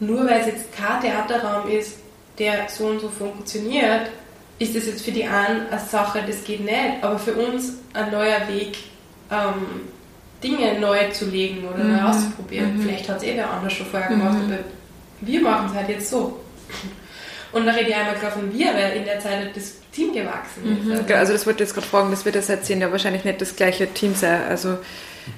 nur 0.00 0.26
weil 0.28 0.40
es 0.40 0.46
jetzt 0.46 0.76
kein 0.76 1.00
Theaterraum 1.00 1.68
ist, 1.70 1.98
der 2.38 2.68
so 2.68 2.86
und 2.86 3.00
so 3.00 3.08
funktioniert, 3.08 4.10
ist 4.58 4.76
das 4.76 4.86
jetzt 4.86 5.04
für 5.04 5.10
die 5.12 5.24
einen 5.24 5.66
eine 5.70 5.80
Sache, 5.80 6.22
das 6.26 6.44
geht 6.44 6.60
nicht, 6.64 7.02
aber 7.02 7.18
für 7.18 7.32
uns 7.34 7.74
ein 7.94 8.10
neuer 8.10 8.46
Weg, 8.48 8.76
ähm, 9.30 9.88
Dinge 10.42 10.78
neu 10.78 11.10
zu 11.10 11.26
legen 11.26 11.66
oder 11.66 11.82
neu 11.84 12.00
Mhm. 12.00 12.06
auszuprobieren. 12.06 12.76
Mhm. 12.76 12.82
Vielleicht 12.82 13.08
hat 13.08 13.16
es 13.18 13.22
eh 13.24 13.36
wer 13.36 13.50
anders 13.50 13.72
schon 13.72 13.86
vorher 13.86 14.08
gemacht, 14.08 14.38
Mhm. 14.38 14.44
aber 14.52 14.58
wir 15.20 15.40
machen 15.40 15.68
es 15.70 15.76
halt 15.76 15.88
jetzt 15.88 16.10
so. 16.10 16.38
Und 17.50 17.66
da 17.66 17.72
rede 17.72 17.88
ich 17.90 17.96
einmal 17.96 18.14
klar 18.14 18.30
von 18.30 18.52
wir, 18.52 18.66
weil 18.74 18.96
in 18.96 19.04
der 19.04 19.18
Zeit 19.20 19.46
hat 19.46 19.56
das 19.56 19.74
Team 19.90 20.12
gewachsen 20.12 20.78
ist. 20.80 21.08
Mhm. 21.08 21.14
Also 21.16 21.32
das 21.32 21.46
wollte 21.46 21.62
ich 21.62 21.68
jetzt 21.68 21.74
gerade 21.74 21.86
fragen, 21.86 22.10
das 22.10 22.24
wird 22.24 22.34
ja 22.34 22.42
seit 22.42 22.64
zehn 22.64 22.80
Jahren 22.80 22.92
wahrscheinlich 22.92 23.24
nicht 23.24 23.40
das 23.40 23.56
gleiche 23.56 23.86
Team 23.92 24.14
sein. 24.14 24.42
Also 24.48 24.78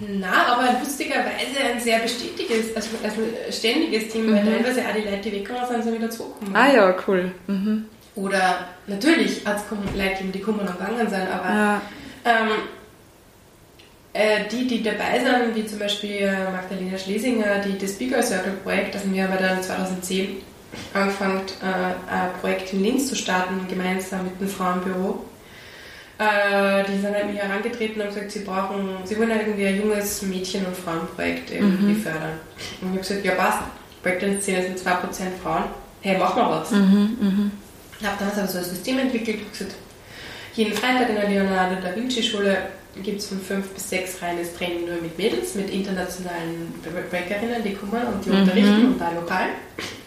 Na, 0.00 0.46
aber 0.52 0.78
lustigerweise 0.80 1.58
ein 1.72 1.80
sehr 1.80 1.98
bestätiges, 2.00 2.76
also, 2.76 2.90
also 3.02 3.20
ständiges 3.50 4.08
Team, 4.08 4.26
mhm. 4.26 4.34
weil 4.36 4.44
teilweise 4.44 4.80
auch 4.82 4.94
die 4.94 5.08
Leute, 5.08 5.30
die 5.30 5.32
weggekommen 5.32 5.68
sind, 5.68 5.84
sind 5.84 5.94
wieder 5.98 6.10
zurückgekommen. 6.10 6.54
Ah 6.56 6.72
ja, 6.72 6.94
cool. 7.06 7.32
Mhm. 7.46 7.86
Oder 8.16 8.66
natürlich 8.86 9.46
hat 9.46 9.56
es 9.58 9.62
Leute 9.96 10.24
die 10.24 10.40
kommen 10.40 10.60
und 10.60 10.66
gegangen 10.66 11.08
sind, 11.08 11.28
aber 11.32 11.48
ja. 11.48 11.80
ähm, 12.24 12.48
äh, 14.12 14.48
die, 14.50 14.66
die 14.66 14.82
dabei 14.82 15.20
sind, 15.20 15.54
wie 15.54 15.66
zum 15.66 15.78
Beispiel 15.78 16.16
äh, 16.16 16.50
Magdalena 16.50 16.98
Schlesinger, 16.98 17.60
die 17.64 17.78
das 17.78 17.92
Bigger 17.92 18.22
Circle 18.22 18.54
Projekt, 18.64 18.94
das 18.94 19.02
wir 19.10 19.24
aber 19.24 19.36
dann 19.36 19.62
2010 19.62 20.38
angefangen, 20.94 21.42
äh, 21.62 22.12
ein 22.12 22.32
Projekt 22.40 22.72
in 22.72 22.82
Linz 22.82 23.08
zu 23.08 23.14
starten, 23.14 23.66
gemeinsam 23.68 24.24
mit 24.24 24.40
dem 24.40 24.48
Frauenbüro. 24.48 25.24
Äh, 26.18 26.84
die 26.84 27.00
sind 27.00 27.14
an 27.14 27.32
mich 27.32 27.40
herangetreten 27.40 28.00
und 28.00 28.08
haben 28.08 28.14
gesagt, 28.14 28.30
sie 28.32 28.40
brauchen, 28.40 28.88
sie 29.04 29.18
wollen 29.18 29.30
halt 29.30 29.42
irgendwie 29.46 29.66
ein 29.66 29.80
junges 29.80 30.22
Mädchen- 30.22 30.66
und 30.66 30.76
Frauenprojekt 30.76 31.50
irgendwie 31.50 31.92
mhm. 31.92 32.02
fördern. 32.02 32.40
Und 32.82 32.88
ich 32.88 32.88
habe 32.88 32.98
gesagt, 32.98 33.24
ja 33.24 33.32
passt, 33.32 33.62
Breakdance-Szene 34.02 34.62
sind 34.62 34.78
2% 34.78 35.00
Frauen, 35.42 35.64
hey, 36.02 36.18
machen 36.18 36.36
wir 36.36 36.50
was. 36.50 36.70
Mhm, 36.72 37.16
mh. 37.20 37.50
Ich 38.00 38.06
habe 38.06 38.16
damals 38.18 38.38
aber 38.38 38.48
so 38.48 38.58
ein 38.58 38.64
System 38.64 38.98
entwickelt 38.98 39.38
und 39.40 39.52
gesagt, 39.52 39.74
jeden 40.54 40.74
Freitag 40.74 41.08
in 41.10 41.14
der 41.14 41.28
Leonardo 41.28 41.76
da 41.82 41.94
Vinci 41.94 42.22
Schule 42.22 42.58
gibt 43.02 43.20
es 43.20 43.28
von 43.28 43.40
5 43.40 43.68
bis 43.68 43.90
6 43.90 44.22
reines 44.22 44.54
Training 44.54 44.86
nur 44.86 45.00
mit 45.00 45.16
Mädels, 45.16 45.54
mit 45.54 45.70
internationalen 45.70 46.72
Breakerinnen, 47.10 47.62
die 47.62 47.74
kommen 47.74 48.02
und 48.06 48.24
die 48.24 48.30
mhm. 48.30 48.40
unterrichten 48.40 48.86
und 48.86 49.00
da 49.00 49.10
lokal. 49.12 49.48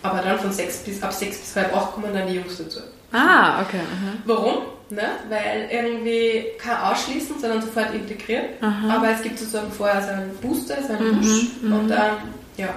Aber 0.02 0.20
dann 0.20 0.40
von 0.40 0.52
6 0.52 0.80
bis, 0.80 1.02
ab 1.02 1.14
6 1.14 1.38
bis 1.38 1.56
halb 1.56 1.76
8 1.76 1.94
kommen 1.94 2.14
dann 2.14 2.28
die 2.28 2.36
Jungs 2.36 2.58
dazu. 2.58 2.80
Ah, 3.12 3.62
okay. 3.62 3.78
Mhm. 3.78 4.22
Warum? 4.26 4.58
Ne? 4.90 5.04
Weil 5.30 5.70
irgendwie 5.72 6.46
kein 6.58 6.78
Ausschließen, 6.78 7.40
sondern 7.40 7.62
sofort 7.62 7.94
integrieren. 7.94 8.46
Mhm. 8.60 8.90
Aber 8.90 9.10
es 9.10 9.22
gibt 9.22 9.40
sozusagen 9.40 9.72
vorher 9.72 10.02
so 10.02 10.10
einen 10.10 10.36
Booster, 10.38 10.78
so 10.86 10.94
einen 10.94 11.20
Push 11.20 11.48
mhm. 11.62 11.74
und 11.74 11.88
dann, 11.90 12.18
ja 12.58 12.70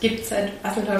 gibt 0.00 0.20
es 0.20 0.28
der 0.30 0.48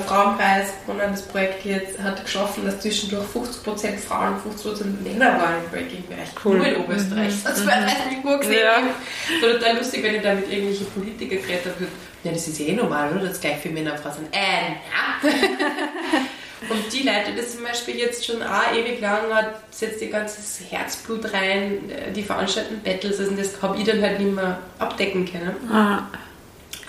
Frauenpreis 0.00 0.68
gewonnen, 0.86 1.10
das 1.10 1.22
Projekt 1.22 1.64
jetzt 1.64 1.98
hat 1.98 2.22
geschaffen, 2.22 2.66
dass 2.66 2.80
zwischendurch 2.80 3.24
50% 3.34 3.96
Frauen 3.98 4.34
und 4.34 4.60
50% 4.60 4.84
Männer 5.02 5.40
waren 5.40 5.64
im 5.64 5.70
Breaking-Bereich. 5.70 6.28
Cool. 6.44 6.58
Nur 6.58 6.66
in 6.66 6.76
Oberösterreich. 6.76 7.34
Mhm. 7.34 7.44
Das 7.44 7.66
war 7.66 7.76
mhm. 7.80 7.86
nicht 7.86 8.22
gut 8.22 8.40
gesehen. 8.40 8.60
Ja. 8.60 9.40
So 9.40 9.52
total 9.52 9.76
lustig, 9.78 10.02
wenn 10.02 10.14
ich 10.16 10.22
da 10.22 10.34
mit 10.34 10.50
irgendwelchen 10.50 10.86
Politiker 10.88 11.36
geredet 11.36 11.66
habe. 11.66 11.86
Ja, 12.22 12.32
das 12.32 12.46
ist 12.46 12.60
eh 12.60 12.72
normal, 12.72 13.12
oder? 13.12 13.28
Das 13.28 13.40
gleich 13.40 13.56
für 13.56 13.70
Männer 13.70 13.92
und 13.92 14.00
Frauen 14.00 14.14
sind. 14.14 14.28
Äh, 14.32 14.76
ja. 14.92 15.30
Und 16.68 16.92
die 16.92 17.04
Leute, 17.04 17.32
das 17.34 17.52
zum 17.52 17.64
Beispiel 17.64 17.96
jetzt 17.96 18.26
schon 18.26 18.42
auch 18.42 18.74
ewig 18.74 19.00
lang 19.00 19.32
hat, 19.32 19.54
setzt 19.70 20.02
ihr 20.02 20.10
ganzes 20.10 20.60
Herzblut 20.70 21.32
rein, 21.32 21.90
äh, 21.90 22.12
die 22.12 22.22
veranstalten 22.22 22.82
Battles, 22.82 23.18
also 23.18 23.32
das 23.32 23.62
habe 23.62 23.78
ich 23.78 23.84
dann 23.84 24.02
halt 24.02 24.20
nicht 24.20 24.34
mehr 24.34 24.58
abdecken 24.78 25.24
können. 25.24 25.56
Ah. 25.72 26.02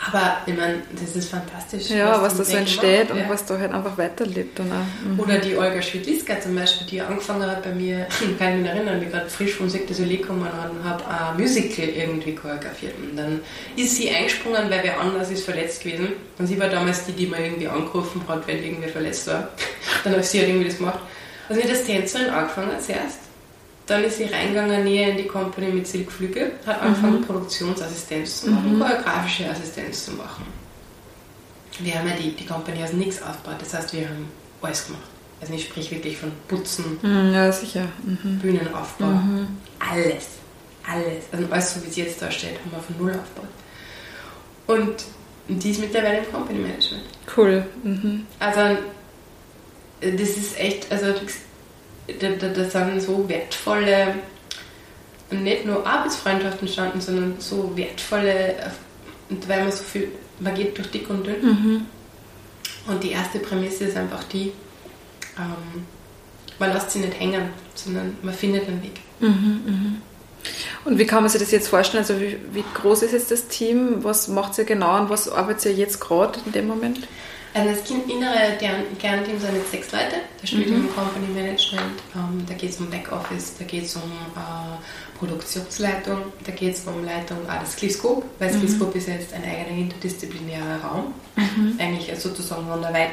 Aber 0.07 0.37
ich 0.47 0.57
meine, 0.57 0.81
das 0.99 1.15
ist 1.15 1.29
fantastisch. 1.29 1.89
Ja, 1.89 2.21
was, 2.21 2.31
was 2.31 2.37
da 2.37 2.43
so 2.43 2.57
entsteht 2.57 3.09
macht, 3.09 3.11
und 3.11 3.17
ja. 3.19 3.29
was 3.29 3.45
da 3.45 3.59
halt 3.59 3.71
einfach 3.71 3.97
weiterlebt. 3.97 4.59
Und 4.59 4.71
auch, 4.71 5.07
mhm. 5.07 5.19
Oder 5.19 5.37
die 5.37 5.55
Olga 5.55 5.79
Schwidliska 5.79 6.39
zum 6.41 6.55
Beispiel, 6.55 6.87
die 6.87 7.01
angefangen 7.01 7.49
hat 7.49 7.63
bei 7.63 7.71
mir, 7.71 8.07
ich 8.21 8.37
kann 8.39 8.61
mich 8.61 8.71
erinnern, 8.71 8.99
wie 8.99 9.05
gerade 9.05 9.29
frisch 9.29 9.53
vom 9.53 9.69
Cirque 9.69 9.87
du 9.87 9.93
Soleil 9.93 10.17
gekommen 10.17 10.47
habe 10.83 11.03
ein 11.07 11.39
Musical 11.39 11.85
irgendwie 11.87 12.33
choreografiert. 12.33 12.95
Und 12.97 13.15
dann 13.15 13.41
ist 13.75 13.95
sie 13.95 14.09
eingesprungen, 14.09 14.69
weil 14.69 14.83
wer 14.83 14.99
anders 14.99 15.29
ist 15.29 15.45
verletzt 15.45 15.83
gewesen. 15.83 16.09
Und 16.39 16.47
sie 16.47 16.59
war 16.59 16.69
damals 16.69 17.05
die, 17.05 17.11
die 17.11 17.27
mal 17.27 17.39
irgendwie 17.39 17.67
angerufen 17.67 18.23
hat, 18.27 18.47
wenn 18.47 18.63
irgendwer 18.63 18.89
verletzt 18.89 19.27
war. 19.27 19.49
Dann 20.03 20.15
hat 20.15 20.25
sie 20.25 20.39
halt 20.39 20.49
irgendwie 20.49 20.67
das 20.67 20.77
gemacht. 20.77 20.99
Also 21.47 21.61
ich 21.61 21.69
das 21.69 21.83
Tänzerin 21.83 22.29
angefangen 22.29 22.79
zuerst 22.79 23.30
dann 23.85 24.03
ist 24.03 24.17
sie 24.17 24.25
reingegangen 24.25 24.83
näher 24.83 25.09
in 25.09 25.17
die 25.17 25.27
Company 25.27 25.67
mit 25.67 25.87
Silkflüge, 25.87 26.53
hat 26.65 26.81
angefangen 26.81 27.21
mhm. 27.21 27.25
Produktionsassistenz 27.25 28.41
zu 28.41 28.51
machen, 28.51 28.75
mhm. 28.75 28.79
choreografische 28.79 29.49
Assistenz 29.49 30.05
zu 30.05 30.11
machen. 30.11 30.45
Wir 31.79 31.95
haben 31.95 32.07
ja 32.07 32.15
die, 32.15 32.31
die 32.35 32.45
Company 32.45 32.83
aus 32.83 32.93
nichts 32.93 33.21
aufgebaut, 33.21 33.59
das 33.59 33.73
heißt, 33.73 33.93
wir 33.93 34.07
haben 34.07 34.27
alles 34.61 34.85
gemacht. 34.85 35.03
Also 35.41 35.53
ich 35.53 35.65
spreche 35.65 35.95
wirklich 35.95 36.17
von 36.17 36.31
Putzen, 36.47 36.99
mhm, 37.01 37.33
ja, 37.33 37.51
sicher. 37.51 37.87
Mhm. 38.03 38.39
Bühnenaufbau, 38.39 39.07
mhm. 39.07 39.47
alles. 39.79 40.27
Alles. 40.87 41.25
Also 41.31 41.45
alles 41.49 41.73
so 41.73 41.83
wie 41.83 41.89
es 41.89 41.95
jetzt 41.95 42.21
da 42.21 42.29
steht, 42.29 42.59
haben 42.59 42.71
wir 42.71 42.79
von 42.79 42.97
null 42.97 43.11
aufgebaut. 43.11 43.49
Und 44.67 45.05
die 45.47 45.71
ist 45.71 45.79
mittlerweile 45.79 46.19
im 46.19 46.31
Company 46.31 46.59
Management. 46.59 47.03
Cool. 47.35 47.65
Mhm. 47.83 48.25
Also 48.39 48.77
das 50.01 50.29
ist 50.29 50.59
echt, 50.59 50.91
also 50.91 51.13
da, 52.19 52.69
sind 52.69 53.01
so 53.01 53.27
wertvolle, 53.27 54.15
nicht 55.31 55.65
nur 55.65 55.85
Arbeitsfreundschaften 55.85 56.67
entstanden, 56.67 57.01
sondern 57.01 57.35
so 57.39 57.71
wertvolle, 57.75 58.55
weil 59.47 59.63
man 59.63 59.71
so 59.71 59.83
viel, 59.83 60.09
man 60.39 60.55
geht 60.55 60.77
durch 60.77 60.89
dick 60.91 61.09
und 61.09 61.25
dünn. 61.25 61.41
Mhm. 61.41 61.85
Und 62.87 63.03
die 63.03 63.11
erste 63.11 63.39
Prämisse 63.39 63.85
ist 63.85 63.97
einfach 63.97 64.23
die, 64.25 64.51
ähm, 65.37 65.85
man 66.59 66.73
lässt 66.73 66.91
sie 66.91 66.99
nicht 66.99 67.19
hängen, 67.19 67.49
sondern 67.75 68.17
man 68.21 68.33
findet 68.33 68.67
einen 68.67 68.83
Weg. 68.83 68.99
Mhm, 69.19 69.61
mh. 69.65 69.91
Und 70.85 70.97
wie 70.97 71.05
kann 71.05 71.21
man 71.21 71.29
sich 71.29 71.39
das 71.39 71.51
jetzt 71.51 71.67
vorstellen? 71.67 72.03
Also 72.03 72.19
wie, 72.19 72.37
wie 72.53 72.63
groß 72.73 73.03
ist 73.03 73.11
jetzt 73.11 73.29
das 73.29 73.47
Team? 73.47 74.03
Was 74.03 74.27
macht 74.27 74.57
ihr 74.57 74.63
genau 74.63 74.99
und 74.99 75.09
was 75.09 75.29
arbeitet 75.29 75.65
ihr 75.65 75.73
jetzt 75.73 75.99
gerade 75.99 76.39
in 76.45 76.51
dem 76.51 76.67
Moment? 76.67 77.07
Also 77.53 77.69
das 77.69 77.89
innere 77.89 78.57
Kernteam 78.97 79.39
sind 79.39 79.55
jetzt 79.55 79.71
sechs 79.71 79.91
Leute. 79.91 80.15
Da 80.39 80.47
spielt 80.47 80.69
mhm. 80.69 80.85
um 80.85 80.95
Company 80.95 81.27
Management, 81.27 82.01
ähm, 82.15 82.45
da 82.47 82.53
geht 82.53 82.69
es 82.69 82.79
um 82.79 82.89
Backoffice, 82.89 83.55
da 83.59 83.65
geht 83.65 83.85
es 83.85 83.95
um 83.95 84.03
äh, 84.03 85.17
Produktionsleitung, 85.19 86.17
da 86.45 86.51
geht 86.51 86.75
es 86.75 86.87
um 86.87 87.03
Leitung 87.03 87.37
ah, 87.47 87.59
des 87.59 87.73
Skillscope, 87.73 88.25
weil 88.39 88.53
mhm. 88.53 88.57
Skillscope 88.57 88.97
ist 88.97 89.07
jetzt 89.07 89.33
ein 89.33 89.43
eigener 89.43 89.77
interdisziplinärer 89.77 90.81
Raum. 90.81 91.13
Mhm. 91.35 91.75
Eigentlich 91.77 92.17
sozusagen 92.17 92.65
von 92.67 92.81
der, 92.81 92.93
Weit 92.93 93.11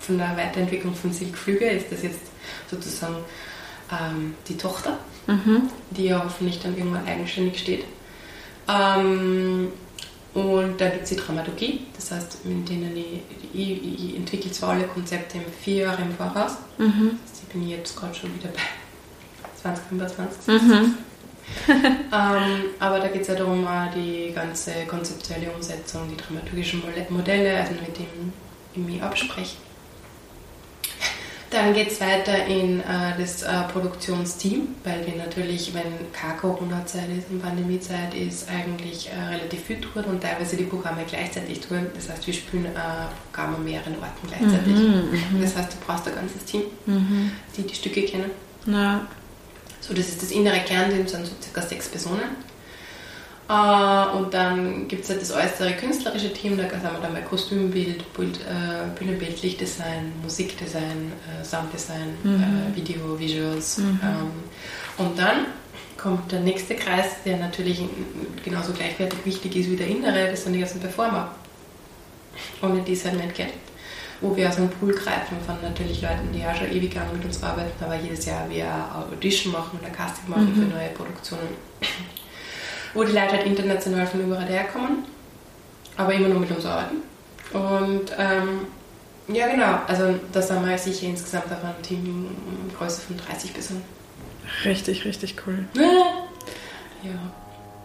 von 0.00 0.18
der 0.18 0.36
Weiterentwicklung 0.36 0.94
von 0.94 1.12
Silkflüge 1.12 1.66
ist 1.66 1.86
das 1.92 2.02
jetzt 2.02 2.20
sozusagen 2.68 3.16
ähm, 3.92 4.34
die 4.48 4.56
Tochter, 4.56 4.98
mhm. 5.28 5.70
die 5.90 6.06
ja 6.06 6.22
hoffentlich 6.24 6.60
dann 6.60 6.76
irgendwann 6.76 7.06
eigenständig 7.06 7.60
steht. 7.60 7.84
Ähm, 8.68 9.72
und 10.34 10.80
da 10.80 10.88
gibt 10.90 11.04
es 11.04 11.10
die 11.10 11.16
Dramaturgie, 11.16 11.86
das 11.94 12.10
heißt, 12.10 12.44
mit 12.44 12.68
denen 12.68 12.96
ich, 12.96 13.20
ich, 13.52 14.04
ich 14.04 14.16
entwickle 14.16 14.50
zwar 14.52 14.70
alle 14.70 14.84
Konzepte 14.84 15.38
vier 15.60 15.84
Jahre 15.84 16.02
im 16.02 16.14
Voraus. 16.14 16.52
Mhm. 16.76 17.18
Also 17.28 17.42
ich 17.42 17.48
bin 17.52 17.68
jetzt 17.68 17.96
gerade 17.96 18.14
schon 18.14 18.34
wieder 18.34 18.48
bei 18.48 18.60
2025. 19.62 20.46
Mhm. 20.48 20.94
ähm, 22.12 22.64
aber 22.78 23.00
da 23.00 23.08
geht 23.08 23.22
es 23.22 23.28
ja 23.28 23.34
darum, 23.34 23.66
die 23.96 24.32
ganze 24.34 24.84
konzeptuelle 24.86 25.50
Umsetzung, 25.50 26.02
die 26.10 26.16
dramaturgischen 26.16 26.82
Modelle, 27.08 27.58
also 27.58 27.72
mit 27.72 27.98
dem 27.98 28.32
ich 28.74 28.78
mich 28.78 29.02
abspreche 29.02 29.56
dann 31.50 31.72
geht 31.72 31.90
es 31.90 32.00
weiter 32.00 32.46
in 32.46 32.80
äh, 32.80 32.84
das 33.18 33.42
äh, 33.42 33.62
Produktionsteam, 33.72 34.68
weil 34.84 35.06
wir 35.06 35.16
natürlich, 35.16 35.72
wenn 35.72 36.12
keine 36.12 36.36
Corona-Zeit 36.38 37.08
ist 37.16 37.30
und 37.30 37.40
Pandemie-Zeit 37.40 38.14
ist, 38.14 38.48
eigentlich 38.50 39.08
äh, 39.08 39.34
relativ 39.34 39.62
viel 39.62 39.80
tun 39.80 40.04
und 40.04 40.22
teilweise 40.22 40.56
die 40.56 40.64
Programme 40.64 41.04
gleichzeitig 41.08 41.60
tun. 41.60 41.86
Das 41.94 42.10
heißt, 42.10 42.26
wir 42.26 42.34
spielen 42.34 42.66
äh, 42.66 42.70
Programme 43.32 43.56
an 43.56 43.64
mehreren 43.64 43.94
Orten 43.94 44.26
gleichzeitig. 44.26 44.74
Mhm, 44.74 45.38
mhm, 45.38 45.42
das 45.42 45.56
heißt, 45.56 45.72
du 45.72 45.76
brauchst 45.86 46.06
ein 46.06 46.14
ganzes 46.14 46.44
Team, 46.44 46.62
mhm. 46.84 47.30
die 47.56 47.62
die 47.62 47.74
Stücke 47.74 48.02
kennen. 48.02 48.30
Ja. 48.66 49.06
So, 49.80 49.94
das 49.94 50.08
ist 50.08 50.22
das 50.22 50.30
innere 50.32 50.60
Kernteam, 50.60 51.06
sind 51.08 51.26
so 51.26 51.32
circa 51.40 51.62
sechs 51.62 51.88
Personen. 51.88 52.47
Uh, 53.50 54.18
und 54.18 54.34
dann 54.34 54.88
gibt 54.88 55.04
es 55.04 55.08
halt 55.08 55.22
das 55.22 55.32
äußere 55.32 55.72
künstlerische 55.72 56.30
Team, 56.34 56.58
da 56.58 56.64
haben 56.64 56.96
wir 56.96 57.00
dann 57.00 57.14
mal 57.14 57.22
Kostümbild, 57.22 58.12
Bild, 58.12 58.40
äh, 58.40 58.94
Bühnenbild, 58.98 59.40
Lichtdesign, 59.40 60.12
Musikdesign, 60.22 61.12
äh, 61.24 61.42
Sounddesign, 61.42 62.14
mhm. 62.22 62.42
äh, 62.42 62.76
Video, 62.76 63.18
Visuals. 63.18 63.78
Mhm. 63.78 64.00
Ähm, 64.02 64.30
und 64.98 65.18
dann 65.18 65.46
kommt 65.96 66.30
der 66.30 66.40
nächste 66.40 66.74
Kreis, 66.74 67.06
der 67.24 67.38
natürlich 67.38 67.80
genauso 68.44 68.72
gleichwertig 68.72 69.18
wichtig 69.24 69.56
ist 69.56 69.70
wie 69.70 69.76
der 69.76 69.88
innere, 69.88 70.30
das 70.30 70.44
sind 70.44 70.52
die 70.52 70.60
ganzen 70.60 70.80
Performer. 70.80 71.30
Ohne 72.60 72.82
die 72.82 72.92
es 72.92 73.04
halt 73.06 73.16
nicht 73.16 73.34
geht. 73.34 73.54
Wo 74.20 74.36
wir 74.36 74.46
aus 74.46 74.58
einem 74.58 74.68
Pool 74.68 74.92
greifen 74.92 75.38
von 75.46 75.56
natürlich 75.62 76.02
Leuten, 76.02 76.32
die 76.34 76.40
ja 76.40 76.54
schon 76.54 76.70
ewig 76.70 76.94
lang 76.94 77.10
mit 77.14 77.24
uns 77.24 77.42
arbeiten, 77.42 77.82
aber 77.82 77.96
jedes 77.96 78.26
Jahr 78.26 78.48
wir 78.50 78.66
Audition 78.94 79.54
machen 79.54 79.78
oder 79.80 79.90
Casting 79.90 80.28
machen 80.28 80.50
mhm. 80.50 80.54
für 80.54 80.74
neue 80.74 80.88
Produktionen 80.90 81.48
wo 82.94 83.04
die 83.04 83.12
Leute 83.12 83.32
halt 83.32 83.46
international 83.46 84.06
von 84.06 84.20
überall 84.20 84.46
herkommen, 84.46 85.04
aber 85.96 86.12
immer 86.14 86.28
nur 86.28 86.40
mit 86.40 86.50
uns 86.50 86.64
arbeiten. 86.64 86.96
Und 87.52 88.12
ähm, 88.18 88.66
ja, 89.28 89.48
genau, 89.48 89.80
also 89.86 90.18
da 90.32 90.40
sind 90.42 90.66
wir 90.66 90.78
sicher 90.78 91.06
insgesamt 91.06 91.46
auf 91.52 91.62
einem 91.62 91.82
Teamgröße 91.82 93.02
von 93.02 93.16
30 93.16 93.52
Personen. 93.52 93.84
Richtig, 94.64 95.04
richtig 95.04 95.36
cool. 95.46 95.66
ja. 95.74 97.12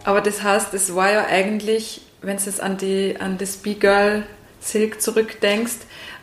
Aber 0.04 0.20
das 0.20 0.42
heißt, 0.42 0.72
es 0.74 0.94
war 0.94 1.10
ja 1.10 1.26
eigentlich, 1.26 2.02
wenn 2.22 2.36
du 2.36 2.42
jetzt 2.42 2.60
an, 2.60 2.76
die, 2.76 3.16
an 3.18 3.38
das 3.38 3.56
B-Girl 3.56 4.24
Silk 4.60 5.00
zurückdenkst, 5.00 5.76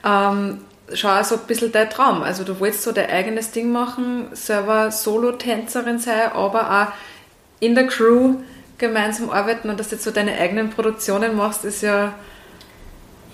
ähm, 0.04 0.62
schon 0.94 1.24
so 1.24 1.36
ein 1.36 1.42
bisschen 1.48 1.72
dein 1.72 1.90
Traum. 1.90 2.24
Also 2.24 2.44
du 2.44 2.60
wolltest 2.60 2.84
so 2.84 2.92
dein 2.92 3.10
eigenes 3.10 3.52
Ding 3.52 3.72
machen, 3.72 4.28
selber 4.34 4.92
Solo-Tänzerin 4.92 6.00
sein, 6.00 6.32
aber 6.34 6.84
auch 6.84 6.94
in 7.60 7.76
der 7.76 7.88
Crew 7.88 8.38
gemeinsam 8.82 9.30
arbeiten 9.30 9.70
und 9.70 9.80
dass 9.80 9.88
du 9.90 9.96
jetzt 9.96 10.04
so 10.04 10.12
deine 10.12 10.38
eigenen 10.38 10.70
Produktionen 10.70 11.36
machst, 11.38 11.64
ist 11.64 11.82
ja. 11.82 12.14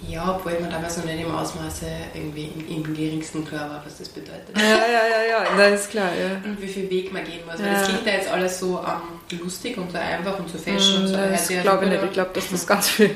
Ja, 0.07 0.35
obwohl 0.35 0.53
ich 0.53 0.59
mir 0.59 0.69
damals 0.69 0.95
noch 0.97 1.05
nicht 1.05 1.19
im 1.21 1.33
Ausmaße 1.33 1.87
irgendwie 2.13 2.51
im, 2.55 2.83
im 2.85 2.93
geringsten 2.95 3.43
klar 3.43 3.67
war, 3.67 3.81
was 3.83 3.97
das 3.97 4.07
bedeutet. 4.09 4.55
Ja, 4.55 4.61
ja, 4.63 4.75
ja, 4.77 5.43
ja, 5.57 5.57
das 5.71 5.81
ist 5.81 5.89
klar, 5.89 6.09
ja. 6.13 6.35
Und 6.47 6.61
wie 6.61 6.67
viel 6.67 6.87
Weg 6.87 7.11
man 7.11 7.23
gehen 7.23 7.39
muss. 7.49 7.57
Weil 7.59 7.65
Ja. 7.65 7.79
das 7.79 7.87
klingt 7.87 8.05
ja 8.05 8.13
jetzt 8.13 8.29
alles 8.31 8.59
so 8.59 8.79
ähm, 8.79 9.39
lustig 9.39 9.75
und 9.75 9.91
so 9.91 9.97
einfach 9.97 10.37
und 10.37 10.49
so 10.49 10.59
fashion 10.59 11.01
und 11.01 11.07
so. 11.07 11.17
Mm, 11.17 11.31
Das 11.31 11.49
ja 11.49 11.61
glaube 11.63 11.85
ich 11.85 11.91
nicht. 11.91 12.03
Ich 12.03 12.11
glaube, 12.11 12.29
dass 12.35 12.47
das 12.51 12.67
ganz 12.67 12.87
viel 12.89 13.09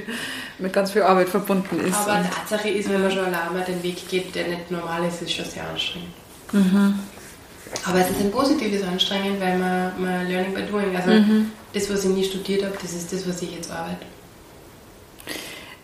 mit 0.57 0.73
ganz 0.73 0.91
viel 0.91 1.03
Arbeit 1.03 1.29
verbunden 1.29 1.79
ist. 1.81 1.95
Aber 1.95 2.23
Tatsache 2.27 2.69
ist, 2.69 2.89
wenn 2.89 3.01
man 3.03 3.11
schon 3.11 3.25
allein 3.25 3.53
mal 3.53 3.63
den 3.63 3.81
Weg 3.83 4.09
geht, 4.09 4.33
der 4.33 4.47
nicht 4.47 4.71
normal 4.71 5.05
ist, 5.07 5.21
ist 5.21 5.33
schon 5.33 5.45
sehr 5.45 5.67
anstrengend. 5.69 6.09
Mhm. 6.51 6.99
Aber 7.85 7.99
es 7.99 8.09
ist 8.09 8.19
ein 8.19 8.31
positives 8.31 8.83
Anstrengen, 8.83 9.39
weil 9.39 9.57
man, 9.57 10.01
man 10.01 10.27
Learning 10.27 10.53
by 10.53 10.61
Doing, 10.63 10.95
also 10.95 11.11
Mhm. 11.11 11.51
das, 11.73 11.89
was 11.89 12.03
ich 12.05 12.11
nie 12.11 12.23
studiert 12.23 12.63
habe, 12.63 12.75
das 12.81 12.93
ist 12.93 13.11
das, 13.11 13.27
was 13.27 13.41
ich 13.41 13.55
jetzt 13.55 13.71
arbeite. 13.71 14.05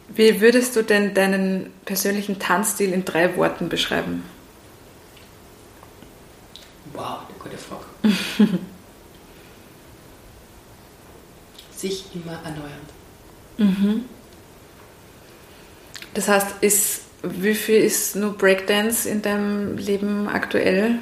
Wie 0.09 0.41
würdest 0.41 0.75
du 0.75 0.83
denn 0.83 1.13
deinen 1.13 1.71
persönlichen 1.85 2.39
Tanzstil 2.39 2.91
in 2.91 3.05
drei 3.05 3.35
Worten 3.35 3.69
beschreiben? 3.69 4.23
Wow, 6.93 7.19
eine 7.29 7.37
gute 7.39 7.57
Frage. 7.57 7.85
Sich 11.75 12.05
immer 12.15 12.39
erneuern. 12.43 14.05
Das 16.13 16.27
heißt, 16.27 16.47
ist, 16.61 17.01
wie 17.23 17.53
viel 17.55 17.81
ist 17.81 18.15
nur 18.15 18.33
Breakdance 18.37 19.07
in 19.07 19.21
deinem 19.21 19.77
Leben 19.77 20.27
aktuell? 20.27 20.99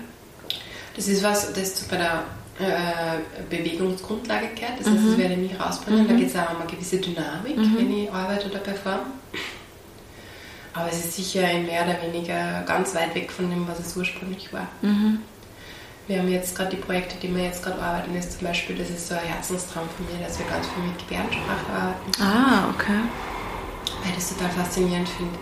Das 0.95 1.07
ist 1.07 1.23
was, 1.23 1.51
das 1.53 1.81
bei 1.83 1.97
der 1.97 2.23
äh, 2.59 3.19
Bewegungsgrundlage 3.49 4.47
gehört. 4.55 4.79
Das 4.79 4.87
heißt, 4.87 5.07
das 5.09 5.17
werde 5.17 5.33
ich 5.33 5.51
nie 5.51 5.55
rausbringen. 5.57 6.07
Da 6.07 6.13
geht 6.13 6.27
es 6.29 6.35
auch 6.35 6.51
um 6.51 6.61
eine 6.61 6.69
gewisse 6.71 6.97
Dynamik, 6.97 7.57
wenn 7.57 7.91
ich 7.91 8.11
arbeite 8.11 8.49
oder 8.49 8.59
performe. 8.59 9.05
Aber 10.73 10.89
es 10.89 10.97
ist 11.05 11.13
sicher 11.15 11.49
in 11.51 11.65
mehr 11.65 11.83
oder 11.85 12.01
weniger 12.01 12.61
ganz 12.65 12.93
weit 12.95 13.13
weg 13.15 13.31
von 13.31 13.49
dem, 13.49 13.67
was 13.67 13.79
es 13.79 13.95
ursprünglich 13.95 14.51
war. 14.53 14.67
Wir 16.07 16.19
haben 16.19 16.29
jetzt 16.29 16.55
gerade 16.55 16.69
die 16.75 16.81
Projekte, 16.81 17.15
die 17.21 17.33
wir 17.35 17.45
jetzt 17.45 17.63
gerade 17.63 17.81
arbeiten, 17.81 18.15
ist 18.15 18.37
zum 18.37 18.47
Beispiel, 18.47 18.75
das 18.77 18.89
ist 18.89 19.07
so 19.07 19.15
ein 19.15 19.21
Herzenstraum 19.21 19.87
von 19.95 20.05
mir, 20.05 20.25
dass 20.25 20.37
wir 20.37 20.45
ganz 20.45 20.67
viel 20.67 20.83
mit 20.83 20.97
Gebärdensprache 20.99 21.71
arbeiten. 21.73 22.11
Ah, 22.21 22.69
okay. 22.73 22.99
weil 24.03 24.11
ich 24.11 24.15
das 24.17 24.29
total 24.29 24.51
faszinierend 24.51 25.09
finde. 25.09 25.37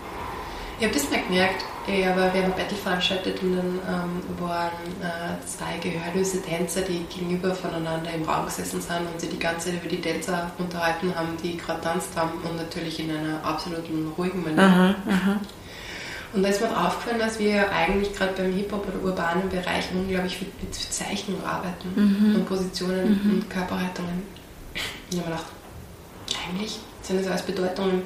Ich 0.78 0.84
habe 0.86 0.94
das 0.94 1.10
mal 1.10 1.20
gemerkt, 1.28 1.64
ich 1.86 2.06
habe, 2.06 2.20
wir 2.20 2.42
haben 2.42 2.52
ein 2.52 2.56
Battle 2.56 2.76
veranstaltet 2.76 3.42
und 3.42 3.56
dann 3.56 3.66
ähm, 3.66 4.40
waren 4.40 4.70
äh, 5.02 5.46
zwei 5.46 5.76
gehörlose 5.82 6.40
Tänzer, 6.42 6.80
die 6.82 7.04
gegenüber 7.04 7.54
voneinander 7.54 8.10
im 8.14 8.22
Raum 8.22 8.46
gesessen 8.46 8.80
sind 8.80 9.00
und 9.12 9.20
sie 9.20 9.28
die 9.28 9.38
ganze 9.38 9.66
Zeit 9.70 9.80
über 9.80 9.88
die 9.88 10.00
Tänzer 10.00 10.50
unterhalten 10.58 11.14
haben, 11.14 11.36
die 11.42 11.56
gerade 11.58 11.80
tanzt 11.82 12.16
haben 12.16 12.32
und 12.42 12.56
natürlich 12.56 13.00
in 13.00 13.10
einer 13.10 13.44
absoluten 13.44 14.12
ruhigen 14.16 14.42
Manier. 14.42 14.94
Und 16.32 16.42
da 16.42 16.48
ist 16.48 16.60
mir 16.60 16.68
aufgefallen, 16.76 17.20
dass 17.20 17.38
wir 17.38 17.70
eigentlich 17.70 18.12
gerade 18.12 18.32
beim 18.32 18.52
Hip-Hop 18.52 18.88
oder 18.88 19.04
urbanen 19.04 19.48
Bereich 19.48 19.84
unglaublich 19.94 20.36
viel 20.38 20.48
mit 20.60 20.74
Zeichnung 20.74 21.44
arbeiten 21.44 21.88
und 22.34 22.46
Positionen 22.46 23.20
und 23.30 23.50
Körperhaltungen. 23.50 24.10
Und 24.14 25.12
ich 25.12 25.18
habe 25.18 25.30
mir 25.30 25.36
gedacht, 25.36 25.52
eigentlich 26.48 26.80
sind 27.02 27.20
das 27.20 27.28
alles 27.30 27.42
Bedeutungen. 27.42 28.02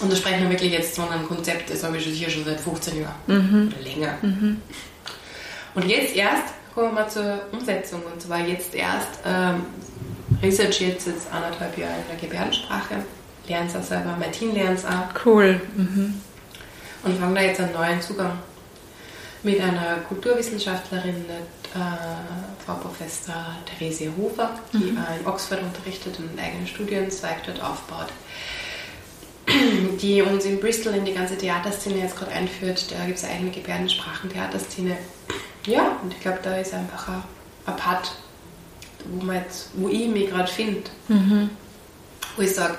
Und 0.00 0.12
da 0.12 0.16
sprechen 0.16 0.42
wir 0.42 0.50
wirklich 0.50 0.72
jetzt 0.72 0.94
von 0.96 1.08
einem 1.08 1.26
Konzept, 1.26 1.70
das 1.70 1.82
habe 1.82 1.96
ich 1.96 2.04
schon 2.04 2.12
sicher 2.12 2.30
schon 2.30 2.44
seit 2.44 2.60
15 2.60 3.00
Jahren 3.00 3.68
oder 3.72 3.80
länger. 3.82 4.14
Und 5.74 5.84
jetzt 5.86 6.14
erst 6.14 6.54
kommen 6.74 6.88
wir 6.88 6.92
mal 7.02 7.08
zur 7.10 7.40
Umsetzung. 7.52 8.02
Und 8.12 8.20
zwar 8.22 8.40
jetzt 8.46 8.74
erst 8.74 9.08
ähm, 9.26 9.62
research 10.42 10.80
jetzt 10.80 11.08
anderthalb 11.32 11.76
Jahre 11.76 11.94
in 11.94 12.16
der 12.18 12.28
Gebärdensprache, 12.28 12.96
lerne 13.48 13.66
es 13.68 13.74
auch 13.76 13.82
selber, 13.82 14.16
mein 14.18 14.30
Team 14.30 14.54
lernt 14.54 14.78
es 14.78 14.84
auch 14.84 15.08
Cool. 15.24 15.60
Mhm. 15.76 16.14
und 17.02 17.18
fange 17.18 17.34
da 17.34 17.40
jetzt 17.42 17.60
einen 17.60 17.72
neuen 17.72 18.00
Zugang 18.00 18.38
mit 19.42 19.60
einer 19.60 19.96
Kulturwissenschaftlerin, 20.08 21.24
äh, 21.74 21.78
Frau 22.64 22.74
Professor 22.74 23.56
Theresia 23.66 24.10
Hofer, 24.16 24.50
die 24.72 24.88
äh, 24.90 25.20
in 25.20 25.26
Oxford 25.26 25.60
unterrichtet 25.62 26.18
und 26.18 26.28
einen 26.30 26.38
eigenen 26.38 26.66
Studienzweig 26.66 27.44
dort 27.46 27.62
aufbaut, 27.62 28.08
die 30.00 30.22
uns 30.22 30.44
in 30.44 30.60
Bristol 30.60 30.94
in 30.94 31.04
die 31.04 31.14
ganze 31.14 31.36
Theaterszene 31.36 31.98
jetzt 31.98 32.16
gerade 32.16 32.32
einführt. 32.32 32.86
Da 32.90 33.04
gibt 33.06 33.18
es 33.18 33.24
eine 33.24 33.34
eigene 33.34 33.50
Gebärdensprachen-Theaterszene. 33.50 34.96
Ja, 35.66 35.98
und 36.02 36.12
ich 36.12 36.20
glaube, 36.20 36.38
da 36.42 36.56
ist 36.56 36.74
einfach 36.74 37.08
ein, 37.08 37.22
ein 37.66 37.76
Part, 37.76 38.12
wo, 39.10 39.24
man 39.24 39.36
jetzt, 39.36 39.70
wo 39.74 39.88
ich 39.88 40.08
mich 40.08 40.30
gerade 40.30 40.50
finde, 40.50 40.82
wo 42.36 42.42
ich 42.42 42.54
sage, 42.54 42.76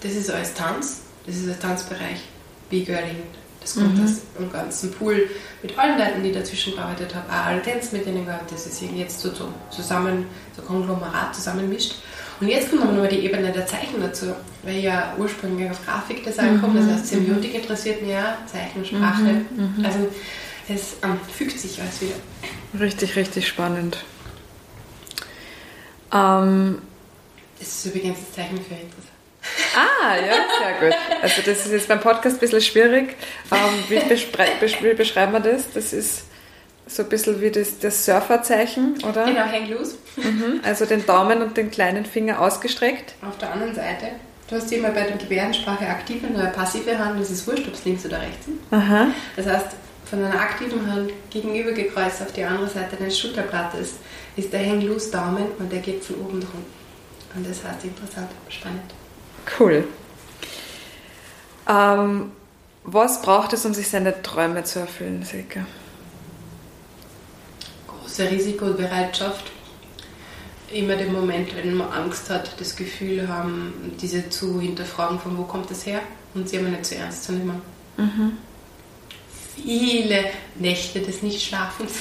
das 0.00 0.12
ist 0.12 0.30
alles 0.30 0.54
Tanz, 0.54 1.02
das 1.26 1.36
ist 1.36 1.48
ein 1.48 1.60
Tanzbereich, 1.60 2.20
wie 2.70 2.84
hin. 2.84 3.22
Das 3.60 3.74
kommt 3.76 4.02
aus 4.02 4.22
dem 4.36 4.50
ganzen 4.50 4.90
Pool 4.90 5.30
mit 5.62 5.78
allen 5.78 5.96
Leuten, 5.96 6.24
die 6.24 6.32
dazwischen 6.32 6.74
gearbeitet 6.74 7.14
haben, 7.14 7.30
auch 7.30 7.46
alle 7.46 7.62
Tänze 7.62 7.96
mit 7.96 8.04
denen 8.04 8.26
gehabt, 8.26 8.50
das 8.50 8.66
ist 8.66 8.82
jetzt 8.82 9.20
so 9.20 9.32
so 9.32 9.52
zusammen, 9.70 10.26
so 10.56 10.62
Konglomerat 10.62 11.32
zusammenmischt. 11.34 11.94
Und 12.42 12.48
jetzt 12.48 12.70
kommt 12.70 12.82
aber 12.82 12.90
noch 12.92 13.06
die 13.08 13.20
Ebene 13.20 13.52
der 13.52 13.64
Zeichen 13.66 14.00
dazu, 14.00 14.34
weil 14.64 14.78
ich 14.78 14.82
ja 14.82 15.14
ursprünglich 15.16 15.70
auf 15.70 15.84
Grafikdesign 15.86 16.60
komme, 16.60 16.80
das 16.80 16.90
heißt 16.90 17.06
Semiotik 17.06 17.54
interessiert 17.54 18.02
mich 18.02 18.10
ja, 18.10 18.36
Zeichensprache. 18.46 19.42
Also 19.84 20.08
es 20.68 20.96
ähm, 21.04 21.20
fügt 21.32 21.56
sich 21.56 21.80
alles 21.80 22.00
wieder. 22.00 22.16
Richtig, 22.80 23.14
richtig 23.14 23.46
spannend. 23.46 23.98
Ähm, 26.12 26.82
Das 27.60 27.68
ist 27.68 27.86
übrigens 27.86 28.18
das 28.18 28.34
Zeichen 28.34 28.56
für 28.56 28.74
Interesse. 28.74 29.12
ah, 29.76 30.16
ja, 30.16 30.34
sehr 30.58 30.90
gut. 30.90 30.98
Also 31.22 31.42
das 31.46 31.64
ist 31.64 31.70
jetzt 31.70 31.86
beim 31.86 32.00
Podcast 32.00 32.36
ein 32.36 32.40
bisschen 32.40 32.60
schwierig. 32.60 33.14
Ähm, 33.52 33.84
wie 33.88 34.94
beschreiben 34.94 35.32
wir 35.32 35.40
das? 35.40 35.70
Das 35.72 35.92
ist 35.92 36.24
so 36.96 37.02
ein 37.02 37.08
bisschen 37.08 37.40
wie 37.40 37.50
das, 37.50 37.78
das 37.78 38.04
Surferzeichen, 38.04 39.02
oder? 39.08 39.24
Genau, 39.24 39.40
hang 39.40 39.68
loose. 39.68 39.96
Mhm. 40.16 40.60
Also 40.62 40.86
den 40.86 41.04
Daumen 41.06 41.42
und 41.42 41.56
den 41.56 41.70
kleinen 41.70 42.04
Finger 42.04 42.40
ausgestreckt. 42.40 43.14
Auf 43.26 43.38
der 43.38 43.52
anderen 43.52 43.74
Seite, 43.74 44.06
du 44.48 44.56
hast 44.56 44.70
immer 44.72 44.90
bei 44.90 45.02
der 45.02 45.16
Gebärdensprache 45.16 45.86
aktive 45.86 46.26
und 46.26 46.36
eine 46.36 46.50
passive 46.50 46.98
Hand, 46.98 47.20
das 47.20 47.30
ist 47.30 47.46
wurscht, 47.46 47.66
ob 47.68 47.74
es 47.74 47.84
links 47.84 48.04
oder 48.06 48.20
rechts 48.20 48.46
ist. 48.46 48.56
Aha. 48.72 49.08
Das 49.36 49.46
heißt, 49.46 49.66
von 50.08 50.22
einer 50.22 50.38
aktiven 50.38 50.90
Hand 50.92 51.10
gegenüber 51.30 51.72
gekreuzt 51.72 52.20
auf 52.20 52.32
die 52.32 52.44
andere 52.44 52.68
Seite 52.68 52.96
deines 52.96 53.18
Schulterblattes 53.18 53.94
ist 54.36 54.52
der 54.52 54.60
Hang 54.60 54.82
Loose 54.82 55.10
Daumen 55.10 55.46
und 55.58 55.72
der 55.72 55.80
geht 55.80 56.04
von 56.04 56.16
oben 56.16 56.34
unten. 56.34 56.64
Und 57.34 57.48
das 57.48 57.64
heißt 57.64 57.84
interessant, 57.84 58.28
spannend. 58.50 58.82
Cool. 59.58 59.84
Ähm, 61.68 62.32
was 62.84 63.22
braucht 63.22 63.52
es, 63.52 63.64
um 63.64 63.72
sich 63.72 63.88
seine 63.88 64.22
Träume 64.22 64.64
zu 64.64 64.80
erfüllen, 64.80 65.22
Silke? 65.22 65.64
Große 68.12 68.30
Risikobereitschaft. 68.30 69.50
Immer 70.70 70.96
den 70.96 71.12
Moment, 71.14 71.54
wenn 71.56 71.74
man 71.74 71.90
Angst 71.90 72.28
hat, 72.28 72.50
das 72.60 72.76
Gefühl 72.76 73.26
haben, 73.26 73.94
diese 74.00 74.28
zu 74.28 74.60
hinterfragen, 74.60 75.18
von 75.18 75.36
wo 75.38 75.44
kommt 75.44 75.70
das 75.70 75.86
her 75.86 76.00
und 76.34 76.46
sie 76.46 76.58
aber 76.58 76.68
nicht 76.68 76.84
zu 76.84 76.94
ernst 76.96 77.24
zu 77.24 77.32
nehmen. 77.32 77.62
Viele 79.56 80.24
Nächte 80.56 81.00
des 81.00 81.22
Nichtschlafens. 81.22 81.92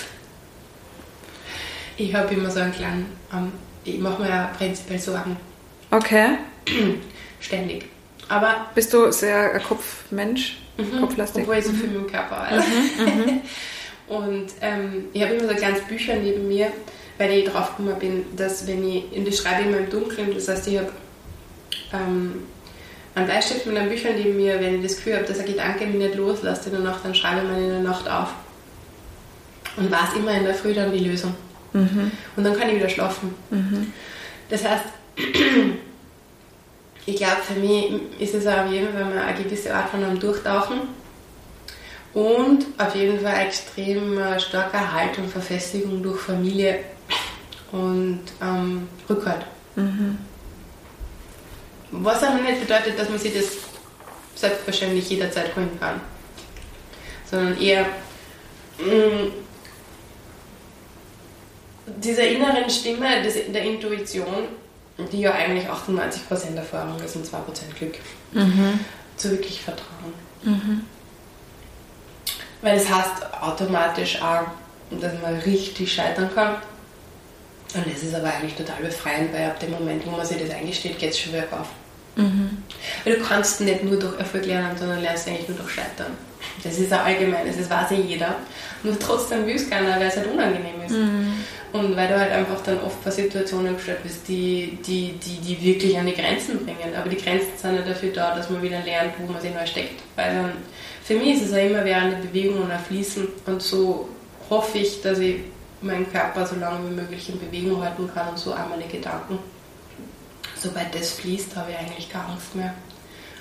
Ich 1.95 2.13
habe 2.13 2.33
immer 2.33 2.49
so 2.51 2.59
einen 2.59 2.73
kleinen, 2.73 3.05
ähm, 3.33 3.51
ich 3.85 3.97
mache 3.99 4.21
mir 4.21 4.29
ja 4.29 4.51
prinzipiell 4.57 4.99
Sorgen, 4.99 5.37
Okay. 5.91 6.37
ständig. 7.39 7.85
Aber 8.27 8.67
Bist 8.75 8.93
du 8.93 9.11
sehr 9.11 9.59
Kopfmensch? 9.59 10.57
Kopflastig? 10.99 11.43
obwohl 11.43 11.57
ich 11.57 11.65
so 11.65 11.71
viel 11.71 11.87
mit 11.87 11.95
dem 11.95 12.07
Körper 12.07 12.37
arbeite. 12.37 12.63
Und 14.11 14.47
ähm, 14.59 15.05
ich 15.13 15.23
habe 15.23 15.35
immer 15.35 15.45
so 15.45 15.51
ein 15.51 15.55
kleines 15.55 15.81
Bücher 15.83 16.15
neben 16.15 16.45
mir, 16.45 16.67
weil 17.17 17.31
ich 17.31 17.45
drauf 17.45 17.77
gekommen 17.77 17.97
bin, 17.97 18.25
dass 18.35 18.67
wenn 18.67 18.85
ich, 18.85 19.05
und 19.15 19.25
ich 19.25 19.37
schreibe 19.37 19.69
immer 19.69 19.77
im 19.77 19.89
Dunkeln, 19.89 20.33
das 20.33 20.49
heißt, 20.49 20.67
ich 20.67 20.79
habe 20.79 20.91
ähm, 21.93 22.43
einen 23.15 23.25
Bleistift 23.25 23.65
mit 23.65 23.77
einem 23.77 23.87
Bücher 23.87 24.09
neben 24.13 24.35
mir, 24.35 24.59
wenn 24.59 24.75
ich 24.75 24.83
das 24.83 24.97
Gefühl 24.97 25.15
habe, 25.15 25.25
dass 25.25 25.39
ein 25.39 25.45
Gedanke 25.45 25.85
mich 25.85 25.95
nicht 25.95 26.15
loslässt 26.15 26.65
in 26.65 26.73
der 26.73 26.81
Nacht, 26.81 27.05
dann 27.05 27.15
schreibe 27.15 27.39
ich 27.39 27.47
mir 27.47 27.57
in 27.57 27.69
der 27.69 27.79
Nacht 27.79 28.09
auf. 28.09 28.33
Und 29.77 29.89
weiß 29.89 30.15
immer 30.17 30.33
in 30.33 30.43
der 30.43 30.55
Früh 30.55 30.73
dann 30.73 30.91
die 30.91 31.05
Lösung. 31.05 31.33
Und 32.35 32.43
dann 32.43 32.59
kann 32.59 32.67
ich 32.67 32.75
wieder 32.75 32.89
schlafen. 32.89 33.33
Das 34.49 34.67
heißt, 34.67 34.83
ich 37.05 37.15
glaube, 37.15 37.37
für 37.47 37.57
mich 37.57 37.93
ist 38.19 38.35
es 38.35 38.45
auf 38.45 38.69
jeden 38.69 38.91
Fall 38.91 39.05
mal 39.05 39.19
eine 39.19 39.41
gewisse 39.41 39.73
Art 39.73 39.89
von 39.89 40.03
einem 40.03 40.19
Durchtauchen 40.19 40.81
und 42.13 42.65
auf 42.77 42.95
jeden 42.95 43.19
Fall 43.21 43.45
extrem 43.45 44.17
äh, 44.17 44.39
starker 44.39 44.91
Halt 44.93 45.17
und 45.17 45.29
Verfestigung 45.29 46.03
durch 46.03 46.19
Familie 46.19 46.79
und 47.71 48.21
ähm, 48.41 48.87
Rückhalt. 49.09 49.45
Was 51.91 52.23
aber 52.23 52.41
nicht 52.41 52.61
bedeutet, 52.61 52.97
dass 52.99 53.09
man 53.09 53.19
sich 53.19 53.33
das 53.33 53.45
selbstverständlich 54.35 55.09
jederzeit 55.09 55.55
holen 55.55 55.69
kann, 55.79 56.01
sondern 57.29 57.59
eher 57.61 57.85
mh, 58.79 59.31
dieser 61.97 62.27
inneren 62.27 62.69
Stimme 62.69 63.21
des, 63.23 63.35
der 63.51 63.63
Intuition 63.63 64.47
die 65.11 65.21
ja 65.21 65.33
eigentlich 65.33 65.67
98% 65.67 66.55
Erfahrung 66.55 66.99
ist 66.99 67.15
und 67.15 67.25
2% 67.25 67.31
Glück, 67.77 67.95
zu 69.17 69.31
wirklich 69.31 69.61
vertrauen. 69.61 70.13
Weil 72.61 72.77
es 72.77 72.89
heißt 72.89 73.33
automatisch 73.41 74.21
auch, 74.21 74.47
dass 74.99 75.13
man 75.21 75.35
richtig 75.39 75.93
scheitern 75.93 76.29
kann. 76.33 76.55
Und 77.73 77.85
das 77.87 78.03
ist 78.03 78.13
aber 78.13 78.33
eigentlich 78.33 78.55
total 78.55 78.81
befreiend, 78.81 79.33
weil 79.33 79.45
ab 79.45 79.59
dem 79.59 79.71
Moment, 79.71 80.05
wo 80.05 80.11
man 80.11 80.25
sich 80.25 80.37
das 80.41 80.49
eingesteht, 80.49 80.99
geht 80.99 81.11
es 81.11 81.19
schon 81.19 81.33
wieder 81.33 81.45
auf. 81.51 81.67
Weil 83.05 83.15
du 83.15 83.23
kannst 83.23 83.61
nicht 83.61 83.83
nur 83.83 83.97
durch 83.97 84.19
Erfolg 84.19 84.45
lernen, 84.45 84.77
sondern 84.77 85.01
lernst 85.01 85.27
eigentlich 85.27 85.47
nur 85.47 85.57
durch 85.57 85.71
Scheitern. 85.71 86.11
Das 86.63 86.77
ist 86.77 86.91
auch 86.93 87.05
allgemein, 87.05 87.47
das 87.47 87.69
weiß 87.69 87.91
ja 87.91 87.97
jeder. 87.97 88.35
Nur 88.83 88.99
trotzdem 88.99 89.45
will 89.45 89.55
es 89.55 89.69
keiner, 89.69 89.97
weil 89.99 90.07
es 90.07 90.17
halt 90.17 90.27
unangenehm 90.27 90.81
ist. 90.85 90.93
Und 91.71 91.95
weil 91.95 92.09
du 92.09 92.19
halt 92.19 92.31
einfach 92.31 92.61
dann 92.63 92.81
oft 92.81 93.01
vor 93.01 93.11
Situationen 93.11 93.75
gestellt 93.75 94.03
bist, 94.03 94.27
die, 94.27 94.77
die, 94.85 95.13
die, 95.13 95.39
die 95.39 95.61
wirklich 95.63 95.97
an 95.97 96.05
die 96.05 96.13
Grenzen 96.13 96.65
bringen. 96.65 96.93
Aber 96.99 97.09
die 97.09 97.15
Grenzen 97.15 97.51
sind 97.55 97.75
ja 97.75 97.81
dafür 97.81 98.11
da, 98.11 98.35
dass 98.35 98.49
man 98.49 98.61
wieder 98.61 98.81
lernt, 98.81 99.13
wo 99.19 99.31
man 99.31 99.41
sich 99.41 99.53
neu 99.53 99.65
steckt. 99.65 100.01
Weil 100.17 100.35
dann, 100.35 100.51
für 101.11 101.17
mich 101.17 101.35
ist 101.35 101.47
es 101.47 101.51
ja 101.51 101.59
immer 101.59 101.83
während 101.83 102.13
der 102.13 102.19
Bewegung 102.19 102.61
und 102.61 102.71
ein 102.71 102.79
Fließen. 102.79 103.27
Und 103.45 103.61
so 103.61 104.07
hoffe 104.49 104.77
ich, 104.77 105.01
dass 105.01 105.19
ich 105.19 105.41
meinen 105.81 106.09
Körper 106.09 106.45
so 106.45 106.55
lange 106.55 106.89
wie 106.89 106.95
möglich 106.95 107.27
in 107.27 107.39
Bewegung 107.39 107.83
halten 107.83 108.09
kann 108.13 108.29
und 108.29 108.39
so 108.39 108.53
auch 108.53 108.69
meine 108.69 108.87
Gedanken. 108.87 109.39
Sobald 110.57 110.93
das 110.95 111.11
fließt, 111.13 111.55
habe 111.55 111.71
ich 111.71 111.77
eigentlich 111.77 112.09
keine 112.09 112.25
Angst 112.27 112.55
mehr. 112.55 112.73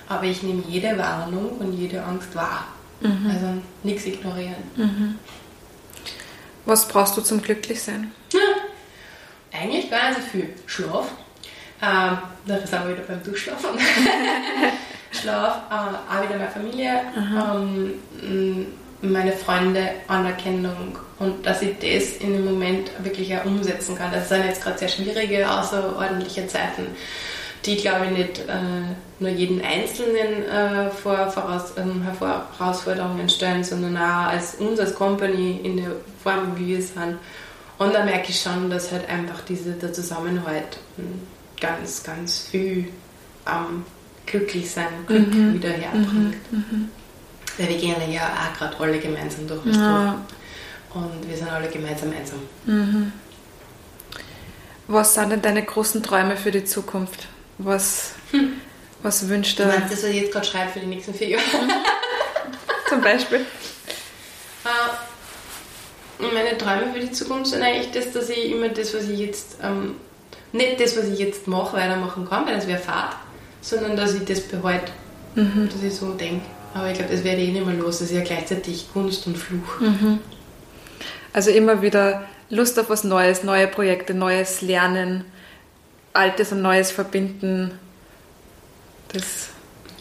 Aber 0.09 0.25
ich 0.25 0.43
nehme 0.43 0.63
jede 0.67 0.97
Warnung 0.97 1.51
und 1.59 1.73
jede 1.73 2.03
Angst 2.03 2.35
wahr. 2.35 2.67
Also 3.03 3.61
nichts 3.83 4.05
ignorieren. 4.05 5.17
Was 6.65 6.87
brauchst 6.87 7.15
du 7.15 7.21
zum 7.21 7.41
Glücklichsein? 7.41 8.11
Eigentlich 9.51 9.89
gar 9.89 10.09
nicht 10.09 10.21
so 10.21 10.27
viel. 10.27 10.49
Schlaf. 10.65 11.07
Ähm, 11.81 12.17
da 12.45 12.57
sind 12.59 12.71
wir 12.71 12.89
wieder 12.89 13.03
beim 13.03 13.23
Durchschlafen. 13.23 13.69
Schlaf, 15.11 15.61
äh, 15.69 15.73
auch 15.73 16.23
wieder 16.23 16.37
meine 16.37 16.51
Familie, 16.51 17.01
ähm, 18.23 18.65
meine 19.01 19.31
Freunde, 19.31 19.89
Anerkennung 20.07 20.97
und 21.19 21.45
dass 21.45 21.61
ich 21.61 21.77
das 21.79 22.17
in 22.17 22.33
dem 22.33 22.45
Moment 22.45 22.91
wirklich 23.03 23.35
auch 23.35 23.45
umsetzen 23.45 23.97
kann. 23.97 24.11
Das 24.11 24.29
sind 24.29 24.45
jetzt 24.45 24.63
gerade 24.63 24.77
sehr 24.77 24.87
schwierige, 24.87 25.49
außerordentliche 25.49 26.47
Zeiten, 26.47 26.87
die, 27.65 27.77
glaube 27.77 28.05
ich, 28.05 28.17
nicht 28.17 28.39
äh, 28.39 28.53
nur 29.19 29.29
jeden 29.29 29.61
Einzelnen 29.63 30.43
äh, 30.45 30.89
vor 30.89 31.29
voraus, 31.29 31.73
ähm, 31.77 32.03
Herausforderungen 32.03 33.29
stellen, 33.29 33.63
sondern 33.63 33.97
auch 33.97 34.29
als 34.29 34.55
uns 34.55 34.79
als 34.79 34.95
Company 34.95 35.59
in 35.63 35.77
der 35.77 35.91
Form, 36.23 36.57
wie 36.57 36.67
wir 36.67 36.81
sind. 36.81 37.17
Und 37.77 37.93
da 37.93 38.05
merke 38.05 38.29
ich 38.29 38.39
schon, 38.39 38.69
dass 38.69 38.91
halt 38.91 39.09
einfach 39.09 39.41
diese, 39.47 39.71
der 39.73 39.93
Zusammenhalt 39.93 40.77
ähm, 40.97 41.21
ganz, 41.59 42.03
ganz 42.03 42.39
viel 42.39 42.87
am 43.45 43.85
Glücklichsein, 44.25 44.87
Glück 45.07 45.33
wieder 45.33 45.69
herbringt. 45.69 46.35
Weil 47.57 47.67
wir 47.69 47.77
gehen 47.77 47.95
ja 48.11 48.27
auch 48.27 48.57
gerade 48.57 48.77
alle 48.79 48.99
gemeinsam 48.99 49.47
durch 49.47 49.61
was 49.65 49.75
Ja. 49.75 50.15
durch. 50.93 51.03
Und 51.03 51.29
wir 51.29 51.37
sind 51.37 51.49
alle 51.49 51.67
gemeinsam 51.69 52.11
einsam. 52.11 53.11
Was 54.87 55.13
sind 55.13 55.29
denn 55.29 55.41
deine 55.41 55.63
großen 55.63 56.03
Träume 56.03 56.35
für 56.37 56.51
die 56.51 56.65
Zukunft? 56.65 57.27
Was, 57.57 58.13
was 59.01 59.27
wünscht 59.29 59.59
Du 59.59 59.63
du 59.63 59.69
meinst 59.69 59.91
das, 59.93 60.03
was 60.03 60.09
ich 60.09 60.21
jetzt 60.21 60.31
gerade 60.33 60.45
schreibe 60.47 60.71
für 60.71 60.79
die 60.79 60.87
nächsten 60.87 61.13
vier 61.13 61.29
Jahre? 61.29 61.43
zum 62.89 63.01
Beispiel? 63.01 63.45
Äh, 64.65 66.23
meine 66.33 66.57
Träume 66.57 66.91
für 66.93 66.99
die 66.99 67.11
Zukunft 67.11 67.47
sind 67.51 67.61
eigentlich 67.63 67.91
das, 67.91 68.11
dass 68.11 68.29
ich 68.29 68.51
immer 68.51 68.69
das, 68.69 68.93
was 68.93 69.03
ich 69.05 69.19
jetzt, 69.19 69.57
ähm, 69.63 69.95
nicht 70.51 70.79
das, 70.79 70.97
was 70.97 71.05
ich 71.05 71.19
jetzt 71.19 71.47
mache, 71.47 71.77
weitermachen 71.77 72.27
kann, 72.27 72.45
weil 72.45 72.55
das 72.55 72.67
wäre 72.67 72.79
Fahrt, 72.79 73.15
sondern 73.61 73.95
dass 73.95 74.15
ich 74.15 74.25
das 74.25 74.41
behalte, 74.41 74.91
dass 75.35 75.83
ich 75.83 75.93
so 75.93 76.11
denke. 76.13 76.45
Aber 76.73 76.89
ich 76.89 76.97
glaube, 76.97 77.13
das 77.13 77.23
werde 77.23 77.41
ich 77.41 77.49
eh 77.49 77.51
nicht 77.51 77.65
mehr 77.65 77.75
los. 77.75 77.99
Das 77.99 78.09
ist 78.09 78.15
ja 78.15 78.23
gleichzeitig 78.23 78.87
Kunst 78.93 79.27
und 79.27 79.37
Fluch. 79.37 79.81
Also 81.33 81.51
immer 81.51 81.81
wieder 81.81 82.23
Lust 82.49 82.77
auf 82.79 82.89
was 82.89 83.03
Neues, 83.03 83.43
neue 83.43 83.67
Projekte, 83.67 84.13
neues 84.13 84.61
Lernen, 84.61 85.25
Altes 86.13 86.51
und 86.51 86.61
Neues 86.61 86.91
verbinden. 86.91 87.71
Das, 89.13 89.49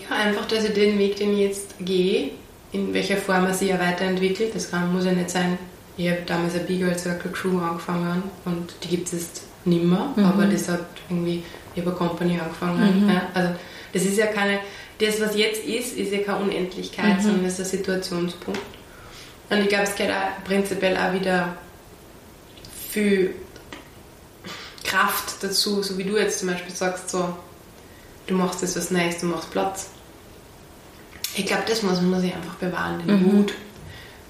Ja, 0.09 0.17
einfach, 0.17 0.47
dass 0.47 0.65
ich 0.65 0.73
den 0.73 0.99
Weg, 0.99 1.17
den 1.17 1.33
ich 1.35 1.41
jetzt 1.41 1.75
gehe, 1.81 2.31
in 2.73 2.93
welcher 2.95 3.17
Form 3.17 3.47
er 3.47 3.55
sich 3.55 3.69
ja 3.69 3.79
weiterentwickelt, 3.79 4.55
das 4.55 4.71
kann, 4.71 4.93
muss 4.93 5.05
ja 5.05 5.13
nicht 5.13 5.31
sein, 5.31 5.59
ich 5.97 6.09
habe 6.09 6.23
damals 6.27 6.55
eine 6.55 6.65
Big 6.65 6.79
Girl 6.79 6.97
Circle 6.99 7.31
Crew 7.33 7.59
angefangen 7.59 8.23
und 8.45 8.73
die 8.83 8.89
gibt 8.89 9.07
es 9.09 9.13
jetzt 9.13 9.43
nimmer, 9.65 10.15
aber 10.17 10.47
das 10.47 10.69
hat 10.69 10.87
irgendwie 11.09 11.43
über 11.77 11.93
Company 11.93 12.39
angefangen. 12.39 13.09
Ja, 13.09 13.23
also 13.35 13.55
das 13.93 14.03
ist 14.05 14.19
ja 14.19 14.27
keine, 14.27 14.61
das 14.99 15.21
was 15.21 15.37
jetzt 15.37 15.65
ist, 15.65 15.97
ist 15.97 16.13
ja 16.13 16.21
keine 16.21 16.39
Unendlichkeit, 16.39 17.23
sondern 17.23 17.45
das 17.45 17.59
ist 17.59 17.73
ein 17.73 17.79
Situationspunkt. 17.79 18.61
Und 19.51 19.59
ich 19.59 19.69
glaube, 19.69 19.85
es 19.85 19.95
geht 19.95 20.11
auch 20.11 20.45
prinzipiell 20.45 20.97
auch 20.97 21.13
wieder 21.13 21.57
viel 22.89 23.35
Kraft 24.85 25.43
dazu, 25.43 25.83
so 25.83 25.99
wie 25.99 26.05
du 26.05 26.17
jetzt 26.17 26.41
zum 26.41 26.49
Beispiel 26.49 26.75
sagst, 26.75 27.11
so, 27.11 27.37
du 28.27 28.35
machst 28.35 28.63
jetzt 28.63 28.77
was 28.77 28.91
Neues, 28.91 29.19
du 29.19 29.27
machst 29.27 29.51
Platz. 29.51 29.91
Ich 31.35 31.47
glaube, 31.47 31.63
das 31.69 31.83
muss 31.83 32.01
man 32.01 32.21
sich 32.21 32.35
einfach 32.35 32.55
bewahren, 32.55 33.01
den 33.07 33.23
Mut, 33.23 33.53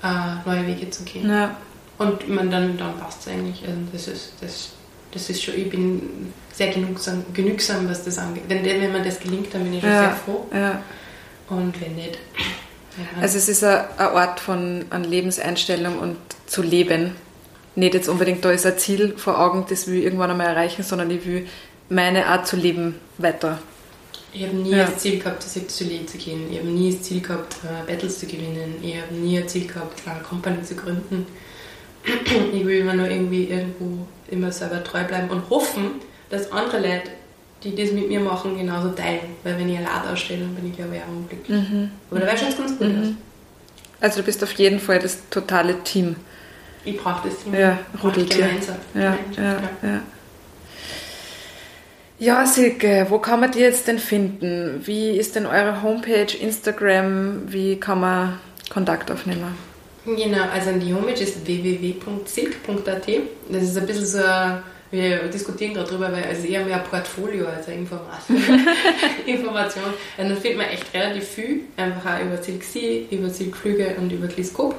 äh, 0.02 0.46
neue 0.46 0.66
Wege 0.66 0.90
zu 0.90 1.02
gehen. 1.04 1.28
ja. 1.28 1.56
Und 2.00 2.22
ich 2.22 2.28
meine, 2.28 2.48
dann, 2.48 2.78
dann 2.78 2.98
passt 2.98 3.20
es 3.20 3.28
eigentlich. 3.28 3.62
Also 3.62 3.78
das, 3.92 4.08
ist, 4.08 4.32
das, 4.40 4.70
das 5.12 5.28
ist 5.30 5.42
schon, 5.42 5.54
ich 5.54 5.68
bin 5.70 6.32
sehr 6.52 6.68
genügsam, 6.72 7.24
genügsam 7.32 7.88
was 7.88 8.04
das 8.04 8.18
angeht. 8.18 8.44
Wenn, 8.48 8.64
wenn 8.64 8.92
mir 8.92 9.02
das 9.02 9.18
gelingt, 9.20 9.52
dann 9.54 9.64
bin 9.64 9.74
ich 9.74 9.80
schon 9.80 9.90
sehr 9.90 10.02
Ja, 10.02 10.10
froh. 10.24 10.46
ja. 10.52 10.82
Und 11.48 11.80
wenn 11.80 11.96
nicht, 11.96 12.18
ja, 12.96 13.20
Also 13.22 13.38
es 13.38 13.48
ist 13.48 13.64
ein, 13.64 13.84
ein 13.98 14.08
Ort 14.08 14.40
von 14.40 14.84
an 14.90 15.04
Lebenseinstellung 15.04 15.98
und 15.98 16.16
zu 16.46 16.62
leben. 16.62 17.16
Nicht 17.76 17.94
jetzt 17.94 18.08
unbedingt, 18.08 18.44
da 18.44 18.50
ist 18.50 18.66
ein 18.66 18.78
Ziel 18.78 19.14
vor 19.16 19.40
Augen, 19.40 19.64
das 19.68 19.86
will 19.86 19.98
ich 19.98 20.04
irgendwann 20.04 20.30
einmal 20.30 20.48
erreichen, 20.48 20.82
sondern 20.82 21.10
ich 21.10 21.24
will 21.26 21.46
meine 21.88 22.26
Art 22.26 22.46
zu 22.46 22.56
leben 22.56 22.96
weiter. 23.18 23.58
Ich 24.32 24.44
habe 24.44 24.56
nie 24.56 24.70
Ja. 24.70 24.84
das 24.84 24.98
Ziel 24.98 25.18
gehabt, 25.18 25.42
das 25.44 25.54
Soleil 25.76 26.06
zu 26.06 26.16
gehen. 26.18 26.52
Ich 26.52 26.58
habe 26.58 26.68
nie 26.68 26.92
das 26.92 27.02
Ziel 27.02 27.20
gehabt, 27.20 27.56
äh, 27.64 27.90
Battles 27.90 28.18
zu 28.20 28.26
gewinnen. 28.26 28.76
Ich 28.82 28.94
habe 29.00 29.12
nie 29.14 29.38
ein 29.38 29.48
Ziel 29.48 29.66
gehabt, 29.66 30.02
eine 30.06 30.20
Company 30.20 30.62
zu 30.62 30.76
gründen. 30.76 31.26
Ich 32.52 32.64
will 32.64 32.78
immer 32.78 32.94
nur 32.94 33.08
irgendwie 33.08 33.44
irgendwo 33.44 34.06
immer 34.30 34.52
selber 34.52 34.82
treu 34.84 35.04
bleiben 35.04 35.28
und 35.30 35.50
hoffen, 35.50 35.92
dass 36.30 36.50
andere 36.52 36.78
Leute, 36.78 37.10
die 37.64 37.74
das 37.74 37.92
mit 37.92 38.08
mir 38.08 38.20
machen, 38.20 38.56
genauso 38.56 38.90
teilen. 38.90 39.20
Weil 39.42 39.58
wenn 39.58 39.68
ich 39.68 39.78
allein 39.78 40.12
ausstehe, 40.12 40.38
dann 40.38 40.54
bin 40.54 40.70
ich 40.70 40.76
glaube 40.76 40.96
ich 40.96 41.02
auch 41.02 41.08
unglücklich. 41.08 41.58
Aber 42.10 42.20
da 42.20 42.26
wäre 42.26 42.36
schon 42.38 42.56
ganz 42.56 42.78
gut 42.78 42.86
aus. 42.86 43.08
Also 44.00 44.20
du 44.20 44.26
bist 44.26 44.42
auf 44.42 44.52
jeden 44.52 44.80
Fall 44.80 44.98
das 44.98 45.18
totale 45.28 45.82
Team. 45.84 46.16
Ich 46.84 46.96
brauche 46.96 47.28
das 47.28 47.38
Team. 47.42 47.54
Ja. 47.54 47.78
Gemeinsam. 48.38 48.76
Ja, 48.94 49.18
ja, 49.36 49.60
ja. 49.82 50.02
Ja, 52.18 52.44
Silke, 52.46 53.06
wo 53.08 53.18
kann 53.18 53.40
man 53.40 53.50
die 53.50 53.60
jetzt 53.60 53.88
denn 53.88 53.98
finden? 53.98 54.82
Wie 54.84 55.10
ist 55.10 55.36
denn 55.36 55.46
eure 55.46 55.82
Homepage, 55.82 56.36
Instagram? 56.38 57.50
Wie 57.50 57.80
kann 57.80 58.00
man 58.00 58.38
Kontakt 58.68 59.10
aufnehmen? 59.10 59.54
Genau, 60.06 60.44
also 60.52 60.72
die 60.72 60.94
Homepage 60.94 61.22
ist 61.22 61.46
www.silk.at. 61.46 63.06
Das 63.50 63.62
ist 63.62 63.76
ein 63.76 63.86
bisschen 63.86 64.06
so, 64.06 64.18
ein- 64.22 64.62
wir 64.92 65.28
diskutieren 65.28 65.74
gerade 65.74 65.88
drüber, 65.90 66.10
weil 66.10 66.24
es 66.32 66.44
eher 66.44 66.64
mehr 66.64 66.78
ein 66.82 66.84
Portfolio 66.84 67.46
als 67.46 67.68
Information. 67.68 68.38
Information. 69.26 69.84
Und 70.18 70.28
dann 70.28 70.36
findet 70.36 70.56
man 70.58 70.66
echt 70.68 70.92
relativ 70.92 71.24
viel, 71.28 71.60
einfach 71.76 72.16
auch 72.16 72.20
über 72.24 72.42
Silk 72.42 72.64
Sea, 72.64 73.02
über 73.10 73.30
Silk 73.30 73.56
Flüge 73.56 73.94
und 73.98 74.10
über 74.10 74.26
Gliscope. 74.26 74.74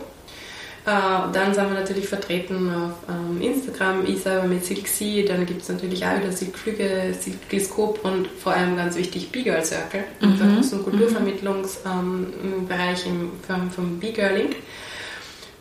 Äh, 0.85 0.89
dann 1.31 1.53
sind 1.53 1.67
wir 1.69 1.75
natürlich 1.79 2.07
vertreten 2.09 2.73
auf 2.73 2.93
ähm, 3.07 3.39
Instagram, 3.41 4.03
ich 4.07 4.19
selber 4.21 4.47
mit 4.47 4.65
Silk 4.65 4.87
Sea, 4.87 5.23
dann 5.27 5.45
gibt 5.45 5.61
es 5.61 5.69
natürlich 5.69 6.03
auch 6.03 6.17
wieder 6.19 6.31
Silk 6.31 6.57
Flüge, 6.57 7.13
Silk 7.17 7.47
Gliscope 7.49 8.01
und 8.01 8.27
vor 8.27 8.53
allem 8.53 8.75
ganz 8.75 8.95
wichtig 8.97 9.31
B-Girl 9.31 9.63
Circle, 9.63 10.03
unser 10.21 10.43
Kunst- 10.45 10.73
und 10.73 10.83
Kulturvermittlungsbereich 10.83 13.05
im, 13.05 13.29
vom, 13.47 13.69
vom 13.71 13.99
B-Girl 13.99 14.35
Link. 14.37 14.55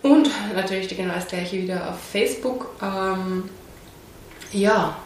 Und 0.02 0.30
natürlich 0.54 0.88
genau 0.88 1.14
das 1.14 1.28
gleiche 1.28 1.62
wieder 1.62 1.90
auf 1.90 2.00
Facebook. 2.00 2.66
Ähm, 2.82 3.50
ja, 4.52 4.96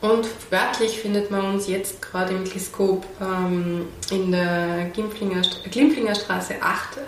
und 0.00 0.26
wörtlich 0.50 0.98
findet 1.00 1.30
man 1.30 1.44
uns 1.44 1.66
jetzt 1.68 2.00
gerade 2.00 2.32
im 2.34 2.44
Gliscope 2.44 3.06
ähm, 3.20 3.86
in 4.10 4.32
der 4.32 4.90
Glimpflinger, 4.94 5.42
St- 5.42 5.68
Glimpflinger 5.70 6.14
Straße 6.14 6.54
8 6.62 6.98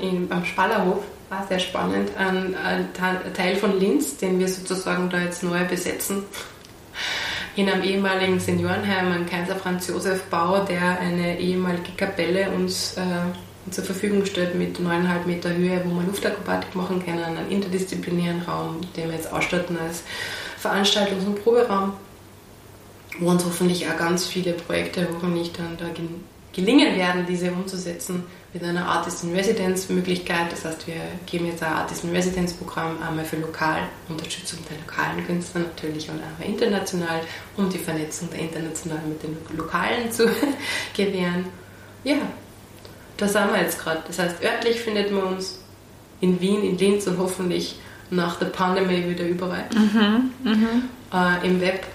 äh, 0.00 0.06
in, 0.06 0.30
am 0.30 0.44
Spallerhof. 0.44 1.02
War 1.30 1.46
sehr 1.48 1.60
spannend. 1.60 2.10
Ein, 2.18 2.54
ein 2.56 2.88
Teil 3.32 3.56
von 3.56 3.78
Linz, 3.80 4.18
den 4.18 4.38
wir 4.38 4.48
sozusagen 4.48 5.08
da 5.08 5.18
jetzt 5.18 5.42
neu 5.42 5.64
besetzen. 5.64 6.24
In 7.56 7.70
einem 7.70 7.82
ehemaligen 7.82 8.38
Seniorenheim, 8.38 9.12
ein 9.12 9.26
Kaiser 9.26 9.56
Franz 9.56 9.88
Josef 9.88 10.24
Bau, 10.24 10.64
der 10.64 10.98
eine 11.00 11.38
ehemalige 11.38 11.92
Kapelle 11.96 12.50
uns 12.50 12.98
äh, 12.98 13.00
zur 13.70 13.84
Verfügung 13.84 14.26
stellt 14.26 14.54
mit 14.54 14.78
9,5 14.78 15.26
Meter 15.26 15.54
Höhe, 15.54 15.80
wo 15.84 15.94
man 15.94 16.06
Luftakrobatik 16.06 16.74
machen 16.74 17.04
kann, 17.04 17.22
einen 17.22 17.50
interdisziplinären 17.50 18.42
Raum, 18.42 18.80
den 18.96 19.08
wir 19.08 19.16
jetzt 19.16 19.32
ausstatten 19.32 19.78
als 19.78 20.02
Veranstaltungs- 20.62 21.26
und 21.26 21.42
Proberaum. 21.42 21.92
wo 23.20 23.28
uns 23.28 23.44
hoffentlich 23.44 23.86
auch 23.88 23.96
ganz 23.96 24.26
viele 24.26 24.54
Projekte 24.54 25.06
hoffentlich 25.12 25.52
dann 25.52 25.76
da 25.76 25.84
gelingen 26.52 26.96
werden, 26.96 27.26
diese 27.26 27.52
umzusetzen 27.52 28.24
mit 28.52 28.62
einer 28.64 28.86
Artist 28.86 29.24
in 29.24 29.34
Residence 29.34 29.90
Möglichkeit. 29.90 30.50
Das 30.50 30.64
heißt, 30.64 30.86
wir 30.86 30.96
geben 31.26 31.46
jetzt 31.46 31.62
ein 31.62 31.72
Artist 31.72 32.04
in 32.04 32.10
Residence 32.10 32.54
Programm 32.54 33.02
einmal 33.02 33.24
für 33.24 33.36
lokal, 33.36 33.82
Unterstützung 34.08 34.58
der 34.68 34.78
lokalen 34.78 35.26
Künstler 35.26 35.62
natürlich 35.62 36.08
und 36.10 36.20
auch 36.20 36.44
international, 36.44 37.20
um 37.56 37.70
die 37.70 37.78
Vernetzung 37.78 38.30
der 38.30 38.40
internationalen 38.40 39.08
mit 39.08 39.22
den 39.22 39.36
lokalen 39.56 40.10
zu 40.10 40.24
gewähren. 40.96 41.46
Ja, 42.04 42.16
da 43.22 43.28
sind 43.28 43.52
wir 43.52 43.60
jetzt 43.60 43.78
gerade. 43.78 44.02
Das 44.06 44.18
heißt, 44.18 44.42
örtlich 44.42 44.80
findet 44.80 45.12
man 45.12 45.22
uns 45.22 45.60
in 46.20 46.40
Wien, 46.40 46.62
in 46.64 46.76
Linz 46.76 47.06
und 47.06 47.18
hoffentlich 47.18 47.76
nach 48.10 48.36
der 48.36 48.46
Pandemie 48.46 49.08
wieder 49.08 49.24
überall. 49.24 49.64
Mhm, 49.74 50.32
mh. 50.42 51.40
äh, 51.40 51.46
Im 51.46 51.60
Web, 51.60 51.86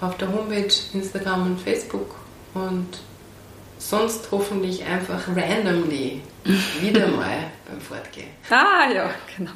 auf 0.00 0.16
der 0.18 0.28
Homepage, 0.32 0.72
Instagram 0.94 1.46
und 1.46 1.60
Facebook 1.60 2.14
und 2.54 2.86
sonst 3.78 4.28
hoffentlich 4.30 4.84
einfach 4.84 5.26
randomly 5.28 6.22
wieder 6.80 7.08
mal 7.08 7.50
beim 7.68 7.80
Fortgehen. 7.80 8.28
Ah 8.48 8.88
ja, 8.92 9.10
genau. 9.36 9.50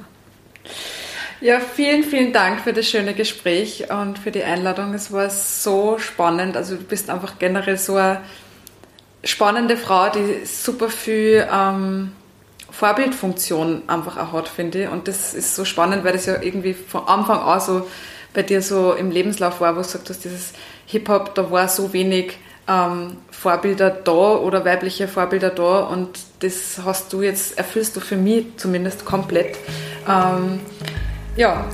Ja, 1.41 1.59
vielen, 1.61 2.05
vielen 2.05 2.33
Dank 2.33 2.61
für 2.61 2.73
das 2.73 2.89
schöne 2.89 3.15
Gespräch 3.15 3.91
und 3.91 4.19
für 4.19 4.31
die 4.31 4.45
Einladung. 4.45 4.95
Es 4.95 5.13
war 5.13 5.31
so 5.31 5.99
spannend. 5.99 6.57
Also 6.57 6.77
du 6.77 6.83
bist 6.83 7.11
einfach 7.11 7.39
generell 7.39 7.77
so 7.79 7.97
eine 7.97 8.21
spannende 9.25 9.77
Frau, 9.77 10.09
die 10.11 10.45
super 10.45 10.89
viel 10.89 11.47
ähm, 11.53 12.13
Vorbildfunktion 12.71 13.83
einfach 13.87 14.17
auch 14.17 14.33
hat, 14.33 14.49
finde 14.49 14.85
ich. 14.85 14.89
Und 14.89 15.09
das 15.09 15.35
ist 15.35 15.55
so 15.55 15.65
spannend, 15.65 16.05
weil 16.05 16.13
das 16.13 16.27
ja 16.27 16.41
irgendwie 16.41 16.75
von 16.75 17.07
Anfang 17.07 17.39
an 17.39 17.61
so 17.61 17.89
bei 18.35 18.43
dir 18.43 18.63
so 18.63 18.93
im 18.93 19.11
Lebenslauf 19.11 19.61
war, 19.61 19.73
wo 19.73 19.81
du 19.81 19.87
gesagt 19.87 20.09
hast, 20.09 20.25
dieses 20.25 20.53
Hip-Hop, 20.87 21.35
da 21.35 21.51
war 21.51 21.69
so 21.69 21.93
wenig 21.93 22.39
ähm, 22.67 23.19
Vorbilder 23.31 23.91
da 23.91 24.37
oder 24.37 24.65
weibliche 24.65 25.09
Vorbilder 25.09 25.51
da 25.51 25.81
und 25.81 26.19
das 26.41 26.81
hast 26.85 27.13
du 27.13 27.23
jetzt, 27.23 27.59
erfüllst 27.59 27.95
du 27.97 28.01
für 28.01 28.17
mich 28.17 28.47
zumindest 28.57 29.05
komplett. 29.05 29.57
Ähm, 30.09 30.61
ja, 31.37 31.67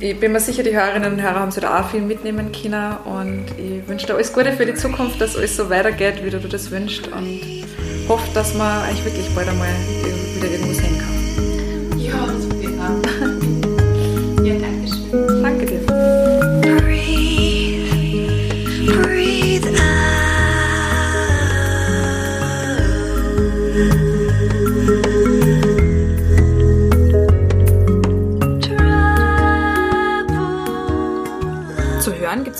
ich 0.00 0.18
bin 0.18 0.32
mir 0.32 0.40
sicher, 0.40 0.62
die 0.62 0.74
Hörerinnen 0.74 1.14
und 1.14 1.22
Hörer 1.22 1.40
haben 1.40 1.50
sich 1.50 1.62
da 1.62 1.80
auch 1.80 1.88
viel 1.88 2.00
mitnehmen 2.00 2.52
können 2.52 2.96
und 3.04 3.46
ich 3.58 3.86
wünsche 3.88 4.06
dir 4.06 4.14
alles 4.14 4.32
Gute 4.32 4.52
für 4.52 4.66
die 4.66 4.74
Zukunft, 4.74 5.20
dass 5.20 5.36
alles 5.36 5.56
so 5.56 5.70
weitergeht, 5.70 6.24
wie 6.24 6.30
du 6.30 6.38
das 6.38 6.70
wünschst 6.70 7.08
und 7.08 7.40
hoffe, 8.08 8.28
dass 8.34 8.54
man 8.54 8.82
eigentlich 8.82 9.04
wirklich 9.04 9.28
bald 9.34 9.48
einmal 9.48 9.68
wieder 10.36 10.50
irgendwo 10.50 10.72
sehen 10.72 10.98
kann. 10.98 11.98
Ja, 11.98 12.26
super. 12.38 12.70
ja, 12.70 13.13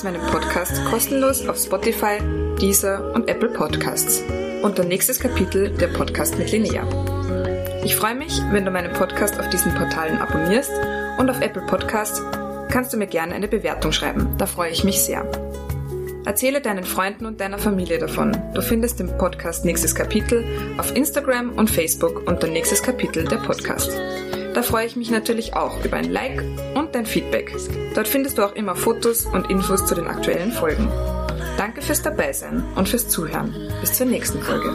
meinen 0.05 0.21
Podcast 0.27 0.85
kostenlos 0.85 1.47
auf 1.47 1.57
Spotify, 1.57 2.19
Deezer 2.61 3.11
und 3.15 3.27
Apple 3.27 3.49
Podcasts. 3.49 4.21
Unter 4.61 4.83
nächstes 4.83 5.19
Kapitel 5.19 5.71
der 5.71 5.87
Podcast 5.87 6.37
mit 6.37 6.51
Linnea. 6.51 6.83
Ich 7.83 7.95
freue 7.95 8.13
mich, 8.13 8.39
wenn 8.51 8.65
du 8.65 8.69
meinen 8.69 8.93
Podcast 8.93 9.39
auf 9.39 9.49
diesen 9.49 9.73
Portalen 9.73 10.19
abonnierst 10.19 10.71
und 11.17 11.27
auf 11.27 11.41
Apple 11.41 11.63
Podcasts 11.63 12.21
kannst 12.69 12.93
du 12.93 12.97
mir 12.97 13.07
gerne 13.07 13.33
eine 13.33 13.47
Bewertung 13.47 13.91
schreiben. 13.91 14.29
Da 14.37 14.45
freue 14.45 14.69
ich 14.69 14.83
mich 14.83 15.01
sehr. 15.01 15.25
Erzähle 16.23 16.61
deinen 16.61 16.83
Freunden 16.83 17.25
und 17.25 17.41
deiner 17.41 17.57
Familie 17.57 17.97
davon. 17.97 18.37
Du 18.53 18.61
findest 18.61 18.99
den 18.99 19.17
Podcast 19.17 19.65
Nächstes 19.65 19.95
Kapitel 19.95 20.45
auf 20.77 20.95
Instagram 20.95 21.49
und 21.57 21.71
Facebook 21.71 22.27
unter 22.27 22.45
Nächstes 22.45 22.83
Kapitel 22.83 23.25
der 23.25 23.37
Podcast. 23.37 23.91
Da 24.55 24.61
freue 24.61 24.85
ich 24.85 24.95
mich 24.95 25.11
natürlich 25.11 25.53
auch 25.53 25.83
über 25.83 25.97
ein 25.97 26.09
Like 26.09 26.41
und 26.75 26.95
dein 26.95 27.05
Feedback. 27.05 27.53
Dort 27.93 28.07
findest 28.07 28.37
du 28.37 28.43
auch 28.43 28.55
immer 28.55 28.73
Fotos 28.73 29.25
und 29.25 29.49
Infos 29.49 29.85
zu 29.85 29.95
den 29.95 30.07
aktuellen 30.07 30.53
Folgen. 30.53 30.89
Danke 31.57 31.81
fürs 31.81 32.01
Dabeisein 32.01 32.63
und 32.75 32.87
fürs 32.87 33.09
Zuhören. 33.09 33.53
Bis 33.81 33.93
zur 33.93 34.05
nächsten 34.05 34.41
Folge. 34.41 34.71